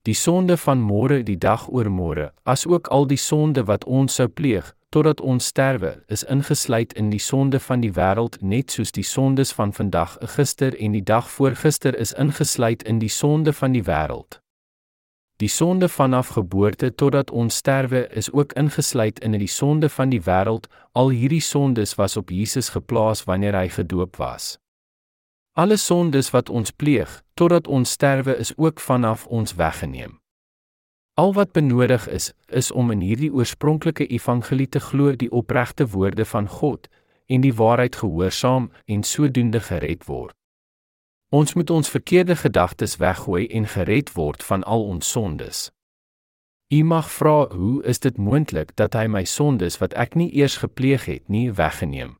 die 0.09 0.17
sonde 0.17 0.57
van 0.57 0.81
môre 0.81 1.21
die 1.27 1.37
dag 1.37 1.67
oor 1.69 1.91
môre, 1.93 2.31
asook 2.49 2.89
al 2.95 3.05
die 3.11 3.21
sonde 3.21 3.67
wat 3.69 3.85
ons 3.85 4.15
sou 4.17 4.29
pleeg 4.29 4.71
totdat 4.89 5.21
ons 5.21 5.47
sterwe, 5.47 6.03
is 6.07 6.25
ingesluit 6.25 6.93
in 6.93 7.11
die 7.11 7.21
sonde 7.21 7.61
van 7.61 7.81
die 7.81 7.93
wêreld 7.93 8.41
net 8.41 8.71
soos 8.71 8.93
die 8.93 9.05
sondes 9.05 9.53
van 9.53 9.73
vandag, 9.73 10.17
gister 10.35 10.77
en 10.77 10.93
die 10.97 11.05
dag 11.05 11.31
voor 11.31 11.57
gister 11.57 11.97
is 11.97 12.13
ingesluit 12.13 12.83
in 12.83 12.99
die 12.99 13.13
sonde 13.13 13.53
van 13.53 13.73
die 13.73 13.85
wêreld. 13.85 14.41
Die 15.39 15.49
sonde 15.49 15.89
vanaf 15.89 16.29
geboorte 16.35 16.95
totdat 16.95 17.31
ons 17.31 17.57
sterwe 17.57 18.09
is 18.11 18.33
ook 18.33 18.53
ingesluit 18.53 19.21
in 19.21 19.37
die 19.39 19.47
sonde 19.47 19.89
van 19.89 20.11
die 20.11 20.23
wêreld. 20.27 20.67
Al 20.93 21.13
hierdie 21.15 21.41
sondes 21.41 21.95
was 21.95 22.17
op 22.17 22.31
Jesus 22.31 22.73
geplaas 22.75 23.23
wanneer 23.25 23.55
hy 23.55 23.69
gedoop 23.69 24.17
was. 24.19 24.57
Alle 25.55 25.77
sondes 25.77 26.33
wat 26.35 26.51
ons 26.51 26.75
pleeg 26.75 27.23
totdat 27.35 27.67
ons 27.67 27.91
sterwe 27.91 28.35
is 28.37 28.51
ook 28.57 28.81
vanaf 28.81 29.27
ons 29.27 29.55
weggeneem. 29.55 30.18
Al 31.19 31.33
wat 31.35 31.53
benodig 31.53 32.09
is, 32.09 32.33
is 32.47 32.71
om 32.71 32.91
in 32.95 33.01
hierdie 33.03 33.33
oorspronklike 33.35 34.07
evangelie 34.07 34.69
te 34.69 34.79
glo, 34.81 35.17
die 35.19 35.31
opregte 35.35 35.89
woorde 35.91 36.25
van 36.25 36.47
God 36.49 36.87
en 37.27 37.43
die 37.43 37.55
waarheid 37.55 37.99
gehoorsaam 37.99 38.69
en 38.87 39.03
sodoende 39.03 39.61
gered 39.61 40.07
word. 40.07 40.37
Ons 41.35 41.57
moet 41.59 41.71
ons 41.71 41.91
verkeerde 41.91 42.37
gedagtes 42.37 42.97
weggooi 43.03 43.49
en 43.51 43.67
gered 43.67 44.15
word 44.15 44.47
van 44.47 44.63
al 44.63 44.87
ons 44.95 45.11
sondes. 45.11 45.67
U 46.71 46.85
mag 46.85 47.11
vra, 47.11 47.49
hoe 47.51 47.83
is 47.83 47.99
dit 47.99 48.17
moontlik 48.17 48.77
dat 48.79 48.95
hy 48.95 49.09
my 49.11 49.25
sondes 49.27 49.83
wat 49.83 49.99
ek 49.99 50.15
nie 50.15 50.31
eers 50.39 50.61
gepleeg 50.63 51.11
het, 51.11 51.27
nie 51.27 51.51
weggeneem? 51.51 52.15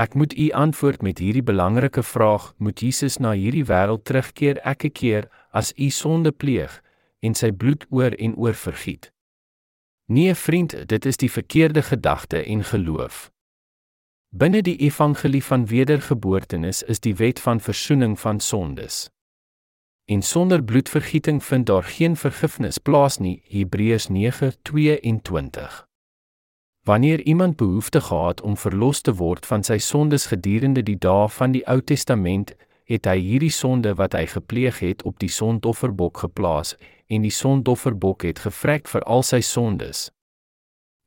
Ek 0.00 0.16
moet 0.16 0.32
u 0.32 0.50
antwoord 0.56 1.02
met 1.04 1.20
hierdie 1.20 1.44
belangrike 1.44 2.02
vraag: 2.02 2.54
Moet 2.56 2.80
Jesus 2.80 3.20
na 3.20 3.36
hierdie 3.36 3.66
wêreld 3.68 4.08
terugkeer 4.08 4.64
elke 4.64 4.88
keer 4.88 5.28
as 5.52 5.74
u 5.76 5.90
sonde 5.90 6.32
pleeg 6.32 6.80
en 7.20 7.34
sy 7.34 7.52
bloed 7.52 7.86
oor 7.90 8.16
en 8.16 8.36
oor 8.36 8.54
vergiet? 8.54 9.12
Nee, 10.10 10.34
vriend, 10.34 10.88
dit 10.88 11.04
is 11.06 11.16
die 11.16 11.30
verkeerde 11.30 11.82
gedagte 11.82 12.42
en 12.44 12.64
geloof. 12.64 13.30
Binne 14.28 14.62
die 14.62 14.76
evangelie 14.76 15.44
van 15.44 15.66
wedergeboortenis 15.66 16.82
is 16.82 17.00
die 17.00 17.14
wet 17.16 17.40
van 17.40 17.60
verzoening 17.60 18.20
van 18.20 18.40
sondes. 18.40 19.08
En 20.04 20.22
sonder 20.22 20.64
bloedvergieting 20.64 21.44
vind 21.44 21.66
daar 21.66 21.82
geen 21.82 22.16
vergifnis 22.16 22.78
plaas 22.78 23.18
nie. 23.18 23.42
Hebreërs 23.44 24.08
9:22. 24.08 25.86
Wanneer 26.80 27.20
iemand 27.20 27.56
behoefte 27.56 28.00
gehad 28.00 28.40
om 28.40 28.56
verlos 28.56 29.00
te 29.00 29.14
word 29.14 29.46
van 29.46 29.62
sy 29.62 29.78
sondes 29.78 30.26
gedurende 30.26 30.82
die 30.82 30.98
dae 30.98 31.28
van 31.28 31.52
die 31.52 31.66
Ou 31.66 31.80
Testament, 31.80 32.54
het 32.84 33.04
hy 33.04 33.18
hierdie 33.18 33.50
sonde 33.50 33.94
wat 33.94 34.12
hy 34.12 34.26
gepleeg 34.26 34.78
het 34.78 35.02
op 35.02 35.18
die 35.18 35.30
sondofferbok 35.30 36.18
geplaas 36.18 36.76
en 37.10 37.26
die 37.26 37.34
sondofferbok 37.34 38.22
het 38.22 38.46
gevrek 38.46 38.88
vir 38.88 39.04
al 39.04 39.26
sy 39.26 39.42
sondes. 39.42 40.08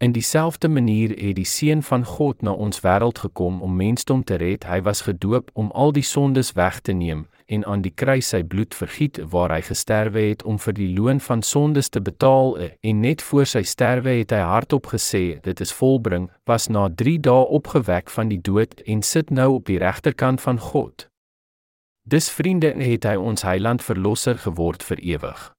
In 0.04 0.12
dieselfde 0.12 0.68
manier 0.68 1.10
het 1.16 1.38
die 1.39 1.47
seun 1.47 1.80
van 1.84 2.04
God 2.06 2.41
na 2.43 2.51
ons 2.51 2.84
wêreld 2.84 3.24
gekom 3.24 3.62
om 3.64 3.76
mensdom 3.80 4.24
te 4.24 4.36
red. 4.36 4.66
Hy 4.68 4.82
was 4.84 5.06
gedoop 5.08 5.51
om 5.54 5.72
al 5.72 5.95
die 5.95 6.04
sondes 6.04 6.51
weg 6.60 6.82
te 6.84 6.91
neem 6.91 7.28
en 7.45 7.66
aan 7.66 7.82
die 7.84 7.93
kruis 7.95 8.32
sy 8.34 8.41
bloed 8.43 8.76
vergiet 8.76 9.20
waar 9.32 9.51
hy 9.54 9.62
gesterwe 9.66 10.26
het 10.30 10.43
om 10.43 10.60
vir 10.66 10.76
die 10.78 10.89
loon 10.95 11.20
van 11.24 11.43
sondes 11.43 11.89
te 11.89 12.01
betaal 12.01 12.58
en 12.60 13.01
net 13.04 13.22
voor 13.22 13.47
sy 13.49 13.64
sterwe 13.68 14.18
het 14.22 14.32
hy 14.36 14.41
hardop 14.43 14.91
gesê 14.93 15.24
dit 15.47 15.64
is 15.66 15.74
volbring 15.80 16.30
was 16.49 16.70
na 16.70 16.88
3 17.04 17.18
dae 17.28 17.47
opgewek 17.60 18.12
van 18.16 18.32
die 18.32 18.41
dood 18.41 18.80
en 18.86 19.04
sit 19.04 19.32
nou 19.32 19.49
op 19.60 19.66
die 19.72 19.80
regterkant 19.82 20.41
van 20.41 20.60
God 20.60 21.10
Dis 22.04 22.28
vriende 22.32 22.74
het 22.84 23.06
hy 23.08 23.16
ons 23.16 23.45
heiland 23.47 23.84
verlosser 23.84 24.39
geword 24.47 24.84
vir 24.84 25.04
ewig 25.16 25.51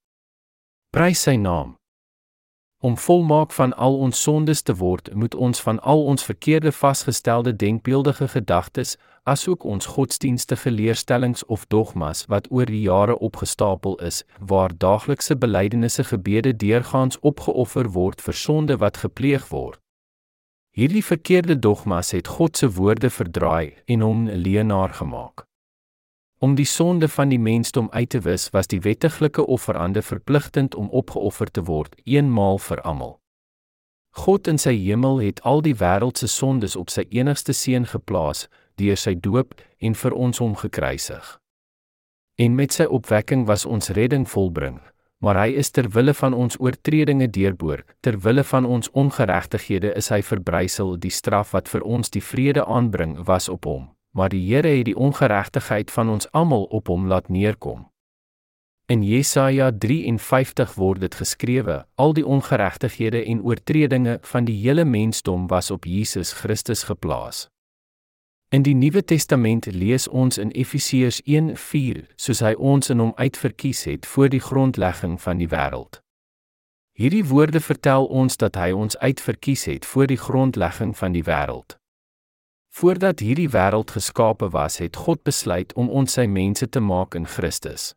Prys 0.95 1.25
sy 1.27 1.33
naam 1.35 1.73
Om 2.79 2.95
volmaak 3.03 3.53
van 3.53 3.73
al 3.75 3.97
ons 3.99 4.21
sondes 4.23 4.61
te 4.63 4.75
word, 4.79 5.09
moet 5.15 5.35
ons 5.35 5.61
van 5.61 5.81
al 5.83 6.05
ons 6.07 6.23
verkeerde 6.23 6.71
vasgestelde 6.73 7.57
denkbeeldige 7.57 8.29
gedagtes, 8.29 8.93
asook 9.27 9.65
ons 9.65 9.89
godsdienstige 9.97 10.71
leerstellings 10.71 11.43
of 11.45 11.65
dogmas 11.67 12.21
wat 12.31 12.47
oor 12.51 12.71
die 12.71 12.85
jare 12.85 13.19
opgestapel 13.19 13.97
is, 14.07 14.21
waar 14.39 14.71
daaglikse 14.85 15.35
belydenisse 15.37 16.05
gebede 16.13 16.53
deurgaans 16.57 17.19
opgeoffer 17.21 17.91
word 17.97 18.23
vir 18.23 18.39
sonde 18.43 18.77
wat 18.79 19.01
gepleeg 19.03 19.49
word. 19.51 19.81
Hierdie 20.79 21.03
verkeerde 21.03 21.59
dogmas 21.59 22.15
het 22.15 22.31
God 22.37 22.57
se 22.57 22.71
woorde 22.71 23.11
verdraai 23.11 23.75
en 23.87 24.07
hom 24.07 24.29
'n 24.29 24.39
leenaar 24.47 24.95
gemaak. 24.95 25.43
Om 26.45 26.55
die 26.55 26.67
sonde 26.67 27.09
van 27.09 27.29
die 27.29 27.39
mensdom 27.39 27.87
uit 27.91 28.09
te 28.09 28.19
wis, 28.21 28.51
was 28.53 28.67
die 28.69 28.81
wettiglike 28.81 29.47
offerande 29.47 30.03
verpligtend 30.03 30.75
om 30.75 30.91
opgeoffer 30.91 31.49
te 31.51 31.63
word, 31.65 31.95
eenmaal 32.05 32.59
vir 32.59 32.83
almal. 32.85 33.15
God 34.11 34.51
in 34.53 34.61
sy 34.61 34.75
hemel 34.77 35.23
het 35.25 35.41
al 35.49 35.65
die 35.65 35.73
wêreld 35.81 36.21
se 36.21 36.29
sondes 36.29 36.77
op 36.77 36.93
sy 36.93 37.07
enigste 37.17 37.57
seun 37.57 37.89
geplaas 37.89 38.45
deur 38.77 39.01
sy 39.01 39.15
doop 39.15 39.57
en 39.81 39.97
vir 40.03 40.19
ons 40.27 40.43
hom 40.45 40.53
gekruisig. 40.67 41.33
En 42.37 42.61
met 42.61 42.77
sy 42.77 42.91
opwekking 43.01 43.49
was 43.49 43.65
ons 43.65 43.95
redding 43.97 44.29
volbring, 44.29 44.83
maar 45.25 45.41
hy 45.47 45.57
is 45.65 45.73
ter 45.73 45.89
wille 45.97 46.13
van 46.21 46.37
ons 46.37 46.61
oortredinge 46.61 47.33
deurboor, 47.33 47.87
ter 48.05 48.21
wille 48.21 48.45
van 48.53 48.69
ons 48.69 48.93
ongeregtighede 48.93 49.97
is 49.97 50.13
hy 50.13 50.21
verbrysel, 50.21 50.99
die 51.01 51.15
straf 51.23 51.57
wat 51.57 51.73
vir 51.73 51.89
ons 51.89 52.13
die 52.13 52.27
vrede 52.33 52.69
aanbring 52.69 53.23
was 53.25 53.49
op 53.49 53.65
hom 53.65 53.95
maar 54.15 54.31
die 54.31 54.45
Here 54.47 54.69
het 54.69 54.85
die 54.87 54.97
ongeregtigheid 54.97 55.91
van 55.91 56.09
ons 56.09 56.31
almal 56.31 56.65
op 56.71 56.87
hom 56.87 57.07
laat 57.07 57.29
neerkom. 57.29 57.91
In 58.87 59.03
Jesaja 59.03 59.73
53 59.73 60.75
word 60.75 61.01
dit 61.01 61.15
geskrewe: 61.15 61.87
Al 61.95 62.13
die 62.13 62.27
ongeregtighede 62.27 63.25
en 63.25 63.43
oortredinge 63.43 64.19
van 64.23 64.45
die 64.45 64.57
hele 64.61 64.85
mensdom 64.85 65.47
was 65.47 65.71
op 65.71 65.85
Jesus 65.85 66.33
Christus 66.33 66.83
geplaas. 66.83 67.49
In 68.49 68.63
die 68.63 68.75
Nuwe 68.75 69.05
Testament 69.05 69.67
lees 69.67 70.09
ons 70.09 70.39
in 70.39 70.51
Efesiërs 70.51 71.23
1:4, 71.25 72.05
soos 72.17 72.41
hy 72.41 72.53
ons 72.55 72.91
in 72.91 72.99
hom 72.99 73.13
uitverkies 73.17 73.85
het 73.85 74.07
voor 74.07 74.29
die 74.29 74.41
grondlegging 74.41 75.21
van 75.23 75.39
die 75.39 75.49
wêreld. 75.49 76.03
Hierdie 76.93 77.25
woorde 77.25 77.61
vertel 77.61 78.07
ons 78.07 78.37
dat 78.37 78.55
hy 78.55 78.71
ons 78.71 78.99
uitverkies 78.99 79.65
het 79.65 79.87
voor 79.87 80.07
die 80.07 80.21
grondlegging 80.21 80.97
van 80.97 81.13
die 81.13 81.25
wêreld. 81.25 81.81
Voordat 82.75 83.21
hierdie 83.23 83.49
wêreld 83.49 83.91
geskape 83.95 84.49
was, 84.51 84.81
het 84.83 84.97
God 84.97 85.23
besluit 85.23 85.73
om 85.79 85.91
ons 85.91 86.17
sy 86.19 86.25
mense 86.27 86.67
te 86.69 86.81
maak 86.83 87.15
in 87.15 87.27
Christus. 87.27 87.93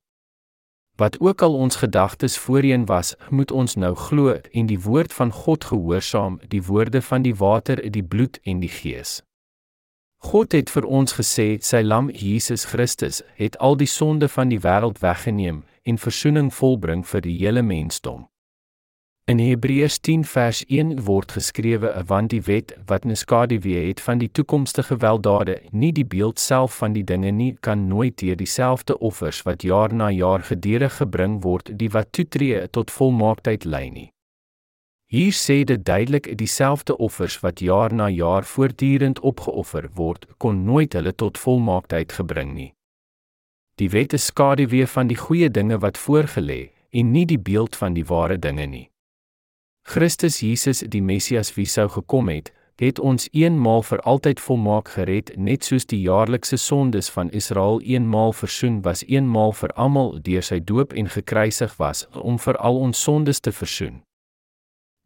Wat 1.02 1.18
ook 1.20 1.42
al 1.42 1.54
ons 1.54 1.80
gedagtes 1.82 2.38
voorheen 2.38 2.86
was, 2.86 3.16
moet 3.30 3.52
ons 3.52 3.74
nou 3.76 3.96
glo 3.96 4.36
en 4.52 4.70
die 4.70 4.78
woord 4.80 5.14
van 5.14 5.34
God 5.34 5.66
gehoorsaam, 5.72 6.38
die 6.54 6.62
woorde 6.62 7.02
van 7.02 7.26
die 7.26 7.34
water, 7.36 7.82
die 7.90 8.04
bloed 8.04 8.38
en 8.44 8.62
die 8.62 8.70
gees. 8.70 9.24
God 10.22 10.54
het 10.54 10.70
vir 10.70 10.86
ons 10.86 11.18
gesê 11.18 11.48
sy 11.62 11.82
lam 11.82 12.14
Jesus 12.14 12.70
Christus 12.70 13.24
het 13.42 13.58
al 13.58 13.82
die 13.82 13.90
sonde 13.90 14.30
van 14.30 14.54
die 14.54 14.62
wêreld 14.62 15.02
weggeneem 15.02 15.64
en 15.90 15.98
verzoening 15.98 16.54
volbring 16.54 17.02
vir 17.06 17.26
die 17.26 17.38
hele 17.42 17.66
mensdom. 17.66 18.28
In 19.28 19.40
Hebreërs 19.40 19.98
10 20.00 20.22
vers 20.24 20.64
1 20.68 21.04
word 21.04 21.32
geskrewe: 21.32 22.04
"Want 22.06 22.30
die 22.30 22.42
wet 22.42 22.78
wat 22.86 23.04
neskaduwee 23.04 23.88
het 23.88 24.00
van 24.02 24.18
die 24.18 24.32
toekomstige 24.32 24.98
weldade, 24.98 25.62
nie 25.72 25.92
die 25.92 26.06
beeld 26.06 26.40
self 26.40 26.78
van 26.78 26.94
die 26.94 27.04
dinge 27.04 27.32
nie, 27.32 27.58
kan 27.60 27.88
nooit 27.88 28.18
deur 28.20 28.36
dieselfde 28.36 29.00
offers 29.00 29.42
wat 29.42 29.62
jaar 29.62 29.94
na 29.94 30.10
jaar 30.10 30.40
gedurig 30.40 30.96
gebring 30.98 31.44
word, 31.44 31.78
die 31.80 31.90
wat 31.90 32.12
toetree 32.12 32.70
tot 32.70 32.92
volmaaktheid 32.92 33.66
lei 33.66 33.90
nie." 33.90 34.12
Hier 35.06 35.34
sê 35.34 35.64
dit 35.64 35.86
duidelik: 35.86 36.38
dieselfde 36.38 36.98
offers 36.98 37.40
wat 37.40 37.60
jaar 37.60 37.94
na 37.94 38.10
jaar 38.10 38.44
voortdurend 38.44 39.20
opgeoffer 39.20 39.90
word, 39.94 40.26
kon 40.38 40.64
nooit 40.64 40.94
hulle 40.94 41.16
tot 41.16 41.38
volmaaktheid 41.38 42.12
gebring 42.12 42.54
nie. 42.54 42.74
Die 43.76 43.90
wet 43.90 44.14
is 44.14 44.26
skaduwee 44.26 44.88
van 44.88 45.08
die 45.08 45.18
goeie 45.18 45.52
dinge 45.52 45.78
wat 45.78 45.98
voorgelê 45.98 46.70
en 46.92 47.12
nie 47.12 47.26
die 47.26 47.40
beeld 47.40 47.76
van 47.76 47.94
die 47.94 48.06
ware 48.06 48.40
dinge 48.40 48.66
nie. 48.66 48.90
Christus 49.88 50.42
Jesus, 50.42 50.82
die 50.84 51.02
Messias 51.02 51.54
wie 51.56 51.66
sou 51.66 51.88
gekom 51.88 52.28
het, 52.28 52.50
het 52.76 53.00
ons 53.00 53.30
eenmaal 53.32 53.86
vir 53.88 54.02
altyd 54.04 54.42
volmaak 54.44 54.90
gered, 54.98 55.32
net 55.40 55.64
soos 55.64 55.88
die 55.88 56.02
jaarlikse 56.04 56.58
sondes 56.60 57.08
van 57.10 57.32
Israel 57.32 57.80
eenmaal 57.80 58.34
versoen 58.36 58.82
was, 58.84 59.06
eenmaal 59.08 59.56
vir 59.56 59.72
almal 59.80 60.12
deur 60.26 60.44
sy 60.44 60.60
doop 60.60 60.92
en 60.92 61.08
gekruisig 61.08 61.78
was 61.80 62.04
om 62.20 62.36
vir 62.36 62.60
al 62.60 62.82
ons 62.84 63.00
sondes 63.00 63.40
te 63.40 63.56
versoen. 63.56 64.02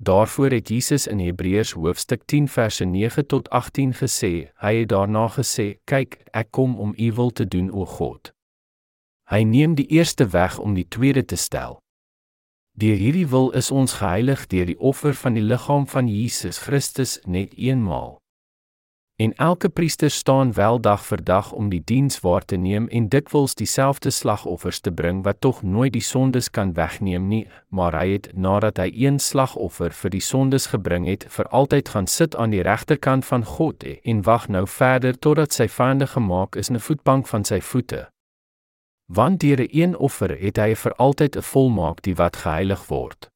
Daarvoor 0.01 0.57
het 0.57 0.73
Jesus 0.73 1.05
in 1.05 1.21
Hebreërs 1.21 1.75
hoofstuk 1.77 2.25
10 2.25 2.49
verse 2.49 2.85
9 2.85 3.27
tot 3.29 3.53
18 3.53 3.93
gesê, 4.01 4.49
hy 4.65 4.73
het 4.79 4.89
daarna 4.89 5.27
gesê, 5.29 5.75
kyk, 5.85 6.17
ek 6.33 6.49
kom 6.49 6.73
om 6.81 6.97
u 6.97 7.11
wil 7.21 7.29
te 7.29 7.45
doen 7.45 7.69
o 7.69 7.85
God. 7.85 8.33
Hy 9.29 9.45
neem 9.45 9.77
die 9.77 9.85
eerste 9.93 10.25
weg 10.33 10.57
om 10.57 10.73
die 10.73 10.89
tweede 10.89 11.21
te 11.21 11.37
stel. 11.37 11.77
Deur 12.71 12.95
hierdie 12.95 13.27
wil 13.27 13.51
is 13.51 13.71
ons 13.71 13.93
geheilig 13.99 14.47
deur 14.47 14.65
die 14.65 14.79
offer 14.79 15.13
van 15.13 15.35
die 15.35 15.43
liggaam 15.43 15.83
van 15.87 16.07
Jesus 16.07 16.57
Christus 16.63 17.19
net 17.25 17.53
eenmaal. 17.53 18.21
En 19.21 19.33
elke 19.35 19.69
priester 19.69 20.09
staan 20.09 20.53
wel 20.53 20.79
dag 20.81 21.05
vir 21.05 21.23
dag 21.23 21.51
om 21.51 21.67
die 21.69 21.81
diens 21.85 22.19
waar 22.19 22.45
te 22.45 22.55
neem 22.55 22.87
en 22.87 23.09
dikwels 23.09 23.53
dieselfde 23.55 24.09
slagoffers 24.09 24.79
te 24.79 24.91
bring 24.91 25.19
wat 25.23 25.41
tog 25.45 25.59
nooit 25.61 25.93
die 25.93 26.01
sondes 26.01 26.49
kan 26.49 26.73
wegneem 26.73 27.27
nie, 27.27 27.43
maar 27.69 27.93
hy 27.99 28.07
het 28.15 28.31
nadat 28.33 28.81
hy 28.81 28.89
een 28.95 29.19
slagoffer 29.19 29.93
vir 29.93 30.15
die 30.15 30.23
sondes 30.25 30.71
gebring 30.71 31.05
het, 31.05 31.27
vir 31.29 31.51
altyd 31.51 31.89
gaan 31.89 32.07
sit 32.07 32.35
aan 32.35 32.55
die 32.55 32.63
regterkant 32.65 33.25
van 33.25 33.45
God 33.45 33.85
en 33.85 34.25
wag 34.25 34.47
nou 34.47 34.65
verder 34.67 35.19
totdat 35.19 35.53
sy 35.53 35.67
vyande 35.67 36.07
gemaak 36.07 36.55
is 36.55 36.71
'n 36.71 36.79
voetbank 36.79 37.27
van 37.27 37.43
sy 37.43 37.61
voete 37.61 38.07
want 39.13 39.39
deur 39.39 39.61
'n 39.61 39.67
een 39.71 39.97
offer 39.97 40.31
het 40.39 40.57
hy 40.57 40.75
vir 40.75 40.93
altyd 40.95 41.35
'n 41.35 41.41
volmaak 41.41 42.01
die 42.01 42.15
wat 42.15 42.35
geheilig 42.35 42.87
word. 42.87 43.31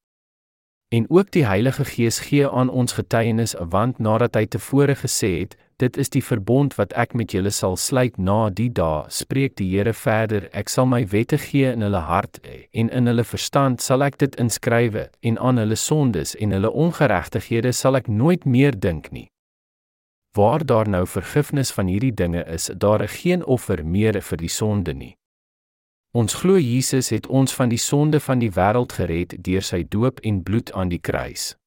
En 0.88 1.06
ook 1.10 1.32
die 1.32 1.46
Heilige 1.46 1.86
Gees 1.86 2.20
gee 2.20 2.50
aan 2.50 2.70
ons 2.70 2.94
getuienis 2.94 3.56
want 3.70 3.98
nadat 4.00 4.36
hy 4.36 4.46
tevore 4.46 4.96
gesê 4.96 5.40
het, 5.40 5.58
dit 5.76 5.98
is 5.98 6.10
die 6.10 6.24
verbond 6.24 6.76
wat 6.76 6.94
ek 6.94 7.14
met 7.14 7.32
julle 7.32 7.50
sal 7.50 7.76
sluit 7.76 8.18
na 8.18 8.50
die 8.50 8.70
dae, 8.72 9.04
spreek 9.08 9.56
die 9.56 9.68
Here 9.74 9.94
verder, 9.94 10.48
ek 10.54 10.70
sal 10.70 10.86
my 10.86 11.02
wette 11.12 11.38
gee 11.38 11.72
in 11.72 11.82
hulle 11.82 12.00
hart 12.00 12.40
en 12.72 12.90
in 12.90 13.08
hulle 13.08 13.24
verstand 13.24 13.82
sal 13.82 14.04
ek 14.04 14.18
dit 14.18 14.36
inskrywe 14.36 15.10
en 15.22 15.38
aan 15.38 15.58
hulle 15.58 15.76
sondes 15.76 16.36
en 16.36 16.52
hulle 16.52 16.72
ongeregtighede 16.72 17.74
sal 17.74 17.96
ek 17.96 18.08
nooit 18.08 18.46
meer 18.46 18.80
dink 18.80 19.12
nie. 19.12 19.28
Waar 20.38 20.66
daar 20.66 20.88
nou 20.88 21.06
vergifnis 21.08 21.72
van 21.72 21.88
hierdie 21.88 22.14
dinge 22.14 22.46
is, 22.48 22.72
daar 22.76 23.02
is 23.02 23.20
geen 23.24 23.44
offer 23.44 23.86
meer 23.86 24.22
vir 24.22 24.38
die 24.38 24.52
sonde 24.52 24.94
nie. 24.94 25.16
Ons 26.16 26.34
glo 26.40 26.56
Jesus 26.56 27.10
het 27.12 27.26
ons 27.28 27.52
van 27.54 27.68
die 27.68 27.80
sonde 27.82 28.22
van 28.24 28.40
die 28.40 28.52
wêreld 28.56 28.94
gered 28.96 29.34
deur 29.44 29.64
sy 29.68 29.82
doop 29.84 30.22
en 30.24 30.38
bloed 30.48 30.72
aan 30.72 30.88
die 30.88 31.02
kruis. 31.04 31.58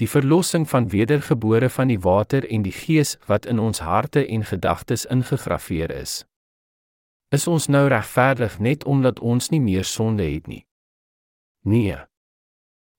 Die 0.00 0.08
verlossing 0.08 0.64
van 0.70 0.88
wedergebore 0.88 1.68
van 1.68 1.92
die 1.92 2.00
water 2.00 2.48
en 2.48 2.64
die 2.64 2.72
gees 2.72 3.18
wat 3.28 3.44
in 3.44 3.60
ons 3.60 3.84
harte 3.84 4.24
en 4.24 4.48
gedagtes 4.48 5.04
ingegrafieer 5.04 5.92
is. 5.92 6.24
Is 7.28 7.44
ons 7.46 7.68
nou 7.68 7.84
regverdig 7.88 8.56
net 8.58 8.88
omdat 8.88 9.20
ons 9.20 9.52
nie 9.52 9.60
meer 9.60 9.84
sonde 9.84 10.24
het 10.24 10.48
nie? 10.48 10.64
Nee. 11.68 12.00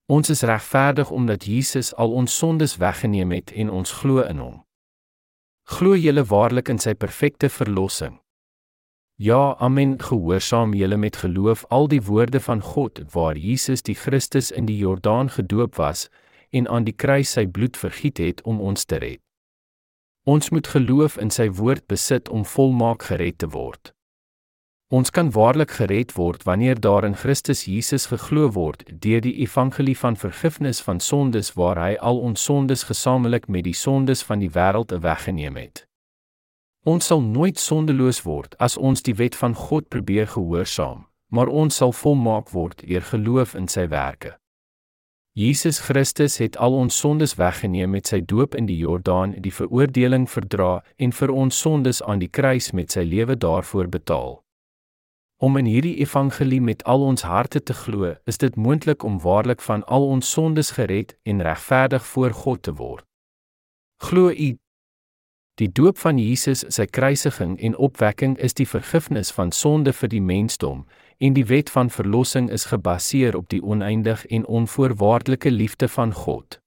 Ons 0.06 0.30
is 0.30 0.46
regverdig 0.46 1.10
omdat 1.10 1.44
Jesus 1.44 1.90
al 1.94 2.14
ons 2.14 2.38
sondes 2.38 2.78
weggeneem 2.78 3.34
het 3.34 3.50
en 3.50 3.70
ons 3.70 3.98
glo 3.98 4.22
in 4.22 4.38
hom. 4.38 4.58
Glo 5.74 5.98
julle 5.98 6.22
waarlik 6.22 6.70
in 6.70 6.78
sy 6.78 6.94
perfekte 6.94 7.50
verlossing? 7.50 8.22
Ja, 9.16 9.56
amen. 9.58 10.00
Gehoorsaam 10.02 10.74
julle 10.74 10.96
met 10.96 11.16
geloof 11.16 11.64
al 11.68 11.88
die 11.88 12.02
woorde 12.02 12.40
van 12.40 12.60
God 12.60 13.00
waar 13.12 13.36
Jesus 13.36 13.82
die 13.82 13.94
Christus 13.94 14.50
in 14.50 14.66
die 14.66 14.76
Jordaan 14.76 15.30
gedoop 15.30 15.76
was 15.76 16.08
en 16.50 16.68
aan 16.68 16.84
die 16.84 16.96
kruis 16.96 17.30
sy 17.30 17.46
bloed 17.46 17.76
vergiet 17.76 18.18
het 18.18 18.42
om 18.42 18.60
ons 18.60 18.84
te 18.84 18.98
red. 18.98 19.20
Ons 20.24 20.50
moet 20.50 20.66
geloof 20.66 21.16
in 21.16 21.30
sy 21.30 21.46
woord 21.50 21.86
besit 21.86 22.28
om 22.28 22.44
volmaak 22.44 23.06
gered 23.06 23.38
te 23.38 23.46
word. 23.54 23.94
Ons 24.90 25.10
kan 25.10 25.30
waarlik 25.30 25.70
gered 25.78 26.16
word 26.18 26.42
wanneer 26.42 26.80
daar 26.80 27.04
in 27.04 27.14
Christus 27.14 27.64
Jesus 27.70 28.06
geglo 28.10 28.50
word 28.50 28.82
deur 28.88 29.20
die 29.20 29.36
evangelie 29.46 29.96
van 29.96 30.16
vergifnis 30.16 30.82
van 30.82 31.00
sondes 31.00 31.54
waar 31.54 31.78
hy 31.78 31.94
al 32.00 32.18
ons 32.18 32.42
sondes 32.42 32.82
gesamentlik 32.90 33.46
met 33.46 33.64
die 33.64 33.78
sondes 33.78 34.26
van 34.26 34.42
die 34.42 34.50
wêreld 34.50 34.90
weggeneem 34.90 35.56
het. 35.56 35.86
Ons 36.84 37.06
sal 37.08 37.22
nooit 37.24 37.56
sondeloos 37.56 38.18
word 38.26 38.58
as 38.60 38.74
ons 38.76 39.00
die 39.02 39.14
wet 39.16 39.36
van 39.40 39.54
God 39.56 39.86
probeer 39.88 40.26
gehoorsaam, 40.28 41.06
maar 41.32 41.48
ons 41.48 41.78
sal 41.80 41.94
volmaak 41.96 42.50
word 42.52 42.82
deur 42.84 43.06
geloof 43.08 43.54
in 43.56 43.68
sy 43.72 43.86
werke. 43.88 44.34
Jesus 45.34 45.80
Christus 45.86 46.36
het 46.38 46.58
al 46.60 46.76
ons 46.76 46.98
sondes 47.00 47.32
weggeneem 47.40 47.96
met 47.96 48.06
sy 48.12 48.20
doop 48.20 48.52
in 48.54 48.68
die 48.68 48.76
Jordaan, 48.76 49.32
die 49.40 49.50
veroordeling 49.50 50.28
verdra 50.30 50.84
en 51.00 51.16
vir 51.16 51.32
ons 51.32 51.56
sondes 51.58 52.02
aan 52.04 52.20
die 52.20 52.28
kruis 52.28 52.70
met 52.76 52.92
sy 52.92 53.02
lewe 53.02 53.34
daarvoor 53.34 53.88
betaal. 53.88 54.36
Om 55.40 55.56
in 55.58 55.66
hierdie 55.66 55.96
evangelie 56.04 56.60
met 56.60 56.84
al 56.84 57.02
ons 57.02 57.24
harte 57.24 57.64
te 57.64 57.74
glo, 57.74 58.12
is 58.28 58.38
dit 58.38 58.60
moontlik 58.60 59.02
om 59.02 59.16
waarlik 59.24 59.64
van 59.64 59.82
al 59.88 60.04
ons 60.06 60.30
sondes 60.30 60.76
gered 60.76 61.16
en 61.24 61.42
regverdig 61.42 62.04
voor 62.12 62.36
God 62.44 62.62
te 62.62 62.76
word. 62.76 63.08
Glo 64.04 64.28
u 64.30 64.52
Die 65.54 65.72
doop 65.72 65.98
van 65.98 66.18
Jesus, 66.18 66.64
sy 66.74 66.86
kruisiging 66.90 67.54
en 67.62 67.76
opwekking 67.76 68.34
is 68.42 68.56
die 68.58 68.66
vergifnis 68.66 69.30
van 69.30 69.52
sonde 69.54 69.92
vir 69.94 70.10
die 70.10 70.22
mensdom 70.22 70.82
en 71.22 71.36
die 71.36 71.46
wet 71.46 71.70
van 71.70 71.90
verlossing 71.94 72.48
is 72.50 72.64
gebaseer 72.72 73.36
op 73.38 73.46
die 73.54 73.62
oneindig 73.62 74.26
en 74.26 74.46
onvoorwaardelike 74.46 75.50
liefde 75.50 75.88
van 75.88 76.12
God. 76.12 76.58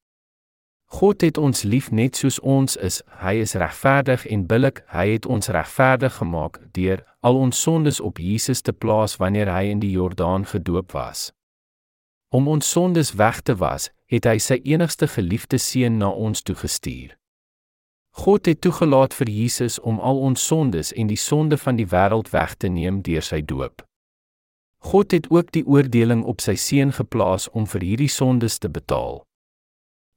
God 0.87 1.21
het 1.21 1.37
ons 1.37 1.65
lief 1.67 1.91
net 1.91 2.15
soos 2.15 2.39
ons 2.39 2.77
is. 2.79 3.01
Hy 3.19 3.33
is 3.43 3.57
regverdig 3.59 4.23
en 4.31 4.47
billik. 4.47 4.85
Hy 4.87 5.09
het 5.17 5.25
ons 5.27 5.51
regverdig 5.51 6.15
gemaak 6.21 6.61
deur 6.71 7.03
al 7.19 7.35
ons 7.35 7.61
sondes 7.61 7.99
op 7.99 8.23
Jesus 8.23 8.61
te 8.63 8.71
plaas 8.71 9.17
wanneer 9.19 9.51
hy 9.51 9.67
in 9.67 9.83
die 9.83 9.91
Jordaan 9.91 10.47
gedoop 10.47 10.95
was. 10.95 11.33
Om 12.31 12.47
ons 12.47 12.71
sondes 12.71 13.11
weg 13.19 13.41
te 13.43 13.59
was, 13.59 13.91
het 14.07 14.23
hy 14.23 14.39
sy 14.39 14.61
enigste 14.63 15.11
geliefde 15.11 15.59
seun 15.59 15.99
na 15.99 16.07
ons 16.07 16.41
toe 16.41 16.55
gestuur. 16.55 17.17
God 18.17 18.45
het 18.49 18.61
toegelaat 18.65 19.13
vir 19.13 19.29
Jesus 19.29 19.77
om 19.79 19.99
al 19.99 20.17
ons 20.29 20.41
sondes 20.41 20.89
en 20.93 21.07
die 21.07 21.19
sonde 21.21 21.57
van 21.57 21.77
die 21.77 21.85
wêreld 21.85 22.31
weg 22.33 22.55
te 22.57 22.67
neem 22.67 23.03
deur 23.05 23.21
sy 23.21 23.43
doop. 23.45 23.83
God 24.89 25.13
het 25.13 25.29
ook 25.29 25.51
die 25.53 25.63
oordeling 25.65 26.23
op 26.25 26.41
sy 26.41 26.55
seun 26.57 26.95
geplaas 26.97 27.45
om 27.53 27.69
vir 27.69 27.85
hierdie 27.85 28.09
sondes 28.09 28.57
te 28.57 28.73
betaal. 28.73 29.21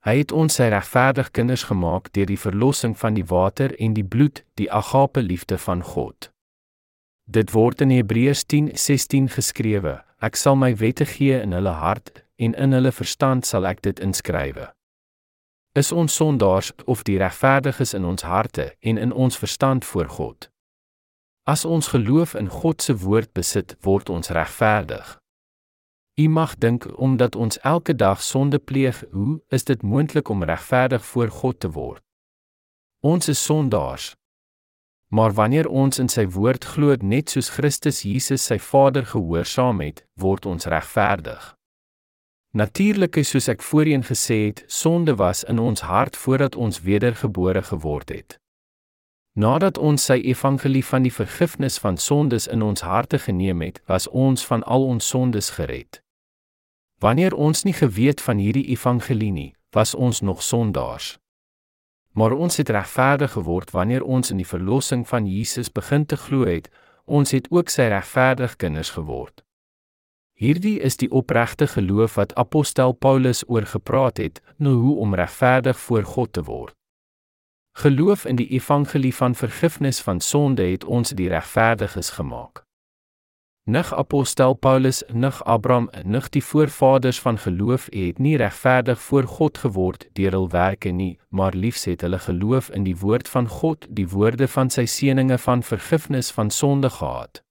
Hy 0.08 0.16
het 0.16 0.32
ons 0.32 0.56
sy 0.56 0.70
regverdig 0.72 1.28
kinders 1.36 1.66
gemaak 1.68 2.08
deur 2.16 2.28
die 2.32 2.40
verlossing 2.40 2.96
van 2.96 3.20
die 3.20 3.26
water 3.28 3.76
en 3.76 3.92
die 3.92 4.04
bloed, 4.04 4.44
die 4.56 4.70
agape 4.72 5.20
liefde 5.20 5.60
van 5.60 5.84
God. 5.84 6.30
Dit 7.28 7.52
word 7.52 7.84
in 7.84 7.92
Hebreërs 7.92 8.46
10:16 8.48 9.28
geskrewe: 9.36 10.00
Ek 10.24 10.36
sal 10.36 10.56
my 10.56 10.72
wette 10.76 11.04
gee 11.04 11.36
in 11.36 11.52
hulle 11.52 11.76
hart 11.84 12.24
en 12.36 12.54
in 12.54 12.72
hulle 12.72 12.92
verstand 12.92 13.46
sal 13.46 13.68
ek 13.68 13.82
dit 13.82 14.00
inskrywe. 14.00 14.72
Is 15.72 15.92
ons 15.92 16.14
sondaars 16.14 16.72
of 16.84 17.02
die 17.06 17.18
regverdiges 17.18 17.92
in 17.94 18.04
ons 18.04 18.22
harte 18.22 18.74
en 18.80 18.96
in 18.98 19.12
ons 19.12 19.36
verstand 19.38 19.84
voor 19.84 20.08
God? 20.08 20.50
As 21.46 21.64
ons 21.64 21.86
geloof 21.94 22.34
in 22.34 22.48
God 22.48 22.82
se 22.82 22.96
woord 22.96 23.30
besit, 23.32 23.76
word 23.80 24.10
ons 24.10 24.28
regverdig. 24.34 25.18
U 26.18 26.26
mag 26.28 26.56
dink 26.58 26.88
omdat 26.98 27.36
ons 27.36 27.58
elke 27.62 27.94
dag 27.94 28.22
sonde 28.22 28.58
pleeg, 28.58 29.04
hoe 29.12 29.38
is 29.48 29.64
dit 29.64 29.82
moontlik 29.82 30.28
om 30.28 30.42
regverdig 30.42 31.04
voor 31.04 31.30
God 31.30 31.60
te 31.60 31.70
word? 31.70 32.02
Ons 33.00 33.28
is 33.28 33.44
sondaars. 33.44 34.14
Maar 35.14 35.32
wanneer 35.32 35.68
ons 35.68 35.98
in 35.98 36.10
sy 36.10 36.26
woord 36.26 36.64
glo 36.64 36.96
net 36.98 37.30
soos 37.30 37.48
Christus 37.54 38.02
Jesus 38.02 38.42
sy 38.42 38.58
Vader 38.58 39.06
gehoorsaam 39.06 39.86
het, 39.86 40.02
word 40.18 40.46
ons 40.46 40.66
regverdig. 40.66 41.54
Natuurlik 42.50 43.16
is 43.16 43.28
soos 43.30 43.46
ek 43.46 43.60
voorheen 43.62 44.02
gesê 44.02 44.36
het, 44.48 44.64
sonde 44.66 45.14
was 45.14 45.44
in 45.44 45.58
ons 45.62 45.84
hart 45.86 46.16
voordat 46.16 46.56
ons 46.56 46.80
wedergebore 46.82 47.62
geword 47.62 48.08
het. 48.10 48.40
Nadat 49.38 49.78
ons 49.78 50.04
sy 50.04 50.16
evangelie 50.26 50.82
van 50.84 51.06
die 51.06 51.12
vergifnis 51.14 51.78
van 51.78 51.96
sondes 51.96 52.48
in 52.50 52.62
ons 52.66 52.82
harte 52.82 53.18
geneem 53.18 53.60
het, 53.62 53.78
was 53.86 54.08
ons 54.08 54.42
van 54.46 54.64
al 54.66 54.82
ons 54.84 55.08
sondes 55.08 55.50
gered. 55.54 56.02
Wanneer 56.98 57.34
ons 57.38 57.62
nie 57.62 57.72
geweet 57.72 58.20
van 58.20 58.42
hierdie 58.42 58.66
evangelie 58.74 59.30
nie, 59.32 59.54
was 59.70 59.94
ons 59.94 60.20
nog 60.20 60.42
sondaars. 60.42 61.18
Maar 62.18 62.32
ons 62.34 62.56
het 62.56 62.68
regverdig 62.68 63.32
geword 63.32 63.70
wanneer 63.70 64.02
ons 64.02 64.30
in 64.30 64.42
die 64.42 64.48
verlossing 64.48 65.06
van 65.08 65.30
Jesus 65.30 65.70
begin 65.72 66.06
te 66.06 66.16
glo 66.16 66.50
het, 66.50 66.66
ons 67.04 67.30
het 67.30 67.46
ook 67.50 67.70
sy 67.70 67.86
regverdig 67.94 68.56
kinders 68.56 68.90
geword. 68.98 69.44
Hierdie 70.40 70.78
is 70.80 70.96
die 70.96 71.10
opregte 71.12 71.66
geloof 71.68 72.14
wat 72.16 72.30
apostel 72.40 72.94
Paulus 72.96 73.42
oor 73.46 73.66
gepraat 73.68 74.16
het, 74.16 74.38
nou 74.56 74.74
hoe 74.74 74.96
om 74.96 75.14
regverdig 75.14 75.76
voor 75.78 76.04
God 76.04 76.32
te 76.32 76.42
word. 76.42 76.72
Geloof 77.76 78.24
in 78.24 78.40
die 78.40 78.46
evangelie 78.48 79.12
van 79.14 79.34
vergifnis 79.34 80.00
van 80.00 80.20
sonde 80.20 80.62
het 80.62 80.84
ons 80.84 81.12
die 81.12 81.28
regverdiges 81.28 82.10
gemaak. 82.16 82.62
Nig 83.68 83.92
apostel 83.94 84.54
Paulus, 84.54 85.02
nig 85.12 85.42
Abraham, 85.44 85.90
nig 86.04 86.30
die 86.32 86.44
voorvaders 86.44 87.20
van 87.20 87.38
geloof 87.38 87.90
het 87.92 88.18
nie 88.18 88.36
regverdig 88.40 89.00
voor 89.00 89.28
God 89.28 89.58
geword 89.58 90.08
deur 90.16 90.38
hul 90.38 90.48
werke 90.48 90.88
nie, 90.88 91.18
maar 91.28 91.52
liefs 91.52 91.84
het 91.84 92.00
hulle 92.00 92.18
geloof 92.18 92.72
in 92.72 92.88
die 92.88 92.96
woord 92.96 93.28
van 93.28 93.48
God, 93.48 93.86
die 93.90 94.08
woorde 94.08 94.48
van 94.48 94.72
sy 94.72 94.88
seënings 94.88 95.44
van 95.44 95.62
vergifnis 95.62 96.32
van 96.32 96.50
sonde 96.50 96.90
gehad. 96.90 97.44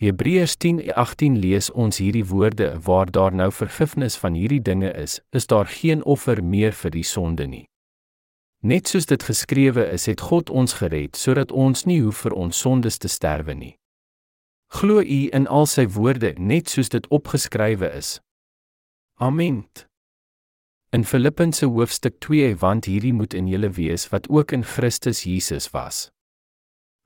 Hebreërs 0.00 0.56
10:18 0.56 1.36
lees 1.38 1.70
ons 1.70 1.98
hierdie 1.98 2.24
woorde: 2.24 2.80
Waar 2.82 3.10
daar 3.10 3.34
nou 3.34 3.52
vergifnis 3.52 4.16
van 4.16 4.34
hierdie 4.34 4.62
dinge 4.62 4.92
is, 4.92 5.20
is 5.30 5.46
daar 5.46 5.66
geen 5.66 6.04
offer 6.04 6.44
meer 6.44 6.72
vir 6.72 6.90
die 6.90 7.04
sonde 7.04 7.46
nie. 7.46 7.66
Net 8.64 8.88
soos 8.88 9.06
dit 9.06 9.22
geskrewe 9.22 9.84
is, 9.92 10.06
het 10.06 10.20
God 10.20 10.50
ons 10.50 10.72
gered 10.72 11.16
sodat 11.16 11.52
ons 11.52 11.84
nie 11.84 12.00
hoef 12.00 12.24
vir 12.24 12.32
ons 12.32 12.58
sondes 12.58 12.98
te 12.98 13.08
sterwe 13.08 13.54
nie. 13.54 13.76
Glo 14.72 15.00
u 15.00 15.20
in 15.36 15.46
al 15.46 15.66
sy 15.66 15.86
woorde 15.86 16.32
net 16.38 16.68
soos 16.68 16.88
dit 16.88 17.06
opgeskrywe 17.08 17.92
is. 17.96 18.20
Amen. 19.18 19.64
In 20.92 21.04
Filippense 21.04 21.66
hoofstuk 21.66 22.20
2 22.20 22.56
want 22.56 22.84
hierdie 22.84 23.12
moet 23.12 23.34
in 23.34 23.48
julle 23.48 23.70
wees 23.70 24.08
wat 24.08 24.28
ook 24.28 24.52
in 24.52 24.64
Christus 24.64 25.24
Jesus 25.24 25.70
was. 25.70 26.08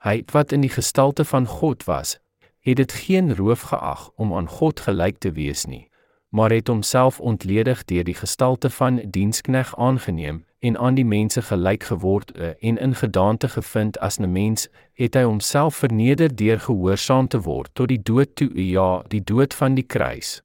Hy 0.04 0.22
wat 0.32 0.52
in 0.52 0.60
die 0.60 0.70
gestalte 0.70 1.24
van 1.24 1.46
God 1.46 1.86
was, 1.86 2.18
het 2.64 2.76
dit 2.76 2.92
geen 2.92 3.34
roof 3.36 3.60
geag 3.60 4.10
om 4.16 4.34
aan 4.34 4.48
God 4.48 4.80
gelyk 4.80 5.18
te 5.18 5.32
wees 5.32 5.64
nie, 5.64 5.88
maar 6.28 6.50
het 6.50 6.68
homself 6.68 7.20
ontledig 7.20 7.84
deur 7.84 8.04
die 8.04 8.14
gestalte 8.14 8.70
van 8.70 9.02
dienskneg 9.10 9.76
aangeneem 9.76 10.44
en 10.58 10.78
aan 10.78 10.94
die 10.94 11.04
mense 11.04 11.42
gelyk 11.42 11.82
geword 11.82 12.32
eh, 12.32 12.54
en 12.60 12.78
in 12.78 12.94
gedaante 12.94 13.48
gevind 13.48 13.98
as 13.98 14.18
'n 14.18 14.32
mens, 14.32 14.68
het 14.92 15.14
hy 15.14 15.22
homself 15.22 15.74
verneder 15.74 16.36
deur 16.36 16.60
gehoorsaam 16.60 17.28
te 17.28 17.40
word 17.40 17.70
tot 17.72 17.88
die 17.88 18.02
dood 18.02 18.36
toe, 18.36 18.50
ja, 18.54 19.02
die 19.08 19.24
dood 19.24 19.54
van 19.54 19.74
die 19.74 19.84
kruis. 19.84 20.42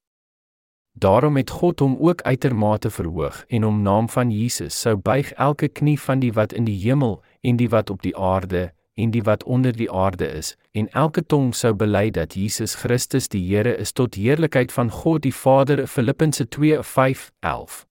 Daarom 0.92 1.38
het 1.38 1.50
God 1.50 1.80
hom 1.80 1.98
ook 2.00 2.22
uitermate 2.22 2.90
verhoog 2.90 3.46
en 3.48 3.64
hom 3.64 3.82
naam 3.82 4.10
van 4.10 4.32
Jesus 4.32 4.82
sou 4.82 4.96
buig 4.96 5.32
elke 5.32 5.68
knie 5.68 6.00
van 6.00 6.20
die 6.20 6.34
wat 6.34 6.54
in 6.54 6.64
die 6.64 6.80
hemel 6.80 7.24
en 7.42 7.56
die 7.56 7.70
wat 7.70 7.90
op 7.90 8.02
die 8.02 8.18
aarde 8.18 8.74
en 9.00 9.12
die 9.16 9.24
wat 9.24 9.44
onder 9.44 9.76
die 9.76 9.92
aarde 9.92 10.28
is, 10.28 10.56
en 10.72 10.90
elke 10.92 11.24
tong 11.26 11.54
sou 11.56 11.74
bely 11.74 12.10
dat 12.12 12.36
Jesus 12.36 12.76
Christus 12.76 13.32
die 13.32 13.44
Here 13.50 13.76
is 13.78 13.92
tot 13.92 14.20
heerlikheid 14.20 14.72
van 14.76 14.92
God 14.92 15.24
die 15.26 15.36
Vader. 15.36 15.88
Filippense 15.88 16.48
2:5-11. 16.56 17.89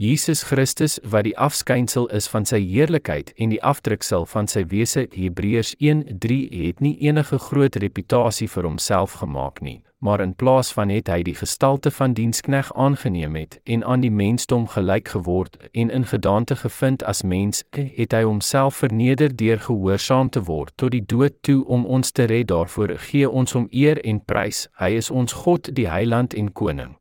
Jesus 0.00 0.44
Christus 0.46 1.00
wat 1.02 1.24
die 1.26 1.34
afskynsel 1.34 2.04
is 2.14 2.28
van 2.30 2.44
sy 2.46 2.60
heerlikheid 2.62 3.32
en 3.34 3.50
die 3.50 3.58
aftreksel 3.66 4.28
van 4.30 4.46
sy 4.46 4.62
wese 4.70 5.08
Hebreërs 5.10 5.72
1:3 5.82 6.36
het 6.54 6.80
nie 6.80 6.94
enige 7.02 7.38
groot 7.38 7.76
reputasie 7.82 8.46
vir 8.48 8.68
homself 8.70 9.18
gemaak 9.18 9.58
nie 9.60 9.80
maar 9.98 10.20
in 10.20 10.34
plaas 10.34 10.72
van 10.72 10.88
het 10.88 11.08
hy 11.08 11.22
die 11.26 11.34
gestalte 11.34 11.90
van 11.90 12.14
dienskneg 12.14 12.70
aangeneem 12.74 13.34
het 13.34 13.58
en 13.64 13.84
aan 13.84 14.00
die 14.00 14.10
mensdom 14.10 14.68
gelyk 14.70 15.08
geword 15.08 15.56
en 15.72 15.90
in 15.90 16.06
gedaante 16.06 16.56
gevind 16.56 17.02
as 17.02 17.22
mens, 17.22 17.64
het 17.72 18.12
hy 18.12 18.22
homself 18.22 18.78
verneder 18.84 19.34
deur 19.36 19.58
gehoorsaam 19.58 20.30
te 20.30 20.42
word 20.42 20.72
tot 20.76 20.94
die 20.94 21.02
dood 21.02 21.42
toe 21.42 21.64
om 21.66 21.86
ons 21.86 22.10
te 22.10 22.24
red. 22.30 22.46
Daarvoor 22.48 22.94
gee 23.10 23.30
ons 23.30 23.52
hom 23.52 23.66
eer 23.70 23.98
en 24.04 24.22
prys. 24.24 24.68
Hy 24.78 24.94
is 25.02 25.10
ons 25.10 25.32
God, 25.32 25.74
die 25.74 25.88
Heiland 25.90 26.34
en 26.34 26.52
Koning. 26.52 26.94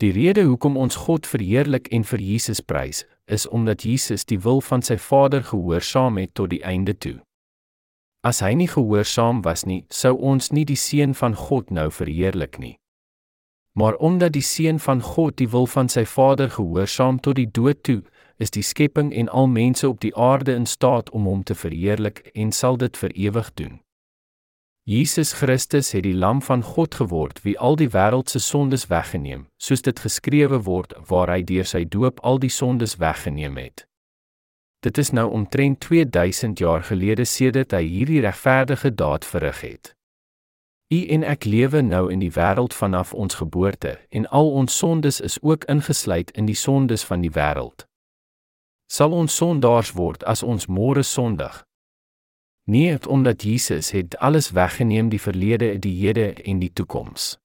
Die 0.00 0.12
rede 0.16 0.42
hoekom 0.48 0.76
ons 0.80 0.96
God 0.96 1.26
verheerlik 1.28 1.90
en 1.92 2.06
vir 2.08 2.22
Jesus 2.24 2.62
prys, 2.64 3.02
is 3.28 3.44
omdat 3.48 3.82
Jesus 3.84 4.24
die 4.24 4.38
wil 4.40 4.62
van 4.64 4.80
sy 4.82 4.96
Vader 4.96 5.42
gehoorsaam 5.44 6.16
het 6.16 6.32
tot 6.34 6.48
die 6.54 6.62
einde 6.64 6.94
toe. 6.96 7.18
As 8.24 8.40
hy 8.40 8.54
nie 8.56 8.68
gehoorsaam 8.68 9.42
was 9.44 9.66
nie, 9.68 9.84
sou 9.92 10.14
ons 10.16 10.50
nie 10.56 10.64
die 10.64 10.78
seun 10.80 11.12
van 11.14 11.36
God 11.36 11.68
nou 11.70 11.90
verheerlik 11.92 12.56
nie. 12.58 12.78
Maar 13.76 14.00
omdat 14.00 14.32
die 14.32 14.44
seun 14.44 14.80
van 14.80 15.04
God 15.04 15.36
die 15.36 15.48
wil 15.52 15.68
van 15.68 15.92
sy 15.92 16.06
Vader 16.08 16.48
gehoorsaam 16.50 17.20
tot 17.20 17.36
die 17.36 17.50
dood 17.52 17.84
toe, 17.84 18.00
is 18.40 18.50
die 18.56 18.64
skepping 18.64 19.12
en 19.12 19.28
al 19.28 19.52
mense 19.52 19.88
op 19.88 20.00
die 20.00 20.16
aarde 20.16 20.56
in 20.56 20.66
staat 20.66 21.12
om 21.12 21.28
hom 21.28 21.44
te 21.44 21.54
verheerlik 21.54 22.24
en 22.34 22.52
sal 22.56 22.80
dit 22.80 22.96
vir 22.96 23.12
ewig 23.28 23.52
doen. 23.54 23.80
Jesus 24.90 25.32
Christus 25.32 25.92
het 25.92 26.02
die 26.02 26.16
lam 26.18 26.40
van 26.42 26.64
God 26.66 26.96
geword 26.98 27.44
wie 27.44 27.52
al 27.62 27.76
die 27.78 27.86
wêreld 27.94 28.32
se 28.32 28.40
sondes 28.42 28.88
weggeneem, 28.90 29.44
soos 29.62 29.84
dit 29.86 30.00
geskrewe 30.02 30.58
word 30.66 30.96
waar 31.06 31.30
hy 31.30 31.44
deur 31.46 31.68
sy 31.68 31.84
doop 31.86 32.18
al 32.26 32.42
die 32.42 32.50
sondes 32.50 32.96
weggeneem 32.98 33.54
het. 33.60 33.84
Dit 34.82 34.98
is 34.98 35.12
nou 35.14 35.28
omtrent 35.30 35.78
2000 35.86 36.58
jaar 36.58 36.82
gelede 36.82 37.22
sedert 37.24 37.70
hy 37.70 37.84
hierdie 37.86 38.18
regverdige 38.26 38.90
daad 38.90 39.28
verrig 39.30 39.62
het. 39.62 39.94
U 40.90 40.98
en 41.14 41.22
ek 41.22 41.46
lewe 41.46 41.86
nou 41.86 42.08
in 42.10 42.26
die 42.26 42.34
wêreld 42.34 42.74
vanaf 42.74 43.14
ons 43.14 43.38
geboorte 43.38 43.94
en 44.10 44.26
al 44.34 44.50
ons 44.50 44.74
sondes 44.74 45.22
is 45.22 45.38
ook 45.38 45.70
ingesluit 45.70 46.34
in 46.34 46.50
die 46.50 46.58
sondes 46.58 47.06
van 47.06 47.22
die 47.22 47.30
wêreld. 47.30 47.86
Sal 48.90 49.14
ons 49.14 49.38
sondaars 49.38 49.94
word 49.94 50.26
as 50.26 50.42
ons 50.42 50.66
môre 50.66 51.06
sondig? 51.06 51.62
Nie 52.70 52.90
het 52.90 53.06
omdat 53.06 53.42
Jesus 53.42 53.90
het 53.90 54.18
alles 54.18 54.50
weggeneem 54.50 55.08
die 55.08 55.20
verlede, 55.20 55.78
die 55.78 56.06
hede 56.06 56.32
en 56.32 56.58
die 56.58 56.72
toekoms. 56.72 57.38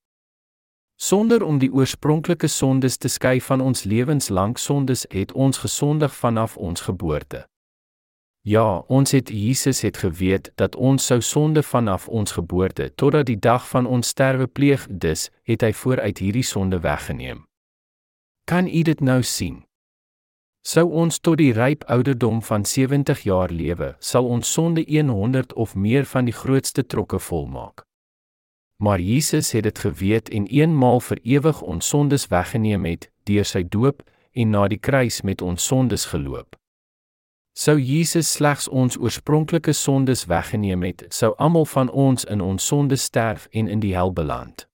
Sonder 0.95 1.43
om 1.43 1.57
die 1.57 1.71
oorspronklike 1.73 2.47
sondes 2.47 2.97
te 2.97 3.09
skei 3.09 3.41
van 3.41 3.61
ons 3.61 3.83
lewenslank 3.83 4.61
sondes 4.61 5.05
het 5.09 5.31
ons 5.31 5.57
gesondig 5.57 6.15
vanaf 6.15 6.57
ons 6.57 6.81
geboorte. 6.81 7.47
Ja, 8.45 8.77
ons 8.87 9.11
het 9.11 9.29
Jesus 9.33 9.81
het 9.81 9.97
geweet 9.97 10.51
dat 10.55 10.75
ons 10.75 11.05
sou 11.05 11.21
sonde 11.21 11.63
vanaf 11.63 12.07
ons 12.07 12.31
geboorte 12.31 12.91
totdat 12.95 13.25
die 13.25 13.39
dag 13.39 13.65
van 13.69 13.85
ons 13.85 14.07
sterwe 14.07 14.47
pleeg, 14.47 14.87
dus 14.89 15.31
het 15.43 15.65
hy 15.65 15.73
vooruit 15.73 16.21
hierdie 16.21 16.45
sonde 16.45 16.79
weggeneem. 16.79 17.47
Kan 18.45 18.67
u 18.67 18.81
dit 18.81 19.01
nou 19.01 19.23
sien? 19.23 19.64
Sou 20.65 20.87
ons 20.97 21.19
tot 21.21 21.37
die 21.37 21.51
ryp 21.53 21.83
ouderdom 21.93 22.39
van 22.41 22.63
70 22.65 23.19
jaar 23.27 23.51
lewe, 23.53 23.91
sal 23.99 24.25
ons 24.25 24.49
sonde 24.49 24.81
100 24.89 25.53
of 25.53 25.75
meer 25.75 26.05
van 26.09 26.25
die 26.25 26.33
grootste 26.33 26.85
trokke 26.85 27.19
volmaak. 27.19 27.83
Maar 28.81 28.99
Jesus 28.99 29.51
het 29.51 29.63
dit 29.63 29.79
geweet 29.79 30.29
en 30.29 30.47
eenmaal 30.47 30.99
vir 30.99 31.19
ewig 31.23 31.61
ons 31.61 31.87
sondes 31.87 32.27
weggeneem 32.27 32.85
het 32.85 33.11
deur 33.29 33.45
sy 33.45 33.61
doop 33.61 34.01
en 34.33 34.49
na 34.49 34.67
die 34.67 34.81
kruis 34.81 35.21
met 35.21 35.41
ons 35.41 35.65
sondes 35.65 36.05
geloop. 36.05 36.57
Sou 37.53 37.77
Jesus 37.79 38.31
slegs 38.31 38.67
ons 38.67 38.97
oorspronklike 38.97 39.73
sondes 39.73 40.25
weggeneem 40.25 40.81
het, 40.81 41.05
sou 41.09 41.35
almal 41.37 41.65
van 41.65 41.93
ons 41.93 42.25
in 42.25 42.41
ons 42.41 42.65
sondes 42.65 43.05
sterf 43.05 43.45
en 43.53 43.67
in 43.67 43.85
die 43.85 43.93
hel 43.93 44.13
beland. 44.13 44.65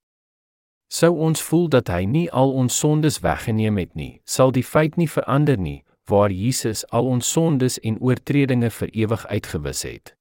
Sou 0.92 1.16
ons 1.24 1.42
voel 1.42 1.70
dat 1.72 1.88
hy 1.88 2.04
nie 2.04 2.28
al 2.36 2.52
ons 2.52 2.76
sondes 2.76 3.22
weggeneem 3.24 3.78
het 3.80 3.94
nie, 3.96 4.20
sal 4.28 4.52
die 4.52 4.66
feit 4.66 4.98
nie 5.00 5.08
verander 5.08 5.56
nie, 5.56 5.86
waar 6.12 6.34
Jesus 6.36 6.84
al 6.92 7.08
ons 7.08 7.30
sondes 7.32 7.78
en 7.80 8.00
oortredinge 8.04 8.70
vir 8.76 8.90
ewig 9.04 9.24
uitgewis 9.28 9.86
het. 9.88 10.12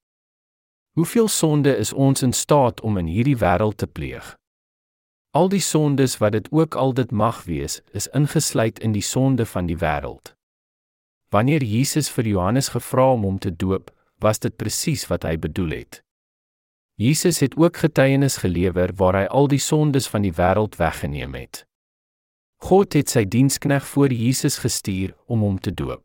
Hoeveel 0.95 1.29
sonde 1.29 1.75
is 1.77 1.93
ons 1.93 2.23
in 2.23 2.33
staat 2.33 2.81
om 2.87 2.99
in 3.03 3.11
hierdie 3.11 3.39
wêreld 3.41 3.81
te 3.83 3.87
pleeg? 3.87 4.37
Al 5.35 5.51
die 5.51 5.63
sondes 5.63 6.17
wat 6.23 6.37
dit 6.39 6.47
ook 6.55 6.75
al 6.75 6.95
dit 6.95 7.11
mag 7.11 7.43
wees, 7.45 7.81
is 7.91 8.07
ingesluit 8.15 8.79
in 8.79 8.95
die 8.95 9.03
sonde 9.03 9.47
van 9.47 9.67
die 9.67 9.79
wêreld. 9.79 10.35
Wanneer 11.35 11.63
Jesus 11.63 12.11
vir 12.11 12.27
Johannes 12.27 12.71
gevra 12.75 13.13
om 13.13 13.27
hom 13.27 13.39
te 13.39 13.51
doop, 13.51 13.91
was 14.23 14.39
dit 14.39 14.57
presies 14.57 15.07
wat 15.11 15.27
hy 15.27 15.37
bedoel 15.39 15.79
het. 15.83 16.03
Jesus 17.01 17.39
het 17.41 17.57
ook 17.57 17.77
getuienis 17.77 18.37
gelewer 18.37 18.91
waar 18.95 19.17
hy 19.17 19.25
al 19.25 19.47
die 19.49 19.59
sondes 19.59 20.05
van 20.13 20.21
die 20.21 20.35
wêreld 20.37 20.75
weggeneem 20.77 21.33
het. 21.33 21.63
God 22.61 22.93
het 22.93 23.09
sy 23.09 23.23
dienskneg 23.25 23.87
voor 23.89 24.13
Jesus 24.13 24.59
gestuur 24.61 25.15
om 25.25 25.41
hom 25.41 25.57
te 25.57 25.73
doop. 25.73 26.03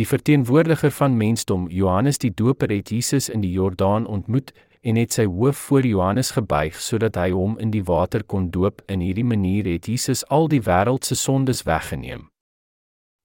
Die 0.00 0.06
verteenwoordiger 0.08 0.90
van 0.96 1.16
mensdom, 1.16 1.66
Johannes 1.68 2.18
die 2.18 2.32
Doper, 2.32 2.72
het 2.72 2.88
Jesus 2.88 3.28
in 3.28 3.44
die 3.44 3.50
Jordaan 3.52 4.06
ontmoet 4.06 4.54
en 4.80 4.96
het 4.96 5.12
sy 5.12 5.26
hoof 5.28 5.60
voor 5.68 5.84
Johannes 5.84 6.32
gebuig 6.38 6.80
sodat 6.80 7.20
hy 7.20 7.28
hom 7.36 7.58
in 7.60 7.70
die 7.76 7.84
water 7.84 8.24
kon 8.24 8.48
doop. 8.50 8.80
In 8.88 9.04
hierdie 9.04 9.28
manier 9.28 9.68
het 9.74 9.92
Jesus 9.92 10.24
al 10.32 10.48
die 10.48 10.62
wêreld 10.64 11.04
se 11.04 11.20
sondes 11.20 11.62
weggeneem. 11.68 12.30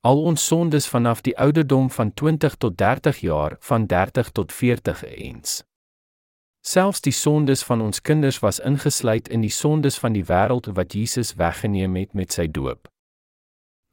Al 0.04 0.20
ons 0.20 0.44
sondes 0.44 0.92
vanaf 0.92 1.24
die 1.24 1.38
ouderdom 1.40 1.88
van 1.90 2.12
20 2.14 2.60
tot 2.60 2.78
30 2.78 3.24
jaar, 3.24 3.56
van 3.60 3.88
30 3.88 4.36
tot 4.36 4.52
40 4.52 5.06
eens. 5.16 5.62
Selfs 6.62 7.02
die 7.02 7.12
sondes 7.12 7.64
van 7.64 7.82
ons 7.82 8.02
kinders 8.02 8.40
was 8.40 8.60
ingesluit 8.60 9.28
in 9.28 9.42
die 9.42 9.54
sondes 9.54 9.98
van 9.98 10.14
die 10.14 10.26
wêreld 10.28 10.70
wat 10.76 10.94
Jesus 10.94 11.34
weggeneem 11.36 11.96
het 11.96 12.14
met 12.14 12.32
sy 12.32 12.48
doop. 12.48 12.88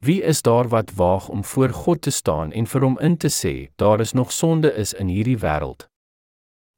Wie 0.05 0.21
is 0.21 0.41
daar 0.41 0.67
wat 0.67 0.93
waag 0.95 1.29
om 1.29 1.43
voor 1.43 1.69
God 1.69 2.01
te 2.01 2.11
staan 2.11 2.51
en 2.51 2.67
vir 2.67 2.81
hom 2.81 2.97
in 2.99 3.17
te 3.17 3.31
sê, 3.31 3.71
daar 3.75 3.99
is 3.99 4.13
nog 4.13 4.31
sonde 4.31 4.73
is 4.73 4.93
in 4.93 5.07
hierdie 5.07 5.39
wêreld? 5.39 5.87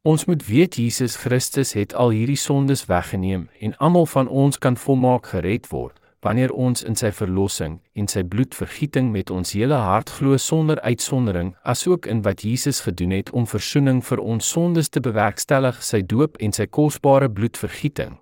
Ons 0.07 0.25
moet 0.25 0.45
weet 0.45 0.75
Jesus 0.75 1.15
Christus 1.15 1.73
het 1.73 1.93
al 1.93 2.09
hierdie 2.09 2.39
sondes 2.39 2.85
weggeneem 2.85 3.49
en 3.59 3.77
almal 3.77 4.05
van 4.05 4.27
ons 4.27 4.57
kan 4.57 4.77
volmaak 4.77 5.25
gered 5.33 5.67
word 5.73 5.99
wanneer 6.25 6.51
ons 6.53 6.83
in 6.83 6.95
sy 6.95 7.11
verlossing 7.11 7.79
en 7.93 8.07
sy 8.07 8.23
bloedvergieting 8.23 9.11
met 9.13 9.29
ons 9.29 9.53
hele 9.53 9.77
hart 9.77 10.09
glo 10.17 10.37
sonder 10.37 10.81
uitsondering, 10.81 11.55
asook 11.63 12.05
in 12.05 12.21
wat 12.25 12.43
Jesus 12.43 12.81
gedoen 12.85 13.11
het 13.11 13.31
om 13.31 13.47
verzoening 13.47 14.03
vir 14.05 14.21
ons 14.21 14.49
sondes 14.49 14.89
te 14.89 15.01
bewerkstellig, 15.03 15.83
sy 15.83 16.01
doop 16.01 16.37
en 16.41 16.53
sy 16.53 16.65
kosbare 16.65 17.29
bloedvergieting. 17.29 18.17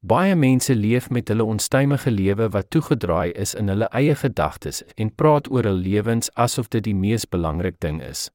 Baie 0.00 0.34
mense 0.34 0.74
leef 0.74 1.10
met 1.10 1.28
hulle 1.28 1.44
onstuimige 1.44 2.10
lewe 2.10 2.48
wat 2.48 2.70
toegedraai 2.72 3.32
is 3.36 3.52
in 3.54 3.68
hulle 3.68 3.88
eie 3.92 4.14
gedagtes 4.16 4.80
en 4.96 5.12
praat 5.12 5.50
oor 5.52 5.68
hul 5.68 5.76
lewens 5.76 6.32
asof 6.40 6.70
dit 6.72 6.86
die 6.88 6.96
mees 6.96 7.28
belangrik 7.28 7.76
ding 7.84 8.00
is. 8.00 8.30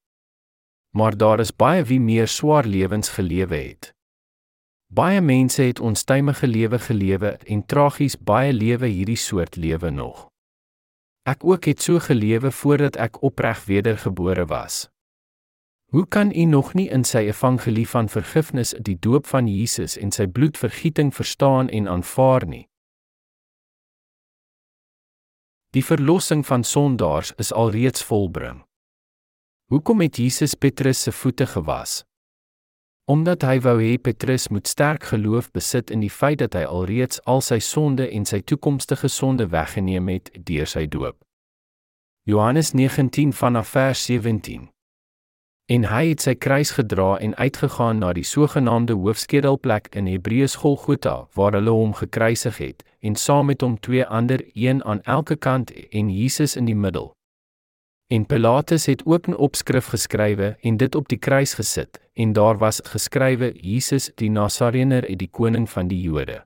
Maar 0.93 1.17
daar 1.17 1.41
is 1.41 1.51
baie 1.51 1.81
wie 1.83 1.99
meer 1.99 2.29
swaar 2.29 2.69
lewens 2.69 3.09
gelewe 3.17 3.57
het. 3.57 3.94
Baie 4.87 5.21
mense 5.21 5.61
het 5.61 5.79
onstuimige 5.79 6.47
lewe 6.47 6.79
gelewe 6.79 7.27
en 7.27 7.65
tragies 7.65 8.17
baie 8.17 8.53
lewe 8.53 8.87
hierdie 8.87 9.17
soort 9.17 9.55
lewe 9.55 9.89
nog. 9.89 10.27
Ek 11.25 11.43
ook 11.43 11.65
het 11.65 11.81
so 11.81 11.99
gelewe 11.99 12.51
voordat 12.51 12.95
ek 12.95 13.21
opreg 13.23 13.65
wedergebore 13.65 14.45
was. 14.45 14.89
Hoe 15.89 16.07
kan 16.07 16.31
u 16.35 16.45
nog 16.45 16.73
nie 16.73 16.89
in 16.89 17.03
sy 17.03 17.25
evangelie 17.25 17.87
van 17.87 18.09
vergifnis 18.09 18.75
die 18.77 18.97
doop 18.99 19.27
van 19.27 19.47
Jesus 19.47 19.97
en 19.97 20.11
sy 20.11 20.27
bloedvergieting 20.27 21.13
verstaan 21.15 21.69
en 21.69 21.87
aanvaar 21.87 22.45
nie? 22.45 22.65
Die 25.73 25.83
verlossing 25.85 26.45
van 26.45 26.63
sondaars 26.63 27.33
is 27.41 27.53
alreeds 27.53 28.03
volbring. 28.03 28.63
Hoekom 29.65 30.01
het 30.01 30.17
Jesus 30.17 30.53
Petrus 30.53 31.01
se 31.01 31.11
voete 31.11 31.45
gewas? 31.45 32.03
Omdat 33.05 33.43
hy 33.45 33.59
wou 33.61 33.77
hê 33.77 33.97
Petrus 34.01 34.47
moet 34.49 34.67
sterk 34.67 35.03
geloof 35.03 35.51
besit 35.53 35.91
in 35.93 36.01
die 36.01 36.09
feit 36.09 36.39
dat 36.41 36.55
hy 36.57 36.63
alreeds 36.65 37.19
al 37.29 37.41
sy 37.45 37.59
sonde 37.61 38.07
en 38.09 38.25
sy 38.25 38.39
toekomstige 38.41 39.07
sonde 39.13 39.45
weggeneem 39.51 40.09
het 40.09 40.31
deur 40.47 40.65
sy 40.65 40.87
doop. 40.89 41.19
Johannes 42.25 42.71
19 42.73 43.33
vanaf 43.33 43.67
vers 43.77 44.05
17. 44.09 44.71
En 45.69 45.85
hy 45.89 46.01
het 46.07 46.25
sy 46.25 46.33
kruis 46.33 46.71
gedra 46.79 47.19
en 47.21 47.37
uitgegaan 47.37 48.01
na 48.01 48.09
die 48.13 48.25
sogenaamde 48.25 48.97
hoofskedelplek 48.97 49.91
in 49.93 50.09
Hebreëus 50.09 50.57
Golgotha 50.65 51.27
waar 51.37 51.53
hulle 51.53 51.77
hom 51.77 51.93
gekruisig 51.93 52.57
het 52.57 52.83
en 53.05 53.15
saam 53.15 53.53
met 53.53 53.61
hom 53.61 53.77
twee 53.79 54.05
ander 54.05 54.41
een 54.53 54.81
aan 54.85 55.01
elke 55.03 55.37
kant 55.37 55.69
en 55.89 56.09
Jesus 56.09 56.55
in 56.57 56.65
die 56.65 56.75
middel. 56.77 57.14
En 58.07 58.25
Pilatus 58.25 58.85
het 58.85 59.05
ook 59.05 59.27
'n 59.27 59.33
opskrif 59.33 59.85
geskrywe 59.85 60.57
en 60.61 60.77
dit 60.77 60.95
op 60.95 61.07
die 61.07 61.17
kruis 61.17 61.53
gesit, 61.53 61.99
en 62.13 62.33
daar 62.33 62.57
was 62.57 62.81
geskrywe 62.83 63.53
Jesus 63.53 64.11
die 64.15 64.29
Nasareëner, 64.29 65.17
die 65.17 65.29
koning 65.29 65.69
van 65.69 65.87
die 65.87 66.01
Jode. 66.01 66.45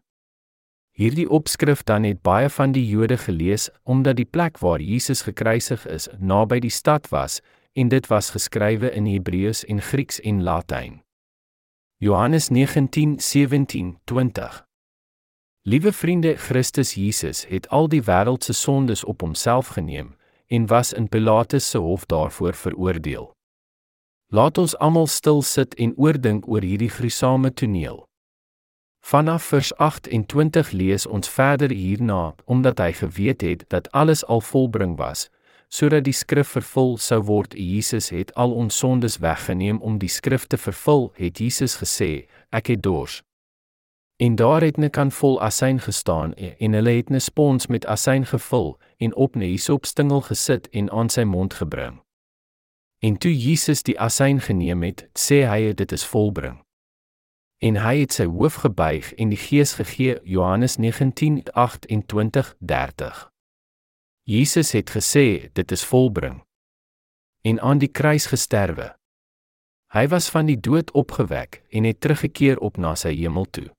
Hierdie 0.91 1.29
opskrif 1.29 1.83
dan 1.83 2.03
het 2.03 2.21
baie 2.21 2.49
van 2.49 2.71
die 2.71 2.87
Jode 2.87 3.17
gelees 3.17 3.69
omdat 3.83 4.15
die 4.15 4.25
plek 4.25 4.57
waar 4.57 4.81
Jesus 4.81 5.21
gekruisig 5.21 5.87
is 5.87 6.07
naby 6.17 6.59
die 6.59 6.69
stad 6.69 7.09
was 7.09 7.41
en 7.73 7.87
dit 7.87 8.07
was 8.07 8.29
geskrywe 8.29 8.91
in 8.91 9.05
Hebreëus 9.05 9.65
en 9.65 9.81
Grieks 9.81 10.19
en 10.19 10.43
Latyn. 10.43 11.01
Johannes 11.97 12.49
19:17-20 12.49 12.55
Liewe 15.61 15.93
vriende, 15.93 16.35
Christus 16.35 16.93
Jesus 16.93 17.47
het 17.47 17.69
al 17.69 17.87
die 17.87 18.03
wêreld 18.03 18.43
se 18.43 18.53
sondes 18.53 19.03
op 19.03 19.21
homself 19.21 19.67
geneem 19.67 20.17
en 20.49 20.67
was 20.67 20.93
in 20.93 21.07
Pilatus 21.09 21.69
se 21.69 21.77
hof 21.77 22.05
daarvoor 22.05 22.53
veroordeel. 22.53 23.31
Laat 24.33 24.57
ons 24.57 24.77
almal 24.77 25.07
stil 25.07 25.41
sit 25.41 25.73
en 25.75 25.93
oordink 25.97 26.47
oor 26.49 26.65
hierdie 26.65 26.89
gruisame 26.89 27.53
toneel. 27.53 28.03
Vanaf 29.05 29.43
vers 29.43 29.71
28 29.77 30.71
lees 30.71 31.07
ons 31.07 31.29
verder 31.29 31.71
hierna, 31.71 32.35
omdat 32.45 32.81
hy 32.81 32.91
geweet 32.93 33.41
het 33.41 33.63
dat 33.73 33.91
alles 33.91 34.25
al 34.25 34.41
volbring 34.41 34.97
was, 34.97 35.29
sodat 35.69 36.03
die 36.03 36.13
skrif 36.13 36.51
vervul 36.57 36.97
sou 36.97 37.21
word. 37.25 37.53
Jesus 37.53 38.09
het 38.09 38.33
al 38.35 38.53
ons 38.53 38.77
sondes 38.77 39.17
weggeneem 39.17 39.81
om 39.81 39.97
die 40.01 40.11
skrif 40.11 40.45
te 40.47 40.57
vervul, 40.57 41.09
het 41.17 41.39
Jesus 41.39 41.77
gesê, 41.81 42.27
ek 42.49 42.73
het 42.73 42.83
dors. 42.83 43.21
En 44.19 44.35
daar 44.35 44.61
het 44.61 44.77
'n 44.77 44.89
kan 44.89 45.11
vol 45.11 45.41
asyn 45.41 45.79
gestaan 45.79 46.33
en 46.33 46.73
hulle 46.73 46.89
het 46.89 47.09
'n 47.09 47.19
spons 47.19 47.67
met 47.67 47.85
asyn 47.85 48.25
gevul 48.25 48.79
en 48.97 49.15
op 49.15 49.35
'n 49.35 49.39
hisopstingel 49.39 50.21
gesit 50.21 50.69
en 50.69 50.91
aan 50.91 51.09
sy 51.09 51.23
mond 51.23 51.53
gebring. 51.53 52.03
En 52.99 53.17
toe 53.17 53.37
Jesus 53.37 53.83
die 53.83 53.99
asyn 53.99 54.41
geneem 54.41 54.83
het, 54.83 55.09
sê 55.13 55.47
hy 55.47 55.73
dit 55.73 55.91
is 55.91 56.05
volbring. 56.05 56.63
En 57.57 57.75
hy 57.75 57.99
het 57.99 58.13
sy 58.13 58.25
hoof 58.25 58.53
gebuig 58.53 59.13
en 59.13 59.29
die 59.29 59.37
gees 59.37 59.73
gegee 59.73 60.19
Johannes 60.23 60.77
19:28-30. 60.77 63.31
Jesus 64.23 64.71
het 64.71 64.89
gesê 64.89 65.49
dit 65.53 65.71
is 65.71 65.85
volbring. 65.85 66.43
En 67.41 67.61
aan 67.61 67.77
die 67.77 67.91
kruis 67.91 68.25
gesterwe. 68.25 68.97
Hy 69.87 70.07
was 70.07 70.29
van 70.29 70.45
die 70.45 70.59
dood 70.59 70.91
opgewek 70.91 71.63
en 71.69 71.83
het 71.83 72.01
teruggekeer 72.01 72.59
op 72.59 72.77
na 72.77 72.95
sy 72.95 73.15
hemel 73.15 73.49
toe. 73.49 73.77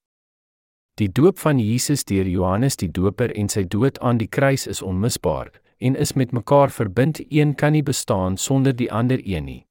Die 1.01 1.09
doop 1.09 1.39
van 1.39 1.59
Jesus 1.59 2.05
deur 2.05 2.29
Johannes 2.29 2.77
die 2.77 2.91
Doper 2.93 3.33
en 3.33 3.49
sy 3.49 3.63
dood 3.65 3.97
aan 4.05 4.19
die 4.21 4.29
kruis 4.29 4.67
is 4.69 4.83
onmisbaar 4.85 5.49
en 5.81 5.95
is 5.97 6.13
met 6.13 6.35
mekaar 6.37 6.69
verbind. 6.69 7.23
Een 7.33 7.55
kan 7.55 7.73
nie 7.73 7.83
bestaan 7.83 8.37
sonder 8.37 8.77
die 8.77 8.91
ander 8.93 9.21
een 9.25 9.45
nie. 9.45 9.63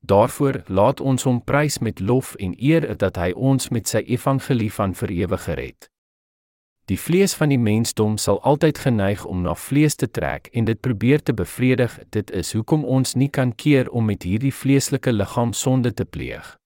Daarvoor 0.00 0.62
laat 0.66 1.00
ons 1.00 1.28
hom 1.28 1.42
prys 1.44 1.78
met 1.84 2.00
lof 2.00 2.32
en 2.40 2.54
eer 2.56 2.86
dat 2.96 3.20
hy 3.20 3.34
ons 3.36 3.68
met 3.68 3.88
sy 3.88 4.00
evangelie 4.08 4.70
van 4.72 4.94
vir 4.96 5.12
ewig 5.12 5.44
gered. 5.44 5.90
Die 6.88 6.98
vlees 6.98 7.36
van 7.36 7.52
die 7.52 7.60
mensdom 7.60 8.16
sal 8.16 8.40
altyd 8.40 8.80
geneig 8.80 9.26
om 9.28 9.44
na 9.44 9.52
vlees 9.54 9.94
te 10.00 10.08
trek 10.08 10.48
en 10.56 10.64
dit 10.64 10.80
probeer 10.80 11.20
te 11.20 11.36
bevredig. 11.36 11.98
Dit 12.10 12.32
is 12.32 12.54
hoekom 12.56 12.88
ons 12.88 13.12
nie 13.14 13.28
kan 13.28 13.52
keer 13.52 13.92
om 13.92 14.08
met 14.08 14.24
hierdie 14.24 14.54
vleeslike 14.54 15.12
liggaam 15.12 15.52
sonde 15.52 15.92
te 15.92 16.08
pleeg. 16.08 16.59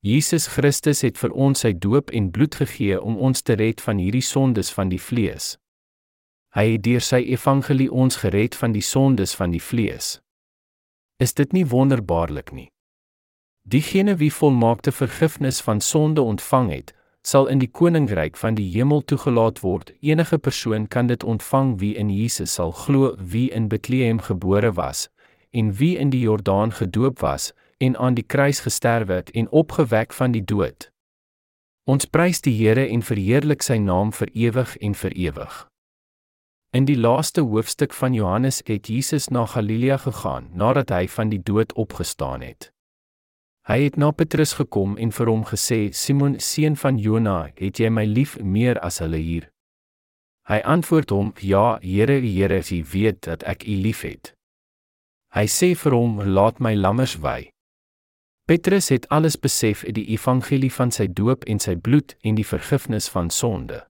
Jesus 0.00 0.46
Christus 0.46 1.00
het 1.02 1.16
vir 1.18 1.32
ons 1.34 1.64
sy 1.64 1.72
doop 1.74 2.12
en 2.14 2.30
bloed 2.30 2.54
gegee 2.54 3.00
om 3.02 3.16
ons 3.18 3.42
te 3.42 3.56
red 3.58 3.80
van 3.82 3.98
hierdie 3.98 4.22
sondes 4.22 4.70
van 4.70 4.92
die 4.92 5.00
vlees. 5.02 5.56
Hy 6.54 6.64
het 6.76 6.84
deur 6.86 7.02
sy 7.02 7.18
evangelie 7.26 7.88
ons 7.90 8.20
gered 8.22 8.54
van 8.54 8.72
die 8.72 8.82
sondes 8.82 9.34
van 9.34 9.50
die 9.50 9.62
vlees. 9.62 10.20
Is 11.18 11.34
dit 11.34 11.52
nie 11.52 11.64
wonderbaarlik 11.66 12.54
nie? 12.54 12.68
Diegene 13.66 14.14
wie 14.22 14.30
volmaakte 14.30 14.94
vergifnis 14.94 15.58
van 15.60 15.80
sonde 15.80 16.22
ontvang 16.22 16.70
het, 16.70 16.94
sal 17.26 17.50
in 17.50 17.58
die 17.58 17.68
koninkryk 17.68 18.38
van 18.38 18.54
die 18.54 18.68
hemel 18.70 19.02
toegelaat 19.02 19.60
word. 19.66 19.90
Enige 20.00 20.38
persoon 20.38 20.86
kan 20.86 21.10
dit 21.10 21.24
ontvang 21.24 21.74
wie 21.82 21.96
in 21.98 22.08
Jesus 22.10 22.54
sal 22.54 22.70
glo, 22.70 23.16
wie 23.18 23.50
in 23.50 23.66
Bethlehem 23.68 24.22
gebore 24.22 24.72
was 24.78 25.08
en 25.50 25.72
wie 25.80 25.96
in 25.96 26.10
die 26.10 26.20
Jordaan 26.20 26.72
gedoop 26.72 27.20
was 27.24 27.52
en 27.78 27.96
aan 27.96 28.14
die 28.14 28.26
kruis 28.26 28.60
gesterf 28.60 29.08
het 29.08 29.30
en 29.30 29.50
opgewek 29.50 30.12
van 30.12 30.32
die 30.32 30.44
dood. 30.44 30.90
Ons 31.88 32.04
prys 32.04 32.40
die 32.44 32.52
Here 32.52 32.84
en 32.88 33.02
verheerlik 33.02 33.62
sy 33.62 33.78
naam 33.80 34.12
vir 34.12 34.28
ewig 34.34 34.76
en 34.76 34.94
vir 34.94 35.14
ewig. 35.16 35.66
In 36.76 36.84
die 36.84 36.98
laaste 36.98 37.40
hoofstuk 37.40 37.94
van 37.96 38.12
Johannes 38.12 38.60
het 38.66 38.90
Jesus 38.92 39.28
na 39.28 39.46
Galilea 39.46 39.96
gegaan 39.96 40.50
nadat 40.52 40.90
hy 40.92 41.06
van 41.08 41.30
die 41.32 41.40
dood 41.40 41.72
opgestaan 41.72 42.44
het. 42.44 42.68
Hy 43.68 43.82
het 43.86 43.96
na 43.96 44.10
Petrus 44.10 44.52
gekom 44.56 44.96
en 44.96 45.10
vir 45.12 45.28
hom 45.28 45.44
gesê: 45.48 45.92
"Simon, 45.92 46.38
seun 46.40 46.76
van 46.76 46.98
Jona, 46.98 47.50
het 47.56 47.80
jy 47.80 47.88
my 47.88 48.04
lief 48.04 48.38
meer 48.40 48.78
as 48.80 48.98
hulle 48.98 49.16
hier?" 49.16 49.50
Hy 50.48 50.60
antwoord 50.64 51.10
hom: 51.10 51.32
"Ja, 51.40 51.78
Here, 51.80 52.20
Here, 52.20 52.60
U 52.60 52.84
weet 52.92 53.20
dat 53.22 53.42
ek 53.42 53.64
U 53.64 53.74
liefhet." 53.76 54.34
Hy 55.32 55.46
sê 55.46 55.74
vir 55.76 55.92
hom: 55.92 56.20
"Laat 56.20 56.60
my 56.60 56.74
lammers 56.74 57.16
wei." 57.16 57.50
Petrus 58.48 58.88
het 58.88 59.08
alles 59.08 59.36
besef 59.36 59.84
uit 59.84 59.94
die 59.94 60.06
evangelie 60.06 60.72
van 60.72 60.88
sy 60.88 61.04
doop 61.12 61.42
en 61.44 61.58
sy 61.60 61.74
bloed 61.76 62.14
en 62.24 62.38
die 62.38 62.46
vergifnis 62.48 63.08
van 63.12 63.28
sonde. 63.28 63.82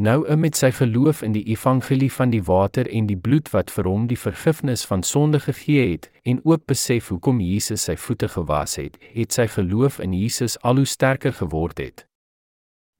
Nou 0.00 0.36
met 0.36 0.56
sy 0.56 0.70
geloof 0.72 1.20
in 1.22 1.34
die 1.36 1.42
evangelie 1.52 2.08
van 2.12 2.32
die 2.32 2.40
water 2.42 2.88
en 2.88 3.04
die 3.10 3.18
bloed 3.20 3.50
wat 3.52 3.68
vir 3.70 3.84
hom 3.84 4.06
die 4.08 4.16
vergifnis 4.16 4.86
van 4.88 5.04
sonde 5.04 5.42
gegee 5.44 5.90
het 5.90 6.08
en 6.24 6.40
ook 6.44 6.64
besef 6.72 7.10
hoekom 7.12 7.42
Jesus 7.44 7.84
sy 7.84 7.98
voete 8.00 8.30
gewas 8.32 8.78
het, 8.80 8.96
het 9.12 9.36
sy 9.36 9.44
geloof 9.46 10.00
in 10.00 10.16
Jesus 10.16 10.56
al 10.64 10.80
hoe 10.80 10.88
sterker 10.88 11.36
geword 11.36 11.84
het. 11.84 12.06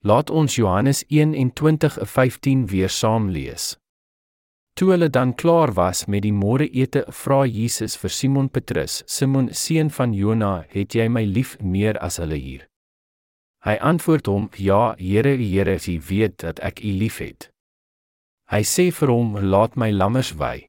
Laat 0.05 0.29
ons 0.31 0.61
Johannes 0.61 1.07
1:20-15 1.09 2.69
weer 2.69 2.93
saam 2.93 3.31
lees. 3.31 3.79
Toe 4.81 4.95
hulle 4.95 5.11
dan 5.13 5.35
klaar 5.35 5.75
was 5.77 6.07
met 6.09 6.23
die 6.25 6.33
môreete, 6.33 7.03
vra 7.13 7.43
Jesus 7.45 7.99
vir 8.01 8.11
Simon 8.11 8.47
Petrus: 8.49 9.03
"Simon, 9.07 9.51
seun 9.53 9.91
van 9.91 10.15
Jona, 10.17 10.65
het 10.73 10.95
jy 10.95 11.05
my 11.09 11.21
lief 11.25 11.59
meer 11.61 11.99
as 11.99 12.17
hulle 12.17 12.39
hier?" 12.41 12.63
Hy 13.67 13.77
antwoord 13.77 14.27
hom: 14.27 14.49
"Ja, 14.57 14.95
Here, 14.97 15.37
Here, 15.37 15.77
U 15.77 16.01
weet 16.09 16.39
dat 16.39 16.61
ek 16.61 16.81
U 16.81 16.93
liefhet." 16.97 17.51
Hy 18.49 18.63
sê 18.63 18.91
vir 18.91 19.09
hom: 19.09 19.37
"Laat 19.37 19.77
my 19.77 19.91
lammers 19.91 20.33
wei." 20.33 20.67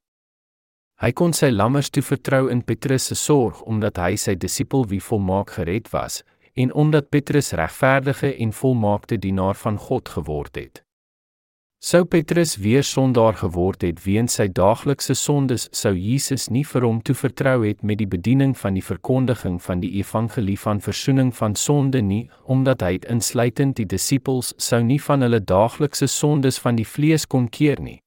Hy 0.99 1.11
kon 1.11 1.31
sy 1.31 1.49
lammers 1.49 1.89
toe 1.89 2.03
vertrou 2.03 2.49
in 2.51 2.63
Petrus 2.63 3.05
se 3.05 3.15
sorg 3.15 3.61
omdat 3.61 3.97
hy 3.97 4.15
sy 4.17 4.35
disipel 4.35 4.85
wie 4.89 4.99
volmaak 4.99 5.51
gered 5.51 5.87
was 5.93 6.23
en 6.55 6.73
omdat 6.73 7.09
Petrus 7.09 7.53
regverdige 7.53 8.35
en 8.35 8.51
volmaakte 8.51 9.17
dienaar 9.17 9.55
van 9.55 9.77
God 9.77 10.09
geword 10.09 10.55
het. 10.55 10.83
Sou 11.83 12.05
Petrus 12.05 12.57
weer 12.61 12.83
sondaar 12.83 13.33
geword 13.33 13.81
het 13.81 14.03
weens 14.05 14.35
sy 14.37 14.45
daaglikse 14.53 15.15
sondes, 15.17 15.63
sou 15.73 15.95
Jesus 15.97 16.43
nie 16.53 16.61
vir 16.61 16.83
hom 16.85 16.99
toe 17.01 17.15
vertrou 17.17 17.63
het 17.63 17.79
met 17.81 17.97
die 17.97 18.05
bediening 18.05 18.51
van 18.53 18.75
die 18.77 18.83
verkondiging 18.85 19.55
van 19.57 19.79
die 19.81 19.89
evangelie 19.97 20.59
van 20.61 20.77
verzoening 20.85 21.31
van 21.33 21.55
sonde 21.57 22.03
nie, 22.05 22.27
omdat 22.45 22.83
hy 22.85 22.99
insluitend 23.09 23.79
die 23.79 23.87
disippels 23.89 24.51
sou 24.61 24.83
nie 24.85 24.99
van 25.01 25.25
hulle 25.25 25.39
daaglikse 25.41 26.05
sondes 26.05 26.59
van 26.61 26.77
die 26.77 26.85
vlees 26.85 27.25
kon 27.25 27.47
keer 27.49 27.81
nie. 27.81 27.97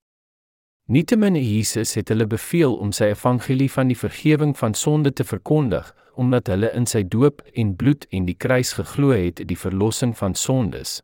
Nietemin 0.86 1.34
Jesus 1.34 1.96
het 1.98 2.12
hulle 2.14 2.28
beveel 2.30 2.76
om 2.78 2.92
sy 2.94 3.09
evangelie 3.10 3.66
van 3.74 3.90
die 3.90 3.98
vergifnis 3.98 4.60
van 4.60 4.78
sonde 4.78 5.10
te 5.10 5.26
verkondig, 5.26 5.90
omdat 6.14 6.52
hulle 6.55 6.70
in 6.78 6.86
sy 6.86 7.02
doop 7.02 7.42
en 7.59 7.74
bloed 7.74 8.06
en 8.14 8.30
die 8.30 8.38
kruis 8.38 8.76
geglo 8.78 9.10
het 9.10 9.42
die 9.42 9.59
verlossing 9.59 10.14
van 10.14 10.38
sondes. 10.38 11.01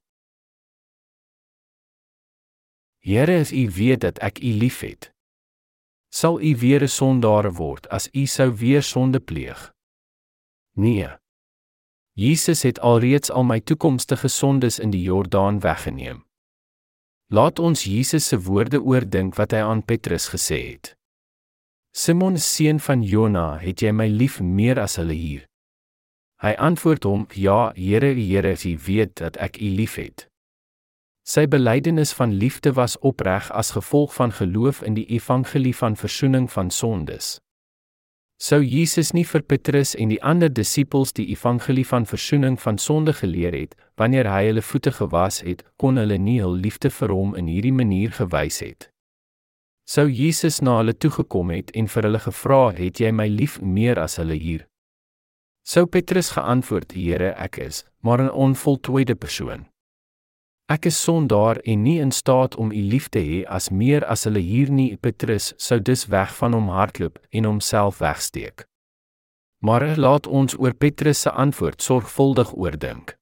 Here, 3.03 3.41
as 3.41 3.53
U 3.53 3.71
weet 3.71 4.01
dat 4.01 4.19
ek 4.21 4.39
U 4.45 4.53
liefhet, 4.61 5.11
sal 6.13 6.41
U 6.41 6.57
weer 6.57 6.83
'n 6.83 6.89
sondaar 6.89 7.53
word 7.53 7.89
as 7.89 8.09
U 8.13 8.27
sou 8.27 8.53
weer 8.53 8.83
sonde 8.83 9.21
pleeg? 9.21 9.73
Nee. 10.77 11.09
Jesus 12.13 12.63
het 12.63 12.81
alreeds 12.81 13.31
al 13.31 13.45
my 13.45 13.61
toekomstige 13.61 14.29
sondes 14.29 14.79
in 14.79 14.91
die 14.91 15.03
Jordaan 15.03 15.61
weggeneem. 15.61 16.25
Laat 17.27 17.59
ons 17.59 17.85
Jesus 17.85 18.27
se 18.27 18.41
woorde 18.41 18.83
oordink 18.83 19.35
wat 19.35 19.51
hy 19.51 19.63
aan 19.63 19.85
Petrus 19.85 20.29
gesê 20.29 20.59
het. 20.73 20.97
Simon 21.91 22.39
seun 22.39 22.81
van 22.81 23.03
Jona, 23.03 23.59
het 23.59 23.83
jy 23.83 23.93
my 23.93 24.07
lief 24.07 24.41
meer 24.41 24.79
as 24.79 24.97
hulle 24.97 25.15
hier? 25.15 25.47
Hy 26.41 26.55
antwoord 26.59 27.05
hom: 27.05 27.27
Ja, 27.35 27.73
Here, 27.75 28.15
Here, 28.15 28.55
U 28.65 28.79
weet 28.87 29.15
dat 29.17 29.37
ek 29.37 29.61
U 29.61 29.69
liefhet. 29.69 30.30
Sy 31.31 31.45
belydenis 31.47 32.11
van 32.19 32.33
liefde 32.33 32.73
was 32.75 32.97
opreg 32.99 33.53
as 33.55 33.71
gevolg 33.71 34.15
van 34.15 34.33
geloof 34.33 34.83
in 34.83 34.97
die 34.97 35.07
evangelie 35.15 35.77
van 35.77 35.95
verzoening 35.97 36.49
van 36.51 36.71
sondes. 36.75 37.39
Sou 38.43 38.59
Jesus 38.65 39.13
nie 39.15 39.23
vir 39.29 39.45
Petrus 39.47 39.95
en 39.95 40.11
die 40.11 40.19
ander 40.27 40.51
disippels 40.51 41.15
die 41.15 41.29
evangelie 41.31 41.87
van 41.87 42.09
verzoening 42.09 42.59
van 42.59 42.83
sonde 42.83 43.15
geleer 43.15 43.55
het, 43.55 43.79
wanneer 43.95 44.27
hy 44.33 44.43
hulle 44.49 44.67
voete 44.73 44.91
gewas 44.99 45.43
het, 45.47 45.63
kon 45.79 46.03
hulle 46.03 46.19
nie 46.19 46.41
hul 46.43 46.59
liefde 46.67 46.91
vir 46.99 47.15
hom 47.15 47.39
in 47.39 47.47
hierdie 47.47 47.77
manier 47.79 48.11
gewys 48.19 48.59
het. 48.67 48.91
Sou 49.87 50.09
Jesus 50.11 50.59
na 50.59 50.81
hulle 50.81 50.99
toegekom 50.99 51.55
het 51.55 51.71
en 51.79 51.87
vir 51.87 52.11
hulle 52.11 52.27
gevra 52.27 52.63
het 52.75 52.99
jy 52.99 53.15
my 53.15 53.31
lief 53.31 53.61
meer 53.63 54.03
as 54.03 54.19
hulle 54.19 54.35
hier? 54.35 54.67
Sou 55.63 55.87
Petrus 55.87 56.35
geantwoord: 56.35 56.97
Here, 56.99 57.37
ek 57.39 57.63
is 57.63 57.85
maar 58.03 58.19
'n 58.19 58.35
onvoltooide 58.35 59.15
persoon. 59.15 59.70
Ek 60.71 60.87
is 60.87 61.01
sondaar 61.03 61.59
en 61.67 61.81
nie 61.83 61.97
in 61.99 62.13
staat 62.15 62.55
om 62.55 62.71
u 62.71 62.83
lief 62.93 63.09
te 63.11 63.19
hê 63.19 63.39
as 63.51 63.73
meer 63.75 64.05
as 64.07 64.23
hulle 64.29 64.39
hier 64.39 64.69
nie 64.71 64.93
Petrus 65.03 65.49
sou 65.59 65.81
dus 65.83 66.05
weg 66.13 66.31
van 66.39 66.55
hom 66.55 66.69
hardloop 66.71 67.19
en 67.35 67.49
homself 67.49 67.99
wegsteek. 67.99 68.63
Maar 69.67 69.97
laat 69.99 70.29
ons 70.31 70.55
oor 70.59 70.77
Petrus 70.79 71.25
se 71.27 71.31
antwoord 71.31 71.83
sorgvuldig 71.83 72.55
oordink. 72.55 73.17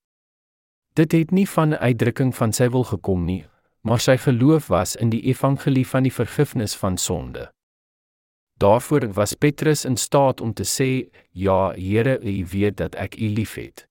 Dit 0.93 1.17
het 1.17 1.33
nie 1.33 1.49
van 1.49 1.73
'n 1.73 1.81
uitdrukking 1.81 2.37
van 2.37 2.53
sy 2.53 2.69
wil 2.69 2.85
gekom 2.85 3.25
nie, 3.25 3.45
maar 3.81 4.01
sy 4.01 4.17
geloof 4.17 4.69
was 4.69 4.97
in 4.97 5.11
die 5.11 5.23
evangelie 5.23 5.87
van 5.87 6.03
die 6.03 6.13
vergifnis 6.13 6.77
van 6.77 6.97
sonde. 6.97 7.51
Daarvoor 8.61 9.13
was 9.13 9.35
Petrus 9.35 9.85
in 9.85 9.97
staat 9.97 10.41
om 10.41 10.53
te 10.53 10.65
sê: 10.65 11.09
"Ja, 11.33 11.73
Here, 11.73 12.21
U 12.21 12.47
weet 12.51 12.77
dat 12.77 12.95
ek 12.95 13.17
U 13.17 13.29
liefhet." 13.29 13.88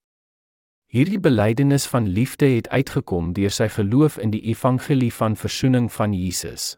Hierdie 0.88 1.20
belydenis 1.20 1.86
van 1.86 2.08
liefde 2.08 2.46
het 2.46 2.70
uitgekom 2.70 3.34
deur 3.36 3.52
sy 3.52 3.66
geloof 3.68 4.16
in 4.24 4.32
die 4.32 4.40
evangelie 4.48 5.12
van 5.14 5.36
verzoening 5.36 5.90
van 5.92 6.14
Jesus. 6.16 6.78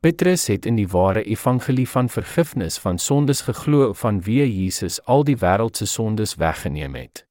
Petrus 0.00 0.46
het 0.48 0.64
in 0.66 0.78
die 0.80 0.88
ware 0.88 1.20
evangelie 1.22 1.88
van 1.88 2.08
vergifnis 2.08 2.78
van 2.78 2.98
sondes 2.98 3.44
geglo 3.44 3.92
van 3.92 4.22
wie 4.24 4.40
Jesus 4.48 4.96
al 5.04 5.24
die 5.28 5.36
wêreld 5.36 5.76
se 5.76 5.86
sondes 5.86 6.34
weggeneem 6.40 6.94
het. 6.94 7.26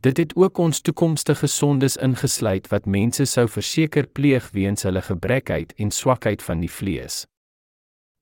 Dit 0.00 0.16
het 0.16 0.36
ook 0.36 0.58
ons 0.58 0.80
toekomstige 0.80 1.46
sondes 1.46 1.96
ingesluit 1.96 2.68
wat 2.72 2.86
mense 2.86 3.24
sou 3.26 3.48
verseker 3.48 4.06
pleeg 4.06 4.50
weens 4.56 4.82
hulle 4.88 5.02
gebrekheid 5.02 5.74
en 5.76 5.90
swakheid 5.90 6.42
van 6.42 6.64
die 6.64 6.72
vlees. 6.72 7.26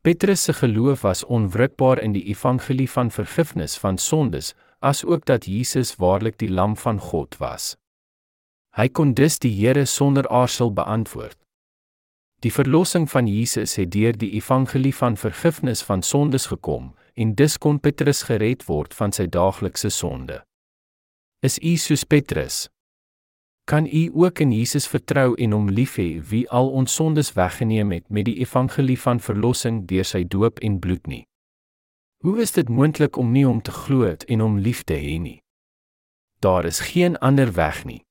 Petrus 0.03 0.43
se 0.43 0.53
geloof 0.53 1.01
was 1.01 1.25
onwrikbaar 1.25 2.03
in 2.03 2.13
die 2.13 2.25
evangelie 2.25 2.91
van 2.91 3.11
vergifnis 3.11 3.79
van 3.79 3.99
sondes, 3.99 4.55
asook 4.87 5.25
dat 5.27 5.49
Jesus 5.51 5.97
waarlik 5.99 6.39
die 6.39 6.51
lam 6.51 6.77
van 6.77 7.01
God 7.01 7.37
was. 7.43 7.75
Hy 8.77 8.89
kon 8.89 9.15
dus 9.19 9.39
die 9.43 9.55
Here 9.57 9.85
sonder 9.85 10.29
aarsel 10.29 10.73
beantwoord. 10.73 11.39
Die 12.45 12.53
verlossing 12.53 13.09
van 13.11 13.27
Jesus 13.27 13.75
het 13.81 13.91
deur 13.91 14.15
die 14.19 14.31
evangelie 14.37 14.95
van 14.95 15.17
vergifnis 15.17 15.83
van 15.83 16.03
sondes 16.03 16.47
gekom 16.53 16.93
en 17.15 17.35
dus 17.35 17.57
kon 17.59 17.81
Petrus 17.81 18.23
gered 18.29 18.67
word 18.69 18.95
van 18.95 19.13
sy 19.17 19.27
daaglikse 19.27 19.91
sonde. 19.91 20.43
Is 21.41 21.57
u 21.59 21.77
soos 21.81 22.05
Petrus? 22.05 22.67
Kan 23.67 23.87
u 23.87 24.11
ook 24.15 24.39
in 24.45 24.53
Jesus 24.53 24.87
vertrou 24.87 25.35
en 25.35 25.53
hom 25.57 25.71
lief 25.73 25.97
hê 25.97 26.21
wie 26.31 26.45
al 26.55 26.69
ons 26.71 26.95
sondes 26.95 27.33
weggeneem 27.35 27.91
het 27.97 28.07
met 28.11 28.29
die 28.29 28.37
evangelie 28.45 28.99
van 29.01 29.19
verlossing 29.21 29.87
deur 29.91 30.05
sy 30.05 30.23
doop 30.23 30.61
en 30.63 30.79
bloed 30.79 31.09
nie? 31.11 31.25
Hoe 32.27 32.41
is 32.41 32.53
dit 32.53 32.69
moontlik 32.69 33.17
om 33.17 33.31
nie 33.31 33.49
om 33.49 33.63
te 33.63 33.71
glo 33.71 34.15
en 34.27 34.41
om 34.43 34.59
lief 34.59 34.83
te 34.83 34.95
hê 34.95 35.19
nie? 35.23 35.43
Daar 36.39 36.65
is 36.65 36.81
geen 36.81 37.19
ander 37.19 37.53
weg 37.53 37.85
nie. 37.85 38.03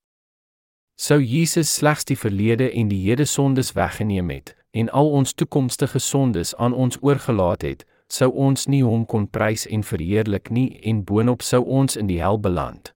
Sou 0.94 1.20
Jesus 1.22 1.74
slegs 1.74 2.08
die 2.08 2.16
verlede 2.16 2.70
en 2.70 2.88
die 2.88 3.02
hede 3.02 3.24
sondes 3.24 3.72
weggeneem 3.72 4.30
het 4.30 4.54
en 4.70 4.88
al 4.90 5.10
ons 5.10 5.34
toekomstige 5.34 5.98
sondes 5.98 6.54
aan 6.56 6.72
ons 6.72 6.96
oorgelaat 7.00 7.62
het, 7.62 7.84
sou 8.08 8.32
ons 8.32 8.64
nie 8.66 8.80
hom 8.84 9.04
kon 9.04 9.28
prys 9.28 9.66
en 9.66 9.84
verheerlik 9.84 10.48
nie 10.48 10.80
en 10.80 11.04
boonop 11.04 11.44
sou 11.44 11.60
ons 11.64 11.96
in 11.96 12.08
die 12.08 12.22
hel 12.24 12.40
beland. 12.40 12.94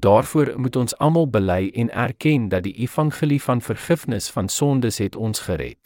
Daarvoor 0.00 0.54
moet 0.56 0.76
ons 0.76 0.96
almal 0.96 1.28
bely 1.28 1.68
en 1.74 1.92
erken 1.92 2.48
dat 2.48 2.64
die 2.64 2.76
evangelie 2.80 3.42
van 3.42 3.60
vergifnis 3.60 4.30
van 4.30 4.48
sondes 4.48 4.98
het 5.04 5.16
ons 5.16 5.44
gered. 5.44 5.83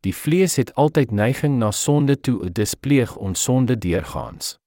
Die 0.00 0.14
vlees 0.14 0.56
het 0.56 0.74
altyd 0.74 1.10
neiging 1.10 1.58
na 1.58 1.70
sonde 1.70 2.20
toe, 2.20 2.50
dis 2.50 2.74
pleeg 2.74 3.16
ons 3.16 3.42
sonde 3.42 3.78
deurgaans. 3.78 4.58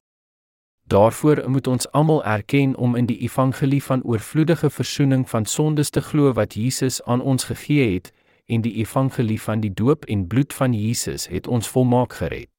Daarvoor 0.83 1.49
moet 1.49 1.67
ons 1.67 1.91
almal 1.91 2.23
erken 2.25 2.75
om 2.75 2.95
in 2.95 3.05
die 3.05 3.17
evangelie 3.17 3.83
van 3.83 4.03
oorvloedige 4.03 4.69
verzoening 4.69 5.29
van 5.29 5.45
sondes 5.45 5.89
te 5.89 6.01
glo 6.01 6.33
wat 6.33 6.53
Jesus 6.53 7.03
aan 7.03 7.21
ons 7.21 7.43
gegee 7.43 7.93
het 7.93 8.11
en 8.45 8.61
die 8.61 8.73
evangelie 8.73 9.41
van 9.41 9.59
die 9.59 9.73
doop 9.73 10.05
en 10.05 10.27
bloed 10.27 10.53
van 10.53 10.73
Jesus 10.73 11.27
het 11.27 11.47
ons 11.47 11.67
volmaak 11.67 12.13
gered. 12.13 12.49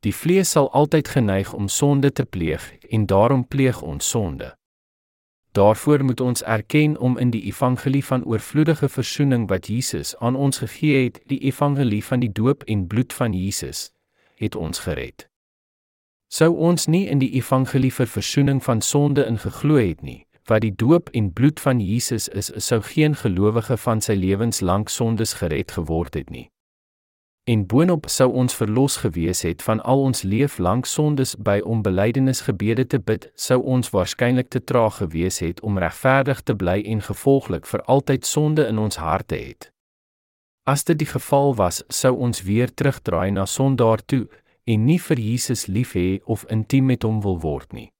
Die 0.00 0.14
vlees 0.14 0.50
sal 0.50 0.72
altyd 0.72 1.08
geneig 1.08 1.52
om 1.52 1.68
sonde 1.68 2.12
te 2.12 2.24
pleeg 2.24 2.72
en 2.90 3.06
daarom 3.06 3.46
pleeg 3.46 3.82
ons 3.82 4.08
sonde. 4.08 4.56
Daarvoor 5.56 6.04
moet 6.04 6.20
ons 6.20 6.42
erken 6.42 6.98
om 6.98 7.18
in 7.18 7.30
die 7.30 7.42
evangelie 7.42 8.04
van 8.04 8.24
oorvloedige 8.24 8.88
verzoening 8.88 9.48
wat 9.48 9.66
Jesus 9.66 10.16
aan 10.16 10.36
ons 10.36 10.58
gegee 10.58 11.04
het, 11.04 11.20
die 11.26 11.38
evangelie 11.38 12.04
van 12.04 12.20
die 12.20 12.32
doop 12.32 12.62
en 12.62 12.86
bloed 12.86 13.12
van 13.12 13.32
Jesus, 13.32 13.92
het 14.34 14.54
ons 14.54 14.78
gered. 14.78 15.28
Sou 16.28 16.56
ons 16.56 16.86
nie 16.86 17.06
in 17.08 17.18
die 17.18 17.30
evangelie 17.30 17.92
vir 17.92 18.06
verzoening 18.06 18.60
van 18.64 18.80
sonde 18.80 19.24
ingeglo 19.24 19.80
het 19.80 20.02
nie, 20.02 20.26
wat 20.44 20.60
die 20.60 20.74
doop 20.76 21.08
en 21.16 21.32
bloed 21.32 21.60
van 21.60 21.80
Jesus 21.80 22.28
is, 22.28 22.52
sou 22.56 22.82
geen 22.82 23.16
gelowige 23.16 23.76
van 23.76 24.04
sy 24.04 24.12
lewenslank 24.12 24.92
sondes 24.92 25.32
gered 25.40 25.72
geword 25.78 26.20
het 26.20 26.30
nie 26.30 26.50
en 27.46 27.66
boonop 27.66 28.08
sou 28.10 28.26
ons 28.34 28.54
verlos 28.58 28.96
gewees 29.04 29.44
het 29.46 29.62
van 29.62 29.80
al 29.86 30.00
ons 30.02 30.22
leeflank 30.26 30.86
sondes 30.90 31.36
by 31.38 31.60
om 31.62 31.82
belydenisgebede 31.82 32.86
te 32.86 32.98
bid, 32.98 33.28
sou 33.38 33.60
ons 33.62 33.90
waarskynlik 33.94 34.48
te 34.50 34.64
traag 34.64 34.96
gewees 34.98 35.38
het 35.38 35.60
om 35.62 35.78
regverdig 35.78 36.42
te 36.42 36.56
bly 36.58 36.80
en 36.82 37.04
gevolglik 37.06 37.68
vir 37.70 37.84
altyd 37.86 38.26
sonde 38.26 38.66
in 38.66 38.82
ons 38.82 38.98
harte 38.98 39.38
het. 39.38 39.70
As 40.66 40.82
dit 40.84 40.98
die 40.98 41.06
geval 41.06 41.54
was, 41.54 41.84
sou 41.88 42.16
ons 42.18 42.42
weer 42.42 42.74
terugdraai 42.74 43.30
na 43.30 43.46
sondaar 43.46 44.02
toe 44.02 44.26
en 44.66 44.84
nie 44.84 44.98
vir 44.98 45.22
Jesus 45.22 45.68
lief 45.70 45.94
hê 45.94 46.18
of 46.24 46.42
intiem 46.50 46.90
met 46.90 47.06
hom 47.06 47.22
wil 47.22 47.38
word 47.46 47.70
nie. 47.70 47.92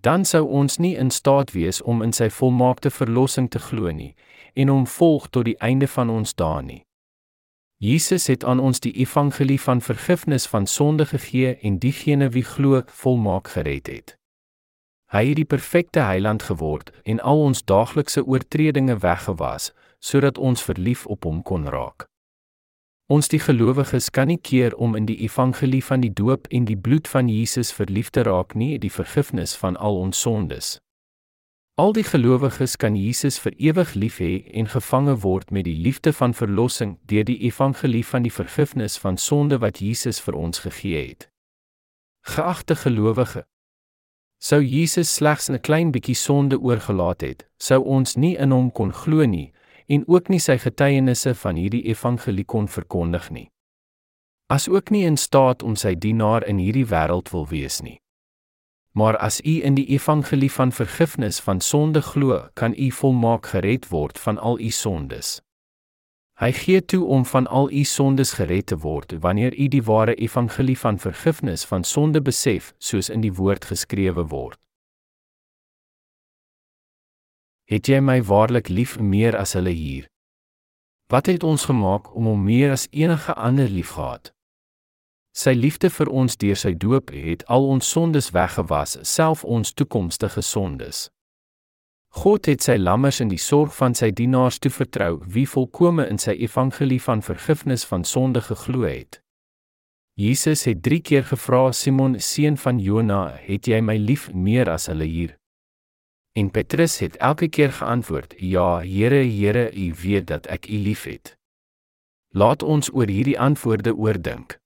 Dan 0.00 0.24
sou 0.24 0.46
ons 0.48 0.78
nie 0.80 0.94
in 0.96 1.10
staat 1.10 1.52
wees 1.52 1.82
om 1.82 2.00
in 2.00 2.16
sy 2.16 2.30
volmaakte 2.32 2.88
verlossing 2.88 3.52
te 3.52 3.60
glo 3.60 3.92
nie 3.92 4.14
en 4.54 4.72
hom 4.72 4.88
volg 4.88 5.28
tot 5.28 5.44
die 5.44 5.58
einde 5.60 5.92
van 5.92 6.08
ons 6.08 6.32
dae 6.32 6.62
nie. 6.62 6.82
Jesus 7.76 8.26
het 8.26 8.44
aan 8.44 8.60
ons 8.60 8.80
die 8.80 8.92
evangelie 8.92 9.60
van 9.60 9.80
vergifnis 9.80 10.46
van 10.46 10.66
sonde 10.66 11.06
gegee 11.06 11.56
en 11.56 11.78
diegene 11.78 12.28
wie 12.28 12.44
glo, 12.44 12.82
volmaak 12.86 13.48
gered 13.48 13.86
het. 13.86 14.16
Hy 15.12 15.26
het 15.26 15.36
die 15.36 15.44
perfekte 15.44 16.00
heiland 16.00 16.42
geword 16.42 16.90
en 17.04 17.20
al 17.20 17.40
ons 17.40 17.64
daaglikse 17.64 18.24
oortredinge 18.24 18.96
weggewas 18.98 19.72
sodat 19.98 20.38
ons 20.38 20.62
verlief 20.62 21.06
op 21.06 21.24
hom 21.24 21.42
kon 21.42 21.68
raak. 21.68 22.06
Ons 23.06 23.28
die 23.28 23.38
gelowiges 23.38 24.10
kan 24.10 24.26
nie 24.26 24.40
keer 24.40 24.74
om 24.74 24.96
in 24.96 25.06
die 25.06 25.18
evangelie 25.22 25.84
van 25.84 26.00
die 26.00 26.12
doop 26.12 26.46
en 26.50 26.64
die 26.64 26.76
bloed 26.76 27.08
van 27.08 27.28
Jesus 27.28 27.72
verlief 27.72 28.10
te 28.10 28.22
raak 28.22 28.54
nie, 28.54 28.78
die 28.78 28.90
vergifnis 28.90 29.54
van 29.56 29.76
al 29.76 30.00
ons 30.00 30.20
sondes. 30.20 30.78
Al 31.78 31.92
die 31.92 32.04
gelowiges 32.04 32.78
kan 32.80 32.94
Jesus 32.96 33.36
vir 33.36 33.52
ewig 33.60 33.90
lief 33.94 34.14
hê 34.16 34.46
en 34.56 34.68
gevange 34.72 35.18
word 35.20 35.50
met 35.52 35.66
die 35.66 35.76
liefde 35.76 36.12
van 36.16 36.32
verlossing 36.32 36.94
deur 37.04 37.26
die 37.28 37.36
evangelie 37.44 38.00
van 38.00 38.24
die 38.24 38.32
vergifnis 38.32 38.96
van 38.96 39.18
sonde 39.20 39.58
wat 39.60 39.82
Jesus 39.84 40.20
vir 40.24 40.38
ons 40.40 40.62
gegee 40.64 41.02
het. 41.08 41.26
Geagte 42.24 42.78
gelowige, 42.80 43.44
sou 44.40 44.62
Jesus 44.62 45.12
slegs 45.14 45.50
'n 45.50 45.60
klein 45.60 45.92
bietjie 45.92 46.16
sonde 46.16 46.56
oorgelaat 46.58 47.20
het, 47.20 47.44
sou 47.58 47.84
ons 47.84 48.16
nie 48.16 48.36
in 48.38 48.50
hom 48.50 48.72
kon 48.72 48.92
glo 48.92 49.26
nie 49.26 49.52
en 49.86 50.08
ook 50.08 50.28
nie 50.28 50.40
sy 50.40 50.56
getuienisse 50.58 51.34
van 51.34 51.56
hierdie 51.56 51.84
evangelie 51.84 52.44
kon 52.44 52.68
verkondig 52.68 53.30
nie. 53.30 53.50
As 54.48 54.68
ook 54.68 54.90
nie 54.90 55.04
in 55.04 55.16
staat 55.16 55.62
om 55.62 55.76
sy 55.76 55.94
dienaar 55.94 56.42
in 56.48 56.58
hierdie 56.58 56.86
wêreld 56.86 57.28
wil 57.32 57.46
wees 57.46 57.82
nie. 57.82 58.00
Maar 58.96 59.16
as 59.16 59.40
u 59.44 59.62
in 59.62 59.74
die 59.74 59.86
evangelie 59.86 60.52
van 60.52 60.72
vergifnis 60.72 61.40
van 61.40 61.60
sonde 61.60 62.02
glo, 62.02 62.48
kan 62.52 62.74
u 62.76 62.90
volmaak 62.90 63.46
gered 63.46 63.88
word 63.88 64.18
van 64.18 64.38
al 64.38 64.60
u 64.60 64.70
sondes. 64.70 65.40
Hy 66.40 66.52
gee 66.52 66.84
toe 66.84 67.04
om 67.04 67.24
van 67.24 67.46
al 67.46 67.70
u 67.70 67.84
sondes 67.84 68.32
gered 68.32 68.66
te 68.66 68.78
word 68.78 69.12
wanneer 69.20 69.58
u 69.58 69.68
die 69.68 69.82
ware 69.82 70.14
evangelie 70.14 70.78
van 70.78 70.98
vergifnis 70.98 71.64
van 71.64 71.84
sonde 71.84 72.22
besef, 72.22 72.74
soos 72.78 73.08
in 73.08 73.20
die 73.20 73.32
woord 73.32 73.64
geskrewe 73.64 74.24
word. 74.32 74.60
Het 77.68 77.88
jy 77.88 78.00
my 78.00 78.22
waarlik 78.22 78.68
lief 78.68 78.96
meer 79.00 79.36
as 79.36 79.52
hulle 79.52 79.76
hier? 79.76 80.08
Wat 81.12 81.26
het 81.26 81.44
ons 81.44 81.64
gemaak 81.68 82.14
om 82.14 82.32
hom 82.32 82.44
meer 82.44 82.72
as 82.72 82.88
enige 82.90 83.34
ander 83.34 83.68
liefgehad? 83.68 84.35
Sy 85.36 85.52
liefde 85.52 85.90
vir 85.92 86.08
ons 86.08 86.38
deur 86.40 86.56
sy 86.56 86.72
doop 86.72 87.10
het 87.12 87.42
al 87.52 87.66
ons 87.68 87.90
sondes 87.92 88.30
weggewas, 88.32 88.96
self 89.04 89.44
ons 89.44 89.74
toekomstige 89.76 90.40
sondes. 90.40 91.10
God 92.16 92.48
het 92.48 92.64
sy 92.64 92.78
lammers 92.80 93.20
in 93.20 93.28
die 93.28 93.40
sorg 93.42 93.74
van 93.76 93.92
sy 93.92 94.08
dienaars 94.16 94.56
toevertrou, 94.64 95.20
wie 95.28 95.44
volkome 95.44 96.06
in 96.08 96.16
sy 96.16 96.32
evangelie 96.40 97.02
van 97.04 97.20
vergifnis 97.20 97.84
van 97.84 98.08
sonde 98.08 98.40
geglo 98.48 98.88
het. 98.88 99.20
Jesus 100.16 100.64
het 100.64 100.80
3 100.80 101.02
keer 101.04 101.28
gevra 101.28 101.66
Simon, 101.76 102.16
seun 102.16 102.56
van 102.56 102.80
Jona, 102.80 103.36
het 103.36 103.68
jy 103.68 103.82
my 103.84 104.00
lief 104.00 104.30
meer 104.32 104.72
as 104.72 104.88
hulle 104.88 105.04
hier? 105.04 105.36
En 106.32 106.48
Petrus 106.48 107.02
het 107.04 107.16
elke 107.20 107.48
keer 107.48 107.76
geantwoord: 107.76 108.34
Ja, 108.40 108.80
Here, 108.80 109.20
Here, 109.24 109.68
U 109.72 109.94
weet 110.00 110.26
dat 110.32 110.46
ek 110.46 110.68
U 110.72 110.76
liefhet. 110.80 111.36
Laat 112.32 112.62
ons 112.62 112.88
oor 112.92 113.12
hierdie 113.12 113.36
antwoorde 113.36 113.92
oordink. 113.92 114.56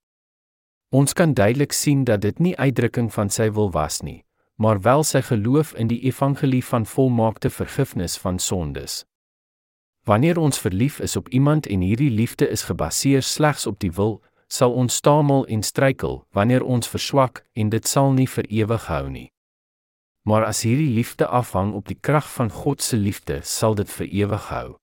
Ons 0.90 1.12
kan 1.12 1.34
duidelik 1.34 1.72
sien 1.72 2.04
dat 2.04 2.20
dit 2.20 2.38
nie 2.38 2.56
uitdrukking 2.58 3.12
van 3.14 3.28
sy 3.30 3.46
wil 3.54 3.68
was 3.70 4.00
nie, 4.02 4.24
maar 4.58 4.80
wel 4.82 5.04
sy 5.06 5.20
geloof 5.22 5.70
in 5.78 5.86
die 5.86 6.00
evangelie 6.02 6.64
van 6.66 6.86
volmaakte 6.86 7.50
vergifnis 7.50 8.16
van 8.18 8.38
sondes. 8.42 9.04
Wanneer 10.02 10.38
ons 10.38 10.58
verlief 10.58 10.98
is 10.98 11.14
op 11.16 11.28
iemand 11.28 11.66
en 11.66 11.80
hierdie 11.80 12.10
liefde 12.10 12.48
is 12.48 12.66
gebaseer 12.66 13.22
slegs 13.22 13.66
op 13.70 13.78
die 13.78 13.92
wil, 13.94 14.18
sal 14.48 14.74
ons 14.74 14.96
stamel 14.98 15.46
en 15.46 15.62
struikel 15.62 16.24
wanneer 16.34 16.66
ons 16.66 16.90
verswak 16.90 17.44
en 17.54 17.70
dit 17.70 17.86
sal 17.86 18.10
nie 18.12 18.26
vir 18.26 18.50
ewig 18.50 18.86
hou 18.90 19.06
nie. 19.10 19.28
Maar 20.26 20.44
as 20.50 20.64
hierdie 20.66 20.90
liefde 20.90 21.26
afhang 21.26 21.70
op 21.72 21.86
die 21.86 21.98
krag 22.00 22.26
van 22.34 22.50
God 22.50 22.82
se 22.82 22.96
liefde, 22.96 23.40
sal 23.46 23.78
dit 23.78 23.90
vir 23.90 24.06
ewig 24.06 24.50
hou. 24.50 24.74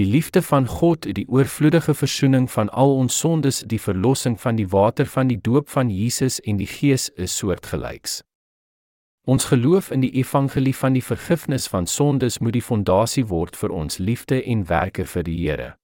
Die 0.00 0.06
liefde 0.06 0.40
van 0.42 0.66
God, 0.66 1.14
die 1.14 1.28
oorvloedige 1.28 1.94
verzoening 1.94 2.50
van 2.50 2.70
al 2.70 2.94
ons 2.96 3.18
sondes, 3.18 3.58
die 3.66 3.80
verlossing 3.80 4.40
van 4.40 4.56
die 4.56 4.68
water 4.68 5.06
van 5.06 5.28
die 5.28 5.40
doop 5.40 5.68
van 5.68 5.90
Jesus 5.90 6.38
en 6.40 6.56
die 6.56 6.66
Gees 6.66 7.10
is 7.20 7.36
soortgelyks. 7.36 8.22
Ons 9.28 9.44
geloof 9.44 9.90
in 9.90 10.00
die 10.00 10.10
evangelie 10.16 10.72
van 10.74 10.96
die 10.96 11.04
vergifnis 11.04 11.68
van 11.68 11.86
sondes 11.86 12.38
moet 12.38 12.56
die 12.56 12.62
fondasie 12.64 13.26
word 13.28 13.58
vir 13.60 13.74
ons 13.76 13.98
liefde 13.98 14.38
en 14.40 14.62
werke 14.70 15.04
vir 15.04 15.26
die 15.28 15.36
Here. 15.36 15.74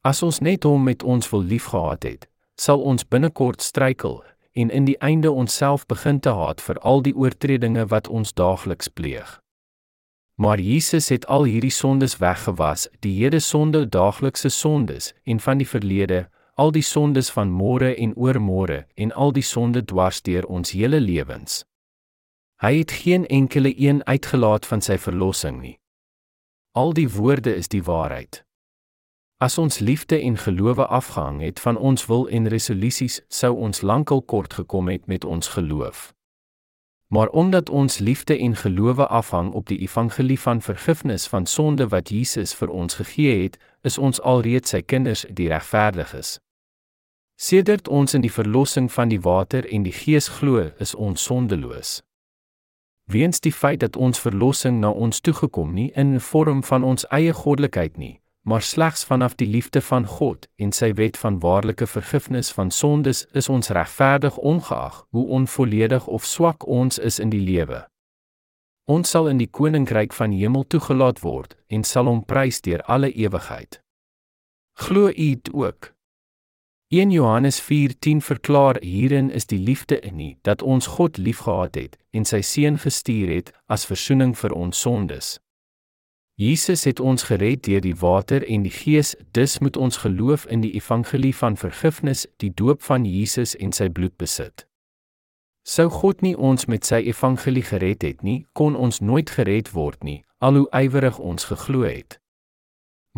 As 0.00 0.22
ons 0.22 0.40
net 0.40 0.64
hom 0.64 0.88
met 0.88 1.04
ons 1.04 1.28
wil 1.28 1.44
liefgehad 1.44 2.08
het, 2.08 2.24
sal 2.56 2.80
ons 2.80 3.04
binnekort 3.04 3.60
struikel 3.60 4.22
en 4.56 4.70
in 4.70 4.88
die 4.88 4.96
einde 5.04 5.32
onsself 5.32 5.84
begin 5.86 6.20
te 6.20 6.32
haat 6.32 6.64
vir 6.64 6.80
al 6.80 7.04
die 7.04 7.12
oortredinge 7.12 7.84
wat 7.92 8.08
ons 8.08 8.32
daagliks 8.32 8.88
pleeg. 8.88 9.36
Maar 10.38 10.60
Jesus 10.60 11.08
het 11.08 11.26
al 11.26 11.44
hierdie 11.44 11.70
sondes 11.74 12.16
weggewas, 12.16 12.88
die 13.02 13.16
hede 13.18 13.40
sonde, 13.40 13.88
daaglikse 13.88 14.48
sondes 14.48 15.14
en 15.24 15.40
van 15.40 15.58
die 15.58 15.66
verlede, 15.66 16.28
al 16.54 16.70
die 16.70 16.82
sondes 16.82 17.30
van 17.34 17.50
môre 17.50 17.90
en 17.98 18.14
oormôre 18.14 18.84
en 18.94 19.12
al 19.12 19.32
die 19.34 19.42
sonde 19.42 19.82
dwars 19.84 20.22
deur 20.22 20.46
ons 20.46 20.70
hele 20.78 21.00
lewens. 21.00 21.64
Hy 22.62 22.70
het 22.78 22.94
geen 23.02 23.26
enkele 23.26 23.72
een 23.74 24.04
uitgelaat 24.06 24.66
van 24.66 24.82
sy 24.82 24.98
verlossing 24.98 25.58
nie. 25.62 25.78
Al 26.78 26.94
die 26.94 27.08
woorde 27.10 27.54
is 27.54 27.70
die 27.70 27.82
waarheid. 27.82 28.44
As 29.42 29.58
ons 29.58 29.78
liefde 29.78 30.20
en 30.22 30.38
gelowe 30.38 30.86
afgehang 30.86 31.40
het 31.42 31.58
van 31.60 31.76
ons 31.76 32.06
wil 32.06 32.28
en 32.28 32.46
resolusies, 32.50 33.20
sou 33.28 33.56
ons 33.56 33.82
lankal 33.82 34.22
kort 34.22 34.54
gekom 34.54 34.88
het 34.88 35.06
met 35.06 35.24
ons 35.24 35.48
geloof. 35.48 36.12
Maar 37.08 37.28
omdat 37.28 37.70
ons 37.70 37.98
liefde 37.98 38.38
en 38.38 38.56
gelowe 38.56 39.06
afhang 39.06 39.52
op 39.52 39.66
die 39.66 39.78
evangelie 39.78 40.40
van 40.40 40.60
vergifnis 40.60 41.26
van 41.26 41.46
sonde 41.46 41.88
wat 41.88 42.08
Jesus 42.08 42.54
vir 42.54 42.68
ons 42.68 42.94
gegee 42.94 43.42
het, 43.42 43.58
is 43.80 43.98
ons 43.98 44.20
alreeds 44.20 44.70
sy 44.70 44.82
kinders 44.82 45.24
die 45.30 45.48
regverdiges. 45.48 46.38
Sedert 47.40 47.88
ons 47.88 48.14
in 48.14 48.20
die 48.20 48.32
verlossing 48.32 48.92
van 48.92 49.08
die 49.08 49.20
water 49.20 49.64
en 49.72 49.82
die 49.82 49.92
Gees 49.92 50.28
glo, 50.28 50.70
is 50.78 50.94
ons 50.94 51.22
sondeloos. 51.22 52.02
Weens 53.08 53.40
die 53.40 53.52
feit 53.52 53.80
dat 53.80 53.96
ons 53.96 54.20
verlossing 54.20 54.80
na 54.80 54.90
ons 54.90 55.20
toegekom 55.20 55.72
nie 55.72 55.88
in 55.94 56.20
vorm 56.20 56.60
van 56.62 56.84
ons 56.84 57.06
eie 57.08 57.32
goddelikheid 57.32 57.96
nie, 57.96 58.18
maar 58.48 58.62
slegs 58.62 59.04
vanaf 59.04 59.34
die 59.34 59.46
liefde 59.46 59.80
van 59.80 60.06
God 60.06 60.46
en 60.56 60.70
sy 60.72 60.94
wet 60.96 61.16
van 61.20 61.36
waarlike 61.38 61.86
vergifnis 61.86 62.48
van 62.56 62.70
sondes 62.70 63.26
is 63.36 63.48
ons 63.48 63.68
regverdig 63.68 64.36
ongeag 64.36 65.02
hoe 65.10 65.26
onvolledig 65.26 66.06
of 66.06 66.24
swak 66.24 66.66
ons 66.66 66.98
is 66.98 67.18
in 67.18 67.28
die 67.28 67.42
lewe. 67.44 67.82
Ons 68.88 69.10
sal 69.12 69.28
in 69.28 69.36
die 69.36 69.50
koninkryk 69.58 70.16
van 70.16 70.32
hemel 70.32 70.64
toegelaat 70.64 71.20
word 71.20 71.58
en 71.68 71.84
sal 71.84 72.08
hom 72.08 72.22
prys 72.24 72.62
deur 72.64 72.80
alle 72.88 73.10
ewigheid. 73.12 73.82
Glo 74.80 75.08
u 75.08 75.12
dit 75.12 75.52
ook? 75.52 75.92
1 76.88 77.10
Johannes 77.10 77.60
4:10 77.60 78.22
verklaar 78.24 78.80
hierin 78.80 79.30
is 79.30 79.46
die 79.46 79.58
liefde 79.58 80.00
in 80.00 80.16
nie 80.16 80.38
dat 80.42 80.62
ons 80.62 80.86
God 80.86 81.16
liefgehad 81.16 81.74
het 81.74 81.98
en 82.10 82.24
sy 82.24 82.40
seun 82.40 82.78
gestuur 82.78 83.28
het 83.34 83.52
as 83.66 83.84
verzoening 83.84 84.32
vir 84.38 84.56
ons 84.56 84.80
sondes. 84.80 85.36
Jesus 86.38 86.84
het 86.84 87.00
ons 87.00 87.22
gered 87.26 87.64
deur 87.66 87.80
die 87.82 87.96
water 87.98 88.44
en 88.46 88.62
die 88.62 88.70
Gees, 88.70 89.16
dus 89.34 89.58
moet 89.58 89.76
ons 89.76 89.96
geloof 90.04 90.44
in 90.46 90.60
die 90.62 90.70
evangelie 90.78 91.34
van 91.34 91.56
vergifnis, 91.58 92.28
die 92.36 92.52
doop 92.54 92.82
van 92.86 93.02
Jesus 93.04 93.56
en 93.56 93.72
sy 93.74 93.88
bloed 93.90 94.14
besit. 94.22 94.68
Sou 95.66 95.88
God 95.90 96.22
nie 96.22 96.36
ons 96.38 96.68
met 96.70 96.86
sy 96.86 97.00
evangelie 97.10 97.64
gered 97.66 98.06
het 98.06 98.22
nie, 98.22 98.46
kon 98.54 98.78
ons 98.78 99.00
nooit 99.02 99.30
gered 99.34 99.72
word 99.74 100.06
nie, 100.06 100.20
al 100.38 100.60
hoe 100.60 100.68
ywerig 100.78 101.18
ons 101.18 101.50
geglo 101.50 101.82
het. 101.82 102.20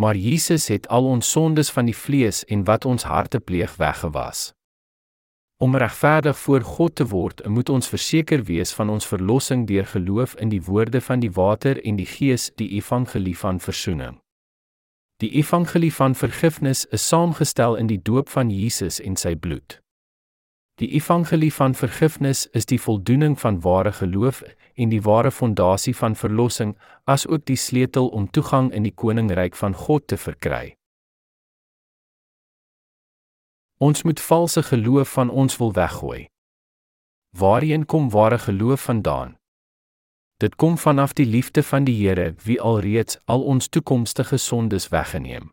Maar 0.00 0.16
Jesus 0.16 0.70
het 0.72 0.88
al 0.88 1.04
ons 1.04 1.28
sondes 1.30 1.68
van 1.76 1.92
die 1.92 1.96
vlees 1.96 2.40
en 2.48 2.64
wat 2.64 2.88
ons 2.88 3.04
harte 3.04 3.40
pleeg 3.40 3.76
weggewas. 3.76 4.54
Om 5.62 5.76
regverdig 5.76 6.38
voor 6.38 6.60
God 6.60 6.94
te 6.94 7.06
word, 7.06 7.46
moet 7.46 7.68
ons 7.68 7.88
verseker 7.88 8.42
wees 8.48 8.70
van 8.72 8.88
ons 8.88 9.06
verlossing 9.06 9.66
deur 9.68 9.84
geloof 9.86 10.32
in 10.40 10.48
die 10.48 10.62
woorde 10.64 11.00
van 11.04 11.20
die 11.20 11.30
water 11.36 11.76
en 11.84 11.98
die 12.00 12.06
Gees, 12.08 12.46
die 12.56 12.70
evangelie 12.78 13.36
van 13.36 13.60
verzoening. 13.60 14.16
Die 15.20 15.28
evangelie 15.36 15.92
van 15.92 16.16
vergifnis 16.16 16.86
is 16.96 17.04
saamgestel 17.08 17.76
in 17.76 17.92
die 17.92 18.00
doop 18.00 18.32
van 18.32 18.48
Jesus 18.48 19.02
en 19.04 19.20
sy 19.20 19.34
bloed. 19.36 19.82
Die 20.80 20.88
evangelie 20.96 21.52
van 21.52 21.76
vergifnis 21.76 22.46
is 22.56 22.64
die 22.64 22.80
voldoening 22.80 23.36
van 23.40 23.60
ware 23.60 23.92
geloof 23.92 24.40
en 24.80 24.88
die 24.88 25.04
ware 25.04 25.30
fondasie 25.30 25.96
van 25.96 26.16
verlossing, 26.16 26.72
asook 27.04 27.44
die 27.44 27.60
sleutel 27.60 28.08
om 28.08 28.30
toegang 28.32 28.72
in 28.72 28.88
die 28.88 28.96
koninkryk 28.96 29.60
van 29.60 29.76
God 29.76 30.08
te 30.08 30.16
verkry. 30.16 30.79
Ons 33.80 34.02
moet 34.02 34.20
valse 34.20 34.62
geloof 34.62 35.12
van 35.12 35.30
ons 35.30 35.56
wil 35.56 35.72
weggooi. 35.72 36.28
Waarheen 37.36 37.86
kom 37.86 38.10
ware 38.10 38.38
geloof 38.38 38.80
vandaan? 38.80 39.36
Dit 40.36 40.56
kom 40.56 40.78
vanaf 40.78 41.12
die 41.12 41.26
liefde 41.26 41.62
van 41.62 41.84
die 41.84 41.94
Here, 42.08 42.34
wie 42.44 42.60
alreeds 42.60 43.18
al 43.24 43.42
ons 43.42 43.68
toekomstige 43.68 44.36
sondes 44.36 44.88
weggeneem. 44.88 45.52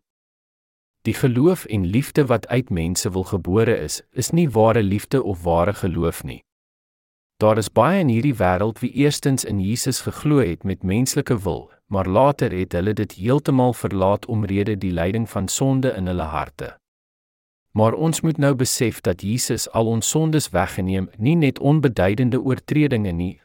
Die 1.01 1.13
geloof 1.13 1.65
en 1.65 1.85
liefde 1.85 2.25
wat 2.25 2.47
uit 2.47 2.69
mense 2.69 3.11
wil 3.11 3.23
gebore 3.23 3.77
is, 3.77 4.01
is 4.11 4.29
nie 4.29 4.49
ware 4.49 4.83
liefde 4.83 5.23
of 5.23 5.43
ware 5.43 5.73
geloof 5.73 6.23
nie. 6.23 6.43
Daar 7.37 7.57
is 7.57 7.71
baie 7.71 7.99
in 7.99 8.11
hierdie 8.11 8.35
wêreld 8.35 8.79
wie 8.83 8.91
eerstens 8.91 9.45
in 9.45 9.59
Jesus 9.59 10.01
geglo 10.01 10.41
het 10.43 10.63
met 10.63 10.83
menslike 10.83 11.39
wil, 11.47 11.71
maar 11.85 12.07
later 12.07 12.51
het 12.51 12.75
hulle 12.75 12.93
dit 12.93 13.11
heeltemal 13.11 13.73
verlaat 13.73 14.25
omrede 14.25 14.75
die 14.77 14.91
lyding 14.91 15.29
van 15.29 15.47
sonde 15.47 15.95
in 15.95 16.07
hulle 16.11 16.27
harte. 16.35 16.75
Maar 17.77 17.93
ons 17.93 18.21
moet 18.21 18.37
nou 18.37 18.55
besef 18.57 19.01
dat 19.05 19.21
Jesus 19.21 19.67
al 19.69 19.85
ons 19.85 20.09
sondes 20.09 20.49
weggeneem, 20.49 21.11
nie 21.17 21.35
net 21.37 21.59
onbeduidende 21.59 22.39
oortredinge 22.41 23.11
nie, 23.11 23.35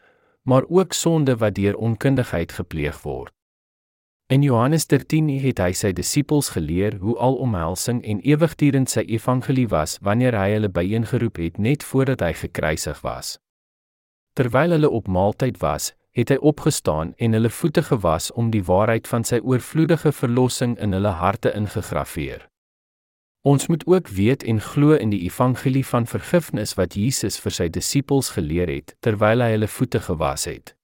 maar 0.42 0.64
ook 0.68 0.92
sonde 0.96 1.36
wat 1.36 1.54
deur 1.54 1.76
onkundigheid 1.76 2.52
gepleeg 2.52 3.02
word. 3.02 3.34
In 4.32 4.42
Johannes 4.42 4.86
13 4.88 5.28
het 5.42 5.59
hy 5.60 5.72
sy 5.76 5.90
disippels 5.92 6.48
geleer 6.54 6.96
hoe 7.02 7.18
alomhelsing 7.20 8.00
en 8.09 8.22
ewigdurend 8.24 8.88
sy 8.90 9.02
evangelie 9.04 9.66
was 9.68 9.98
wanneer 10.00 10.38
hy 10.38 10.46
hulle 10.54 10.70
byeengeroep 10.72 11.36
het 11.36 11.59
net 11.59 11.84
voordat 11.84 12.24
hy 12.24 12.32
gekruisig 12.32 13.02
was. 13.04 13.34
Terwyl 14.32 14.72
hulle 14.78 14.90
op 14.90 15.10
maaltyd 15.12 15.60
was, 15.60 15.90
het 16.16 16.32
hy 16.32 16.38
opgestaan 16.40 17.12
en 17.20 17.36
hulle 17.36 17.52
voete 17.52 17.84
gewas 17.84 18.30
om 18.32 18.48
die 18.54 18.64
waarheid 18.64 19.12
van 19.12 19.28
sy 19.28 19.42
oorvloedige 19.44 20.12
verlossing 20.12 20.78
in 20.80 20.96
hulle 20.96 21.12
harte 21.20 21.52
ingegrafieer. 21.52 22.48
Ons 23.43 23.66
moet 23.66 23.86
ook 23.86 24.09
weet 24.09 24.43
en 24.43 24.60
glo 24.60 24.94
in 24.94 25.10
die 25.10 25.24
evangelie 25.27 25.86
van 25.86 26.06
vergifnis 26.06 26.77
wat 26.78 26.94
Jesus 26.94 27.40
vir 27.43 27.55
sy 27.56 27.66
disippels 27.74 28.31
geleer 28.36 28.70
het 28.70 28.94
terwyl 29.02 29.43
hy 29.43 29.48
hulle 29.56 29.69
voete 29.69 29.98
gewas 30.01 30.47
het. 30.47 30.77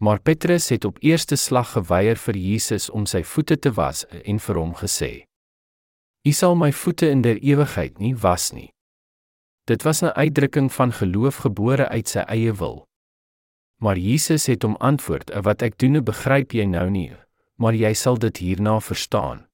Maar 0.00 0.22
Petrus 0.24 0.68
het 0.72 0.86
op 0.88 0.96
eerste 1.04 1.36
slag 1.36 1.74
geweier 1.74 2.16
vir 2.16 2.36
Jesus 2.40 2.88
om 2.90 3.04
sy 3.06 3.20
voete 3.22 3.58
te 3.58 3.72
was 3.76 4.06
en 4.24 4.38
vir 4.40 4.56
hom 4.56 4.72
gesê: 4.80 5.26
"U 6.24 6.32
sal 6.32 6.56
my 6.56 6.72
voete 6.72 7.10
in 7.10 7.22
der 7.22 7.36
ewigheid 7.36 7.98
nie 7.98 8.14
was 8.16 8.52
nie." 8.52 8.70
Dit 9.66 9.82
was 9.82 10.02
'n 10.02 10.16
uitdrukking 10.16 10.72
van 10.72 10.92
geloof 10.92 11.36
gebore 11.36 11.88
uit 11.88 12.08
sy 12.08 12.24
eie 12.28 12.52
wil. 12.52 12.86
Maar 13.82 13.98
Jesus 13.98 14.46
het 14.46 14.62
hom 14.62 14.76
antwoord: 14.76 15.30
"Wat 15.42 15.62
ek 15.62 15.78
doen, 15.78 16.04
begryp 16.04 16.52
jy 16.52 16.64
nou 16.64 16.90
nie, 16.90 17.12
maar 17.56 17.74
jy 17.74 17.92
sal 17.94 18.18
dit 18.18 18.36
hierna 18.36 18.80
verstaan." 18.80 19.47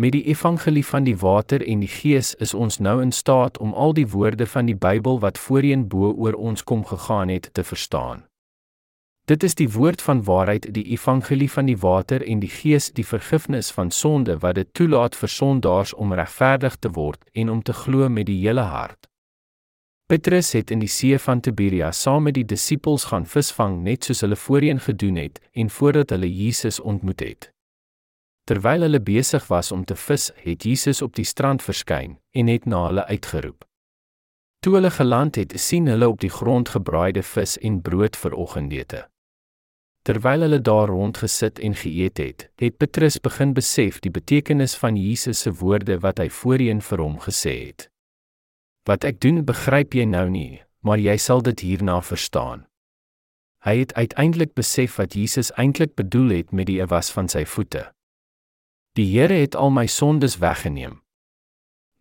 Met 0.00 0.12
die 0.12 0.22
evangelie 0.24 0.86
van 0.86 1.04
die 1.04 1.16
water 1.16 1.60
en 1.68 1.82
die 1.84 1.88
gees 1.92 2.30
is 2.34 2.54
ons 2.54 2.78
nou 2.78 3.02
in 3.02 3.10
staat 3.12 3.58
om 3.58 3.74
al 3.74 3.92
die 3.92 4.06
woorde 4.08 4.46
van 4.46 4.64
die 4.64 4.76
Bybel 4.76 5.18
wat 5.20 5.38
voorheen 5.38 5.82
bo 5.92 6.14
oor 6.16 6.38
ons 6.40 6.64
kom 6.64 6.84
gegaan 6.88 7.28
het 7.28 7.50
te 7.52 7.64
verstaan. 7.64 8.22
Dit 9.28 9.42
is 9.42 9.54
die 9.54 9.68
woord 9.68 10.02
van 10.02 10.24
waarheid, 10.24 10.70
die 10.74 10.86
evangelie 10.96 11.50
van 11.50 11.68
die 11.68 11.76
water 11.76 12.24
en 12.24 12.40
die 12.40 12.48
gees, 12.48 12.88
die 12.96 13.04
vergifnis 13.04 13.70
van 13.76 13.90
sonde 13.90 14.38
wat 14.38 14.54
dit 14.54 14.72
toelaat 14.72 15.20
vir 15.20 15.28
sondaars 15.28 15.92
om 15.94 16.16
regverdig 16.16 16.80
te 16.80 16.94
word 16.96 17.28
en 17.32 17.50
om 17.50 17.62
te 17.62 17.76
glo 17.84 18.08
met 18.08 18.32
die 18.32 18.40
hele 18.40 18.64
hart. 18.72 19.04
Petrus 20.08 20.56
het 20.56 20.70
in 20.70 20.80
die 20.80 20.88
see 20.88 21.18
van 21.18 21.44
Tiberias 21.44 22.00
saam 22.02 22.24
met 22.24 22.40
die 22.40 22.48
disippels 22.56 23.10
gaan 23.12 23.28
visvang 23.28 23.82
net 23.84 24.08
soos 24.08 24.24
hulle 24.24 24.44
voorheen 24.48 24.80
gedoen 24.80 25.20
het 25.26 25.44
en 25.52 25.70
voordat 25.70 26.16
hulle 26.16 26.36
Jesus 26.36 26.80
ontmoet 26.80 27.20
het. 27.20 27.52
Terwyl 28.50 28.82
hulle 28.82 28.98
besig 28.98 29.44
was 29.46 29.68
om 29.70 29.84
te 29.86 29.94
vis, 29.94 30.32
het 30.42 30.64
Jesus 30.66 31.02
op 31.06 31.14
die 31.14 31.24
strand 31.24 31.62
verskyn 31.62 32.16
en 32.34 32.48
het 32.50 32.64
na 32.66 32.80
hulle 32.88 33.04
uitgeroep. 33.06 33.62
Toe 34.58 34.72
hulle 34.74 34.90
geland 34.90 35.36
het, 35.38 35.54
sien 35.54 35.86
hulle 35.86 36.08
op 36.10 36.18
die 36.18 36.32
grond 36.34 36.72
gebraaide 36.74 37.22
vis 37.22 37.54
en 37.62 37.76
brood 37.80 38.18
vir 38.18 38.34
oggendete. 38.34 39.04
Terwyl 40.02 40.42
hulle 40.48 40.58
daar 40.66 40.90
rond 40.90 41.20
gesit 41.22 41.60
en 41.62 41.76
geëet 41.78 42.18
het, 42.18 42.48
het 42.58 42.76
Petrus 42.82 43.20
begin 43.22 43.54
besef 43.54 44.00
die 44.02 44.10
betekenis 44.10 44.74
van 44.82 44.98
Jesus 44.98 45.44
se 45.46 45.54
woorde 45.62 46.00
wat 46.02 46.18
hy 46.18 46.26
voorheen 46.40 46.82
vir 46.82 47.04
hom 47.04 47.20
gesê 47.22 47.54
het. 47.68 47.86
Wat 48.90 49.06
ek 49.06 49.22
doen, 49.22 49.44
begryp 49.46 49.94
jy 49.94 50.08
nou 50.10 50.26
nie, 50.26 50.58
maar 50.82 50.98
jy 50.98 51.14
sal 51.22 51.46
dit 51.46 51.62
hierna 51.68 52.00
verstaan. 52.02 52.66
Hy 53.62 53.78
het 53.84 53.94
uiteindelik 53.94 54.58
besef 54.58 54.98
wat 54.98 55.14
Jesus 55.14 55.54
eintlik 55.54 55.94
bedoel 55.94 56.40
het 56.40 56.50
met 56.50 56.66
die 56.66 56.82
was 56.90 57.14
van 57.14 57.30
sy 57.30 57.46
voete. 57.46 57.86
Die 59.00 59.08
Here 59.16 59.32
het 59.32 59.54
al 59.56 59.70
my 59.72 59.86
sondes 59.86 60.34
weggeneem. 60.38 60.98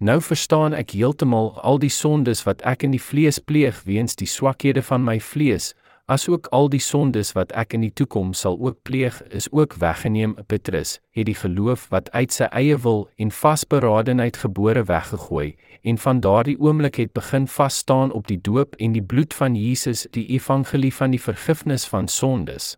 Nou 0.04 0.18
verstaan 0.22 0.74
ek 0.76 0.92
heeltemal 0.92 1.54
al 1.64 1.78
die 1.80 1.92
sondes 1.96 2.42
wat 2.44 2.60
ek 2.68 2.82
in 2.84 2.92
die 2.92 3.00
vlees 3.00 3.38
pleeg 3.40 3.78
weens 3.88 4.20
die 4.20 4.28
swakhede 4.28 4.84
van 4.84 5.06
my 5.08 5.16
vlees, 5.24 5.70
asook 6.12 6.50
al 6.52 6.68
die 6.74 6.82
sondes 6.84 7.32
wat 7.38 7.54
ek 7.62 7.78
in 7.78 7.86
die 7.86 7.94
toekoms 8.02 8.42
sal 8.44 8.60
ook 8.60 8.82
pleeg, 8.84 9.22
is 9.32 9.48
ook 9.56 9.78
weggeneem. 9.80 10.36
Petrus 10.52 10.98
het 11.16 11.30
die 11.32 11.38
geloof 11.40 11.88
wat 11.96 12.12
uit 12.12 12.36
sy 12.36 12.50
eie 12.52 12.76
wil 12.84 13.06
en 13.16 13.32
vasberadenheid 13.32 14.42
gebore 14.44 14.84
weggegooi 14.92 15.54
en 15.88 16.04
van 16.04 16.20
daardie 16.20 16.58
oomblik 16.60 17.00
het 17.00 17.16
begin 17.16 17.48
vas 17.48 17.80
staan 17.86 18.12
op 18.12 18.28
die 18.28 18.42
doop 18.44 18.76
en 18.76 19.00
die 19.00 19.06
bloed 19.14 19.40
van 19.40 19.56
Jesus, 19.56 20.04
die 20.12 20.28
evangelie 20.36 20.92
van 20.92 21.16
die 21.16 21.24
vergifnis 21.30 21.88
van 21.88 22.12
sondes. 22.12 22.74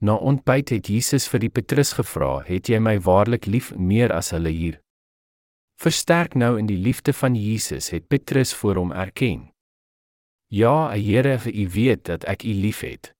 Na 0.00 0.16
ontbyt 0.16 0.68
het 0.68 0.88
Jesus 0.88 1.28
vir 1.28 1.40
die 1.40 1.50
Petrus 1.50 1.92
gevra: 1.96 2.42
"Het 2.44 2.68
jy 2.68 2.78
my 2.78 2.98
waarlik 3.00 3.46
lief 3.46 3.74
meer 3.76 4.12
as 4.12 4.30
hulle 4.30 4.50
hier?" 4.50 4.80
Versterk 5.76 6.34
nou 6.34 6.58
in 6.58 6.66
die 6.66 6.76
liefde 6.80 7.12
van 7.12 7.34
Jesus, 7.34 7.90
het 7.90 8.08
Petrus 8.08 8.54
voor 8.54 8.76
hom 8.76 8.92
erken. 8.92 9.50
Ja, 10.48 10.90
Here, 10.90 11.40
U 11.52 11.68
weet 11.70 12.04
dat 12.04 12.24
ek 12.24 12.44
U 12.44 12.52
liefhet. 12.52 13.12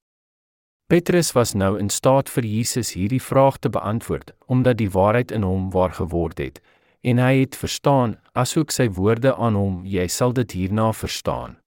Petrus 0.87 1.33
was 1.33 1.53
nou 1.55 1.79
in 1.79 1.89
staat 1.89 2.31
vir 2.31 2.45
Jesus 2.45 2.93
hierdie 2.95 3.23
vraag 3.23 3.59
te 3.59 3.69
beantwoord, 3.69 4.33
omdat 4.47 4.79
die 4.79 4.91
waarheid 4.91 5.31
in 5.31 5.43
hom 5.43 5.71
waar 5.71 5.93
geword 5.93 6.39
het, 6.39 6.61
en 7.01 7.19
hy 7.19 7.41
het 7.41 7.57
verstaan, 7.57 8.17
asook 8.33 8.71
sy 8.71 8.89
woorde 8.89 9.35
aan 9.35 9.59
hom, 9.59 9.81
jy 9.85 10.07
sal 10.07 10.33
dit 10.33 10.53
hierna 10.53 10.93
verstaan. 10.93 11.59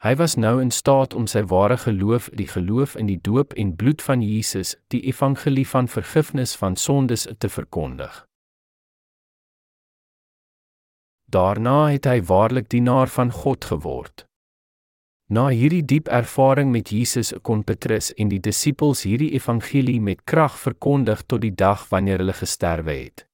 Hy 0.00 0.14
was 0.16 0.34
nou 0.40 0.62
in 0.62 0.70
staat 0.72 1.12
om 1.14 1.26
sy 1.28 1.42
ware 1.44 1.76
geloof, 1.76 2.30
die 2.32 2.48
geloof 2.48 2.94
in 2.96 3.10
die 3.10 3.18
doop 3.20 3.52
en 3.60 3.74
bloed 3.76 4.00
van 4.00 4.22
Jesus, 4.24 4.72
die 4.88 5.02
evangelie 5.04 5.66
van 5.68 5.88
vergifnis 5.92 6.54
van 6.56 6.76
sondes 6.76 7.26
te 7.38 7.48
verkondig. 7.52 8.24
Daarna 11.28 11.92
het 11.92 12.08
hy 12.08 12.22
waarlik 12.24 12.72
dienaar 12.72 13.12
van 13.12 13.28
God 13.30 13.64
geword. 13.64 14.24
Na 15.28 15.50
hierdie 15.52 15.84
diep 15.84 16.08
ervaring 16.08 16.72
met 16.72 16.88
Jesus 16.90 17.34
kon 17.46 17.60
Petrus 17.62 18.08
en 18.16 18.32
die 18.32 18.40
disippels 18.40 19.04
hierdie 19.04 19.34
evangelie 19.36 20.00
met 20.00 20.24
krag 20.24 20.56
verkondig 20.58 21.22
tot 21.28 21.44
die 21.44 21.54
dag 21.54 21.84
wanneer 21.92 22.24
hulle 22.24 22.34
gesterwe 22.34 22.96
het. 23.04 23.29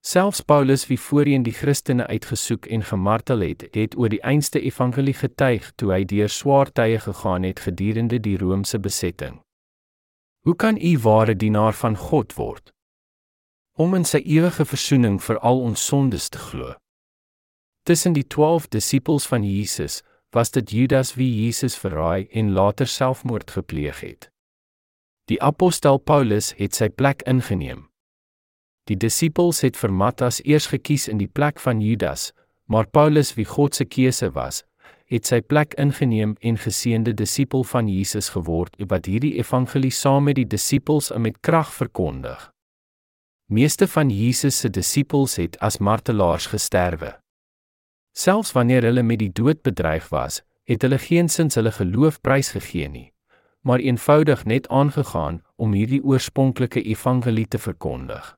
Selfs 0.00 0.40
Paulus 0.40 0.86
wie 0.88 0.96
voorheen 1.00 1.42
die 1.44 1.52
Christene 1.52 2.06
uitgesoek 2.06 2.66
en 2.66 2.82
gemartel 2.82 3.40
het, 3.44 3.66
het 3.74 3.96
oor 3.98 4.08
die 4.08 4.22
einste 4.24 4.60
evangelie 4.60 5.14
getuig 5.14 5.72
toe 5.76 5.92
hy 5.92 6.04
deur 6.08 6.32
swaar 6.32 6.72
tye 6.72 6.96
gegaan 7.04 7.44
het 7.44 7.60
gedurende 7.60 8.20
die 8.20 8.38
Romeinse 8.40 8.80
besetting. 8.80 9.42
Hoe 10.40 10.56
kan 10.56 10.80
u 10.80 10.98
ware 10.98 11.36
dienaar 11.36 11.76
van 11.76 11.96
God 11.96 12.32
word? 12.34 12.72
Om 13.76 13.94
in 13.94 14.08
sy 14.08 14.22
ewige 14.24 14.64
verzoening 14.64 15.20
vir 15.20 15.38
al 15.44 15.60
ons 15.60 15.84
sondes 15.84 16.28
te 16.32 16.40
glo. 16.40 16.72
Tussen 17.84 18.16
die 18.16 18.24
12 18.24 18.68
disippels 18.72 19.28
van 19.28 19.44
Jesus 19.44 20.00
was 20.32 20.50
dit 20.50 20.70
Judas 20.70 21.14
wie 21.14 21.44
Jesus 21.44 21.76
verraai 21.76 22.28
en 22.32 22.52
later 22.56 22.86
selfmoord 22.86 23.50
gepleeg 23.50 24.00
het. 24.00 24.30
Die 25.28 25.42
apostel 25.42 25.98
Paulus 25.98 26.54
het 26.56 26.74
sy 26.74 26.88
plek 26.88 27.22
ingeneem. 27.28 27.89
Die 28.90 28.96
disippels 28.98 29.60
het 29.62 29.76
vir 29.78 29.92
Mattas 29.94 30.40
eers 30.42 30.66
gekies 30.72 31.04
in 31.06 31.20
die 31.20 31.30
plek 31.30 31.60
van 31.62 31.78
Judas, 31.78 32.32
maar 32.66 32.88
Paulus 32.90 33.36
wie 33.36 33.46
God 33.46 33.76
se 33.78 33.84
keuse 33.86 34.32
was, 34.34 34.64
het 35.06 35.28
sy 35.30 35.38
plek 35.46 35.76
ingeneem 35.78 36.32
en 36.42 36.58
geseënde 36.58 37.12
disipel 37.14 37.62
van 37.70 37.86
Jesus 37.86 38.32
geword 38.34 38.74
wat 38.90 39.06
hierdie 39.06 39.36
evangelie 39.38 39.92
saam 39.94 40.26
met 40.26 40.40
die 40.40 40.46
disippels 40.46 41.12
in 41.14 41.22
met 41.22 41.38
krag 41.38 41.70
verkondig. 41.74 42.48
Meeste 43.46 43.86
van 43.86 44.10
Jesus 44.10 44.58
se 44.58 44.70
disippels 44.70 45.36
het 45.38 45.58
as 45.62 45.78
martelaars 45.78 46.50
gesterwe. 46.50 47.12
Selfs 48.10 48.50
wanneer 48.58 48.82
hulle 48.90 49.06
met 49.06 49.22
die 49.22 49.30
dood 49.30 49.62
bedreig 49.62 50.10
was, 50.10 50.42
het 50.66 50.82
hulle 50.82 50.98
geensins 50.98 51.54
hulle 51.54 51.70
geloof 51.78 52.18
prysgegee 52.26 52.90
nie, 52.90 53.12
maar 53.62 53.78
eenvoudig 53.78 54.44
net 54.50 54.66
aangegaan 54.68 55.42
om 55.56 55.78
hierdie 55.78 56.02
oorspronklike 56.02 56.82
evangelie 56.82 57.46
te 57.46 57.58
verkondig. 57.58 58.34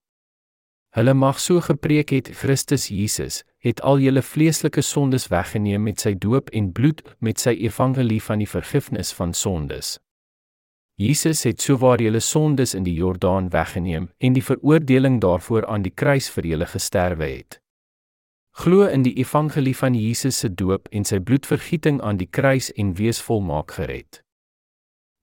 Hulle 0.93 1.14
mag 1.14 1.39
so 1.40 1.60
gepreek 1.64 2.10
het 2.12 2.28
Christus 2.36 2.90
Jesus 2.93 3.43
het 3.64 3.81
al 3.81 4.02
julle 4.02 4.20
vleeslike 4.23 4.82
sondes 4.85 5.31
weggeneem 5.32 5.86
met 5.89 6.02
sy 6.05 6.12
doop 6.12 6.51
en 6.52 6.69
bloed 6.77 7.01
met 7.24 7.40
sy 7.40 7.55
evangelie 7.64 8.20
van 8.20 8.43
die 8.43 8.48
vergifnis 8.51 9.12
van 9.16 9.32
sondes. 9.32 9.97
Jesus 11.01 11.47
het 11.48 11.64
sowaar 11.64 12.02
julle 12.05 12.20
sondes 12.20 12.74
in 12.77 12.85
die 12.85 12.93
Jordaan 12.98 13.48
weggeneem 13.55 14.10
en 14.19 14.36
die 14.36 14.44
veroordeling 14.44 15.16
daarvoor 15.24 15.64
aan 15.66 15.86
die 15.86 15.94
kruis 15.94 16.28
vir 16.35 16.51
julle 16.51 16.69
gesterwe 16.69 17.31
het. 17.31 17.56
Glo 18.60 18.85
in 18.85 19.06
die 19.06 19.14
evangelie 19.16 19.77
van 19.77 19.97
Jesus 19.97 20.43
se 20.44 20.52
doop 20.52 20.93
en 20.93 21.09
sy 21.09 21.23
bloedvergieting 21.24 22.02
aan 22.05 22.20
die 22.20 22.28
kruis 22.28 22.69
en 22.77 22.93
wees 23.01 23.23
volmaak 23.24 23.73
gered. 23.81 24.20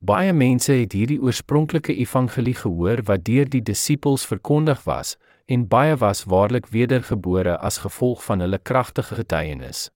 Baie 0.02 0.34
mense 0.34 0.74
het 0.74 0.96
hierdie 0.98 1.20
oorspronklike 1.22 1.94
evangelie 1.94 2.56
gehoor 2.56 3.04
wat 3.06 3.28
deur 3.28 3.50
die 3.52 3.62
disippels 3.62 4.26
verkondig 4.26 4.82
was, 4.88 5.18
en 5.50 5.68
baie 5.68 5.96
was 5.98 6.24
waarlik 6.24 6.68
wedergebore 6.68 7.58
as 7.58 7.78
gevolg 7.78 8.24
van 8.24 8.40
hulle 8.40 8.58
kragtige 8.58 9.16
getuienis. 9.16 9.90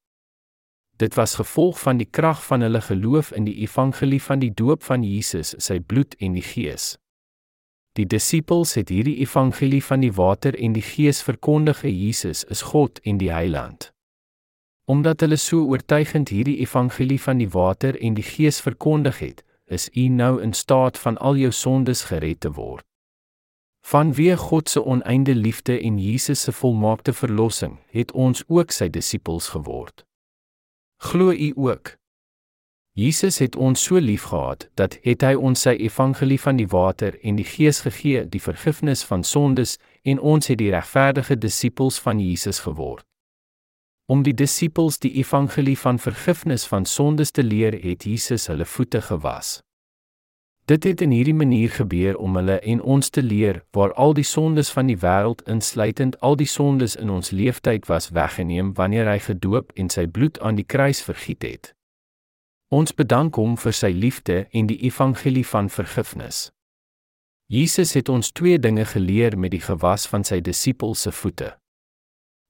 Dit 0.98 1.14
was 1.14 1.36
gevolg 1.36 1.80
van 1.80 1.98
die 1.98 2.10
krag 2.10 2.46
van 2.46 2.62
hulle 2.62 2.82
geloof 2.82 3.32
in 3.32 3.46
die 3.46 3.56
evangelie 3.62 4.22
van 4.22 4.40
die 4.40 4.54
doop 4.54 4.84
van 4.84 5.04
Jesus, 5.04 5.54
sy 5.58 5.80
bloed 5.80 6.16
en 6.18 6.34
die 6.34 6.46
gees. 6.46 6.96
Die 7.94 8.06
disippels 8.10 8.74
het 8.74 8.90
hierdie 8.90 9.20
evangelie 9.22 9.84
van 9.84 10.02
die 10.02 10.14
water 10.14 10.58
en 10.58 10.74
die 10.74 10.86
gees 10.86 11.22
verkondig: 11.22 11.82
Jesus 11.82 12.44
is 12.44 12.62
God 12.62 13.00
en 13.04 13.18
die 13.22 13.32
Heiland. 13.32 13.92
Omdat 14.86 15.22
hulle 15.22 15.38
so 15.38 15.66
oortuigend 15.70 16.30
hierdie 16.30 16.58
evangelie 16.66 17.20
van 17.22 17.38
die 17.38 17.50
water 17.50 18.00
en 18.02 18.18
die 18.18 18.26
gees 18.26 18.62
verkondig 18.62 19.20
het, 19.20 19.46
is 19.66 19.90
u 19.94 20.08
nou 20.08 20.42
in 20.42 20.54
staat 20.54 20.98
van 20.98 21.18
al 21.18 21.38
jou 21.38 21.52
sondes 21.52 22.04
gered 22.10 22.40
te 22.40 22.52
word. 22.52 22.86
Vanweë 23.84 24.36
God 24.40 24.70
se 24.70 24.84
oneindige 24.86 25.40
liefde 25.40 25.80
en 25.80 25.98
Jesus 26.00 26.42
se 26.42 26.52
volmaakte 26.52 27.14
verlossing, 27.14 27.80
het 27.92 28.12
ons 28.12 28.44
ook 28.48 28.72
sy 28.72 28.88
disippels 28.90 29.50
geword. 29.52 30.06
Glo 31.04 31.32
u 31.32 31.52
ook? 31.56 31.98
Jesus 32.96 33.38
het 33.38 33.56
ons 33.56 33.84
so 33.84 33.98
liefgehad 33.98 34.70
dat 34.80 35.00
het 35.02 35.24
hy 35.26 35.34
ons 35.34 35.66
sy 35.66 35.74
evangelie 35.82 36.40
van 36.40 36.60
die 36.62 36.68
water 36.70 37.18
en 37.26 37.36
die 37.36 37.48
gees 37.48 37.82
gegee, 37.84 38.22
die 38.30 38.42
vergifnis 38.42 39.02
van 39.04 39.26
sondes 39.26 39.80
en 40.04 40.20
ons 40.20 40.48
het 40.48 40.62
die 40.62 40.70
regverdige 40.72 41.36
disippels 41.36 41.98
van 42.00 42.22
Jesus 42.22 42.62
geword. 42.64 43.04
Om 44.06 44.24
die 44.24 44.36
disippels 44.38 45.00
die 45.02 45.12
evangelie 45.18 45.78
van 45.78 46.00
vergifnis 46.00 46.68
van 46.70 46.86
sondes 46.86 47.32
te 47.32 47.44
leer, 47.44 47.74
het 47.84 48.06
Jesus 48.06 48.48
hulle 48.48 48.66
voete 48.66 49.02
gewas. 49.02 49.60
Dit 50.74 50.84
het 50.84 51.02
in 51.02 51.12
hierdie 51.12 51.36
manier 51.38 51.70
gebeur 51.70 52.18
om 52.18 52.36
hulle 52.36 52.56
en 52.60 52.80
ons 52.82 53.10
te 53.10 53.22
leer 53.22 53.60
waar 53.78 53.92
al 53.94 54.16
die 54.18 54.26
sondes 54.26 54.72
van 54.74 54.88
die 54.90 54.98
wêreld 54.98 55.44
insluitend 55.46 56.16
al 56.20 56.34
die 56.40 56.48
sondes 56.50 56.96
in 56.96 57.12
ons 57.14 57.30
leeftyd 57.30 57.86
was 57.86 58.10
weggeneem 58.10 58.72
wanneer 58.80 59.06
hy 59.12 59.20
gedoop 59.22 59.70
en 59.78 59.94
sy 59.94 60.08
bloed 60.08 60.40
aan 60.42 60.58
die 60.58 60.66
kruis 60.66 61.04
vergiet 61.06 61.46
het. 61.46 61.70
Ons 62.74 62.96
bedank 62.98 63.38
hom 63.38 63.54
vir 63.66 63.78
sy 63.84 63.92
liefde 63.94 64.40
en 64.50 64.72
die 64.72 64.80
evangelie 64.90 65.46
van 65.46 65.70
vergifnis. 65.70 66.50
Jesus 67.54 67.94
het 67.94 68.10
ons 68.10 68.34
twee 68.34 68.58
dinge 68.58 68.90
geleer 68.96 69.38
met 69.38 69.54
die 69.54 69.62
gewas 69.62 70.10
van 70.10 70.26
sy 70.26 70.42
disippels 70.42 71.06
se 71.06 71.14
voete. 71.14 71.54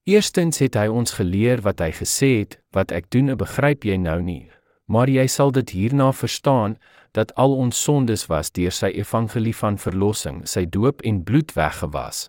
Eerstens 0.08 0.64
het 0.64 0.80
hy 0.80 0.88
ons 0.88 1.20
geleer 1.20 1.68
wat 1.68 1.84
hy 1.84 1.92
gesê 1.92 2.36
het, 2.40 2.62
wat 2.72 2.96
ek 2.96 3.12
doen, 3.12 3.36
begryp 3.36 3.84
jy 3.84 4.00
nou 4.00 4.22
nie, 4.24 4.48
maar 4.86 5.10
jy 5.10 5.28
sal 5.28 5.52
dit 5.52 5.70
hierna 5.70 6.12
verstaan 6.12 6.78
dat 7.12 7.34
al 7.36 7.56
ons 7.56 7.84
sondes 7.84 8.26
was 8.28 8.52
deur 8.52 8.72
sy 8.72 8.90
evangelie 8.98 9.56
van 9.56 9.78
verlossing, 9.78 10.44
sy 10.48 10.66
doop 10.66 11.02
en 11.02 11.24
bloed 11.24 11.54
weggewas. 11.54 12.28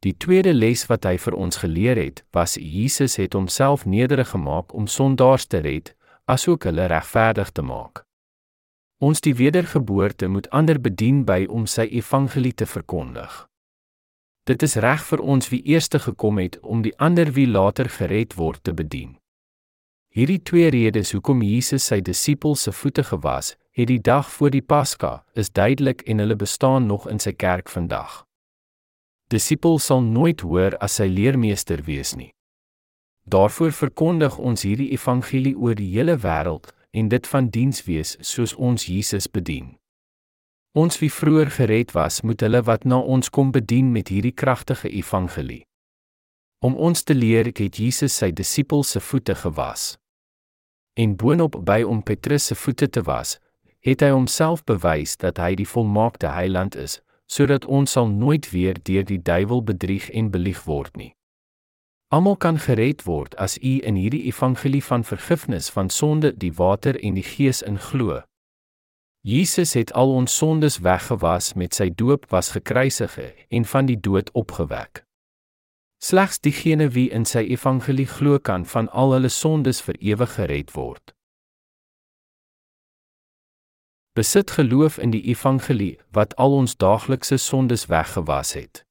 Die 0.00 0.14
tweede 0.16 0.54
les 0.54 0.86
wat 0.88 1.04
hy 1.04 1.18
vir 1.20 1.36
ons 1.36 1.60
geleer 1.60 1.98
het, 2.00 2.22
was 2.32 2.56
Jesus 2.56 3.18
het 3.20 3.34
homself 3.36 3.84
nederig 3.84 4.30
gemaak 4.32 4.72
om 4.72 4.86
sondaars 4.86 5.44
te 5.46 5.60
red, 5.60 5.92
asook 6.24 6.64
hulle 6.64 6.86
regverdig 6.88 7.50
te 7.52 7.62
maak. 7.62 8.06
Ons 9.00 9.20
die 9.20 9.34
wedergeboorte 9.36 10.28
moet 10.28 10.48
ander 10.56 10.80
bedien 10.80 11.24
by 11.28 11.44
om 11.48 11.66
sy 11.66 11.88
evangelie 11.90 12.54
te 12.56 12.66
verkondig. 12.66 13.46
Dit 14.48 14.62
is 14.64 14.78
reg 14.80 15.04
vir 15.04 15.20
ons 15.20 15.52
wie 15.52 15.60
eerste 15.68 16.00
gekom 16.00 16.40
het 16.40 16.56
om 16.60 16.80
die 16.82 16.96
ander 16.96 17.32
wie 17.36 17.48
later 17.48 17.88
gered 17.88 18.36
word 18.40 18.64
te 18.64 18.72
bedien. 18.72 19.19
Hierdie 20.10 20.40
twee 20.42 20.66
redes 20.74 21.12
hoekom 21.14 21.38
Jesus 21.46 21.84
sy 21.86 22.00
disippels 22.02 22.64
se 22.66 22.72
voete 22.74 23.04
gewas 23.06 23.52
het 23.78 23.86
die 23.86 24.00
dag 24.02 24.26
voor 24.34 24.50
die 24.50 24.62
Pasga 24.62 25.12
is 25.38 25.52
duidelik 25.54 26.02
en 26.02 26.18
hulle 26.18 26.34
bestaan 26.34 26.88
nog 26.90 27.06
in 27.06 27.22
sy 27.22 27.30
kerk 27.30 27.70
vandag. 27.70 28.24
Disippels 29.30 29.86
sal 29.86 30.02
nooit 30.02 30.42
hoor 30.42 30.74
as 30.82 30.98
sy 30.98 31.06
leermeester 31.06 31.84
wees 31.86 32.16
nie. 32.18 32.32
Daarvoor 33.30 33.70
verkondig 33.70 34.38
ons 34.42 34.66
hierdie 34.66 34.90
evangelie 34.90 35.54
oor 35.54 35.78
die 35.78 35.92
hele 35.94 36.18
wêreld 36.18 36.74
en 36.90 37.14
dit 37.14 37.30
van 37.30 37.46
diens 37.54 37.84
wees 37.86 38.16
soos 38.18 38.56
ons 38.58 38.90
Jesus 38.90 39.30
bedien. 39.30 39.76
Ons 40.74 40.98
wie 40.98 41.12
vroeër 41.12 41.54
gered 41.54 41.94
was, 41.94 42.24
moet 42.26 42.42
hulle 42.42 42.66
wat 42.66 42.82
na 42.82 42.98
ons 42.98 43.30
kom 43.30 43.54
bedien 43.54 43.94
met 43.94 44.10
hierdie 44.10 44.34
kragtige 44.34 44.90
evangelie. 44.90 45.62
Om 46.60 46.74
ons 46.76 47.02
te 47.02 47.14
leer, 47.14 47.48
het 47.56 47.76
Jesus 47.76 48.16
sy 48.20 48.28
disippels 48.36 48.90
se 48.92 49.00
voete 49.00 49.34
gewas. 49.34 49.94
En 50.92 51.14
boonop 51.16 51.56
by 51.64 51.80
om 51.88 52.02
Petrus 52.04 52.50
se 52.50 52.54
voete 52.54 52.90
te 52.92 53.00
was, 53.06 53.38
het 53.80 54.04
hy 54.04 54.10
homself 54.12 54.60
bewys 54.68 55.16
dat 55.16 55.40
hy 55.40 55.54
die 55.56 55.68
volmaakte 55.68 56.34
heiland 56.34 56.76
is, 56.76 56.98
sodat 57.24 57.64
ons 57.64 57.96
sal 57.96 58.12
nooit 58.12 58.50
weer 58.52 58.76
deur 58.84 59.08
die 59.08 59.22
duiwel 59.22 59.64
bedrieg 59.64 60.10
en 60.12 60.28
belieg 60.28 60.66
word 60.68 61.00
nie. 61.00 61.14
Almal 62.12 62.36
kan 62.36 62.58
gered 62.60 63.06
word 63.08 63.36
as 63.40 63.56
u 63.62 63.78
in 63.86 63.96
hierdie 63.96 64.26
evangelie 64.28 64.84
van 64.84 65.04
vergifnis 65.06 65.72
van 65.72 65.88
sonde, 65.88 66.34
die 66.36 66.52
water 66.52 66.98
en 67.00 67.16
die 67.16 67.24
gees 67.24 67.62
inglo. 67.62 68.20
Jesus 69.24 69.72
het 69.78 69.92
al 69.96 70.12
ons 70.12 70.36
sondes 70.36 70.82
weggewas 70.84 71.54
met 71.54 71.72
sy 71.76 71.88
doop 71.88 72.28
was 72.28 72.52
gekruisige 72.52 73.32
en 73.48 73.64
van 73.64 73.88
die 73.88 74.00
dood 74.00 74.28
opgewek. 74.36 75.06
Slegs 76.02 76.40
diegene 76.40 76.90
wie 76.96 77.10
in 77.12 77.24
sy 77.28 77.44
evangelie 77.52 78.08
glo 78.08 78.38
kan 78.38 78.66
van 78.66 78.88
al 78.88 79.12
hulle 79.12 79.28
sondes 79.28 79.82
vir 79.84 80.00
ewig 80.00 80.36
gered 80.40 80.74
word 80.74 81.14
besit 84.20 84.50
geloof 84.50 84.98
in 84.98 85.10
die 85.10 85.22
evangelie 85.22 85.98
wat 86.12 86.36
al 86.36 86.52
ons 86.52 86.76
daaglikse 86.76 87.36
sondes 87.36 87.86
weggewas 87.86 88.52
het. 88.52 88.84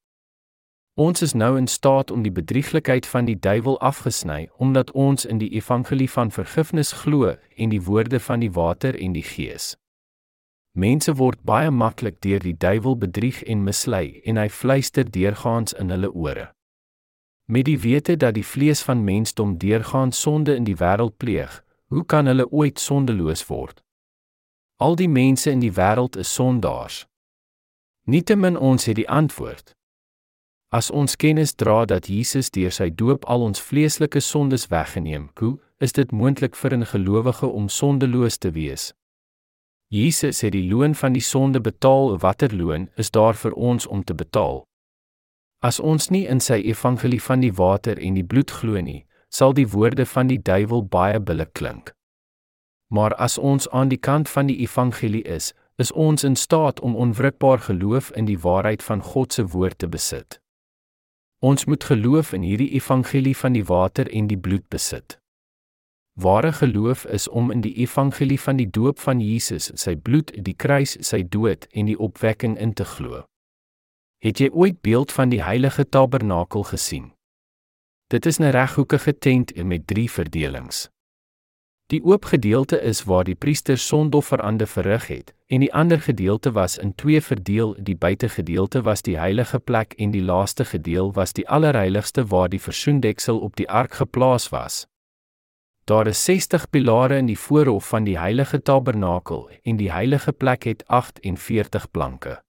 Ons 0.94 1.22
is 1.22 1.32
nou 1.32 1.58
in 1.58 1.66
staat 1.66 2.10
om 2.10 2.22
die 2.22 2.32
bedrieglikheid 2.32 3.06
van 3.06 3.24
die 3.24 3.38
duiwel 3.38 3.80
afgesny 3.80 4.48
omdat 4.56 4.90
ons 4.90 5.24
in 5.24 5.38
die 5.38 5.50
evangelie 5.54 6.10
van 6.10 6.30
vergifnis 6.30 6.92
glo 6.92 7.36
en 7.56 7.68
die 7.70 7.82
woorde 7.82 8.20
van 8.20 8.40
die 8.40 8.52
water 8.52 8.98
en 8.98 9.12
die 9.12 9.22
gees. 9.22 9.76
Mense 10.72 11.14
word 11.14 11.42
baie 11.42 11.70
maklik 11.70 12.20
deur 12.20 12.40
die 12.40 12.56
duiwel 12.56 12.96
bedrieg 12.96 13.42
en 13.42 13.64
mislei 13.64 14.20
en 14.24 14.36
hy 14.36 14.48
fluister 14.48 15.04
deurgaans 15.10 15.72
in 15.72 15.90
hulle 15.90 16.10
ore. 16.12 16.50
Met 17.50 17.64
die 17.64 17.80
wete 17.80 18.16
dat 18.16 18.34
die 18.34 18.46
vlees 18.46 18.82
van 18.82 19.04
mensdom 19.04 19.58
deurgaan 19.58 20.12
sonde 20.12 20.54
in 20.54 20.64
die 20.64 20.76
wêreld 20.76 21.16
pleeg, 21.16 21.64
hoe 21.86 22.04
kan 22.06 22.26
hulle 22.26 22.46
ooit 22.50 22.78
sondeloos 22.78 23.42
word? 23.46 23.82
Al 24.76 24.94
die 24.94 25.08
mense 25.08 25.50
in 25.50 25.58
die 25.58 25.72
wêreld 25.72 26.16
is 26.16 26.34
sondaars. 26.34 27.08
Nietemin 28.06 28.58
ons 28.58 28.86
het 28.86 28.94
die 29.00 29.08
antwoord. 29.10 29.74
As 30.70 30.92
ons 30.94 31.16
kennis 31.16 31.56
dra 31.58 31.84
dat 31.90 32.06
Jesus 32.06 32.54
deur 32.54 32.70
sy 32.70 32.86
doop 32.94 33.26
al 33.26 33.42
ons 33.42 33.66
vleeslike 33.72 34.22
sondes 34.22 34.68
weggeneem, 34.70 35.26
hoe 35.42 35.58
is 35.82 35.98
dit 35.98 36.12
moontlik 36.12 36.54
vir 36.54 36.78
'n 36.78 36.86
gelowige 36.86 37.46
om 37.46 37.68
sondeloos 37.68 38.38
te 38.38 38.50
wees? 38.50 38.94
Jesus 39.88 40.40
het 40.40 40.52
die 40.52 40.68
loon 40.70 40.94
van 40.94 41.12
die 41.12 41.26
sonde 41.32 41.60
betaal, 41.60 42.18
watter 42.18 42.54
loon 42.54 42.88
is 42.94 43.10
daar 43.10 43.34
vir 43.34 43.52
ons 43.52 43.86
om 43.86 44.04
te 44.04 44.14
betaal? 44.14 44.69
As 45.62 45.80
ons 45.80 46.08
nie 46.08 46.26
in 46.26 46.40
sy 46.40 46.56
evangelie 46.72 47.20
van 47.20 47.42
die 47.44 47.52
water 47.52 47.98
en 48.00 48.14
die 48.16 48.24
bloed 48.24 48.50
glo 48.50 48.80
nie, 48.80 49.04
sal 49.28 49.52
die 49.52 49.68
woorde 49.68 50.06
van 50.06 50.30
die 50.30 50.40
duiwel 50.40 50.86
baie 50.88 51.20
billik 51.20 51.52
klink. 51.52 51.92
Maar 52.88 53.14
as 53.14 53.38
ons 53.38 53.68
aan 53.68 53.92
die 53.92 54.00
kant 54.00 54.28
van 54.28 54.48
die 54.48 54.56
evangelie 54.64 55.22
is, 55.22 55.52
is 55.76 55.92
ons 55.92 56.24
in 56.24 56.36
staat 56.36 56.80
om 56.80 56.96
onwrikbaar 56.96 57.58
geloof 57.68 58.10
in 58.16 58.24
die 58.24 58.38
waarheid 58.40 58.82
van 58.82 59.02
God 59.02 59.32
se 59.32 59.44
woord 59.46 59.78
te 59.78 59.88
besit. 59.88 60.40
Ons 61.40 61.64
moet 61.64 61.84
geloof 61.84 62.32
in 62.32 62.42
hierdie 62.42 62.72
evangelie 62.76 63.36
van 63.36 63.52
die 63.52 63.64
water 63.64 64.08
en 64.12 64.26
die 64.26 64.38
bloed 64.38 64.68
besit. 64.68 65.18
Ware 66.20 66.52
geloof 66.52 67.04
is 67.04 67.28
om 67.28 67.50
in 67.50 67.60
die 67.60 67.76
evangelie 67.84 68.40
van 68.40 68.56
die 68.56 68.68
doop 68.68 68.98
van 68.98 69.20
Jesus, 69.20 69.70
sy 69.74 69.94
bloed, 69.96 70.32
die 70.36 70.56
kruis, 70.56 70.96
sy 71.00 71.22
dood 71.22 71.68
en 71.72 71.86
die 71.88 71.96
opwekking 71.96 72.58
in 72.58 72.74
te 72.74 72.84
glo. 72.84 73.24
Het 74.20 74.38
jy 74.38 74.50
ooit 74.52 74.80
beeld 74.84 75.12
van 75.16 75.30
die 75.32 75.40
heilige 75.40 75.88
tabernakel 75.88 76.62
gesien? 76.68 77.12
Dit 78.12 78.26
is 78.26 78.38
'n 78.38 78.50
reghoekige 78.52 79.18
tent 79.18 79.64
met 79.64 79.86
drie 79.86 80.10
verdelings. 80.10 80.90
Die 81.86 82.04
oop 82.04 82.24
gedeelte 82.24 82.80
is 82.80 83.04
waar 83.04 83.24
die 83.24 83.34
priester 83.34 83.78
sondofferande 83.78 84.66
verrig 84.66 85.06
het, 85.06 85.34
en 85.46 85.60
die 85.60 85.74
ander 85.74 86.00
gedeelte 86.00 86.52
was 86.52 86.78
in 86.78 86.94
twee 86.94 87.20
verdeel. 87.20 87.76
Die 87.78 87.96
buitegedeelte 87.96 88.82
was 88.82 89.02
die 89.02 89.18
heilige 89.18 89.58
plek 89.58 89.92
en 89.92 90.10
die 90.10 90.22
laaste 90.22 90.64
gedeel 90.64 91.12
was 91.12 91.32
die 91.32 91.48
allerheiligste 91.48 92.26
waar 92.26 92.48
die 92.48 92.60
versoendeksel 92.60 93.38
op 93.38 93.56
die 93.56 93.70
ark 93.70 93.94
geplaas 93.94 94.48
was. 94.48 94.86
Daar 95.84 96.06
is 96.06 96.24
60 96.24 96.70
pilare 96.70 97.16
in 97.16 97.26
die 97.26 97.38
voorhof 97.38 97.88
van 97.88 98.04
die 98.04 98.18
heilige 98.18 98.62
tabernakel 98.62 99.50
en 99.62 99.76
die 99.76 99.92
heilige 99.92 100.32
plek 100.32 100.62
het 100.62 100.86
48 100.86 101.90
planke. 101.90 102.42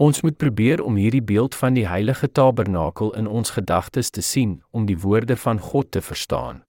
Ons 0.00 0.22
moet 0.24 0.36
probeer 0.36 0.80
om 0.80 0.96
hierdie 0.96 1.22
beeld 1.22 1.54
van 1.54 1.74
die 1.76 1.84
heilige 1.84 2.30
tabernakel 2.32 3.10
in 3.20 3.26
ons 3.28 3.50
gedagtes 3.52 4.08
te 4.10 4.22
sien 4.24 4.62
om 4.70 4.86
die 4.88 4.96
woorde 4.98 5.36
van 5.36 5.58
God 5.60 5.90
te 5.92 6.00
verstaan. 6.00 6.62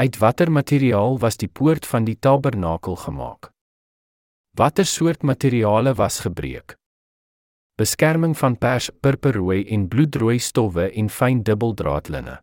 Uit 0.00 0.16
watter 0.18 0.48
materiaal 0.48 1.18
was 1.18 1.36
die 1.36 1.48
poort 1.48 1.86
van 1.86 2.08
die 2.08 2.16
tabernakel 2.16 2.96
gemaak? 2.96 3.50
Watter 4.56 4.86
soort 4.88 5.22
materiale 5.22 5.92
was 5.94 6.20
gebruik? 6.24 6.78
Beskerming 7.76 8.32
van 8.38 8.56
pers, 8.58 8.88
purperrooi 9.00 9.66
en 9.68 9.88
bloedrooi 9.88 10.38
stowwe 10.38 10.88
en 10.92 11.12
fyn 11.12 11.42
dubbeldraadlinne. 11.42 12.40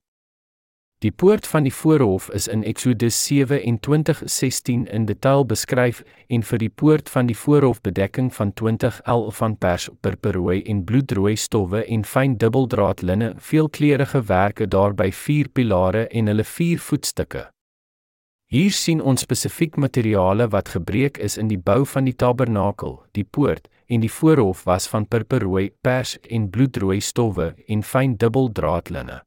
Die 1.00 1.12
poort 1.12 1.48
van 1.48 1.64
die 1.64 1.72
voorhof 1.72 2.26
is 2.36 2.50
in 2.52 2.64
Eksodus 2.68 3.16
27:16 3.28 4.88
in 4.92 5.06
detail 5.06 5.46
beskryf 5.46 6.02
en 6.28 6.42
vir 6.44 6.60
die 6.60 6.70
poort 6.70 7.10
van 7.10 7.30
die 7.30 7.38
voorhof 7.38 7.80
bedekking 7.82 8.34
van 8.36 8.52
20L 8.62 9.32
van 9.38 9.56
pers, 9.58 9.88
purperrooi 10.02 10.62
en 10.64 10.84
bloedrooi 10.84 11.36
stowwe 11.36 11.86
en 11.86 12.04
fyn 12.04 12.36
dubbeldraadlinne, 12.38 13.34
veelkleurige 13.38 14.22
werke 14.28 14.68
daarby 14.68 15.12
vier 15.12 15.48
pilare 15.48 16.08
en 16.08 16.28
hulle 16.28 16.44
vier 16.44 16.80
voetstukke. 16.80 17.46
Hier 18.52 18.72
sien 18.72 19.02
ons 19.02 19.22
spesifiek 19.22 19.78
materiale 19.78 20.50
wat 20.50 20.70
gebruik 20.76 21.18
is 21.18 21.38
in 21.38 21.48
die 21.48 21.62
bou 21.64 21.86
van 21.86 22.12
die 22.12 22.16
tabernakel, 22.16 23.00
die 23.12 23.24
poort 23.24 23.72
en 23.88 24.04
die 24.04 24.12
voorhof 24.12 24.66
was 24.66 24.88
van 24.88 25.08
purperrooi, 25.08 25.70
pers 25.82 26.18
en 26.30 26.50
bloedrooi 26.50 27.00
stowwe 27.00 27.54
en 27.68 27.84
fyn 27.84 28.18
dubbeldraadlinne. 28.18 29.22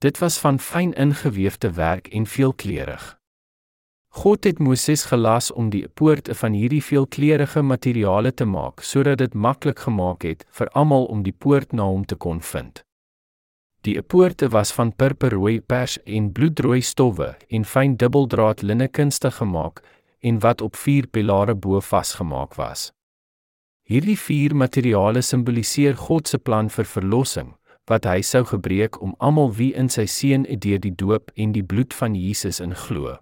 Dit 0.00 0.18
was 0.18 0.38
van 0.38 0.58
fyn 0.58 0.92
ingeweefde 0.92 1.72
werk 1.72 2.06
en 2.08 2.26
veelkleurig. 2.26 3.18
God 4.08 4.44
het 4.44 4.58
Moses 4.58 5.04
gelas 5.04 5.52
om 5.52 5.68
die 5.70 5.88
poorte 5.88 6.34
van 6.34 6.52
hierdie 6.52 6.80
veelkleurige 6.82 7.62
materiale 7.62 8.32
te 8.34 8.46
maak 8.48 8.80
sodat 8.80 9.18
dit 9.20 9.34
maklik 9.34 9.78
gemaak 9.84 10.24
het 10.24 10.46
vir 10.56 10.72
almal 10.72 11.04
om 11.04 11.20
die 11.22 11.34
poort 11.36 11.76
na 11.76 11.84
hom 11.84 12.06
te 12.08 12.16
kon 12.16 12.40
vind. 12.40 12.80
Die 13.84 14.00
poorte 14.02 14.48
was 14.48 14.72
van 14.72 14.94
purperrooi 14.96 15.60
pers 15.60 15.98
en 16.04 16.32
bloedrooi 16.32 16.80
stowwe 16.80 17.36
en 17.48 17.68
fyn 17.68 17.98
dubbeldraad 18.00 18.62
linne 18.62 18.88
kunstig 18.88 19.36
gemaak 19.36 19.84
en 20.20 20.40
wat 20.40 20.64
op 20.64 20.80
vier 20.80 21.12
pilare 21.12 21.54
bo 21.54 21.80
vasgemaak 21.80 22.56
was. 22.56 22.88
Hierdie 23.84 24.18
vier 24.18 24.56
materiale 24.56 25.20
simboliseer 25.20 25.96
God 26.08 26.28
se 26.28 26.38
plan 26.38 26.72
vir 26.72 26.88
verlossing 26.88 27.52
wat 27.90 28.06
hy 28.06 28.20
sou 28.22 28.44
gebreek 28.46 29.00
om 29.02 29.16
almal 29.18 29.50
wie 29.58 29.72
in 29.74 29.90
sy 29.90 30.06
seun 30.06 30.46
deur 30.48 30.78
die 30.78 30.94
doop 30.94 31.34
en 31.34 31.52
die 31.52 31.66
bloed 31.66 31.94
van 31.94 32.14
Jesus 32.14 32.60
in 32.62 32.74
glo. 32.74 33.18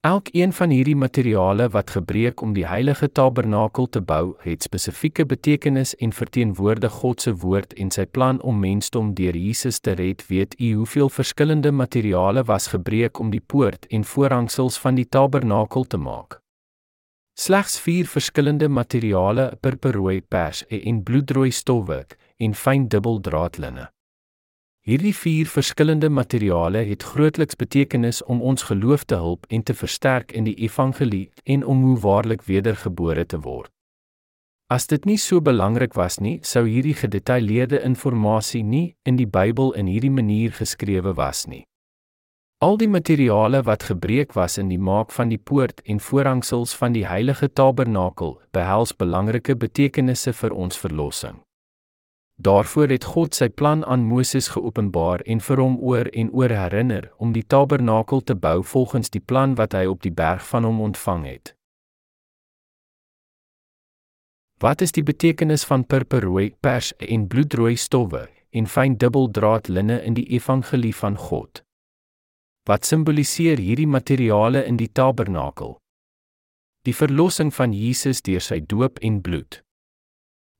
Elkeen 0.00 0.52
van 0.56 0.70
hierdie 0.72 0.96
materiale 0.96 1.66
wat 1.68 1.90
gebreek 1.92 2.40
om 2.40 2.54
die 2.56 2.64
heilige 2.64 3.10
tabernakel 3.12 3.86
te 3.86 4.00
bou, 4.00 4.32
het 4.40 4.64
spesifieke 4.64 5.26
betekenis 5.28 5.92
en 6.00 6.14
verteenwoordig 6.16 6.92
God 7.02 7.20
se 7.20 7.34
woord 7.42 7.76
en 7.76 7.92
sy 7.92 8.06
plan 8.08 8.40
om 8.40 8.62
mensdom 8.64 9.12
deur 9.14 9.36
Jesus 9.36 9.78
te 9.84 9.92
red. 10.00 10.24
Weet 10.32 10.56
u 10.56 10.72
hoeveel 10.80 11.12
verskillende 11.12 11.72
materiale 11.72 12.44
was 12.48 12.72
gebreek 12.72 13.20
om 13.20 13.30
die 13.30 13.44
poort 13.44 13.84
en 13.90 14.04
voorhangsels 14.04 14.80
van 14.80 14.96
die 14.96 15.08
tabernakel 15.08 15.84
te 15.84 16.00
maak? 16.00 16.40
Slegs 17.34 17.78
4 17.80 18.06
verskillende 18.06 18.68
materiale: 18.68 19.56
purperrooi 19.60 20.20
pers 20.20 20.66
en 20.68 21.02
bloedrooi 21.02 21.50
stowwe 21.50 22.06
en 22.36 22.54
fyn 22.54 22.88
dubbeldraadlinne. 22.88 23.90
Hierdie 24.80 25.14
vier 25.14 25.46
verskillende 25.46 26.08
materiale 26.08 26.78
het 26.88 27.02
grootliks 27.02 27.56
betekenis 27.56 28.22
om 28.24 28.40
ons 28.42 28.62
geloof 28.62 29.04
te 29.04 29.14
help 29.14 29.44
en 29.48 29.62
te 29.62 29.74
versterk 29.74 30.32
in 30.32 30.44
die 30.44 30.54
evangelie 30.54 31.30
en 31.44 31.64
om 31.64 31.82
hoe 31.82 31.98
waarlik 32.00 32.42
wedergebore 32.42 33.26
te 33.26 33.40
word. 33.40 33.70
As 34.70 34.86
dit 34.86 35.04
nie 35.04 35.18
so 35.18 35.40
belangrik 35.40 35.94
was 35.94 36.18
nie, 36.18 36.38
sou 36.42 36.64
hierdie 36.66 36.94
gedetailleerde 36.94 37.82
inligting 37.84 38.68
nie 38.70 38.96
in 39.04 39.16
die 39.16 39.26
Bybel 39.26 39.72
in 39.72 39.86
hierdie 39.86 40.10
manier 40.10 40.50
geskrewe 40.50 41.14
was 41.14 41.46
nie. 41.46 41.66
Al 42.60 42.76
die 42.76 42.88
materiale 42.88 43.62
wat 43.64 43.86
gebruik 43.88 44.34
was 44.36 44.58
in 44.58 44.68
die 44.68 44.78
maak 44.78 45.14
van 45.16 45.30
die 45.32 45.38
poort 45.38 45.78
en 45.88 46.00
voorhangsels 46.00 46.74
van 46.76 46.92
die 46.92 47.06
heilige 47.08 47.46
tabernakel 47.48 48.34
behels 48.52 48.90
belangrike 48.92 49.54
betekenisse 49.56 50.34
vir 50.36 50.52
ons 50.52 50.76
verlossing. 50.76 51.38
Daarvoor 52.36 52.92
het 52.92 53.06
God 53.14 53.38
sy 53.38 53.48
plan 53.48 53.80
aan 53.84 54.04
Moses 54.04 54.50
geopenbaar 54.52 55.24
en 55.24 55.40
vir 55.40 55.62
hom 55.64 55.78
oor 55.80 56.10
en 56.12 56.28
oor 56.36 56.52
herinner 56.52 57.08
om 57.16 57.32
die 57.32 57.46
tabernakel 57.46 58.20
te 58.20 58.36
bou 58.36 58.60
volgens 58.74 59.08
die 59.08 59.24
plan 59.24 59.56
wat 59.56 59.72
hy 59.72 59.86
op 59.88 60.04
die 60.04 60.12
berg 60.12 60.44
van 60.52 60.68
hom 60.68 60.84
ontvang 60.90 61.24
het. 61.30 61.54
Wat 64.60 64.84
is 64.84 64.92
die 64.92 65.06
betekenis 65.12 65.64
van 65.64 65.88
purperrooi, 65.88 66.52
pers 66.60 66.92
en 67.08 67.24
bloedrooi 67.24 67.76
stowwe 67.76 68.26
en 68.52 68.68
fyn 68.68 69.00
dubbeldraad 69.00 69.72
linne 69.72 70.02
in 70.04 70.20
die 70.20 70.28
evangelie 70.36 70.94
van 70.94 71.16
God? 71.16 71.64
Wat 72.68 72.84
simboliseer 72.84 73.56
hierdie 73.56 73.88
materiale 73.88 74.64
in 74.68 74.76
die 74.76 74.90
tabernakel? 74.92 75.78
Die 76.84 76.94
verlossing 76.94 77.54
van 77.54 77.72
Jesus 77.72 78.20
deur 78.22 78.44
sy 78.44 78.60
doop 78.60 79.00
en 79.04 79.20
bloed. 79.24 79.62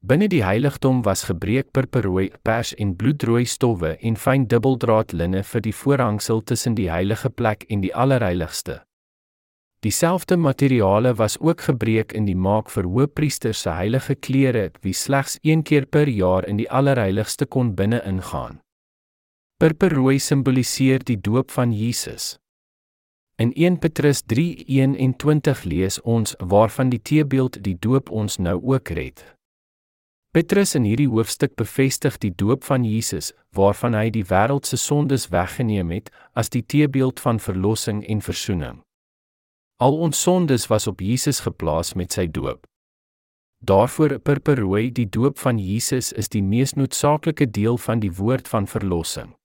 Binne 0.00 0.30
die 0.32 0.40
heiligdom 0.40 1.02
was 1.04 1.26
gebreek 1.28 1.74
purperrooi, 1.76 2.30
pers 2.42 2.72
en 2.80 2.94
bloedrooi 2.96 3.44
stowwe 3.44 3.98
en 4.00 4.16
fyn 4.16 4.46
dubbeldraad 4.48 5.12
linne 5.12 5.42
vir 5.44 5.64
die 5.66 5.74
voorhangsel 5.76 6.40
tussen 6.40 6.78
die 6.78 6.88
heilige 6.88 7.28
plek 7.28 7.66
en 7.68 7.84
die 7.84 7.92
allerheiligste. 7.92 8.78
Dieselfde 9.84 10.36
materiale 10.36 11.12
was 11.14 11.36
ook 11.40 11.60
gebreek 11.68 12.12
in 12.16 12.24
die 12.24 12.36
maak 12.36 12.72
vir 12.72 12.88
hoëpriesters 12.88 13.60
se 13.64 13.76
heilige 13.76 14.16
klere 14.16 14.70
wie 14.80 14.96
slegs 14.96 15.36
een 15.44 15.62
keer 15.62 15.84
per 15.84 16.08
jaar 16.08 16.48
in 16.48 16.56
die 16.56 16.68
allerheiligste 16.68 17.44
kon 17.46 17.74
binne 17.76 18.00
ingaan. 18.04 18.60
Purperrooi 19.60 20.16
simboliseer 20.18 21.02
die 21.04 21.18
doop 21.20 21.50
van 21.52 21.72
Jesus. 21.76 22.38
In 23.36 23.50
1 23.52 23.78
Petrus 23.78 24.22
3:21 24.22 25.64
lees 25.64 26.00
ons 26.00 26.34
waarvan 26.38 26.88
die 26.88 27.02
teebeeld 27.02 27.58
die 27.62 27.76
doop 27.78 28.10
ons 28.10 28.38
nou 28.38 28.62
ook 28.62 28.88
red. 28.88 29.36
Petrus 30.32 30.74
in 30.74 30.86
hierdie 30.88 31.08
hoofstuk 31.08 31.54
bevestig 31.54 32.16
die 32.18 32.32
doop 32.34 32.64
van 32.64 32.84
Jesus, 32.84 33.34
waarvan 33.52 33.94
hy 33.94 34.08
die 34.10 34.24
wêreld 34.24 34.66
se 34.66 34.76
sondes 34.76 35.28
weggeneem 35.28 35.90
het, 35.90 36.08
as 36.32 36.48
die 36.48 36.64
teebeeld 36.64 37.20
van 37.20 37.38
verlossing 37.38 38.00
en 38.08 38.20
verzoening. 38.20 38.78
Al 39.76 39.98
ons 39.98 40.22
sondes 40.22 40.66
was 40.66 40.86
op 40.86 41.00
Jesus 41.00 41.40
geplaas 41.40 41.92
met 41.94 42.12
sy 42.12 42.26
doop. 42.26 42.64
Daarvoor 43.58 44.18
purperrooi 44.18 44.90
die 44.90 45.08
doop 45.08 45.38
van 45.38 45.58
Jesus 45.58 46.12
is 46.12 46.28
die 46.28 46.42
mees 46.42 46.72
noodsaaklike 46.72 47.50
deel 47.50 47.76
van 47.76 48.00
die 48.00 48.12
woord 48.12 48.48
van 48.48 48.66
verlossing. 48.66 49.36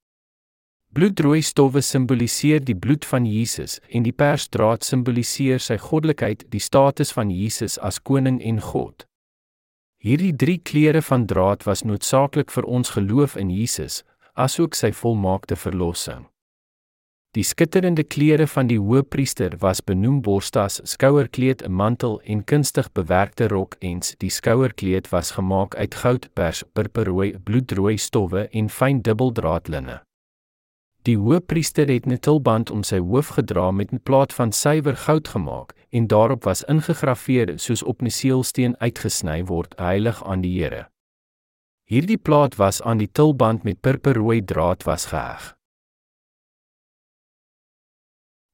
Bloedrooi 0.95 1.41
stowwe 1.43 1.81
simboliseer 1.83 2.61
die 2.63 2.75
bloed 2.75 3.03
van 3.05 3.25
Jesus 3.27 3.81
en 3.91 4.05
die 4.05 4.13
persdraad 4.15 4.85
simboliseer 4.87 5.59
sy 5.59 5.75
goddelikheid, 5.75 6.45
die 6.53 6.61
status 6.63 7.11
van 7.11 7.33
Jesus 7.35 7.75
as 7.83 7.97
koning 7.99 8.37
en 8.39 8.61
God. 8.63 9.03
Hierdie 9.99 10.31
drie 10.31 10.61
kleure 10.63 11.01
van 11.03 11.25
draad 11.27 11.65
was 11.67 11.83
noodsaaklik 11.83 12.53
vir 12.55 12.69
ons 12.77 12.93
geloof 12.95 13.35
in 13.35 13.51
Jesus, 13.51 14.05
asook 14.39 14.79
sy 14.79 14.93
volmaakte 14.95 15.59
verlossing. 15.59 16.29
Die 17.35 17.43
skitterende 17.43 18.07
klere 18.07 18.47
van 18.47 18.71
die 18.71 18.79
hoëpriester 18.79 19.59
was 19.59 19.83
benoem 19.83 20.23
borstas, 20.23 20.79
skouerkleed, 20.87 21.67
'n 21.67 21.75
mantel 21.75 22.21
en 22.23 22.47
kunstig 22.47 22.87
bewerkte 22.93 23.51
rok 23.51 23.75
ens. 23.81 24.15
Die 24.23 24.31
skouerkleed 24.31 25.11
was 25.11 25.35
gemaak 25.35 25.75
uit 25.75 25.95
goud, 25.95 26.33
pers, 26.33 26.63
purperrooi, 26.73 27.35
bloedrooi 27.43 27.97
stowwe 27.97 28.47
en 28.53 28.69
fyn 28.69 29.01
dubbeldraadlinne. 29.01 29.99
Die 31.05 31.17
hoëpriester 31.21 31.87
het 31.93 32.07
'n 32.07 32.17
tulband 32.17 32.71
om 32.71 32.81
sy 32.83 32.97
hoof 32.97 33.27
gedra 33.37 33.71
met 33.71 33.91
'n 33.93 34.01
plaat 34.03 34.33
van 34.33 34.51
suiwer 34.51 34.97
goud 34.97 35.27
gemaak 35.27 35.73
en 35.89 36.07
daarop 36.07 36.43
was 36.43 36.63
ingegrafieer 36.63 37.59
soos 37.59 37.83
op 37.83 38.01
'n 38.01 38.09
seelsteen 38.09 38.77
uitgesny 38.77 39.43
word, 39.45 39.77
heilig 39.77 40.23
aan 40.23 40.41
die 40.41 40.61
Here. 40.61 40.89
Hierdie 41.83 42.17
plaat 42.17 42.55
was 42.55 42.81
aan 42.81 42.97
die 42.97 43.11
tulband 43.11 43.63
met 43.63 43.81
purperrooi 43.81 44.45
draad 44.45 44.83
was 44.83 45.05
geheg. 45.05 45.55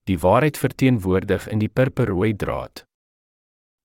Die 0.03 0.19
waarheid 0.19 0.57
verteenwoordig 0.57 1.47
in 1.47 1.59
die 1.59 1.69
purperrooi 1.69 2.35
draad. 2.35 2.85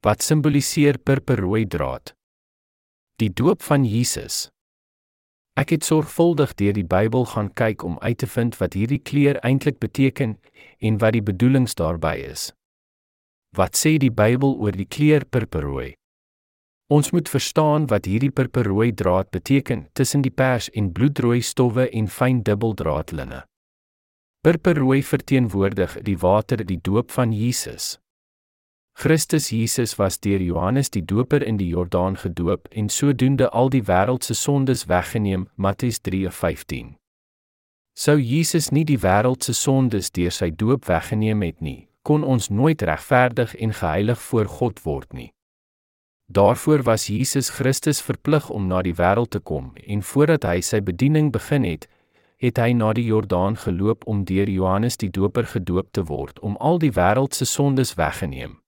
Wat 0.01 0.23
simboliseer 0.23 0.99
purperrooi 0.99 1.67
draad? 1.67 2.15
Die 3.17 3.31
doop 3.33 3.63
van 3.63 3.85
Jesus. 3.85 4.56
Ek 5.57 5.71
het 5.73 5.87
sorgvuldig 5.89 6.53
deur 6.61 6.75
die 6.77 6.85
Bybel 6.85 7.25
gaan 7.33 7.49
kyk 7.57 7.83
om 7.83 7.97
uit 8.05 8.19
te 8.21 8.27
vind 8.29 8.59
wat 8.61 8.75
hierdie 8.77 9.01
kleur 9.01 9.39
eintlik 9.41 9.79
beteken 9.81 10.37
en 10.85 10.99
wat 11.01 11.17
die 11.17 11.25
bedoelings 11.25 11.75
daarby 11.79 12.13
is. 12.29 12.51
Wat 13.57 13.73
sê 13.73 13.97
die 13.97 14.13
Bybel 14.13 14.53
oor 14.61 14.77
die 14.77 14.85
kleur 14.85 15.25
purperrooi? 15.25 15.95
Ons 16.93 17.11
moet 17.11 17.29
verstaan 17.29 17.89
wat 17.91 18.05
hierdie 18.05 18.31
purperrooi 18.31 18.93
draad 18.93 19.33
beteken 19.33 19.89
tussen 19.97 20.23
die 20.23 20.31
pers 20.31 20.69
en 20.77 20.93
bloedrooi 20.93 21.41
stowwe 21.41 21.89
en 21.89 22.07
fyn 22.07 22.45
dubbeldraadlinne. 22.45 23.41
Purperrooi 24.45 25.01
verteenwoordig 25.03 25.97
die 26.07 26.19
water, 26.21 26.61
die 26.63 26.79
doop 26.79 27.11
van 27.11 27.33
Jesus. 27.33 27.97
Christus 28.99 29.51
Jesus 29.51 29.99
was 29.99 30.21
deur 30.21 30.41
Johannes 30.41 30.91
die 30.91 31.05
Doper 31.05 31.43
in 31.43 31.59
die 31.59 31.69
Jordaan 31.69 32.17
gedoop 32.17 32.69
en 32.71 32.89
sodoende 32.89 33.51
al 33.51 33.69
die 33.69 33.83
wêreld 33.85 34.25
se 34.25 34.35
sondes 34.35 34.87
weggeneem, 34.89 35.49
Matteus 35.55 36.01
3:15. 36.01 36.95
Sou 37.93 38.17
Jesus 38.17 38.71
nie 38.71 38.85
die 38.85 38.99
wêreld 38.99 39.45
se 39.45 39.53
sondes 39.53 40.11
deur 40.11 40.33
sy 40.33 40.51
doop 40.51 40.89
weggeneem 40.89 41.43
het 41.43 41.61
nie, 41.61 41.89
kon 42.03 42.25
ons 42.25 42.49
nooit 42.49 42.83
regverdig 42.83 43.55
en 43.55 43.77
geheilig 43.77 44.23
voor 44.31 44.47
God 44.47 44.85
word 44.85 45.13
nie. 45.13 45.31
Daarvoor 46.33 46.83
was 46.83 47.07
Jesus 47.07 47.51
Christus 47.51 48.01
verplig 48.01 48.51
om 48.51 48.67
na 48.67 48.81
die 48.83 48.97
wêreld 48.97 49.31
te 49.31 49.41
kom 49.41 49.75
en 49.87 50.03
voordat 50.03 50.45
hy 50.45 50.61
sy 50.61 50.81
bediening 50.81 51.33
begin 51.33 51.69
het, 51.69 51.85
het 52.37 52.57
hy 52.57 52.73
na 52.73 52.95
die 52.97 53.05
Jordaan 53.05 53.57
geloop 53.57 54.07
om 54.07 54.25
deur 54.25 54.49
Johannes 54.49 54.97
die 54.97 55.11
Doper 55.11 55.45
gedoop 55.45 55.93
te 55.93 56.03
word 56.05 56.41
om 56.41 56.57
al 56.57 56.79
die 56.79 56.97
wêreld 56.97 57.35
se 57.35 57.45
sondes 57.45 57.95
weggeneem. 57.95 58.65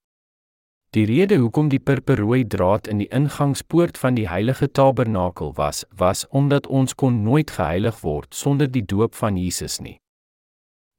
Die 0.99 1.05
rede 1.07 1.37
hoekom 1.39 1.69
die 1.71 1.79
purperrooi 1.79 2.41
draad 2.51 2.89
in 2.91 2.99
die 2.99 3.07
ingangspoort 3.15 4.01
van 4.03 4.17
die 4.17 4.25
heilige 4.27 4.67
tabernakel 4.75 5.53
was, 5.55 5.85
was 5.95 6.25
omdat 6.35 6.67
ons 6.67 6.97
kon 6.99 7.21
nooit 7.23 7.53
geheilig 7.55 8.01
word 8.03 8.35
sonder 8.35 8.67
die 8.67 8.83
doop 8.83 9.15
van 9.15 9.39
Jesus 9.39 9.79
nie. 9.79 9.95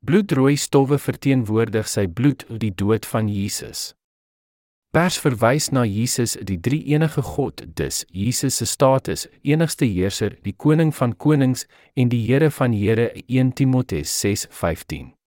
Bloedrooi 0.08 0.56
stowwe 0.56 1.02
verteenwoordig 1.04 1.92
sy 1.92 2.08
bloed, 2.08 2.48
die 2.64 2.72
dood 2.72 3.10
van 3.12 3.28
Jesus. 3.28 3.90
Pers 4.96 5.20
verwys 5.20 5.68
na 5.76 5.84
Jesus, 5.84 6.38
die 6.40 6.62
drie 6.64 6.86
enige 6.96 7.26
God, 7.36 7.68
dus 7.76 8.06
Jesus 8.08 8.64
se 8.64 8.72
status, 8.72 9.28
enigste 9.44 9.84
heerser, 9.84 10.40
die 10.48 10.56
koning 10.56 10.96
van 10.96 11.18
konings 11.18 11.68
en 12.00 12.08
die 12.08 12.24
Here 12.24 12.48
van 12.56 12.72
Here 12.72 13.12
1 13.28 13.52
Timoteus 13.60 14.16
6:15. 14.24 15.19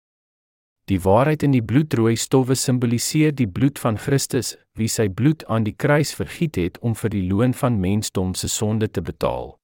Die 0.90 0.98
waarheid 1.00 1.42
in 1.42 1.52
die 1.54 1.62
bloedrooi 1.62 2.16
stowwe 2.16 2.54
simboliseer 2.58 3.34
die 3.34 3.46
bloed 3.46 3.78
van 3.78 3.98
Christus, 3.98 4.56
wie 4.74 4.88
sy 4.90 5.08
bloed 5.08 5.44
aan 5.46 5.62
die 5.62 5.76
kruis 5.78 6.10
vergiet 6.14 6.58
het 6.58 6.78
om 6.82 6.96
vir 6.98 7.12
die 7.14 7.26
loon 7.28 7.54
van 7.54 7.78
mensdom 7.80 8.34
se 8.34 8.48
sonde 8.48 8.90
te 8.90 9.02
betaal. 9.02 9.54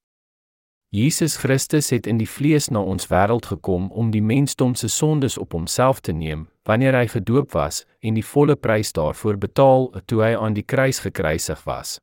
Jesus 0.89 1.35
Christus 1.37 1.91
het 1.93 2.07
in 2.07 2.17
die 2.17 2.29
vlees 2.29 2.71
na 2.73 2.81
ons 2.81 3.11
wêreld 3.11 3.45
gekom 3.45 3.91
om 3.91 4.09
die 4.09 4.23
mensdom 4.25 4.73
se 4.75 4.87
sondes 4.89 5.37
op 5.37 5.53
homself 5.53 5.99
te 6.01 6.15
neem 6.15 6.47
wanneer 6.65 6.95
hy 6.97 7.07
gedoop 7.09 7.53
was 7.53 7.83
en 8.01 8.17
die 8.17 8.25
volle 8.25 8.55
prys 8.55 8.93
daarvoor 8.97 9.37
betaal 9.37 9.89
toe 10.09 10.23
hy 10.23 10.33
aan 10.37 10.57
die 10.57 10.65
kruis 10.65 11.03
gekruisig 11.05 11.61
was. 11.65 11.99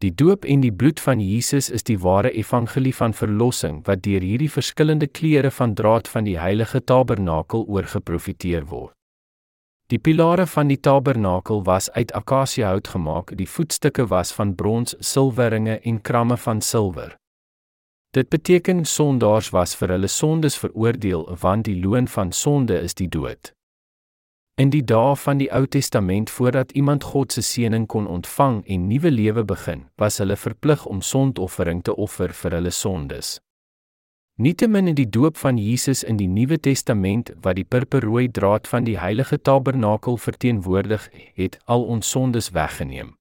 Die 0.00 0.14
doop 0.16 0.46
en 0.48 0.62
die 0.64 0.72
bloed 0.72 1.00
van 1.04 1.20
Jesus 1.20 1.68
is 1.68 1.84
die 1.84 1.98
ware 2.00 2.30
evangelie 2.32 2.94
van 2.96 3.12
verlossing 3.12 3.82
wat 3.84 4.00
deur 4.06 4.24
hierdie 4.24 4.48
verskillende 4.48 5.06
kleure 5.06 5.50
van 5.52 5.74
draad 5.76 6.08
van 6.08 6.24
die 6.24 6.38
heilige 6.40 6.80
tabernakel 6.80 7.66
oorgeprofeteer 7.68 8.64
word. 8.70 8.94
Die 9.92 9.98
pilare 9.98 10.46
van 10.46 10.70
die 10.70 10.78
tabernakel 10.80 11.64
was 11.66 11.90
uit 11.90 12.14
akasiëhout 12.16 12.88
gemaak, 12.88 13.34
die 13.36 13.48
voetstukke 13.48 14.06
was 14.08 14.32
van 14.32 14.54
brons, 14.54 14.96
silwerringe 15.00 15.80
en 15.84 16.00
kramme 16.00 16.36
van 16.36 16.64
silwer. 16.64 17.16
Dit 18.16 18.30
beteken 18.32 18.84
sondaars 18.84 19.52
was 19.52 19.76
vir 19.76 19.98
hulle 19.98 20.08
sondes 20.08 20.56
veroordeel 20.58 21.28
want 21.42 21.68
die 21.68 21.76
loon 21.82 22.08
van 22.08 22.32
sonde 22.32 22.80
is 22.80 22.96
die 22.96 23.08
dood. 23.08 23.52
In 24.60 24.68
die 24.68 24.82
dae 24.84 25.14
van 25.16 25.38
die 25.40 25.48
Ou 25.56 25.64
Testament 25.66 26.30
voordat 26.30 26.72
iemand 26.76 27.04
God 27.04 27.32
se 27.32 27.40
seëning 27.40 27.86
kon 27.88 28.06
ontvang 28.06 28.58
en 28.68 28.88
nuwe 28.90 29.10
lewe 29.10 29.44
begin, 29.44 29.86
was 29.96 30.18
hulle 30.20 30.36
verplig 30.36 30.82
om 30.86 31.00
sondoffering 31.00 31.80
te 31.86 31.94
offer 31.96 32.34
vir 32.36 32.58
hulle 32.58 32.72
sondes. 32.76 33.38
Nietemin 34.36 34.90
in 34.92 34.98
die 34.98 35.08
doop 35.08 35.38
van 35.40 35.56
Jesus 35.56 36.02
in 36.02 36.16
die 36.20 36.28
Nuwe 36.28 36.58
Testament 36.60 37.32
wat 37.44 37.56
die 37.56 37.64
purperrooi 37.64 38.28
draad 38.28 38.68
van 38.68 38.84
die 38.84 38.98
heilige 39.00 39.38
tabernakel 39.40 40.16
verteenwoordig, 40.16 41.08
het 41.40 41.56
al 41.64 41.84
ons 41.84 42.10
sondes 42.10 42.50
weggeneem. 42.56 43.14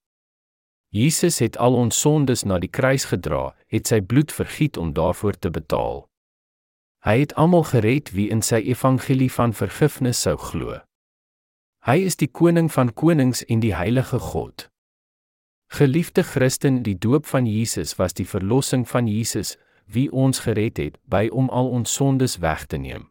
Jesus 0.90 1.40
het 1.40 1.58
al 1.58 1.76
ons 1.76 2.02
sondes 2.02 2.44
na 2.44 2.60
die 2.60 2.72
kruis 2.72 3.08
gedra, 3.14 3.54
het 3.68 3.88
sy 3.88 4.02
bloed 4.02 4.32
vergiet 4.36 4.78
om 4.78 4.92
daarvoor 4.94 5.40
te 5.40 5.52
betaal. 5.52 6.04
Hy 7.08 7.18
het 7.24 7.36
almal 7.40 7.64
gered 7.72 8.12
wie 8.12 8.28
in 8.28 8.44
sy 8.44 8.60
evangelie 8.76 9.32
van 9.32 9.56
vergifnis 9.56 10.28
sou 10.28 10.36
glo. 10.36 10.80
Hy 11.88 12.02
is 12.04 12.18
die 12.20 12.28
koning 12.28 12.68
van 12.72 12.94
konings 12.94 13.44
en 13.46 13.62
die 13.64 13.76
heilige 13.76 14.20
God. 14.20 14.68
Geliefde 15.72 16.24
Christen, 16.24 16.84
die 16.84 16.98
doop 16.98 17.26
van 17.26 17.46
Jesus 17.46 17.96
was 17.96 18.14
die 18.14 18.28
verlossing 18.28 18.88
van 18.90 19.08
Jesus, 19.08 19.58
wie 19.86 20.12
ons 20.12 20.40
gered 20.40 20.78
het 20.78 20.98
by 21.06 21.30
om 21.32 21.50
al 21.50 21.70
ons 21.70 21.94
sondes 21.94 22.38
weg 22.44 22.66
te 22.66 22.78
neem. 22.78 23.08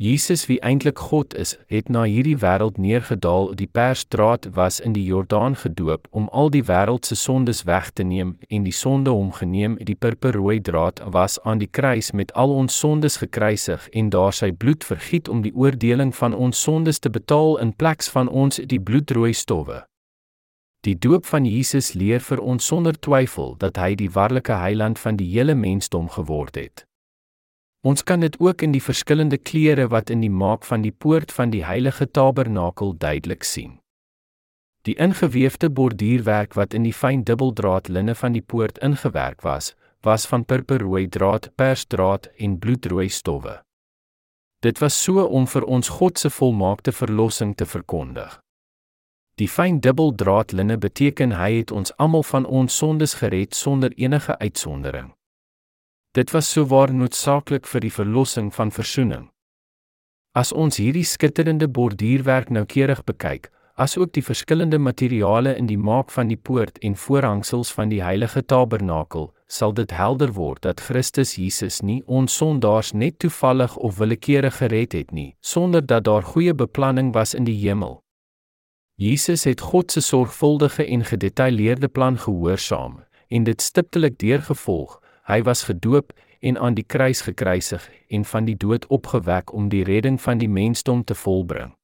Jesus 0.00 0.46
wie 0.46 0.60
eintlik 0.62 0.98
God 0.98 1.34
is, 1.34 1.56
het 1.66 1.88
na 1.90 2.04
hierdie 2.06 2.36
wêreld 2.38 2.76
neergedaal. 2.78 3.48
Die 3.58 3.66
persdraad 3.66 4.46
was 4.54 4.78
in 4.78 4.92
die 4.94 5.02
Jordaan 5.02 5.56
gedoop 5.58 6.06
om 6.10 6.28
al 6.30 6.52
die 6.54 6.62
wêreld 6.62 7.08
se 7.08 7.18
sondes 7.18 7.64
weg 7.66 7.90
te 7.90 8.06
neem 8.06 8.36
en 8.46 8.62
die 8.62 8.72
sonde 8.72 9.10
hom 9.10 9.32
geneem. 9.34 9.74
Die 9.82 9.98
purperrooi 9.98 10.60
draad 10.62 11.02
was 11.10 11.40
aan 11.42 11.58
die 11.58 11.66
kruis 11.66 12.12
met 12.12 12.30
al 12.32 12.54
ons 12.54 12.78
sondes 12.78 13.18
gekruisig 13.18 13.88
en 13.90 14.14
daar 14.14 14.32
sy 14.32 14.52
bloed 14.52 14.86
vergiet 14.86 15.28
om 15.28 15.42
die 15.42 15.54
oordeling 15.54 16.14
van 16.14 16.34
ons 16.34 16.62
sondes 16.62 17.02
te 17.02 17.10
betaal 17.10 17.58
in 17.58 17.74
plek 17.74 18.06
van 18.14 18.28
ons 18.30 18.62
die 18.62 18.80
bloedrooi 18.80 19.32
stowwe. 19.34 19.82
Die 20.86 20.94
doop 20.94 21.26
van 21.26 21.42
Jesus 21.42 21.96
leer 21.98 22.22
vir 22.22 22.38
ons 22.38 22.66
sonder 22.66 22.94
twyfel 22.94 23.56
dat 23.58 23.82
hy 23.82 23.96
die 23.98 24.12
waarlike 24.14 24.62
heiland 24.62 24.98
van 24.98 25.18
die 25.18 25.32
hele 25.34 25.58
mensdom 25.58 26.06
geword 26.08 26.54
het. 26.54 26.87
Ons 27.86 28.02
kan 28.02 28.20
dit 28.20 28.40
ook 28.40 28.62
in 28.62 28.72
die 28.74 28.82
verskillende 28.82 29.38
kleure 29.38 29.86
wat 29.88 30.10
in 30.10 30.20
die 30.20 30.30
maak 30.30 30.64
van 30.66 30.82
die 30.82 30.92
poort 30.92 31.32
van 31.32 31.50
die 31.50 31.64
heilige 31.64 32.10
tabernakel 32.10 32.96
duidelik 32.98 33.44
sien. 33.44 33.78
Die 34.82 34.96
ingeweefde 34.98 35.70
borduurwerk 35.70 36.54
wat 36.54 36.74
in 36.74 36.82
die 36.82 36.94
fyn 36.94 37.22
dubbeldraad 37.22 37.88
linne 37.88 38.14
van 38.14 38.32
die 38.32 38.42
poort 38.42 38.78
ingewerk 38.78 39.42
was, 39.42 39.74
was 40.02 40.26
van 40.26 40.44
purperrooi 40.44 41.08
draad, 41.08 41.50
persdraad 41.54 42.26
en 42.36 42.58
bloedrooi 42.58 43.08
stowwe. 43.08 43.60
Dit 44.60 44.78
was 44.78 45.02
so 45.02 45.24
om 45.24 45.46
vir 45.46 45.64
ons 45.64 45.88
God 45.88 46.18
se 46.18 46.30
volmaakte 46.30 46.92
verlossing 46.92 47.54
te 47.56 47.66
verkondig. 47.66 48.40
Die 49.38 49.48
fyn 49.48 49.78
dubbeldraad 49.80 50.52
linne 50.52 50.78
beteken 50.78 51.36
hy 51.38 51.52
het 51.60 51.70
ons 51.70 51.94
almal 51.96 52.26
van 52.26 52.46
ons 52.46 52.76
sondes 52.76 53.14
gered 53.20 53.54
sonder 53.54 53.94
enige 53.94 54.38
uitsondering. 54.38 55.12
Dit 56.16 56.30
was 56.32 56.50
souwaar 56.50 56.92
noodsaaklik 56.94 57.66
vir 57.66 57.84
die 57.84 57.92
verlossing 57.92 58.48
van 58.54 58.70
verzoening. 58.72 59.28
As 60.32 60.52
ons 60.52 60.78
hierdie 60.80 61.04
skitterende 61.04 61.68
borduurwerk 61.68 62.48
noukeurig 62.50 63.04
bekyk, 63.04 63.50
asook 63.78 64.12
die 64.16 64.24
verskillende 64.24 64.78
materiale 64.78 65.54
in 65.56 65.68
die 65.68 65.78
maak 65.78 66.10
van 66.10 66.30
die 66.32 66.36
poort 66.36 66.78
en 66.82 66.96
voorhangsels 66.96 67.70
van 67.76 67.92
die 67.92 68.00
heilige 68.02 68.42
tabernakel, 68.42 69.28
sal 69.46 69.72
dit 69.72 69.92
helder 69.94 70.32
word 70.34 70.62
dat 70.66 70.80
Christus 70.80 71.36
Jesus 71.38 71.80
nie 71.82 72.00
ons 72.06 72.34
sondaars 72.40 72.92
net 72.92 73.18
toevallig 73.22 73.76
of 73.76 73.98
willekeurig 74.00 74.58
gered 74.58 74.96
het 74.98 75.12
nie, 75.12 75.34
sonder 75.40 75.84
dat 75.86 76.04
daar 76.08 76.26
goeie 76.26 76.54
beplanning 76.54 77.12
was 77.14 77.34
in 77.34 77.46
die 77.46 77.56
hemel. 77.60 78.00
Jesus 78.98 79.44
het 79.46 79.60
God 79.60 79.92
se 79.92 80.00
sorgvuldige 80.02 80.84
en 80.84 81.04
gedetailleerde 81.04 81.88
plan 81.88 82.18
gehoorsaam 82.18 83.04
en 83.28 83.44
dit 83.44 83.62
stiptelik 83.62 84.18
deurgevolg. 84.18 84.98
Hy 85.28 85.42
was 85.44 85.66
gedoop 85.68 86.12
en 86.40 86.56
aan 86.58 86.74
die 86.74 86.86
kruis 86.86 87.20
gekruisig 87.20 87.90
en 88.08 88.24
van 88.24 88.44
die 88.44 88.56
dood 88.56 88.86
opgewek 88.86 89.52
om 89.52 89.68
die 89.68 89.84
redding 89.84 90.16
van 90.20 90.38
die 90.38 90.48
mensdom 90.48 91.04
te 91.04 91.14
volbring. 91.14 91.74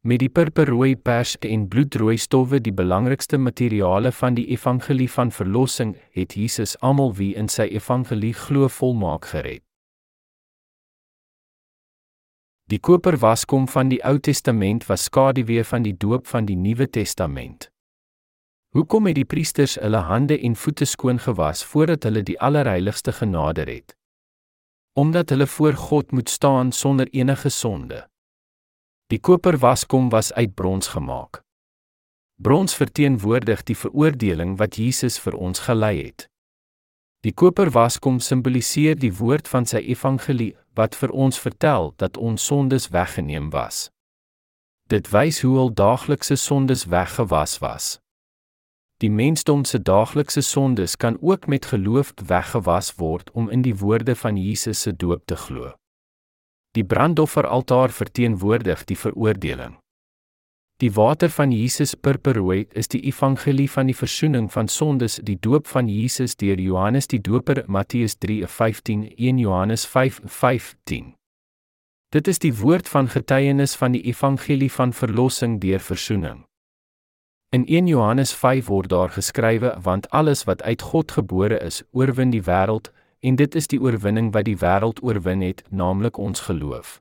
Met 0.00 0.20
die 0.20 0.28
purperrooi 0.28 0.96
pers 0.96 1.38
en 1.40 1.68
bloedrooi 1.68 2.16
stowwe 2.16 2.60
die 2.60 2.72
belangrikste 2.72 3.38
materiale 3.38 4.12
van 4.12 4.34
die 4.34 4.46
evangelie 4.52 5.10
van 5.10 5.32
verlossing, 5.32 5.96
het 6.12 6.36
Jesus 6.36 6.76
almal 6.80 7.14
wie 7.14 7.34
in 7.36 7.48
sy 7.48 7.68
evangelie 7.68 8.32
glo 8.34 8.68
volmaak 8.68 9.28
gered. 9.32 9.64
Die 12.70 12.78
koperwaskom 12.78 13.68
van 13.68 13.88
die 13.88 13.98
Ou 14.04 14.18
Testament 14.18 14.86
was 14.86 15.08
skaduwee 15.08 15.64
van 15.64 15.82
die 15.82 15.96
doop 15.96 16.26
van 16.26 16.44
die 16.46 16.56
Nuwe 16.56 16.90
Testament. 16.90 17.69
Hoekom 18.70 19.06
het 19.06 19.16
die 19.18 19.26
priesters 19.26 19.74
hulle 19.82 19.98
hande 20.06 20.36
en 20.38 20.54
voete 20.56 20.86
skoon 20.86 21.18
gewas 21.18 21.64
voordat 21.66 22.04
hulle 22.06 22.22
die 22.22 22.40
allerheiligste 22.40 23.12
genader 23.12 23.66
het? 23.66 23.96
Omdat 24.92 25.30
hulle 25.30 25.46
voor 25.46 25.74
God 25.74 26.10
moet 26.12 26.28
staan 26.30 26.72
sonder 26.72 27.08
enige 27.10 27.48
sonde. 27.48 28.08
Die 29.06 29.18
koper 29.18 29.58
waskom 29.58 30.08
was 30.08 30.32
uit 30.32 30.54
brons 30.54 30.86
gemaak. 30.86 31.42
Brons 32.34 32.74
verteenwoordig 32.74 33.62
die 33.62 33.76
veroordeling 33.76 34.58
wat 34.58 34.76
Jesus 34.76 35.18
vir 35.18 35.34
ons 35.34 35.58
gelei 35.58 35.96
het. 36.02 36.28
Die 37.20 37.34
koper 37.34 37.70
waskom 37.70 38.20
simboliseer 38.20 38.94
die 38.96 39.12
woord 39.12 39.48
van 39.48 39.66
sy 39.66 39.82
evangelie 39.92 40.54
wat 40.78 40.94
vir 40.94 41.10
ons 41.10 41.38
vertel 41.42 41.90
dat 41.96 42.16
ons 42.16 42.46
sondes 42.46 42.88
weggeneem 42.88 43.50
was. 43.50 43.90
Dit 44.86 45.10
wys 45.10 45.42
hoe 45.42 45.58
al 45.58 45.74
daaglikse 45.74 46.36
sondes 46.36 46.86
weggewas 46.86 47.58
was. 47.58 47.99
Die 49.00 49.10
mensdom 49.10 49.64
se 49.64 49.78
daaglikse 49.80 50.42
sondes 50.44 50.96
kan 50.96 51.16
ook 51.20 51.46
met 51.46 51.66
geloof 51.66 52.12
weggewas 52.26 52.94
word 52.94 53.30
om 53.32 53.48
in 53.48 53.62
die 53.62 53.76
woorde 53.76 54.14
van 54.14 54.36
Jesus 54.36 54.80
se 54.80 54.92
doop 54.96 55.22
te 55.24 55.36
glo. 55.36 55.72
Die 56.76 56.84
brandofferaltaar 56.84 57.90
verteenwoordig 57.90 58.84
die 58.84 58.98
veroordeling. 58.98 59.78
Die 60.80 60.92
water 60.92 61.28
van 61.28 61.52
Jesus 61.52 61.94
purperrooi 61.94 62.66
is 62.72 62.88
die 62.88 63.00
evangelie 63.08 63.70
van 63.70 63.86
die 63.86 63.96
verzoening 63.96 64.52
van 64.52 64.68
sondes, 64.68 65.16
die 65.24 65.38
doop 65.40 65.66
van 65.66 65.88
Jesus 65.88 66.36
deur 66.36 66.60
Johannes 66.60 67.06
die 67.06 67.20
Doper, 67.20 67.64
Matteus 67.66 68.16
3:15, 68.18 69.08
1 69.16 69.38
Johannes 69.38 69.86
5:15. 69.86 71.14
Dit 72.12 72.28
is 72.28 72.38
die 72.38 72.54
woord 72.56 72.88
van 72.88 73.08
getuienis 73.08 73.74
van 73.74 73.92
die 73.92 74.02
evangelie 74.02 74.72
van 74.72 74.92
verlossing 74.92 75.60
deur 75.60 75.80
verzoening. 75.80 76.49
In 77.52 77.66
1 77.66 77.86
Johannes 77.86 78.32
5 78.32 78.66
word 78.66 78.88
daar 78.88 79.08
geskrywe 79.10 79.78
want 79.82 80.10
alles 80.10 80.44
wat 80.44 80.62
uit 80.62 80.82
God 80.82 81.10
gebore 81.12 81.58
is, 81.58 81.82
oorwin 81.90 82.30
die 82.30 82.44
wêreld 82.46 82.92
en 83.20 83.36
dit 83.36 83.54
is 83.54 83.66
die 83.66 83.80
oorwinning 83.82 84.28
wat 84.32 84.46
die 84.46 84.58
wêreld 84.60 85.02
oorwin 85.02 85.42
het, 85.42 85.64
naamlik 85.70 86.16
ons 86.16 86.40
geloof. 86.46 87.00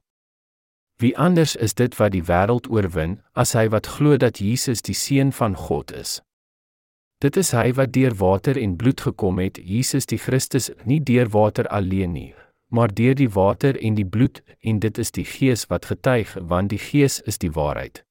Wie 0.97 1.13
anders 1.17 1.55
is 1.55 1.77
dit 1.77 1.93
wat 2.01 2.15
die 2.17 2.23
wêreld 2.25 2.65
oorwin 2.65 3.19
as 3.37 3.53
hy 3.53 3.67
wat 3.69 3.91
glo 3.99 4.17
dat 4.17 4.41
Jesus 4.41 4.81
die 4.81 4.97
seun 4.97 5.29
van 5.31 5.53
God 5.53 5.93
is? 5.93 6.17
Dit 7.21 7.37
is 7.37 7.53
hy 7.53 7.69
wat 7.77 7.93
deur 7.93 8.17
water 8.17 8.57
en 8.57 8.75
bloed 8.75 9.05
gekom 9.05 9.37
het, 9.37 9.61
Jesus 9.61 10.09
die 10.09 10.17
Christus, 10.17 10.71
nie 10.83 11.01
deur 11.03 11.29
water 11.29 11.69
alleen 11.69 12.17
nie, 12.17 12.33
maar 12.73 12.89
deur 12.89 13.13
die 13.13 13.29
water 13.29 13.77
en 13.77 14.01
die 14.01 14.09
bloed 14.17 14.41
en 14.65 14.81
dit 14.81 14.97
is 14.97 15.13
die 15.13 15.29
Gees 15.29 15.69
wat 15.69 15.85
getuig, 15.93 16.33
want 16.41 16.73
die 16.73 16.81
Gees 16.89 17.21
is 17.21 17.37
die 17.37 17.53
waarheid. 17.53 18.01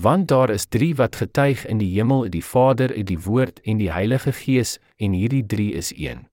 Want 0.00 0.28
daar 0.28 0.50
is 0.50 0.66
3 0.66 0.94
wat 0.94 1.16
getuig 1.16 1.66
in 1.66 1.78
die 1.78 1.90
hemel, 1.94 2.30
die 2.30 2.44
Vader, 2.44 3.04
die 3.04 3.18
Woord 3.22 3.60
en 3.60 3.76
die 3.78 3.92
Heilige 3.92 4.32
Gees, 4.32 4.78
en 4.96 5.12
hierdie 5.12 5.46
3 5.46 5.72
is 5.72 5.92
een. 5.96 6.26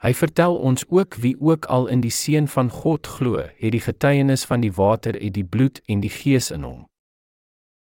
Hy 0.00 0.14
vertel 0.14 0.54
ons 0.56 0.84
ook 0.88 1.14
wie 1.14 1.36
ook 1.40 1.64
al 1.64 1.86
in 1.86 2.00
die 2.00 2.14
seun 2.14 2.48
van 2.48 2.70
God 2.70 3.06
glo, 3.06 3.42
het 3.56 3.72
die 3.72 3.82
getuienis 3.84 4.44
van 4.44 4.60
die 4.60 4.72
water 4.72 5.18
en 5.20 5.32
die 5.32 5.44
bloed 5.44 5.82
en 5.86 6.00
die 6.00 6.10
Gees 6.10 6.50
in 6.50 6.62
hom. 6.62 6.86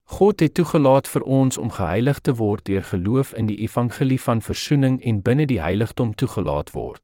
God 0.09 0.41
het 0.41 0.55
toegelaat 0.55 1.09
vir 1.09 1.23
ons 1.23 1.59
om 1.59 1.71
geheilig 1.71 2.19
te 2.25 2.35
word 2.35 2.65
deur 2.65 2.83
geloof 2.83 3.35
in 3.37 3.47
die 3.47 3.59
evangelie 3.61 4.21
van 4.21 4.41
verzoening 4.43 5.03
en 5.05 5.23
binne 5.23 5.45
die 5.47 5.61
heiligdom 5.61 6.15
toegelaat 6.15 6.73
word. 6.73 7.03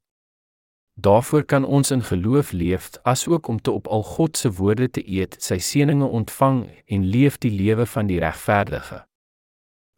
Daarvoor 0.94 1.44
kan 1.44 1.64
ons 1.64 1.90
in 1.90 2.02
geloof 2.02 2.52
leef, 2.52 2.90
asook 3.02 3.48
om 3.48 3.60
te 3.60 3.70
op 3.70 3.86
al 3.86 4.02
God 4.02 4.36
se 4.36 4.52
woorde 4.52 4.90
te 4.90 5.02
eet, 5.10 5.36
sy 5.42 5.58
seëninge 5.58 6.06
ontvang 6.06 6.68
en 6.86 7.04
leef 7.10 7.38
die 7.38 7.50
lewe 7.50 7.86
van 7.86 8.06
die 8.06 8.18
regverdige. 8.18 9.02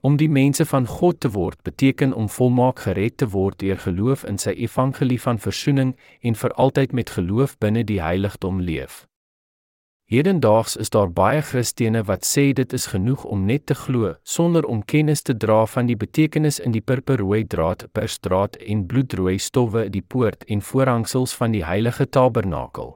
Om 0.01 0.17
die 0.17 0.29
mense 0.29 0.65
van 0.65 0.87
God 0.87 1.21
te 1.21 1.31
word 1.31 1.63
beteken 1.63 2.15
om 2.15 2.29
volmaak 2.29 2.79
gered 2.79 3.17
te 3.17 3.29
word 3.29 3.59
deur 3.59 3.79
geloof 3.79 4.25
in 4.25 4.39
sy 4.39 4.51
evangelie 4.51 5.21
van 5.21 5.39
verzoening 5.39 5.97
en 6.21 6.35
vir 6.35 6.53
altyd 6.53 6.93
met 6.93 7.11
geloof 7.11 7.59
binne 7.59 7.85
die 7.85 8.01
heiligdom 8.01 8.61
leef. 8.61 9.06
Hedendaags 10.07 10.77
is 10.77 10.91
daar 10.95 11.09
baie 11.11 11.41
Christene 11.43 12.05
wat 12.07 12.23
sê 12.23 12.53
dit 12.55 12.73
is 12.73 12.85
genoeg 12.93 13.25
om 13.27 13.41
net 13.47 13.65
te 13.67 13.75
glo 13.75 14.13
sonder 14.23 14.69
om 14.71 14.85
kennis 14.93 15.25
te 15.27 15.35
dra 15.35 15.65
van 15.67 15.89
die 15.91 15.97
betekenis 15.99 16.61
in 16.63 16.71
die 16.77 16.81
purperrooi 16.81 17.43
draad, 17.43 17.89
persdraad 17.91 18.55
en 18.63 18.87
bloedrooi 18.87 19.35
stowwe, 19.43 19.89
die 19.91 20.05
poort 20.07 20.47
en 20.47 20.63
voorhangsels 20.63 21.35
van 21.35 21.51
die 21.51 21.65
heilige 21.67 22.07
tabernakel. 22.07 22.95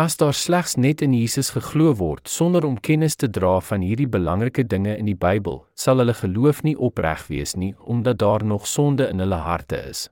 As 0.00 0.16
daar 0.16 0.32
slegs 0.32 0.78
net 0.80 1.04
in 1.04 1.12
Jesus 1.12 1.50
geglo 1.52 1.92
word 2.00 2.28
sonder 2.28 2.64
om 2.64 2.80
kennis 2.80 3.20
te 3.20 3.28
dra 3.28 3.58
van 3.60 3.84
hierdie 3.84 4.08
belangrike 4.08 4.64
dinge 4.64 4.96
in 4.96 5.12
die 5.12 5.18
Bybel, 5.18 5.66
sal 5.76 6.00
hulle 6.00 6.16
geloof 6.16 6.64
nie 6.64 6.78
opreg 6.78 7.28
wees 7.28 7.52
nie 7.52 7.74
omdat 7.84 8.24
daar 8.24 8.44
nog 8.44 8.64
sonde 8.66 9.12
in 9.12 9.20
hulle 9.20 9.44
harte 9.44 9.84
is. 9.90 10.08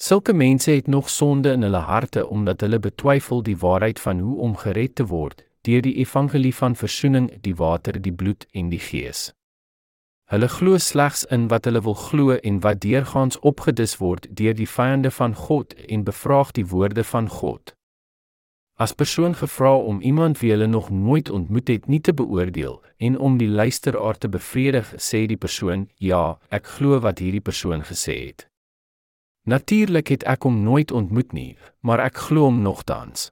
Sulke 0.00 0.32
mense 0.32 0.70
het 0.70 0.86
nog 0.86 1.10
sonde 1.10 1.52
in 1.52 1.62
hulle 1.62 1.76
harte 1.76 2.28
omdat 2.28 2.60
hulle 2.60 2.78
betwyfel 2.78 3.42
die 3.42 3.56
waarheid 3.58 4.00
van 4.00 4.18
hoe 4.18 4.36
om 4.40 4.56
gered 4.56 4.94
te 4.94 5.06
word 5.06 5.42
deur 5.66 5.82
die 5.82 5.94
evangelie 5.94 6.54
van 6.54 6.76
verzoening, 6.76 7.26
die 7.42 7.54
water, 7.54 7.98
die 8.02 8.12
bloed 8.12 8.46
en 8.52 8.68
die 8.70 8.78
gees. 8.78 9.32
Hulle 10.30 10.48
glo 10.48 10.78
slegs 10.78 11.24
in 11.34 11.48
wat 11.48 11.66
hulle 11.66 11.82
wil 11.82 11.96
glo 11.98 12.36
en 12.36 12.60
wat 12.64 12.80
deurgaans 12.80 13.40
opgedis 13.50 13.96
word 13.98 14.28
deur 14.40 14.54
die 14.54 14.68
vyande 14.70 15.10
van 15.10 15.34
God 15.34 15.74
en 15.88 16.04
bevraag 16.06 16.52
die 16.52 16.66
woorde 16.70 17.04
van 17.04 17.28
God. 17.28 17.74
As 18.78 18.94
persoon 18.94 19.34
gevra 19.34 19.74
om 19.76 20.00
iemand 20.00 20.38
wie 20.38 20.52
hulle 20.54 20.66
nog 20.66 20.90
nooit 20.90 21.30
ontmoet 21.30 21.68
het 21.68 21.88
nie 21.88 22.00
te 22.00 22.14
beoordeel 22.14 22.78
en 22.98 23.18
om 23.18 23.38
die 23.38 23.50
luisteraar 23.50 24.18
te 24.18 24.28
bevredig, 24.28 24.94
sê 24.94 25.26
die 25.26 25.36
persoon: 25.36 25.88
"Ja, 25.96 26.38
ek 26.50 26.66
glo 26.66 27.00
wat 27.00 27.18
hierdie 27.18 27.42
persoon 27.50 27.82
gesê 27.82 28.14
het." 28.26 28.47
Natuurlik 29.48 30.10
het 30.12 30.26
ek 30.28 30.44
hom 30.44 30.60
nooit 30.60 30.90
ontmoet 30.92 31.30
nie, 31.32 31.56
maar 31.80 32.02
ek 32.04 32.18
glo 32.28 32.50
hom 32.50 32.58
nogtans. 32.60 33.30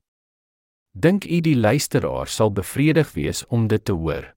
Dink 0.96 1.26
u 1.28 1.42
die 1.44 1.56
luisteraar 1.56 2.30
sal 2.32 2.54
bevredig 2.56 3.10
wees 3.12 3.42
om 3.52 3.66
dit 3.68 3.84
te 3.84 3.92
hoor? 3.92 4.30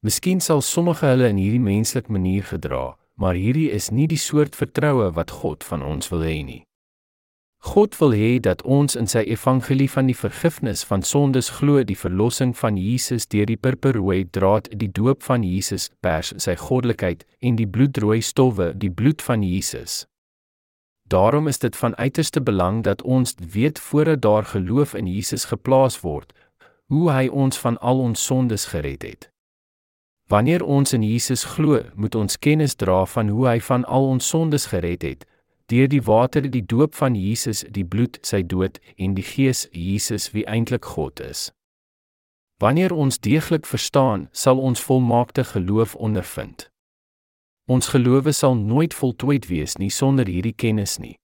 Miskien 0.00 0.40
sal 0.40 0.64
sommige 0.64 1.04
hulle 1.10 1.28
in 1.28 1.36
hierdie 1.36 1.60
menslike 1.60 2.08
manier 2.12 2.48
gedra, 2.48 2.96
maar 3.20 3.36
hierdie 3.36 3.68
is 3.68 3.90
nie 3.92 4.08
die 4.08 4.20
soort 4.22 4.56
vertroue 4.56 5.10
wat 5.12 5.36
God 5.42 5.66
van 5.68 5.84
ons 5.84 6.08
wil 6.08 6.24
hê 6.24 6.40
nie. 6.46 6.62
God 7.68 8.00
wil 8.00 8.16
hê 8.16 8.38
dat 8.40 8.62
ons 8.62 8.96
in 8.96 9.10
sy 9.10 9.26
evangelie 9.28 9.90
van 9.92 10.08
die 10.08 10.16
vergifnis 10.16 10.88
van 10.88 11.04
sondes 11.04 11.50
glo, 11.60 11.82
die 11.84 12.00
verlossing 12.00 12.56
van 12.56 12.78
Jesus 12.80 13.28
deur 13.28 13.50
die 13.50 13.60
purperrooi 13.60 14.22
draad, 14.30 14.72
die 14.72 14.88
doop 14.88 15.26
van 15.26 15.44
Jesus, 15.44 15.90
pers 16.00 16.32
sy 16.40 16.56
goddelikheid 16.56 17.26
en 17.44 17.58
die 17.60 17.68
bloedrooi 17.68 18.22
stowwe, 18.22 18.72
die 18.72 18.94
bloed 18.94 19.20
van 19.20 19.44
Jesus. 19.44 20.06
Daarom 21.08 21.46
is 21.48 21.58
dit 21.58 21.76
van 21.76 21.96
uiterste 21.96 22.42
belang 22.42 22.82
dat 22.84 23.02
ons 23.02 23.34
weet 23.50 23.78
voordat 23.78 24.20
daar 24.22 24.44
geloof 24.44 24.94
in 24.94 25.06
Jesus 25.06 25.44
geplaas 25.44 26.00
word, 26.00 26.32
hoe 26.86 27.10
hy 27.10 27.28
ons 27.28 27.58
van 27.58 27.78
al 27.78 27.98
ons 27.98 28.24
sondes 28.24 28.66
gered 28.66 29.02
het. 29.02 29.30
Wanneer 30.28 30.64
ons 30.64 30.92
in 30.92 31.02
Jesus 31.02 31.44
glo, 31.44 31.80
moet 31.94 32.14
ons 32.14 32.38
kennis 32.38 32.74
dra 32.74 33.06
van 33.06 33.28
hoe 33.28 33.46
hy 33.48 33.60
van 33.60 33.84
al 33.84 34.08
ons 34.08 34.28
sondes 34.28 34.66
gered 34.66 35.02
het, 35.02 35.24
deur 35.72 35.88
die 35.88 36.02
water, 36.02 36.50
die 36.50 36.66
doop 36.66 36.94
van 36.94 37.16
Jesus, 37.16 37.64
die 37.70 37.84
bloed, 37.84 38.18
sy 38.22 38.42
dood 38.44 38.76
en 38.96 39.14
die 39.16 39.24
Gees 39.24 39.64
Jesus 39.72 40.30
wie 40.36 40.44
eintlik 40.44 40.84
God 40.84 41.20
is. 41.24 41.48
Wanneer 42.60 42.92
ons 42.92 43.20
deeglik 43.20 43.64
verstaan, 43.66 44.28
sal 44.32 44.60
ons 44.60 44.80
volmaakte 44.84 45.44
geloof 45.44 45.94
ondervind. 45.96 46.68
Ons 47.68 47.90
gelowe 47.92 48.32
sal 48.32 48.54
nooit 48.56 48.94
voltooid 48.96 49.46
wees 49.50 49.76
nie 49.76 49.90
sonder 49.92 50.26
hierdie 50.26 50.56
kennis 50.56 50.96
nie. 50.98 51.18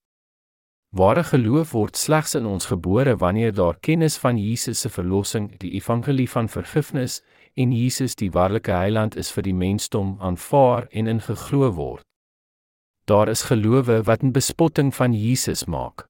Ware 0.95 1.23
geloof 1.25 1.71
word 1.73 1.97
slegs 1.97 2.35
in 2.37 2.45
ons 2.45 2.69
gebore 2.69 3.15
wanneer 3.17 3.51
daar 3.51 3.79
kennis 3.81 4.17
van 4.21 4.37
Jesus 4.37 4.79
se 4.79 4.89
verlossing, 4.89 5.49
die 5.59 5.73
evangelie 5.75 6.27
van 6.29 6.47
vergifnis 6.47 7.23
en 7.57 7.73
Jesus 7.73 8.15
die 8.15 8.29
waarlike 8.31 8.71
heiland 8.71 9.17
is 9.17 9.31
vir 9.33 9.43
die 9.47 9.55
mensdom 9.57 10.13
aanvaar 10.21 10.85
en 10.91 11.09
in 11.09 11.23
geglo 11.25 11.71
word. 11.73 12.05
Daar 13.09 13.27
is 13.33 13.47
gelowe 13.49 14.03
wat 14.05 14.23
'n 14.23 14.31
bespotting 14.31 14.93
van 14.93 15.13
Jesus 15.13 15.65
maak. 15.65 16.05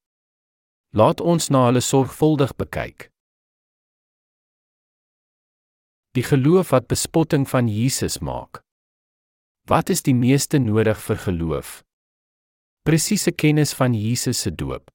Laat 0.92 1.22
ons 1.22 1.50
na 1.50 1.66
hulle 1.66 1.82
sorgvuldig 1.82 2.56
bekyk. 2.56 3.10
Die 6.12 6.24
geloof 6.24 6.70
wat 6.70 6.88
bespotting 6.88 7.50
van 7.50 7.68
Jesus 7.68 8.20
maak. 8.20 8.65
Wat 9.68 9.90
is 9.90 10.04
die 10.06 10.14
meeste 10.14 10.60
nodig 10.62 11.00
vir 11.02 11.18
geloof? 11.18 11.70
Presiese 12.86 13.32
kennis 13.32 13.74
van 13.74 13.96
Jesus 13.98 14.42
se 14.42 14.52
doop. 14.56 14.92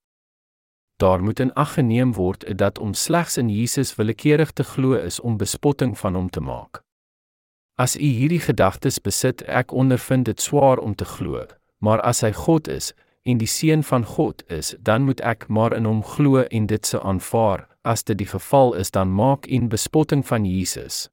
Daar 1.03 1.23
moet 1.23 1.41
in 1.41 1.51
ag 1.59 1.73
geneem 1.75 2.13
word 2.15 2.47
dat 2.59 2.79
om 2.79 2.95
slegs 2.95 3.37
in 3.37 3.49
Jesus 3.51 3.97
willekeurig 3.97 4.53
te 4.53 4.63
glo 4.65 4.93
is 4.95 5.21
om 5.21 5.37
bespotting 5.37 5.99
van 5.99 6.15
hom 6.15 6.31
te 6.31 6.41
maak. 6.41 6.85
As 7.75 7.97
u 7.97 8.07
hierdie 8.07 8.39
gedagtes 8.39 9.01
besit, 9.03 9.43
ek 9.43 9.75
ondervind 9.75 10.31
dit 10.31 10.41
swaar 10.41 10.79
om 10.79 10.95
te 10.95 11.05
glo, 11.05 11.47
maar 11.83 12.01
as 12.07 12.23
hy 12.23 12.31
God 12.31 12.69
is 12.69 12.93
en 13.27 13.43
die 13.43 13.51
seun 13.51 13.83
van 13.83 14.07
God 14.07 14.47
is, 14.47 14.77
dan 14.79 15.03
moet 15.03 15.21
ek 15.21 15.49
maar 15.49 15.75
in 15.75 15.85
hom 15.85 16.05
glo 16.07 16.47
en 16.47 16.71
dit 16.71 16.87
se 16.87 17.03
aanvaar. 17.03 17.67
As 17.83 18.07
dit 18.07 18.23
die 18.23 18.31
geval 18.31 18.79
is, 18.79 18.95
dan 18.95 19.11
maak 19.11 19.51
u 19.51 19.67
bespotting 19.67 20.23
van 20.27 20.47
Jesus. 20.47 21.09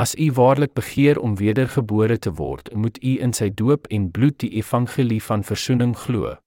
As 0.00 0.14
u 0.14 0.32
waarlik 0.32 0.72
begeer 0.72 1.18
om 1.20 1.36
wedergebore 1.36 2.18
te 2.18 2.32
word, 2.32 2.74
moet 2.74 3.02
u 3.04 3.18
in 3.20 3.32
sy 3.36 3.50
doop 3.54 3.86
en 3.92 4.06
bloed 4.10 4.38
die 4.40 4.48
evangelie 4.56 5.20
van 5.22 5.44
verzoening 5.44 5.92
glo. 5.96 6.38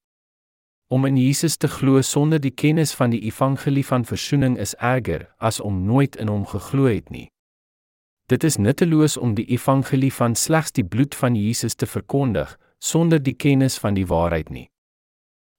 Om 0.89 1.05
in 1.05 1.17
Jesus 1.17 1.57
te 1.57 1.67
glo 1.67 2.01
sonder 2.01 2.41
die 2.41 2.53
kennis 2.63 2.95
van 2.97 3.13
die 3.13 3.21
evangelie 3.29 3.85
van 3.85 4.05
verzoening 4.09 4.57
is 4.57 4.73
erger 4.75 5.27
as 5.37 5.59
om 5.59 5.83
nooit 5.85 6.15
in 6.15 6.33
hom 6.33 6.47
geglo 6.49 6.89
het 6.89 7.13
nie. 7.13 7.27
Dit 8.25 8.43
is 8.43 8.57
nutteloos 8.57 9.17
om 9.17 9.37
die 9.37 9.45
evangelie 9.45 10.13
van 10.13 10.35
slegs 10.35 10.73
die 10.73 10.85
bloed 10.85 11.15
van 11.15 11.37
Jesus 11.37 11.75
te 11.75 11.85
verkondig, 11.85 12.57
sonder 12.79 13.21
die 13.21 13.37
kennis 13.37 13.77
van 13.77 13.93
die 13.93 14.07
waarheid 14.09 14.49
nie. 14.49 14.72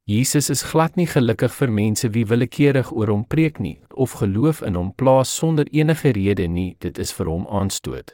Jesus 0.06 0.51
is 0.51 0.62
glad 0.62 0.98
nie 1.01 1.06
gelukkig 1.09 1.55
vir 1.56 1.70
mense 1.72 2.10
wie 2.12 2.26
willekeurig 2.28 2.90
oor 2.93 3.09
hom 3.09 3.22
preek 3.24 3.56
nie 3.56 3.78
of 3.97 4.18
geloof 4.20 4.60
in 4.60 4.76
hom 4.76 4.90
plaas 4.93 5.32
sonder 5.32 5.64
enige 5.72 6.12
rede 6.12 6.44
nie, 6.44 6.76
dit 6.85 6.98
is 6.98 7.12
vir 7.16 7.31
hom 7.32 7.47
aanstoot. 7.48 8.12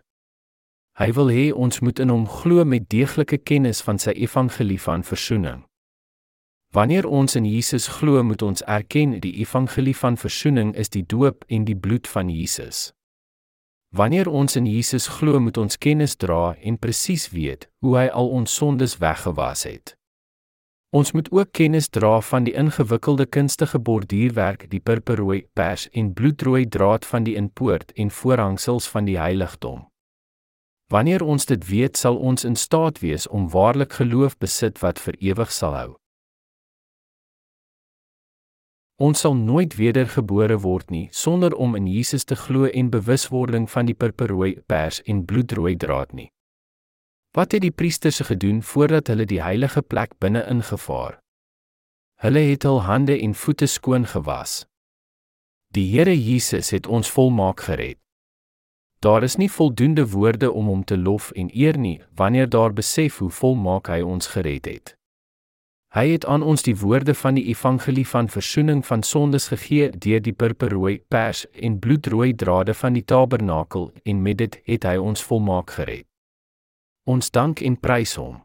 Hy 1.03 1.11
wil 1.19 1.35
hê 1.35 1.49
ons 1.51 1.83
moet 1.83 1.99
in 1.99 2.15
hom 2.15 2.29
glo 2.31 2.63
met 2.65 2.87
deeglike 2.95 3.41
kennis 3.43 3.83
van 3.83 3.99
sy 3.99 4.15
evangelie 4.15 4.79
van 4.79 5.03
verzoening. 5.03 5.67
Wanneer 6.71 7.11
ons 7.11 7.35
in 7.35 7.45
Jesus 7.51 7.89
glo, 7.99 8.23
moet 8.23 8.43
ons 8.47 8.63
erken 8.63 9.19
die 9.19 9.35
evangelie 9.43 9.97
van 9.97 10.15
verzoening 10.15 10.77
is 10.79 10.95
die 10.95 11.03
doop 11.03 11.43
en 11.49 11.67
die 11.67 11.75
bloed 11.75 12.07
van 12.07 12.31
Jesus. 12.31 12.93
Wanneer 13.91 14.31
ons 14.31 14.55
in 14.55 14.71
Jesus 14.71 15.09
glo, 15.19 15.41
moet 15.41 15.59
ons 15.59 15.75
kennis 15.79 16.15
dra 16.15 16.55
en 16.63 16.79
presies 16.79 17.33
weet 17.35 17.67
hoe 17.83 17.97
hy 17.99 18.11
al 18.15 18.31
ons 18.31 18.55
sondes 18.55 19.01
weggewas 19.03 19.67
het. 19.67 19.97
Ons 20.91 21.13
moet 21.13 21.29
ook 21.31 21.53
kennis 21.53 21.89
dra 21.89 22.21
van 22.21 22.45
die 22.45 22.53
ingewikkelde 22.59 23.27
kunstige 23.27 23.79
borduurwerk, 23.79 24.65
die 24.71 24.81
purperrooi, 24.81 25.45
pers 25.55 25.87
en 25.95 26.13
bloedrooi 26.13 26.65
draad 26.69 27.07
van 27.07 27.23
die 27.23 27.37
inpoort 27.39 27.93
en 27.93 28.11
voorhangsels 28.11 28.89
van 28.91 29.07
die 29.07 29.19
heiligdom. 29.19 29.85
Wanneer 30.91 31.23
ons 31.23 31.47
dit 31.47 31.69
weet, 31.69 31.97
sal 31.97 32.19
ons 32.19 32.45
in 32.45 32.57
staat 32.57 32.99
wees 32.99 33.29
om 33.29 33.47
waarlik 33.51 33.93
geloof 34.01 34.35
besit 34.43 34.83
wat 34.83 34.99
vir 34.99 35.15
ewig 35.23 35.53
sal 35.55 35.77
hou. 35.79 35.93
Ons 38.99 39.23
sal 39.23 39.39
nooit 39.39 39.79
wedergebore 39.79 40.59
word 40.59 40.91
nie 40.91 41.07
sonder 41.15 41.55
om 41.55 41.79
in 41.79 41.87
Jesus 41.87 42.27
te 42.27 42.35
glo 42.35 42.67
en 42.67 42.91
bewuswording 42.91 43.71
van 43.71 43.87
die 43.87 43.95
purperrooi, 43.95 44.59
pers 44.67 44.99
en 45.07 45.23
bloedrooi 45.25 45.77
draad 45.77 46.13
nie. 46.13 46.33
Wat 47.33 47.53
het 47.53 47.63
die 47.63 47.71
priesters 47.71 48.19
gedoen 48.27 48.63
voordat 48.63 49.07
hulle 49.07 49.25
die 49.25 49.43
heilige 49.43 49.83
plek 49.83 50.17
binne 50.19 50.43
ingevaar? 50.51 51.21
Hulle 52.19 52.43
het 52.49 52.67
hul 52.67 52.83
hande 52.83 53.15
en 53.23 53.35
voete 53.35 53.67
skoon 53.71 54.07
gewas. 54.07 54.65
Die 55.71 55.87
Here 55.93 56.17
Jesus 56.17 56.73
het 56.75 56.87
ons 56.87 57.11
volmaak 57.11 57.63
gered. 57.69 58.01
Daar 58.99 59.23
is 59.23 59.37
nie 59.37 59.51
voldoende 59.51 60.09
woorde 60.11 60.51
om 60.53 60.67
hom 60.67 60.83
te 60.85 60.99
lof 60.99 61.31
en 61.31 61.55
eer 61.55 61.79
nie 61.79 62.03
wanneer 62.19 62.49
daar 62.49 62.73
besef 62.73 63.23
hoe 63.23 63.31
volmaak 63.31 63.87
hy 63.87 64.03
ons 64.03 64.27
gered 64.35 64.67
het. 64.67 64.97
Hy 65.95 66.07
het 66.11 66.27
aan 66.27 66.43
ons 66.43 66.63
die 66.67 66.77
woorde 66.77 67.15
van 67.15 67.39
die 67.39 67.47
evangelie 67.55 68.07
van 68.07 68.29
verzoening 68.29 68.83
van 68.87 69.03
sondes 69.03 69.49
gegee 69.55 69.91
deur 69.91 70.21
die 70.21 70.35
purperrooi, 70.35 70.99
pers 71.09 71.47
en 71.55 71.79
bloedrooi 71.79 72.35
drade 72.35 72.75
van 72.75 72.99
die 72.99 73.07
tabernakel 73.07 73.93
en 74.03 74.23
met 74.23 74.43
dit 74.43 74.63
het 74.65 74.85
hy 74.85 74.99
ons 74.99 75.23
volmaak 75.23 75.71
gered. 75.79 76.10
Ons 77.05 77.31
dank 77.31 77.61
en 77.61 77.77
prys 77.81 78.15
hom. 78.21 78.43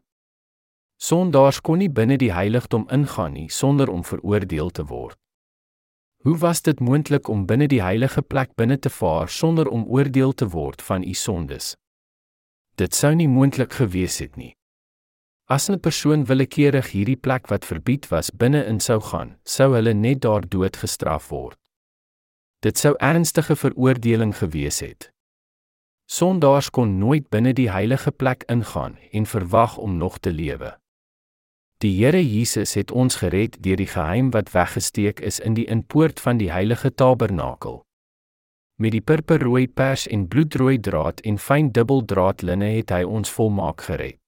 Sondaars 0.96 1.60
kon 1.62 1.78
nie 1.78 1.90
binne 1.92 2.16
die 2.18 2.32
heiligdom 2.32 2.88
ingaan 2.90 3.34
nie 3.36 3.50
sonder 3.52 3.90
om 3.92 4.04
veroordeel 4.04 4.70
te 4.72 4.86
word. 4.88 5.18
Hoe 6.24 6.38
was 6.38 6.62
dit 6.62 6.80
moontlik 6.80 7.28
om 7.28 7.46
binne 7.46 7.68
die 7.68 7.82
heilige 7.84 8.22
plek 8.22 8.56
binne 8.56 8.80
te 8.80 8.90
vaar 8.90 9.30
sonder 9.30 9.68
om 9.68 9.84
oordeel 9.86 10.34
te 10.34 10.48
word 10.50 10.82
van 10.82 11.04
u 11.04 11.14
sondes? 11.14 11.76
Dit 12.76 12.96
sou 12.96 13.14
nie 13.16 13.28
moontlik 13.28 13.74
gewees 13.74 14.18
het 14.24 14.36
nie. 14.36 14.56
As 15.48 15.70
'n 15.70 15.80
persoon 15.80 16.26
willekeurig 16.26 16.92
hierdie 16.92 17.20
plek 17.22 17.48
wat 17.48 17.66
verbied 17.66 18.08
was 18.10 18.32
binne 18.32 18.66
in 18.66 18.80
sou 18.80 19.00
gaan, 19.00 19.38
sou 19.44 19.74
hulle 19.76 19.94
net 19.94 20.22
daar 20.22 20.42
dood 20.50 20.78
gestraf 20.78 21.30
word. 21.30 21.58
Dit 22.62 22.78
sou 22.78 22.96
ernstige 22.98 23.56
veroordeling 23.56 24.34
gewees 24.38 24.80
het. 24.80 25.15
Sondaars 26.06 26.70
kon 26.70 26.98
nooit 26.98 27.30
binne 27.30 27.54
die 27.54 27.72
heilige 27.72 28.12
plek 28.12 28.44
ingaan 28.52 28.98
en 29.12 29.26
verwag 29.26 29.78
om 29.78 29.98
nog 29.98 30.20
te 30.20 30.32
lewe. 30.32 30.78
Die 31.78 31.92
Here 31.98 32.22
Jesus 32.22 32.74
het 32.74 32.92
ons 32.92 33.16
gered 33.16 33.58
deur 33.64 33.76
die 33.76 33.90
geheim 33.90 34.30
wat 34.32 34.52
weggesteek 34.54 35.20
is 35.20 35.40
in 35.40 35.58
die 35.58 35.66
inpoort 35.66 36.20
van 36.20 36.38
die 36.38 36.52
heilige 36.52 36.94
tabernakel. 36.94 37.82
Met 38.76 38.92
die 38.92 39.02
purperrooi 39.02 39.68
pers 39.68 40.08
en 40.08 40.28
bloedrooi 40.28 40.80
draad 40.80 41.20
en 41.22 41.38
fyn 41.38 41.72
dubbeldraad 41.72 42.42
linne 42.42 42.70
het 42.78 42.94
hy 42.94 43.04
ons 43.04 43.32
volmaak 43.32 43.82
gered. 43.82 44.20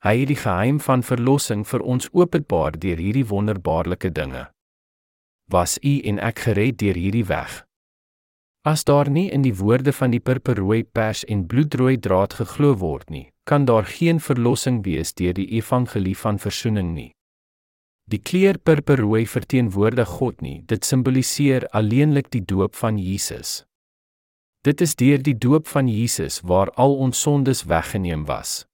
Hy 0.00 0.14
het 0.22 0.30
die 0.32 0.40
geheim 0.42 0.80
van 0.80 1.02
verlossing 1.04 1.66
vir 1.68 1.82
ons 1.84 2.08
openbaar 2.16 2.78
deur 2.80 2.96
hierdie 2.96 3.26
wonderbaarlike 3.28 4.12
dinge. 4.16 4.46
Was 5.52 5.78
u 5.84 5.98
en 6.08 6.18
ek 6.18 6.46
gered 6.46 6.78
deur 6.80 6.96
hierdie 6.96 7.26
weg? 7.28 7.66
As 8.62 8.84
daar 8.84 9.08
nie 9.08 9.30
in 9.32 9.40
die 9.40 9.54
woorde 9.56 9.92
van 9.92 10.12
die 10.12 10.20
purperrooi 10.20 10.82
pers 10.84 11.24
en 11.24 11.46
bloedrooi 11.48 11.96
draad 11.96 12.34
geglo 12.36 12.74
word 12.76 13.08
nie, 13.08 13.30
kan 13.48 13.64
daar 13.64 13.86
geen 13.88 14.20
verlossing 14.20 14.82
wees 14.84 15.14
deur 15.16 15.32
die 15.32 15.46
evangelie 15.56 16.16
van 16.16 16.38
verzoening 16.38 16.90
nie. 16.92 17.10
Die 18.04 18.20
kleur 18.20 18.58
purperrooi 18.58 19.24
verteenwoordig 19.26 20.08
God 20.18 20.42
nie, 20.44 20.58
dit 20.68 20.84
simboliseer 20.84 21.64
alleenlik 21.72 22.28
die 22.34 22.42
doop 22.44 22.76
van 22.76 22.98
Jesus. 22.98 23.62
Dit 24.60 24.82
is 24.84 24.92
deur 24.94 25.22
die 25.24 25.38
doop 25.38 25.68
van 25.72 25.88
Jesus 25.88 26.42
waar 26.44 26.68
al 26.76 26.98
ons 27.00 27.20
sondes 27.20 27.64
weggeneem 27.64 28.26
was. 28.28 28.66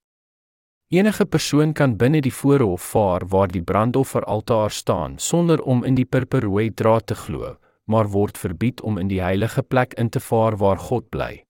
Enige 0.91 1.27
persoon 1.27 1.73
kan 1.73 1.95
binne 1.97 2.21
die 2.23 2.35
voorhof 2.35 2.83
vaar 2.91 3.27
waar 3.31 3.53
die 3.55 3.63
brandofferaltaar 3.63 4.71
staan 4.71 5.19
sonder 5.19 5.63
om 5.63 5.85
in 5.85 5.95
die 5.95 6.07
purperrooi 6.07 6.73
draad 6.75 7.07
te 7.07 7.15
glo, 7.15 7.55
maar 7.87 8.11
word 8.11 8.39
verbied 8.39 8.81
om 8.81 8.99
in 8.99 9.09
die 9.09 9.23
heilige 9.23 9.63
plek 9.63 9.95
in 9.95 10.09
te 10.09 10.21
vaar 10.21 10.57
waar 10.57 10.79
God 10.79 11.09
bly. 11.11 11.47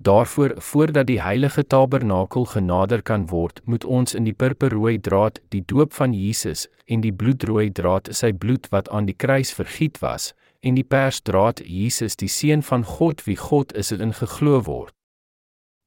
Daarvoor 0.00 0.54
voordat 0.56 1.06
die 1.06 1.20
heilige 1.20 1.66
tabernakel 1.66 2.44
genader 2.44 3.02
kan 3.02 3.26
word, 3.28 3.60
moet 3.64 3.84
ons 3.84 4.14
in 4.14 4.24
die 4.24 4.32
purperrooi 4.32 5.00
draad, 5.00 5.40
die 5.52 5.60
doop 5.66 5.92
van 5.92 6.14
Jesus, 6.16 6.68
en 6.86 7.04
die 7.04 7.12
bloedrooi 7.12 7.68
draad, 7.72 8.08
sy 8.16 8.32
bloed 8.32 8.70
wat 8.72 8.88
aan 8.88 9.04
die 9.10 9.16
kruis 9.16 9.52
vergiet 9.52 10.00
was, 10.00 10.32
en 10.60 10.78
die 10.80 10.84
persdraad, 10.84 11.60
Jesus 11.64 12.16
die 12.16 12.32
seun 12.32 12.64
van 12.64 12.84
God 12.84 13.20
wie 13.26 13.36
God 13.36 13.76
is, 13.76 13.92
in 13.92 14.16
geglo 14.16 14.62
word. 14.64 14.94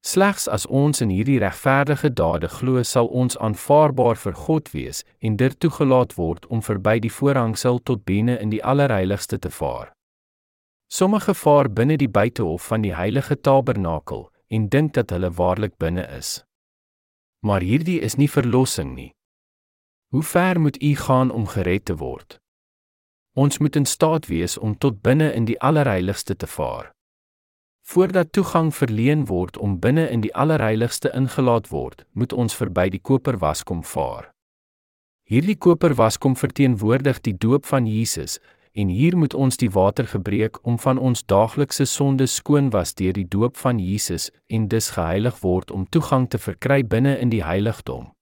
Slegs 0.04 0.50
as 0.52 0.66
ons 0.68 1.00
in 1.00 1.12
hierdie 1.16 1.40
regverdige 1.40 2.10
dade 2.12 2.50
glo, 2.52 2.82
sal 2.84 3.08
ons 3.08 3.38
aanvaarbaar 3.40 4.18
vir 4.20 4.34
God 4.36 4.72
wees 4.74 5.04
en 5.24 5.38
dit 5.40 5.54
toegelaat 5.64 6.18
word 6.18 6.46
om 6.52 6.60
verby 6.62 6.98
die 7.00 7.12
voorhangsel 7.12 7.80
tot 7.88 8.04
binne 8.04 8.36
in 8.44 8.52
die 8.52 8.60
allerheiligste 8.60 9.40
te 9.40 9.52
vaar. 9.52 9.94
Sommige 10.92 11.34
vaar 11.34 11.70
binne 11.72 11.96
die 11.98 12.12
buitehof 12.12 12.68
van 12.68 12.84
die 12.84 12.92
heilige 12.94 13.40
tabernakel 13.40 14.28
en 14.52 14.68
dink 14.70 14.92
dat 14.94 15.16
hulle 15.16 15.32
waarlik 15.32 15.78
binne 15.80 16.04
is. 16.18 16.44
Maar 17.48 17.64
hierdie 17.64 18.02
is 18.04 18.18
nie 18.20 18.30
verlossing 18.30 18.92
nie. 18.96 19.14
Hoe 20.12 20.24
ver 20.24 20.60
moet 20.60 20.82
u 20.84 20.96
gaan 20.96 21.32
om 21.32 21.48
gered 21.48 21.86
te 21.86 21.96
word? 21.96 22.38
Ons 23.40 23.58
moet 23.58 23.76
in 23.80 23.86
staat 23.86 24.28
wees 24.28 24.58
om 24.58 24.76
tot 24.78 25.00
binne 25.02 25.32
in 25.34 25.48
die 25.48 25.58
allerheiligste 25.62 26.36
te 26.36 26.48
vaar. 26.48 26.92
Voordat 27.84 28.32
toegang 28.32 28.72
verleen 28.76 29.26
word 29.28 29.58
om 29.58 29.80
binne 29.80 30.08
in 30.10 30.22
die 30.24 30.32
allerheiligste 30.36 31.12
ingelaat 31.12 31.68
word, 31.70 32.06
moet 32.12 32.34
ons 32.34 32.56
verby 32.56 32.88
die 32.90 33.02
koperwaskom 33.04 33.84
vaar. 33.84 34.32
Hierdie 35.28 35.58
koperwaskom 35.60 36.38
verteenwoordig 36.40 37.20
die 37.28 37.36
doop 37.38 37.66
van 37.66 37.86
Jesus 37.88 38.40
en 38.74 38.88
hier 38.88 39.18
moet 39.18 39.34
ons 39.34 39.60
die 39.60 39.70
water 39.70 40.08
gebreek 40.08 40.58
om 40.64 40.80
van 40.80 40.98
ons 40.98 41.26
daaglikse 41.28 41.86
sondes 41.86 42.40
skoon 42.40 42.72
was 42.72 42.96
deur 42.96 43.14
die 43.14 43.28
doop 43.28 43.58
van 43.58 43.80
Jesus 43.80 44.32
en 44.48 44.68
dus 44.68 44.90
geheilig 44.96 45.44
word 45.44 45.72
om 45.72 45.86
toegang 45.86 46.30
te 46.30 46.40
verkry 46.40 46.82
binne 46.88 47.18
in 47.20 47.30
die 47.30 47.44
heiligdom. 47.44 48.13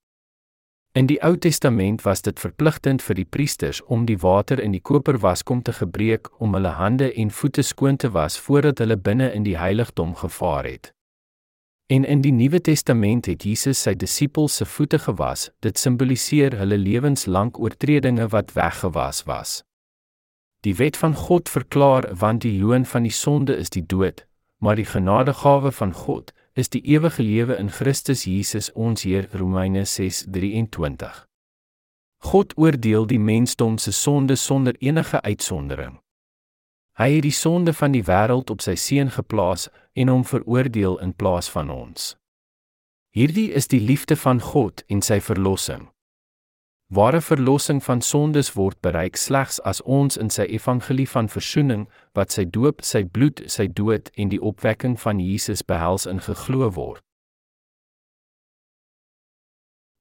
In 0.94 1.06
die 1.08 1.22
Ou 1.24 1.38
Testament 1.38 2.02
was 2.04 2.22
dit 2.22 2.40
verpligtend 2.40 3.00
vir 3.02 3.16
die 3.16 3.26
priesters 3.26 3.80
om 3.88 4.02
die 4.06 4.18
water 4.20 4.60
in 4.60 4.74
die 4.76 4.82
koperwaskom 4.84 5.62
te 5.64 5.72
gebruik 5.72 6.28
om 6.44 6.52
hulle 6.58 6.74
hande 6.76 7.08
en 7.16 7.32
voete 7.32 7.64
skoon 7.64 7.96
te 7.96 8.10
was 8.12 8.36
voordat 8.38 8.84
hulle 8.84 8.98
binne 8.98 9.30
in 9.32 9.46
die 9.48 9.56
heiligdom 9.56 10.12
gevaar 10.20 10.68
het. 10.68 10.92
En 11.88 12.04
in 12.04 12.22
die 12.22 12.34
Nuwe 12.36 12.60
Testament 12.60 13.30
het 13.32 13.46
Jesus 13.48 13.80
sy 13.88 13.94
disippels 13.96 14.60
se 14.60 14.68
voete 14.68 15.00
gewas. 15.00 15.48
Dit 15.64 15.80
simboliseer 15.80 16.58
hulle 16.60 16.78
lewenslank 16.78 17.60
oortredinge 17.60 18.28
wat 18.36 18.52
weggewas 18.60 19.24
was. 19.32 19.62
Die 20.68 20.76
wet 20.76 21.00
van 21.00 21.16
God 21.16 21.50
verklaar 21.50 22.10
want 22.20 22.44
die 22.44 22.58
loon 22.60 22.84
van 22.86 23.08
die 23.08 23.16
sonde 23.16 23.56
is 23.56 23.72
die 23.72 23.86
dood, 23.88 24.26
maar 24.60 24.76
die 24.76 24.88
genadegawe 24.92 25.72
van 25.72 25.96
God 25.96 26.36
is 26.54 26.70
die 26.70 26.82
ewige 26.82 27.24
lewe 27.24 27.56
in 27.56 27.70
Christus 27.70 28.24
Jesus 28.24 28.72
ons 28.72 29.04
Heer 29.04 29.30
Romeine 29.32 29.86
6:23. 29.86 31.26
God 32.18 32.58
oordeel 32.58 33.06
die 33.08 33.20
mensdom 33.20 33.78
se 33.78 33.92
sonde 33.92 34.36
sonder 34.36 34.76
enige 34.80 35.22
uitsondering. 35.22 36.00
Hy 36.98 37.10
het 37.16 37.24
die 37.24 37.32
sonde 37.32 37.74
van 37.74 37.92
die 37.92 38.04
wêreld 38.04 38.50
op 38.50 38.62
sy 38.62 38.76
seun 38.76 39.10
geplaas 39.12 39.70
en 39.94 40.08
hom 40.08 40.26
veroordeel 40.26 41.00
in 41.00 41.16
plaas 41.16 41.50
van 41.50 41.70
ons. 41.70 42.18
Hierdie 43.10 43.52
is 43.52 43.68
die 43.68 43.80
liefde 43.80 44.16
van 44.16 44.42
God 44.42 44.84
en 44.88 45.02
sy 45.02 45.20
verlossing. 45.20 45.90
Ware 46.94 47.22
verlossing 47.22 47.84
van 47.84 48.02
sondes 48.02 48.50
word 48.54 48.76
bereik 48.84 49.16
slegs 49.16 49.62
as 49.64 49.80
ons 49.82 50.18
in 50.20 50.28
sy 50.30 50.44
evangelie 50.52 51.08
van 51.08 51.30
verzoening, 51.32 51.86
wat 52.20 52.36
sy 52.36 52.44
doop, 52.44 52.84
sy 52.84 53.06
bloed, 53.08 53.40
sy 53.48 53.70
dood 53.72 54.12
en 54.20 54.28
die 54.34 54.42
opwekking 54.44 54.98
van 55.00 55.22
Jesus 55.24 55.64
behels 55.64 56.04
in 56.04 56.20
geglo 56.20 56.68
word. 56.76 57.00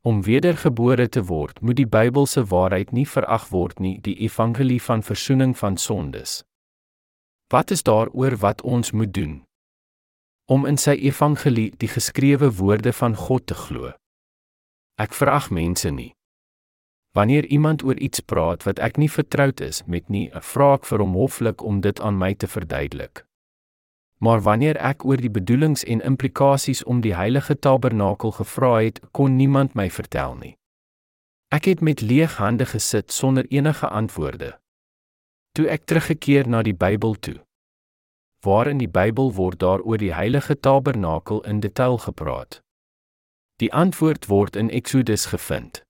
Om 0.02 0.24
wedergebore 0.26 1.06
te 1.06 1.22
word, 1.30 1.62
moet 1.62 1.78
die 1.78 1.86
Bybelse 1.86 2.48
waarheid 2.50 2.90
nie 2.90 3.06
verag 3.06 3.46
word 3.54 3.78
nie, 3.78 4.00
die 4.02 4.18
evangelie 4.26 4.82
van 4.82 5.06
verzoening 5.06 5.54
van 5.54 5.78
sondes. 5.78 6.40
Wat 7.54 7.70
is 7.70 7.86
daaroor 7.86 8.40
wat 8.42 8.66
ons 8.66 8.90
moet 8.90 9.14
doen? 9.14 9.42
Om 10.50 10.66
in 10.66 10.76
sy 10.76 10.98
evangelie 10.98 11.70
die 11.78 11.94
geskrewe 11.94 12.50
woorde 12.50 12.90
van 12.92 13.14
God 13.14 13.46
te 13.46 13.54
glo. 13.54 13.92
Ek 14.98 15.14
verag 15.14 15.54
mense 15.54 15.94
nie. 15.94 16.16
Wanneer 17.12 17.44
iemand 17.44 17.82
oor 17.82 17.98
iets 17.98 18.20
praat 18.20 18.62
wat 18.62 18.78
ek 18.78 18.96
nie 18.96 19.10
vertroud 19.10 19.60
is 19.60 19.82
met 19.86 20.08
nie, 20.08 20.28
vra 20.52 20.74
ek 20.78 20.86
vir 20.86 21.02
hom 21.02 21.16
hoflik 21.18 21.62
om 21.66 21.80
dit 21.82 22.00
aan 22.00 22.18
my 22.18 22.34
te 22.34 22.46
verduidelik. 22.46 23.24
Maar 24.20 24.40
wanneer 24.46 24.76
ek 24.76 25.04
oor 25.04 25.16
die 25.16 25.32
bedoelings 25.32 25.82
en 25.84 26.04
implikasies 26.06 26.84
om 26.84 27.00
die 27.00 27.14
heilige 27.16 27.58
tabernakel 27.58 28.30
gevra 28.36 28.76
het, 28.84 29.00
kon 29.10 29.36
niemand 29.36 29.74
my 29.74 29.88
vertel 29.90 30.36
nie. 30.36 30.54
Ek 31.50 31.66
het 31.66 31.80
met 31.80 32.00
leeg 32.00 32.36
hande 32.38 32.66
gesit 32.66 33.12
sonder 33.12 33.46
enige 33.50 33.88
antwoorde. 33.88 34.52
Toe 35.56 35.66
ek 35.66 35.88
teruggekeer 35.90 36.46
na 36.46 36.62
die 36.62 36.76
Bybel 36.76 37.16
toe. 37.18 37.40
Waar 38.46 38.70
in 38.70 38.78
die 38.78 38.88
Bybel 38.88 39.32
word 39.34 39.58
daar 39.58 39.82
oor 39.82 39.98
die 39.98 40.14
heilige 40.14 40.54
tabernakel 40.60 41.42
in 41.42 41.60
detail 41.60 41.98
gepraat? 41.98 42.62
Die 43.58 43.72
antwoord 43.72 44.30
word 44.30 44.56
in 44.56 44.70
Eksodus 44.70 45.26
gevind. 45.34 45.82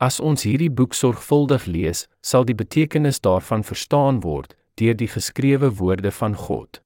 As 0.00 0.16
ons 0.20 0.46
hierdie 0.48 0.70
boek 0.72 0.94
sorgvuldig 0.96 1.66
lees, 1.68 2.06
sal 2.24 2.46
die 2.48 2.56
betekenis 2.56 3.20
daarvan 3.20 3.60
verstaan 3.60 4.22
word 4.24 4.56
deur 4.80 4.96
die 4.96 5.10
geskrewe 5.12 5.68
woorde 5.76 6.10
van 6.10 6.34
God. 6.34 6.80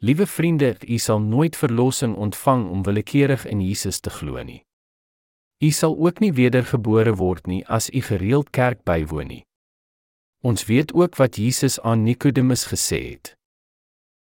Liewe 0.00 0.26
vriende, 0.26 0.76
u 0.88 0.98
sal 0.98 1.20
nooit 1.20 1.56
verlossing 1.56 2.16
ontvang 2.16 2.70
om 2.70 2.82
willekeurig 2.82 3.44
in 3.44 3.60
Jesus 3.60 4.00
te 4.00 4.10
glo 4.10 4.40
nie. 4.42 4.62
U 5.60 5.70
sal 5.70 5.96
ook 6.00 6.20
nie 6.24 6.32
wedergebore 6.32 7.12
word 7.20 7.46
nie 7.46 7.60
as 7.68 7.90
u 7.92 8.00
gereeld 8.00 8.50
kerk 8.50 8.80
bywoon 8.88 9.28
nie. 9.28 9.44
Ons 10.40 10.64
weet 10.64 10.92
ook 10.96 11.16
wat 11.20 11.36
Jesus 11.36 11.80
aan 11.80 12.02
Nikodemus 12.08 12.66
gesê 12.72 13.00
het. 13.12 13.34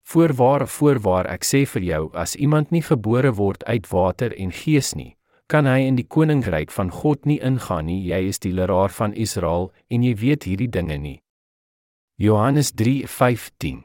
Voorwaar, 0.10 0.68
voorwaar 0.68 1.30
ek 1.30 1.46
sê 1.46 1.64
vir 1.70 1.86
jou, 1.86 2.04
as 2.18 2.36
iemand 2.36 2.74
nie 2.74 2.82
gebore 2.82 3.34
word 3.38 3.64
uit 3.70 3.88
water 3.94 4.34
en 4.38 4.52
gees 4.54 4.94
nie, 4.98 5.16
kan 5.52 5.68
hy 5.68 5.82
in 5.84 5.98
die 6.00 6.08
koninkryk 6.08 6.72
van 6.72 6.94
God 6.96 7.28
nie 7.28 7.42
ingaan 7.44 7.90
nie. 7.92 8.00
Jy 8.08 8.22
is 8.32 8.40
die 8.40 8.54
leraar 8.56 8.94
van 8.96 9.14
Israel 9.14 9.72
en 9.92 10.06
jy 10.08 10.16
weet 10.24 10.48
hierdie 10.48 10.72
dinge 10.72 10.98
nie. 10.98 11.20
Johannes 12.16 12.72
3:15 12.72 13.84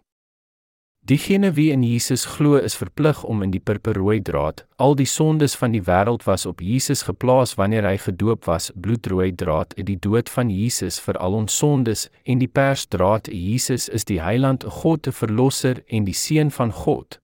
Diegene 1.07 1.53
wie 1.55 1.71
in 1.71 1.83
Jesus 1.87 2.25
glo 2.27 2.57
is 2.59 2.75
verplig 2.75 3.25
om 3.25 3.43
in 3.43 3.53
die 3.55 3.61
purperrooi 3.63 4.21
draad, 4.21 4.65
al 4.77 4.97
die 4.99 5.07
sondes 5.07 5.55
van 5.55 5.71
die 5.71 5.83
wêreld 5.87 6.27
was 6.27 6.47
op 6.47 6.61
Jesus 6.61 7.05
geplaas 7.07 7.55
wanneer 7.55 7.87
hy 7.87 7.97
gedoop 7.97 8.49
was, 8.51 8.73
bloedrooi 8.75 9.31
draad, 9.33 9.75
in 9.79 9.87
die 9.87 9.99
dood 10.03 10.29
van 10.29 10.51
Jesus 10.51 10.99
vir 10.99 11.19
al 11.23 11.39
ons 11.39 11.59
sondes 11.59 12.09
en 12.25 12.43
die 12.43 12.51
persdraad, 12.51 13.31
Jesus 13.31 13.87
is 13.89 14.05
die 14.05 14.19
heiland, 14.19 14.67
God, 14.83 15.05
die 15.07 15.15
verlosser 15.15 15.85
en 15.87 16.11
die 16.11 16.19
seun 16.27 16.51
van 16.51 16.75
God. 16.75 17.21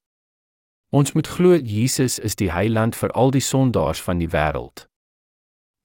Ons 0.92 1.14
moet 1.16 1.26
glo 1.26 1.56
Jesus 1.56 2.18
is 2.18 2.34
die 2.36 2.50
heiland 2.52 2.96
vir 2.96 3.12
al 3.16 3.30
die 3.32 3.40
sondaars 3.40 4.02
van 4.04 4.18
die 4.20 4.28
wêreld. 4.28 4.84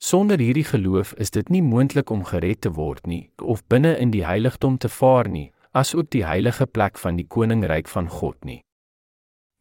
Sonder 0.04 0.42
hierdie 0.44 0.66
geloof 0.68 1.14
is 1.14 1.32
dit 1.32 1.48
nie 1.50 1.62
moontlik 1.64 2.12
om 2.12 2.26
gered 2.28 2.60
te 2.62 2.74
word 2.76 3.08
nie 3.08 3.30
of 3.40 3.64
binne 3.72 3.96
in 4.04 4.12
die 4.12 4.26
heiligdom 4.28 4.76
te 4.78 4.92
vaar 4.92 5.32
nie, 5.32 5.54
asook 5.72 6.12
die 6.12 6.26
heilige 6.28 6.68
plek 6.68 7.00
van 7.00 7.16
die 7.16 7.26
koninkryk 7.26 7.88
van 7.88 8.12
God 8.12 8.36
nie. 8.44 8.60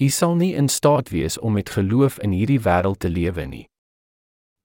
U 0.02 0.08
sal 0.10 0.34
nie 0.34 0.52
in 0.58 0.68
staat 0.68 1.14
wees 1.14 1.38
om 1.38 1.54
met 1.54 1.70
geloof 1.70 2.18
in 2.26 2.34
hierdie 2.34 2.60
wêreld 2.66 2.98
te 3.06 3.08
lewe 3.08 3.46
nie. 3.46 3.64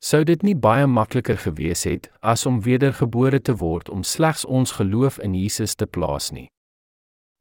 Sou 0.02 0.24
dit 0.26 0.42
nie 0.42 0.58
baie 0.58 0.88
makliker 0.90 1.38
gewees 1.38 1.86
het 1.86 2.10
as 2.26 2.50
om 2.50 2.64
wedergebore 2.66 3.40
te 3.40 3.54
word 3.54 3.90
om 3.90 4.02
slegs 4.04 4.46
ons 4.46 4.80
geloof 4.82 5.22
in 5.22 5.38
Jesus 5.38 5.78
te 5.78 5.86
plaas 5.86 6.32
nie? 6.34 6.50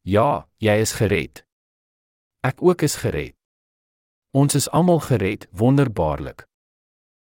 Ja, 0.05 0.45
jy 0.61 0.83
is 0.85 0.93
gered. 1.01 1.41
Ek 2.41 2.63
ook 2.65 2.83
is 2.83 2.95
gered. 3.03 3.35
Ons 4.33 4.55
is 4.55 4.71
almal 4.71 5.01
gered, 5.05 5.49
wonderbaarlik. 5.53 6.47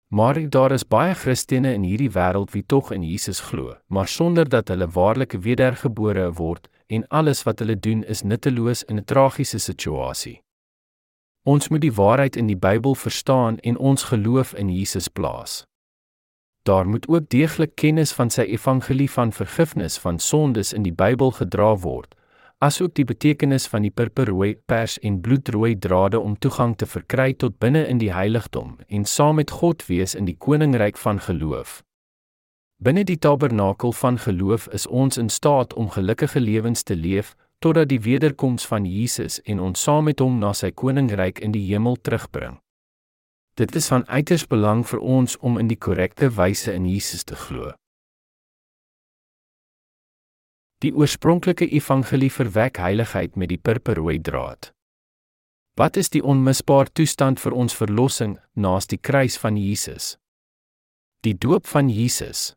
Maar 0.07 0.49
daar 0.49 0.71
is 0.71 0.88
baie 0.88 1.13
Christene 1.13 1.73
in 1.73 1.83
hierdie 1.83 2.11
wêreld 2.15 2.53
wie 2.55 2.63
tog 2.65 2.93
in 2.95 3.03
Jesus 3.03 3.39
glo, 3.39 3.75
maar 3.88 4.07
sonder 4.07 4.47
dat 4.49 4.71
hulle 4.71 4.88
waarlik 4.88 5.31
wedergebore 5.31 6.29
word 6.39 6.69
en 6.88 7.03
alles 7.07 7.43
wat 7.43 7.59
hulle 7.59 7.75
doen 7.75 8.03
is 8.03 8.23
nutteloos 8.23 8.83
in 8.83 8.99
'n 8.99 9.05
tragiese 9.05 9.59
situasie. 9.59 10.41
Ons 11.43 11.67
moet 11.67 11.81
die 11.81 11.93
waarheid 11.93 12.35
in 12.35 12.47
die 12.47 12.59
Bybel 12.67 12.95
verstaan 12.95 13.59
en 13.59 13.77
ons 13.77 14.03
geloof 14.03 14.53
in 14.53 14.69
Jesus 14.69 15.07
plaas. 15.07 15.65
Daar 16.63 16.88
moet 16.88 17.07
ook 17.07 17.29
deeglik 17.29 17.75
kennis 17.75 18.11
van 18.13 18.29
sy 18.29 18.41
evangelie 18.41 19.11
van 19.11 19.31
vergifnis 19.31 19.97
van 19.97 20.19
sondes 20.19 20.73
in 20.73 20.83
die 20.83 20.93
Bybel 20.93 21.31
gedra 21.31 21.75
word, 21.77 22.15
asook 22.61 22.93
die 22.93 23.05
betekenis 23.09 23.65
van 23.67 23.81
die 23.81 23.91
purperrooi, 23.91 24.53
pers 24.69 24.99
en 25.01 25.17
bloedrooi 25.21 25.73
drade 25.81 26.19
om 26.19 26.35
toegang 26.38 26.75
te 26.77 26.85
verkry 26.85 27.33
tot 27.33 27.57
binne 27.59 27.81
in 27.89 27.97
die 27.97 28.11
heiligdom 28.13 28.75
en 28.88 29.05
saam 29.09 29.39
met 29.41 29.53
God 29.61 29.85
wees 29.89 30.13
in 30.15 30.29
die 30.29 30.38
koninkryk 30.38 30.99
van 31.01 31.19
geloof. 31.25 31.81
Binne 32.81 33.03
die 33.05 33.17
tabernakel 33.17 33.93
van 33.93 34.17
geloof 34.21 34.67
is 34.77 34.88
ons 34.88 35.17
in 35.17 35.29
staat 35.29 35.73
om 35.73 35.89
gelukkige 35.89 36.39
lewens 36.39 36.83
te 36.83 36.95
leef 36.95 37.35
totdat 37.61 37.89
die 37.89 38.01
wederkoms 38.01 38.65
van 38.65 38.85
Jesus 38.85 39.41
en 39.41 39.59
ons 39.59 39.81
saam 39.81 40.09
met 40.09 40.21
hom 40.21 40.39
na 40.41 40.53
sy 40.53 40.71
koninkryk 40.71 41.41
in 41.45 41.53
die 41.53 41.65
hemel 41.67 41.97
terugbring. 42.01 42.59
Dit 43.57 43.75
is 43.75 43.89
van 43.89 44.05
uiters 44.07 44.47
belang 44.47 44.85
vir 44.88 45.01
ons 45.01 45.38
om 45.41 45.57
in 45.61 45.69
die 45.69 45.77
korrekte 45.77 46.29
wyse 46.38 46.73
in 46.73 46.85
Jesus 46.89 47.23
te 47.23 47.35
glo. 47.35 47.73
Die 50.81 50.89
oorspronklike 50.97 51.67
evangelie 51.69 52.31
verwek 52.33 52.79
heiligheid 52.81 53.35
met 53.37 53.51
die 53.51 53.59
purperrooi 53.61 54.17
draad. 54.17 54.71
Wat 55.77 55.97
is 55.97 56.09
die 56.09 56.23
onmisbare 56.25 56.89
toestand 56.89 57.39
vir 57.39 57.53
ons 57.53 57.75
verlossing 57.77 58.39
naas 58.57 58.89
die 58.89 58.97
kruis 58.97 59.37
van 59.37 59.59
Jesus? 59.61 60.15
Die 61.21 61.35
doop 61.37 61.69
van 61.69 61.89
Jesus. 61.89 62.55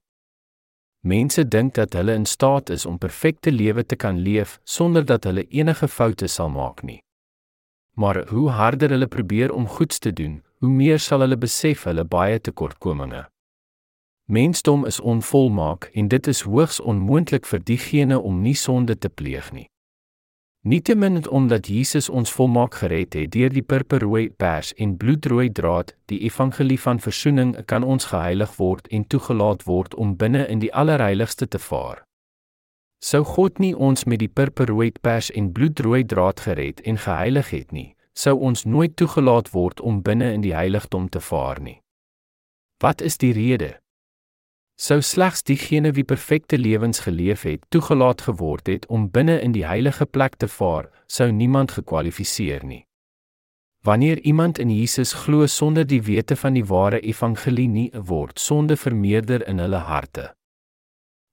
Mense 1.04 1.44
dink 1.44 1.74
dat 1.76 1.92
hulle 1.92 2.14
in 2.16 2.24
staat 2.24 2.72
is 2.72 2.86
om 2.88 2.96
perfekte 2.98 3.52
lewe 3.52 3.84
te 3.84 3.96
kan 3.96 4.16
leef 4.16 4.56
sonder 4.64 5.04
dat 5.04 5.28
hulle 5.28 5.44
enige 5.52 5.88
foute 5.88 6.28
sal 6.28 6.48
maak 6.48 6.80
nie. 6.82 7.02
Maar 8.00 8.24
hoe 8.32 8.48
harder 8.50 8.96
hulle 8.96 9.06
probeer 9.06 9.52
om 9.52 9.68
goeds 9.68 9.98
te 9.98 10.12
doen, 10.12 10.40
hoe 10.64 10.72
meer 10.72 10.98
sal 10.98 11.20
hulle 11.20 11.36
besef 11.36 11.84
hulle 11.84 12.08
baie 12.08 12.40
tekortkominge. 12.40 13.26
Mensdom 14.26 14.86
is 14.86 15.00
onvolmaak 15.00 15.84
en 15.92 16.08
dit 16.08 16.26
is 16.26 16.40
hoogs 16.40 16.80
onmoontlik 16.80 17.44
vir 17.46 17.60
diegene 17.60 18.20
om 18.20 18.40
nie 18.40 18.54
sonde 18.56 18.98
te 18.98 19.08
pleeg 19.08 19.52
nie. 19.52 19.66
Nietemin 20.64 21.28
omdat 21.28 21.66
Jesus 21.66 22.08
ons 22.08 22.32
volmaak 22.32 22.74
gered 22.80 23.12
het 23.12 23.32
deur 23.32 23.52
die 23.52 23.62
purperrooi 23.62 24.30
pers 24.30 24.72
en 24.80 24.96
bloedrooi 24.96 25.50
draad, 25.52 25.92
die 26.08 26.22
evangelie 26.24 26.80
van 26.80 27.00
verzoening, 27.00 27.52
kan 27.68 27.84
ons 27.84 28.08
geheilig 28.14 28.56
word 28.56 28.88
en 28.88 29.04
toegelaat 29.04 29.66
word 29.68 29.94
om 29.94 30.16
binne 30.16 30.46
in 30.48 30.64
die 30.64 30.72
allerheiligste 30.72 31.48
te 31.48 31.58
vaar. 31.58 32.00
Sou 33.04 33.24
God 33.28 33.60
nie 33.60 33.74
ons 33.76 34.08
met 34.08 34.24
die 34.24 34.32
purperrooi 34.32 34.90
pers 35.04 35.28
en 35.36 35.52
bloedrooi 35.52 36.00
draad 36.08 36.40
gered 36.40 36.80
en 36.80 36.96
geheilig 36.96 37.50
het 37.50 37.72
nie, 37.76 37.90
sou 38.16 38.38
ons 38.40 38.64
nooit 38.64 38.96
toegelaat 38.96 39.52
word 39.52 39.84
om 39.84 40.00
binne 40.00 40.32
in 40.32 40.40
die 40.40 40.56
heiligdom 40.56 41.12
te 41.12 41.20
vaar 41.20 41.60
nie. 41.60 41.82
Wat 42.80 43.04
is 43.04 43.20
die 43.20 43.36
rede? 43.36 43.83
Sou 44.74 44.98
slegs 45.02 45.44
diegene 45.46 45.92
wie 45.94 46.04
perfekte 46.04 46.58
lewens 46.58 46.98
geleef 47.06 47.42
het, 47.42 47.62
toegelaat 47.68 48.20
geword 48.26 48.66
het 48.66 48.86
om 48.86 49.06
binne 49.10 49.38
in 49.40 49.52
die 49.54 49.66
heilige 49.66 50.06
plek 50.06 50.34
te 50.36 50.48
vaar, 50.48 50.88
sou 51.06 51.30
niemand 51.30 51.70
gekwalifiseer 51.70 52.64
nie. 52.66 52.82
Wanneer 53.86 54.18
iemand 54.18 54.58
in 54.58 54.70
Jesus 54.70 55.12
glo 55.12 55.46
sonder 55.46 55.86
die 55.86 56.02
wete 56.02 56.36
van 56.36 56.56
die 56.58 56.64
ware 56.64 57.00
evangelie 57.00 57.68
nie 57.68 57.90
word 57.94 58.40
sonde 58.40 58.76
vermeerder 58.76 59.46
in 59.48 59.58
hulle 59.62 59.84
harte. 59.86 60.32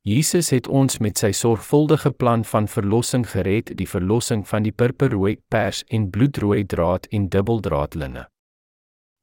Jesus 0.02 0.50
het 0.50 0.68
ons 0.68 0.98
met 0.98 1.18
sy 1.18 1.32
sorgvuldige 1.32 2.12
plan 2.12 2.44
van 2.46 2.68
verlossing 2.68 3.26
gered, 3.30 3.74
die 3.78 3.88
verlossing 3.90 4.46
van 4.48 4.64
die 4.64 4.74
purperrooi 4.74 5.38
pers 5.48 5.84
en 5.90 6.10
bloedrooi 6.10 6.66
draad 6.66 7.06
en 7.10 7.30
dubbeldraadlinne. 7.30 8.28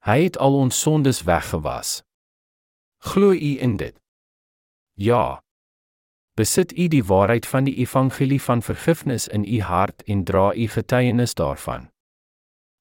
Hy 0.07 0.19
het 0.23 0.39
al 0.39 0.55
ons 0.55 0.81
sondes 0.81 1.23
weggewas. 1.23 2.03
Glo 2.99 3.31
u 3.33 3.55
in 3.63 3.77
dit? 3.77 3.95
Ja. 5.01 5.43
Besit 6.35 6.79
u 6.79 6.89
die 6.89 7.05
waarheid 7.05 7.47
van 7.47 7.65
die 7.65 7.75
evangelie 7.75 8.43
van 8.43 8.63
vergifnis 8.63 9.29
in 9.29 9.45
u 9.45 9.61
hart 9.61 10.03
en 10.03 10.25
dra 10.25 10.55
u 10.55 10.67
getuienis 10.67 11.35
daarvan? 11.35 11.91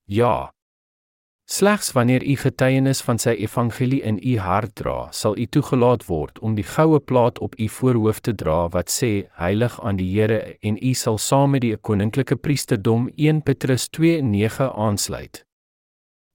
Ja. 0.03 0.51
Slegs 1.45 1.91
wanneer 1.91 2.25
u 2.25 2.35
getuienis 2.35 3.01
van 3.01 3.19
sy 3.19 3.29
evangelie 3.29 4.01
in 4.01 4.19
u 4.23 4.37
hart 4.37 4.75
dra, 4.75 5.11
sal 5.11 5.37
u 5.37 5.45
toegelaat 5.45 6.05
word 6.05 6.39
om 6.39 6.55
die 6.55 6.65
goue 6.65 6.99
plaat 6.99 7.39
op 7.39 7.59
u 7.59 7.69
voorhoof 7.69 8.19
te 8.19 8.35
dra 8.35 8.67
wat 8.73 8.89
sê 8.89 9.29
heilig 9.37 9.79
aan 9.81 10.01
die 10.01 10.09
Here 10.19 10.57
en 10.61 10.77
u 10.81 10.93
sal 10.93 11.17
saam 11.17 11.53
met 11.53 11.61
die 11.61 11.77
koninklike 11.77 12.35
priesterdom 12.35 13.11
1 13.15 13.41
Petrus 13.41 13.89
2:9 13.89 14.73
aansluit. 14.73 15.46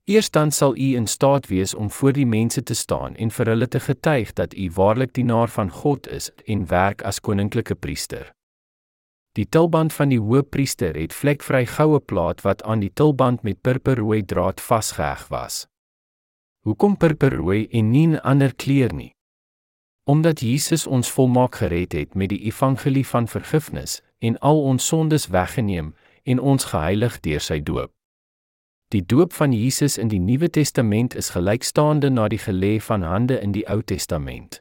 Eers 0.05 0.31
dan 0.31 0.51
sal 0.51 0.77
u 0.77 0.95
in 0.95 1.07
staat 1.07 1.47
wees 1.47 1.75
om 1.75 1.91
voor 1.91 2.13
die 2.13 2.27
mense 2.27 2.63
te 2.63 2.75
staan 2.75 3.15
en 3.15 3.31
vir 3.31 3.47
hulle 3.47 3.69
te 3.69 3.81
getuig 3.81 4.33
dat 4.33 4.55
u 4.55 4.71
waarlik 4.75 5.15
dienaar 5.15 5.49
van 5.49 5.71
God 5.71 6.09
is 6.09 6.31
en 6.45 6.67
werk 6.67 7.03
as 7.03 7.21
koninklike 7.21 7.75
priester. 7.75 8.33
Die 9.33 9.47
tulband 9.49 9.93
van 9.93 10.11
die 10.11 10.19
hoëpriester 10.19 10.99
het 10.99 11.15
vlekvry 11.15 11.63
goue 11.67 12.01
plaat 12.01 12.43
wat 12.43 12.63
aan 12.63 12.83
die 12.83 12.91
tulband 12.93 13.43
met 13.43 13.61
purperrooi 13.61 14.25
draad 14.27 14.61
vasgeheg 14.61 15.29
was. 15.29 15.67
Hoekom 16.67 16.97
purperrooi 16.97 17.69
en 17.71 17.91
nie 17.91 18.07
'n 18.07 18.21
ander 18.21 18.55
kleur 18.55 18.95
nie? 18.95 19.15
Omdat 20.05 20.41
Jesus 20.41 20.87
ons 20.87 21.11
volmaak 21.11 21.55
gered 21.55 21.93
het 21.93 22.15
met 22.15 22.29
die 22.29 22.43
evangelie 22.43 23.07
van 23.07 23.29
vergifnis 23.29 24.03
en 24.19 24.39
al 24.39 24.63
ons 24.63 24.87
sondes 24.87 25.27
weggeneem 25.27 25.95
en 26.23 26.39
ons 26.39 26.65
geheilig 26.65 27.21
deur 27.21 27.41
sy 27.41 27.63
doop. 27.63 27.93
Die 28.93 29.07
doop 29.07 29.33
van 29.33 29.53
Jesus 29.53 29.97
in 29.97 30.11
die 30.13 30.19
Nuwe 30.21 30.51
Testament 30.51 31.15
is 31.17 31.31
gelykstaande 31.33 32.11
na 32.11 32.27
die 32.29 32.39
gelê 32.39 32.75
van 32.81 33.03
hande 33.03 33.39
in 33.41 33.55
die 33.57 33.65
Ou 33.73 33.81
Testament. 33.81 34.59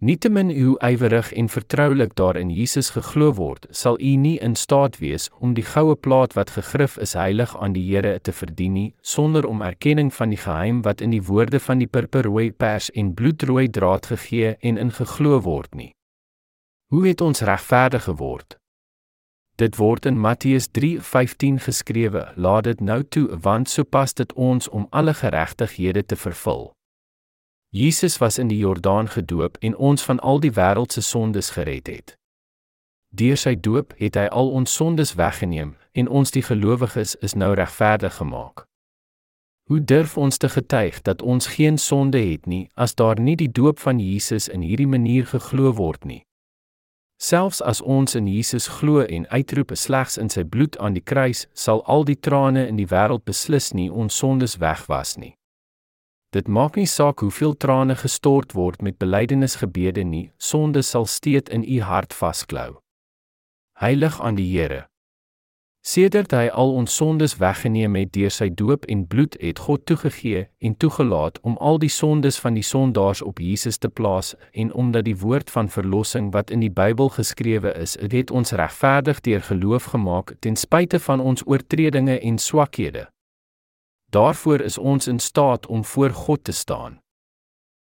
Nietemin 0.00 0.48
hoe 0.56 0.78
ywerig 0.80 1.32
en 1.32 1.48
vertroulik 1.52 2.14
daarin 2.16 2.48
Jesus 2.50 2.90
geglo 2.96 3.34
word, 3.36 3.68
sal 3.70 4.00
u 4.00 4.14
nie 4.16 4.38
in 4.40 4.56
staat 4.56 4.96
wees 5.04 5.28
om 5.38 5.52
die 5.52 5.66
goue 5.68 5.96
plaat 5.96 6.32
wat 6.32 6.56
gegrif 6.56 6.96
is 6.96 7.12
heilig 7.12 7.52
aan 7.60 7.76
die 7.76 7.84
Here 7.84 8.16
te 8.20 8.32
verdien 8.32 8.72
nie, 8.72 8.94
sonder 9.00 9.44
om 9.44 9.60
erkenning 9.60 10.14
van 10.14 10.32
die 10.32 10.40
geheim 10.40 10.80
wat 10.88 11.04
in 11.04 11.12
die 11.12 11.24
woorde 11.24 11.60
van 11.60 11.84
die 11.84 11.92
purperrooi 11.92 12.52
pers 12.52 12.90
en 12.90 13.14
bloedrooi 13.14 13.68
draad 13.68 14.06
gegee 14.06 14.56
en 14.60 14.80
ingeglo 14.80 15.40
word 15.44 15.74
nie. 15.74 15.92
Hoe 16.88 17.08
het 17.08 17.20
ons 17.20 17.44
regverdig 17.44 18.08
geword? 18.08 18.56
Dit 19.56 19.76
word 19.76 20.06
in 20.06 20.18
Matteus 20.20 20.68
3:15 20.68 21.60
geskrewe: 21.64 22.32
Laat 22.34 22.64
dit 22.64 22.80
nou 22.80 23.04
toe, 23.04 23.38
want 23.40 23.68
sopas 23.68 24.14
dit 24.14 24.32
ons 24.32 24.68
om 24.68 24.86
alle 24.90 25.14
geregtighede 25.14 26.04
te 26.04 26.16
vervul. 26.16 26.72
Jesus 27.68 28.18
was 28.18 28.38
in 28.38 28.48
die 28.48 28.58
Jordaan 28.58 29.08
gedoop 29.08 29.56
en 29.60 29.76
ons 29.76 30.02
van 30.02 30.20
al 30.20 30.40
die 30.40 30.52
wêreld 30.52 30.92
se 30.92 31.00
sondes 31.00 31.50
gered 31.50 31.86
het. 31.86 32.16
Deur 33.08 33.36
sy 33.36 33.54
doop 33.60 33.94
het 33.96 34.14
hy 34.14 34.26
al 34.26 34.50
ons 34.50 34.74
sondes 34.74 35.14
weggeneem 35.14 35.76
en 35.92 36.08
ons 36.08 36.30
die 36.30 36.42
gelowiges 36.42 37.14
is 37.14 37.34
nou 37.34 37.54
regverdig 37.54 38.14
gemaak. 38.14 38.64
Hoe 39.70 39.84
durf 39.84 40.16
ons 40.16 40.36
te 40.36 40.48
getuig 40.48 41.02
dat 41.02 41.22
ons 41.22 41.46
geen 41.46 41.78
sonde 41.78 42.18
het 42.18 42.46
nie 42.46 42.68
as 42.74 42.94
daar 42.94 43.20
nie 43.20 43.36
die 43.36 43.52
doop 43.52 43.78
van 43.78 43.98
Jesus 43.98 44.48
in 44.48 44.60
hierdie 44.60 44.86
manier 44.86 45.26
geglo 45.26 45.72
word 45.72 46.04
nie? 46.04 46.22
Selfs 47.18 47.62
as 47.62 47.80
ons 47.80 48.14
in 48.14 48.26
Jesus 48.28 48.68
glo 48.68 49.00
en 49.00 49.24
uitroep 49.28 49.72
slegs 49.72 50.18
in 50.20 50.28
sy 50.28 50.44
bloed 50.44 50.76
aan 50.78 50.92
die 50.92 51.04
kruis, 51.04 51.46
sal 51.54 51.80
al 51.88 52.04
die 52.04 52.18
trane 52.20 52.66
in 52.68 52.76
die 52.76 52.88
wêreld 52.90 53.24
beslis 53.24 53.72
nie 53.72 53.88
ons 53.88 54.16
sondes 54.16 54.58
wegwas 54.60 55.16
nie. 55.16 55.32
Dit 56.36 56.48
maak 56.48 56.76
nie 56.76 56.86
saak 56.86 57.22
hoeveel 57.24 57.54
trane 57.56 57.96
gestort 57.96 58.52
word 58.52 58.82
met 58.82 58.98
belydenisgebede 59.00 60.04
nie, 60.04 60.30
sonde 60.36 60.82
sal 60.82 61.06
steeds 61.06 61.50
in 61.50 61.64
u 61.64 61.80
hart 61.80 62.12
vasklou. 62.12 62.82
Heilig 63.80 64.20
aan 64.20 64.36
die 64.36 64.50
Here. 64.52 64.84
Sedert 65.86 66.32
hy 66.34 66.48
al 66.50 66.72
ons 66.74 66.94
sondes 66.98 67.36
weggeneem 67.38 67.94
het 67.94 68.08
deur 68.10 68.32
sy 68.34 68.48
doop 68.50 68.88
en 68.90 69.04
bloed, 69.06 69.36
het 69.38 69.60
God 69.62 69.84
toegegee 69.86 70.40
en 70.58 70.74
toegelaat 70.82 71.36
om 71.46 71.54
al 71.62 71.76
die 71.78 71.90
sondes 71.94 72.40
van 72.42 72.56
die 72.58 72.64
sondaars 72.66 73.20
op 73.22 73.38
Jesus 73.38 73.78
te 73.78 73.86
plaas 73.88 74.32
en 74.50 74.72
omdat 74.74 75.04
die 75.06 75.14
woord 75.20 75.50
van 75.54 75.68
verlossing 75.70 76.32
wat 76.34 76.50
in 76.50 76.64
die 76.64 76.72
Bybel 76.74 77.12
geskrewe 77.14 77.70
is, 77.78 77.94
het 78.02 78.32
ons 78.34 78.50
regverdig 78.58 79.20
deur 79.22 79.44
geloof 79.46 79.86
gemaak 79.92 80.32
ten 80.42 80.58
spyte 80.58 80.98
van 81.00 81.22
ons 81.22 81.46
oortredinge 81.46 82.18
en 82.18 82.38
swakhede. 82.42 83.06
Daarvoor 84.10 84.60
is 84.66 84.78
ons 84.78 85.06
in 85.06 85.22
staat 85.22 85.66
om 85.66 85.84
voor 85.84 86.10
God 86.10 86.44
te 86.44 86.52
staan. 86.52 86.98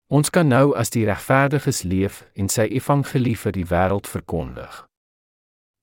Ons 0.07 0.29
kan 0.29 0.47
nou 0.47 0.71
as 0.75 0.95
die 0.95 1.03
regverdiges 1.05 1.83
leef 1.83 2.23
en 2.33 2.47
sy 2.47 2.69
evangelie 2.71 3.35
vir 3.35 3.51
die 3.59 3.67
wêreld 3.67 4.07
verkondig. 4.07 4.85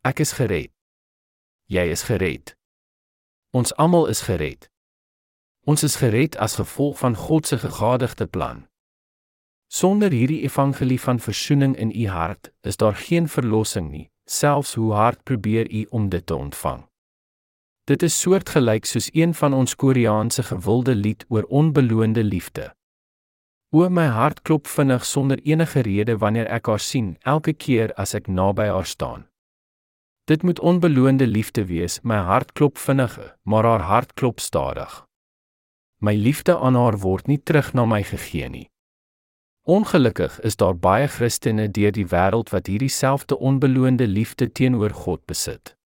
Ek 0.00 0.24
is 0.24 0.32
gered 0.40 0.75
jy 1.66 1.84
is 1.90 2.06
gered. 2.06 2.54
Ons 3.50 3.74
almal 3.74 4.06
is 4.06 4.20
gered. 4.26 4.68
Ons 5.66 5.82
is 5.82 5.96
gered 5.98 6.36
as 6.38 6.58
gevolg 6.60 6.98
van 6.98 7.16
God 7.16 7.46
se 7.46 7.58
gegadigde 7.58 8.26
plan. 8.26 8.66
Sonder 9.66 10.10
hierdie 10.14 10.42
evangelie 10.46 11.00
van 11.00 11.18
verzoening 11.18 11.76
in 11.76 11.90
u 11.90 12.06
hart, 12.06 12.52
is 12.62 12.76
daar 12.76 12.94
geen 12.94 13.28
verlossing 13.28 13.90
nie, 13.90 14.10
selfs 14.24 14.74
hoe 14.74 14.92
hard 14.92 15.22
probeer 15.22 15.70
u 15.70 15.86
om 15.90 16.08
dit 16.08 16.26
te 16.26 16.36
ontvang. 16.36 16.86
Dit 17.86 18.02
is 18.02 18.20
soortgelyk 18.20 18.84
soos 18.84 19.10
een 19.12 19.34
van 19.34 19.54
ons 19.54 19.74
Koreaanse 19.74 20.42
gewilde 20.42 20.94
lied 20.94 21.24
oor 21.28 21.42
onbeloonde 21.42 22.24
liefde. 22.24 22.74
O 23.70 23.88
my 23.88 24.06
hart 24.06 24.42
klop 24.42 24.66
vinnig 24.66 25.04
sonder 25.04 25.38
enige 25.42 25.80
rede 25.80 26.18
wanneer 26.18 26.46
ek 26.46 26.66
haar 26.66 26.80
sien, 26.80 27.16
elke 27.22 27.52
keer 27.52 27.92
as 27.94 28.14
ek 28.14 28.26
naby 28.26 28.66
haar 28.70 28.86
staan. 28.86 29.26
Dit 30.26 30.42
moet 30.42 30.60
onbeloonde 30.60 31.26
liefde 31.26 31.64
wees. 31.66 32.00
My 32.02 32.16
hart 32.16 32.52
klop 32.52 32.78
vinnig, 32.78 33.36
maar 33.42 33.64
haar 33.64 33.80
hart 33.80 34.14
klop 34.14 34.40
stadig. 34.40 35.06
My 35.96 36.14
liefde 36.14 36.58
aan 36.58 36.74
haar 36.74 36.98
word 36.98 37.26
nie 37.26 37.42
terug 37.42 37.72
na 37.72 37.84
my 37.84 38.02
gegee 38.02 38.48
nie. 38.48 38.70
Ongelukkig 39.62 40.40
is 40.40 40.56
daar 40.56 40.74
baie 40.78 41.06
Christene 41.06 41.70
deur 41.70 41.92
die 41.92 42.08
wêreld 42.10 42.50
wat 42.50 42.66
hierdie 42.66 42.90
selfde 42.90 43.38
onbeloonde 43.38 44.06
liefde 44.06 44.52
teenoor 44.52 44.90
God 44.90 45.24
besit. 45.26 45.76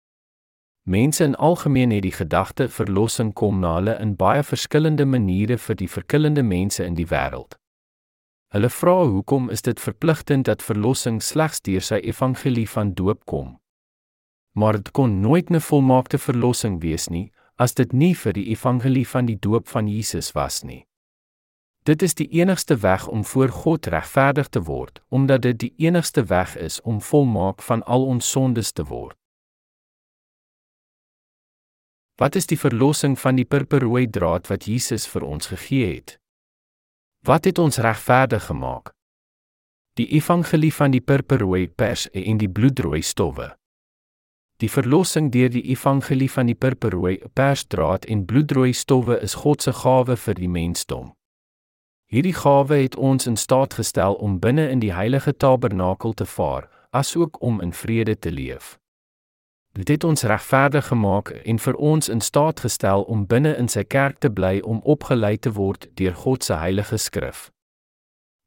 Mense 0.89 1.25
in 1.25 1.37
algemeen 1.37 1.91
het 1.91 2.03
die 2.03 2.17
gedagte 2.17 2.69
verlossing 2.69 3.33
kom 3.33 3.61
na 3.61 3.75
hulle 3.75 3.99
in 4.01 4.17
baie 4.17 4.43
verskillende 4.43 5.05
maniere 5.05 5.59
vir 5.59 5.77
die 5.77 5.89
verskillende 5.89 6.43
mense 6.43 6.85
in 6.85 6.97
die 6.97 7.09
wêreld. 7.13 7.61
Hulle 8.57 8.73
vra 8.73 9.03
hoekom 9.05 9.51
is 9.51 9.63
dit 9.63 9.81
verpligtend 9.81 10.49
dat 10.49 10.65
verlossing 10.65 11.21
slegs 11.23 11.61
deur 11.61 11.85
sy 11.85 12.01
evangelie 12.01 12.69
van 12.69 12.97
doop 12.97 13.27
kom? 13.29 13.60
Maar 14.53 14.73
dit 14.73 14.91
kon 14.91 15.21
nooit 15.21 15.51
'n 15.51 15.61
volmaakte 15.61 16.19
verlossing 16.19 16.81
wees 16.81 17.09
nie 17.09 17.33
as 17.57 17.75
dit 17.75 17.93
nie 17.93 18.15
vir 18.15 18.33
die 18.33 18.47
evangelie 18.47 19.09
van 19.09 19.27
die 19.27 19.39
doop 19.39 19.69
van 19.69 19.89
Jesus 19.89 20.33
was 20.33 20.63
nie. 20.63 20.87
Dit 21.85 22.03
is 22.03 22.15
die 22.15 22.29
enigste 22.29 22.77
weg 22.77 23.07
om 23.09 23.25
voor 23.25 23.49
God 23.49 23.87
regverdig 23.87 24.49
te 24.49 24.63
word, 24.63 25.03
omdat 25.09 25.43
dit 25.43 25.59
die 25.59 25.75
enigste 25.77 26.25
weg 26.25 26.57
is 26.57 26.81
om 26.81 27.01
volmaak 27.01 27.63
van 27.63 27.83
al 27.83 28.05
ons 28.05 28.31
sondes 28.31 28.73
te 28.73 28.85
word. 28.85 29.17
Wat 32.21 32.35
is 32.37 32.47
die 32.47 32.59
verlossing 32.59 33.19
van 33.19 33.37
die 33.37 33.45
purperrooi 33.45 34.11
draad 34.11 34.49
wat 34.49 34.65
Jesus 34.69 35.07
vir 35.09 35.25
ons 35.25 35.47
gegee 35.47 35.95
het? 35.95 36.19
Wat 37.25 37.45
het 37.45 37.59
ons 37.59 37.79
regverdig 37.79 38.45
gemaak? 38.45 38.93
Die 39.97 40.07
evangelie 40.17 40.73
van 40.73 40.93
die 40.93 41.01
purperrooi 41.01 41.69
pers 41.69 42.11
en 42.13 42.39
die 42.39 42.49
bloedrooi 42.49 43.03
stowwe. 43.03 43.60
Die 44.61 44.69
verlossing 44.69 45.31
deur 45.33 45.49
die 45.49 45.63
evangelie 45.73 46.29
van 46.31 46.51
die 46.51 46.55
purperrooi 46.55 47.15
persdraad 47.33 48.05
en 48.05 48.27
bloedrooi 48.29 48.73
stowwe 48.77 49.17
is 49.25 49.39
God 49.41 49.63
se 49.63 49.73
gawe 49.73 50.17
vir 50.17 50.37
die 50.37 50.49
mensdom. 50.49 51.15
Hierdie 52.13 52.35
gawe 52.37 52.77
het 52.83 52.97
ons 52.97 53.27
in 53.27 53.37
staat 53.41 53.75
gestel 53.75 54.19
om 54.21 54.37
binne 54.39 54.69
in 54.69 54.83
die 54.85 54.93
heilige 54.93 55.33
tabernakel 55.33 56.13
te 56.13 56.27
vaar, 56.27 56.69
asook 56.91 57.41
om 57.43 57.61
in 57.65 57.73
vrede 57.73 58.19
te 58.19 58.31
leef. 58.31 58.77
Dit 59.73 59.89
het 59.89 60.05
ons 60.05 60.23
regverdig 60.23 60.87
gemaak 60.91 61.31
en 61.31 61.59
vir 61.59 61.75
ons 61.75 62.09
in 62.09 62.21
staat 62.21 62.61
gestel 62.61 63.03
om 63.03 63.27
binne 63.27 63.57
in 63.57 63.69
sy 63.69 63.85
kerk 63.85 64.19
te 64.19 64.29
bly 64.29 64.59
om 64.61 64.85
opgelei 64.85 65.37
te 65.39 65.55
word 65.57 65.89
deur 65.95 66.15
God 66.15 66.45
se 66.45 66.61
heilige 66.61 66.99
skrif. 66.99 67.49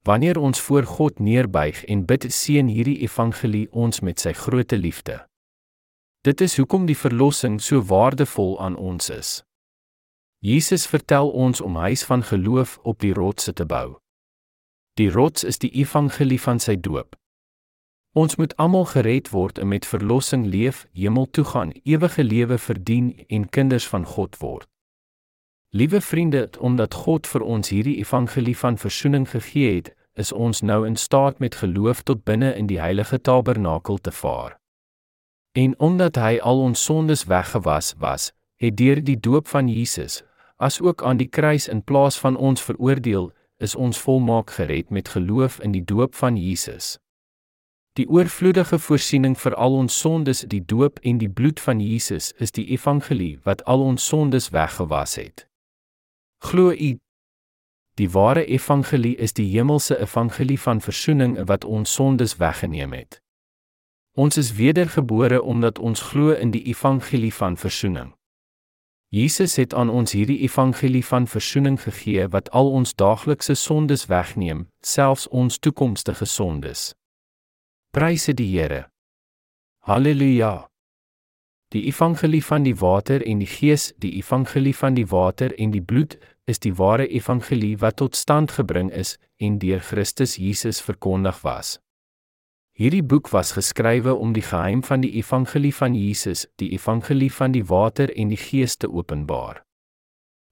Wanneer 0.03 0.37
ons 0.37 0.61
voor 0.61 0.83
God 0.83 1.19
neerbuig 1.19 1.85
en 1.85 2.05
bid, 2.05 2.27
seën 2.29 2.67
hierdie 2.67 2.99
evangelie 3.01 3.69
ons 3.71 4.01
met 4.01 4.19
sy 4.19 4.33
groote 4.35 4.77
liefde. 4.77 5.23
Dit 6.23 6.41
is 6.41 6.53
hoekom 6.57 6.85
die 6.87 6.95
verlossing 6.95 7.57
so 7.61 7.81
waardevol 7.83 8.53
aan 8.63 8.75
ons 8.79 9.09
is. 9.09 9.31
Jesus 10.39 10.85
vertel 10.87 11.31
ons 11.31 11.61
om 11.61 11.75
huis 11.75 12.03
van 12.07 12.23
geloof 12.23 12.77
op 12.83 12.99
die 12.99 13.11
rots 13.13 13.49
te 13.53 13.65
bou. 13.65 13.97
Die 14.93 15.09
rots 15.11 15.43
is 15.43 15.59
die 15.59 15.71
evangelie 15.83 16.39
van 16.39 16.63
sy 16.63 16.77
doop. 16.79 17.17
Ons 18.15 18.37
moet 18.39 18.55
almal 18.55 18.87
gered 18.93 19.33
word 19.35 19.59
en 19.59 19.67
met 19.67 19.85
verlossing 19.85 20.47
leef, 20.47 20.85
hemel 20.95 21.27
toe 21.35 21.43
gaan, 21.43 21.75
ewige 21.83 22.23
lewe 22.23 22.57
verdien 22.57 23.11
en 23.27 23.49
kinders 23.49 23.87
van 23.87 24.05
God 24.05 24.39
word. 24.39 24.67
Liewe 25.75 26.01
vriende, 26.01 26.47
omdat 26.59 26.93
God 27.03 27.27
vir 27.27 27.43
ons 27.43 27.75
hierdie 27.75 27.97
evangelie 27.99 28.57
van 28.57 28.77
verzoening 28.77 29.27
gegee 29.29 29.75
het, 29.75 29.95
is 30.15 30.31
ons 30.31 30.61
nou 30.61 30.85
in 30.87 30.95
staat 30.95 31.39
met 31.43 31.55
geloof 31.55 32.07
tot 32.07 32.23
binne 32.23 32.55
in 32.55 32.71
die 32.71 32.79
heilige 32.79 33.19
tabernakel 33.19 33.97
te 33.97 34.11
vaar. 34.11 34.62
En 35.53 35.79
omdat 35.79 36.15
hy 36.15 36.39
al 36.41 36.59
ons 36.59 36.83
sondes 36.83 37.23
weggewas 37.29 37.93
was, 37.97 38.31
het 38.57 38.77
deur 38.77 39.03
die 39.03 39.19
doop 39.19 39.47
van 39.47 39.67
Jesus, 39.69 40.23
asook 40.57 41.03
aan 41.03 41.17
die 41.17 41.29
kruis 41.29 41.67
in 41.67 41.83
plaas 41.83 42.17
van 42.19 42.35
ons 42.37 42.61
veroordeel, 42.61 43.31
is 43.57 43.75
ons 43.75 43.99
volmaak 43.99 44.49
gered 44.49 44.89
met 44.89 45.13
geloof 45.13 45.59
in 45.59 45.71
die 45.71 45.83
doop 45.85 46.15
van 46.15 46.37
Jesus. 46.37 46.97
Die 47.93 48.09
oorvloedige 48.09 48.79
voorsiening 48.79 49.37
vir 49.37 49.55
al 49.55 49.75
ons 49.77 49.99
sondes, 49.99 50.41
die 50.49 50.63
doop 50.65 50.99
en 51.05 51.17
die 51.21 51.29
bloed 51.29 51.59
van 51.59 51.79
Jesus 51.79 52.31
is 52.41 52.51
die 52.51 52.65
evangelie 52.73 53.37
wat 53.45 53.61
al 53.69 53.85
ons 53.85 54.07
sondes 54.07 54.49
weggewas 54.49 55.15
het. 55.21 55.47
Glo 56.41 56.71
u 56.71 56.97
Die 57.93 58.09
ware 58.09 58.45
evangelie 58.45 59.15
is 59.21 59.33
die 59.37 59.51
hemelse 59.51 59.99
evangelie 60.01 60.59
van 60.59 60.81
verzoening 60.81 61.37
wat 61.45 61.65
ons 61.65 61.93
sondes 61.93 62.37
weggeneem 62.41 62.93
het. 62.97 63.22
Ons 64.15 64.37
is 64.37 64.53
wedergebore 64.53 65.41
omdat 65.41 65.79
ons 65.79 66.01
glo 66.01 66.31
in 66.31 66.51
die 66.51 66.63
evangelie 66.69 67.33
van 67.33 67.57
verzoening. 67.57 68.13
Jesus 69.13 69.55
het 69.55 69.73
aan 69.73 69.89
ons 69.89 70.11
hierdie 70.11 70.39
evangelie 70.39 71.05
van 71.05 71.27
verzoening 71.27 71.81
gegee 71.81 72.27
wat 72.27 72.49
al 72.51 72.71
ons 72.71 72.95
daaglikse 72.95 73.53
sondes 73.53 74.05
wegneem, 74.05 74.67
selfs 74.81 75.27
ons 75.27 75.57
toekomstige 75.57 76.25
sondes. 76.25 76.93
Pryse 77.93 78.33
die 78.33 78.49
Here. 78.57 78.87
Halleluja. 79.85 80.67
Die 81.73 81.85
evangelie 81.85 82.43
van 82.45 82.63
die 82.63 82.75
water 82.75 83.21
en 83.25 83.41
die 83.41 83.49
gees, 83.49 83.93
die 83.97 84.15
evangelie 84.17 84.75
van 84.75 84.93
die 84.93 85.05
water 85.09 85.53
en 85.57 85.71
die 85.71 85.81
bloed, 85.81 86.17
is 86.45 86.59
die 86.59 86.73
ware 86.77 87.07
evangelie 87.07 87.77
wat 87.77 87.95
tot 87.95 88.15
stand 88.15 88.51
gebring 88.51 88.91
is 88.91 89.17
en 89.37 89.57
deur 89.57 89.79
Christus 89.79 90.35
Jesus 90.37 90.81
verkondig 90.81 91.41
was. 91.41 91.82
Hierdie 92.73 93.03
boek 93.05 93.27
was 93.29 93.51
geskrywe 93.53 94.15
om 94.17 94.31
die 94.33 94.41
geheim 94.41 94.79
van 94.83 95.03
die 95.03 95.11
evangelie 95.19 95.73
van 95.77 95.93
Jesus, 95.93 96.47
die 96.57 96.71
evangelie 96.73 97.29
van 97.31 97.51
die 97.53 97.61
water 97.69 98.09
en 98.17 98.31
die 98.33 98.39
gees 98.39 98.73
te 98.81 98.89
openbaar. 98.89 99.59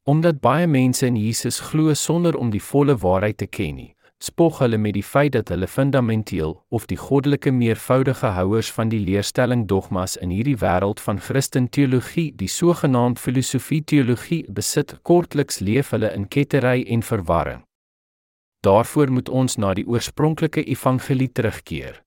Omdat 0.06 0.38
baie 0.42 0.68
mense 0.68 1.08
in 1.08 1.18
Jesus 1.18 1.58
glo 1.60 1.94
sonder 1.94 2.38
om 2.38 2.52
die 2.54 2.62
volle 2.62 2.94
waarheid 3.02 3.40
te 3.42 3.48
ken 3.50 3.76
nie, 3.76 3.96
spog 4.22 4.60
hulle 4.62 4.78
met 4.78 4.94
die 4.94 5.04
feit 5.04 5.34
dat 5.34 5.50
hulle 5.50 5.66
fundamenteel 5.68 6.54
of 6.70 6.86
die 6.86 7.00
goddelike 7.02 7.52
meervoudige 7.52 8.36
houers 8.38 8.70
van 8.72 8.94
die 8.94 9.02
leerstelling 9.02 9.66
dogmas 9.66 10.14
in 10.22 10.30
hierdie 10.30 10.60
wêreld 10.62 11.02
van 11.02 11.18
Christen 11.18 11.72
teologie, 11.74 12.30
die 12.38 12.50
sogenaamde 12.50 13.22
filosofie 13.22 13.82
teologie 13.82 14.44
besit, 14.46 14.94
kortliks 15.02 15.58
leef 15.60 15.90
hulle 15.90 16.14
in 16.14 16.30
kettery 16.30 16.86
en 16.86 17.02
verwarring. 17.02 17.66
Daarvoor 18.62 19.10
moet 19.10 19.30
ons 19.30 19.58
na 19.58 19.74
die 19.74 19.90
oorspronklike 19.90 20.62
evangelie 20.70 21.32
terugkeer. 21.34 22.04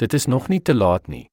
Dit 0.00 0.12
is 0.12 0.26
nog 0.26 0.48
nie 0.48 0.62
te 0.62 0.74
laat 0.74 1.08
nie. 1.08 1.26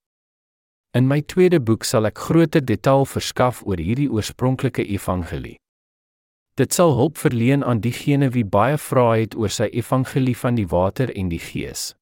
In 0.91 1.07
my 1.07 1.21
tweede 1.21 1.59
boek 1.63 1.85
sal 1.87 2.09
ek 2.09 2.19
groter 2.19 2.63
detail 2.65 3.05
verskaf 3.07 3.61
oor 3.63 3.79
hierdie 3.79 4.09
oorspronklike 4.11 4.83
evangelie. 4.83 5.55
Dit 6.59 6.73
sal 6.75 6.95
hulp 6.97 7.19
verleen 7.21 7.63
aan 7.63 7.79
diegene 7.79 8.27
wie 8.35 8.43
baie 8.43 8.75
vrae 8.81 9.21
het 9.21 9.37
oor 9.39 9.53
sy 9.53 9.69
evangelie 9.71 10.35
van 10.35 10.59
die 10.59 10.67
water 10.67 11.13
en 11.15 11.29
die 11.31 11.39
gees. 11.39 11.93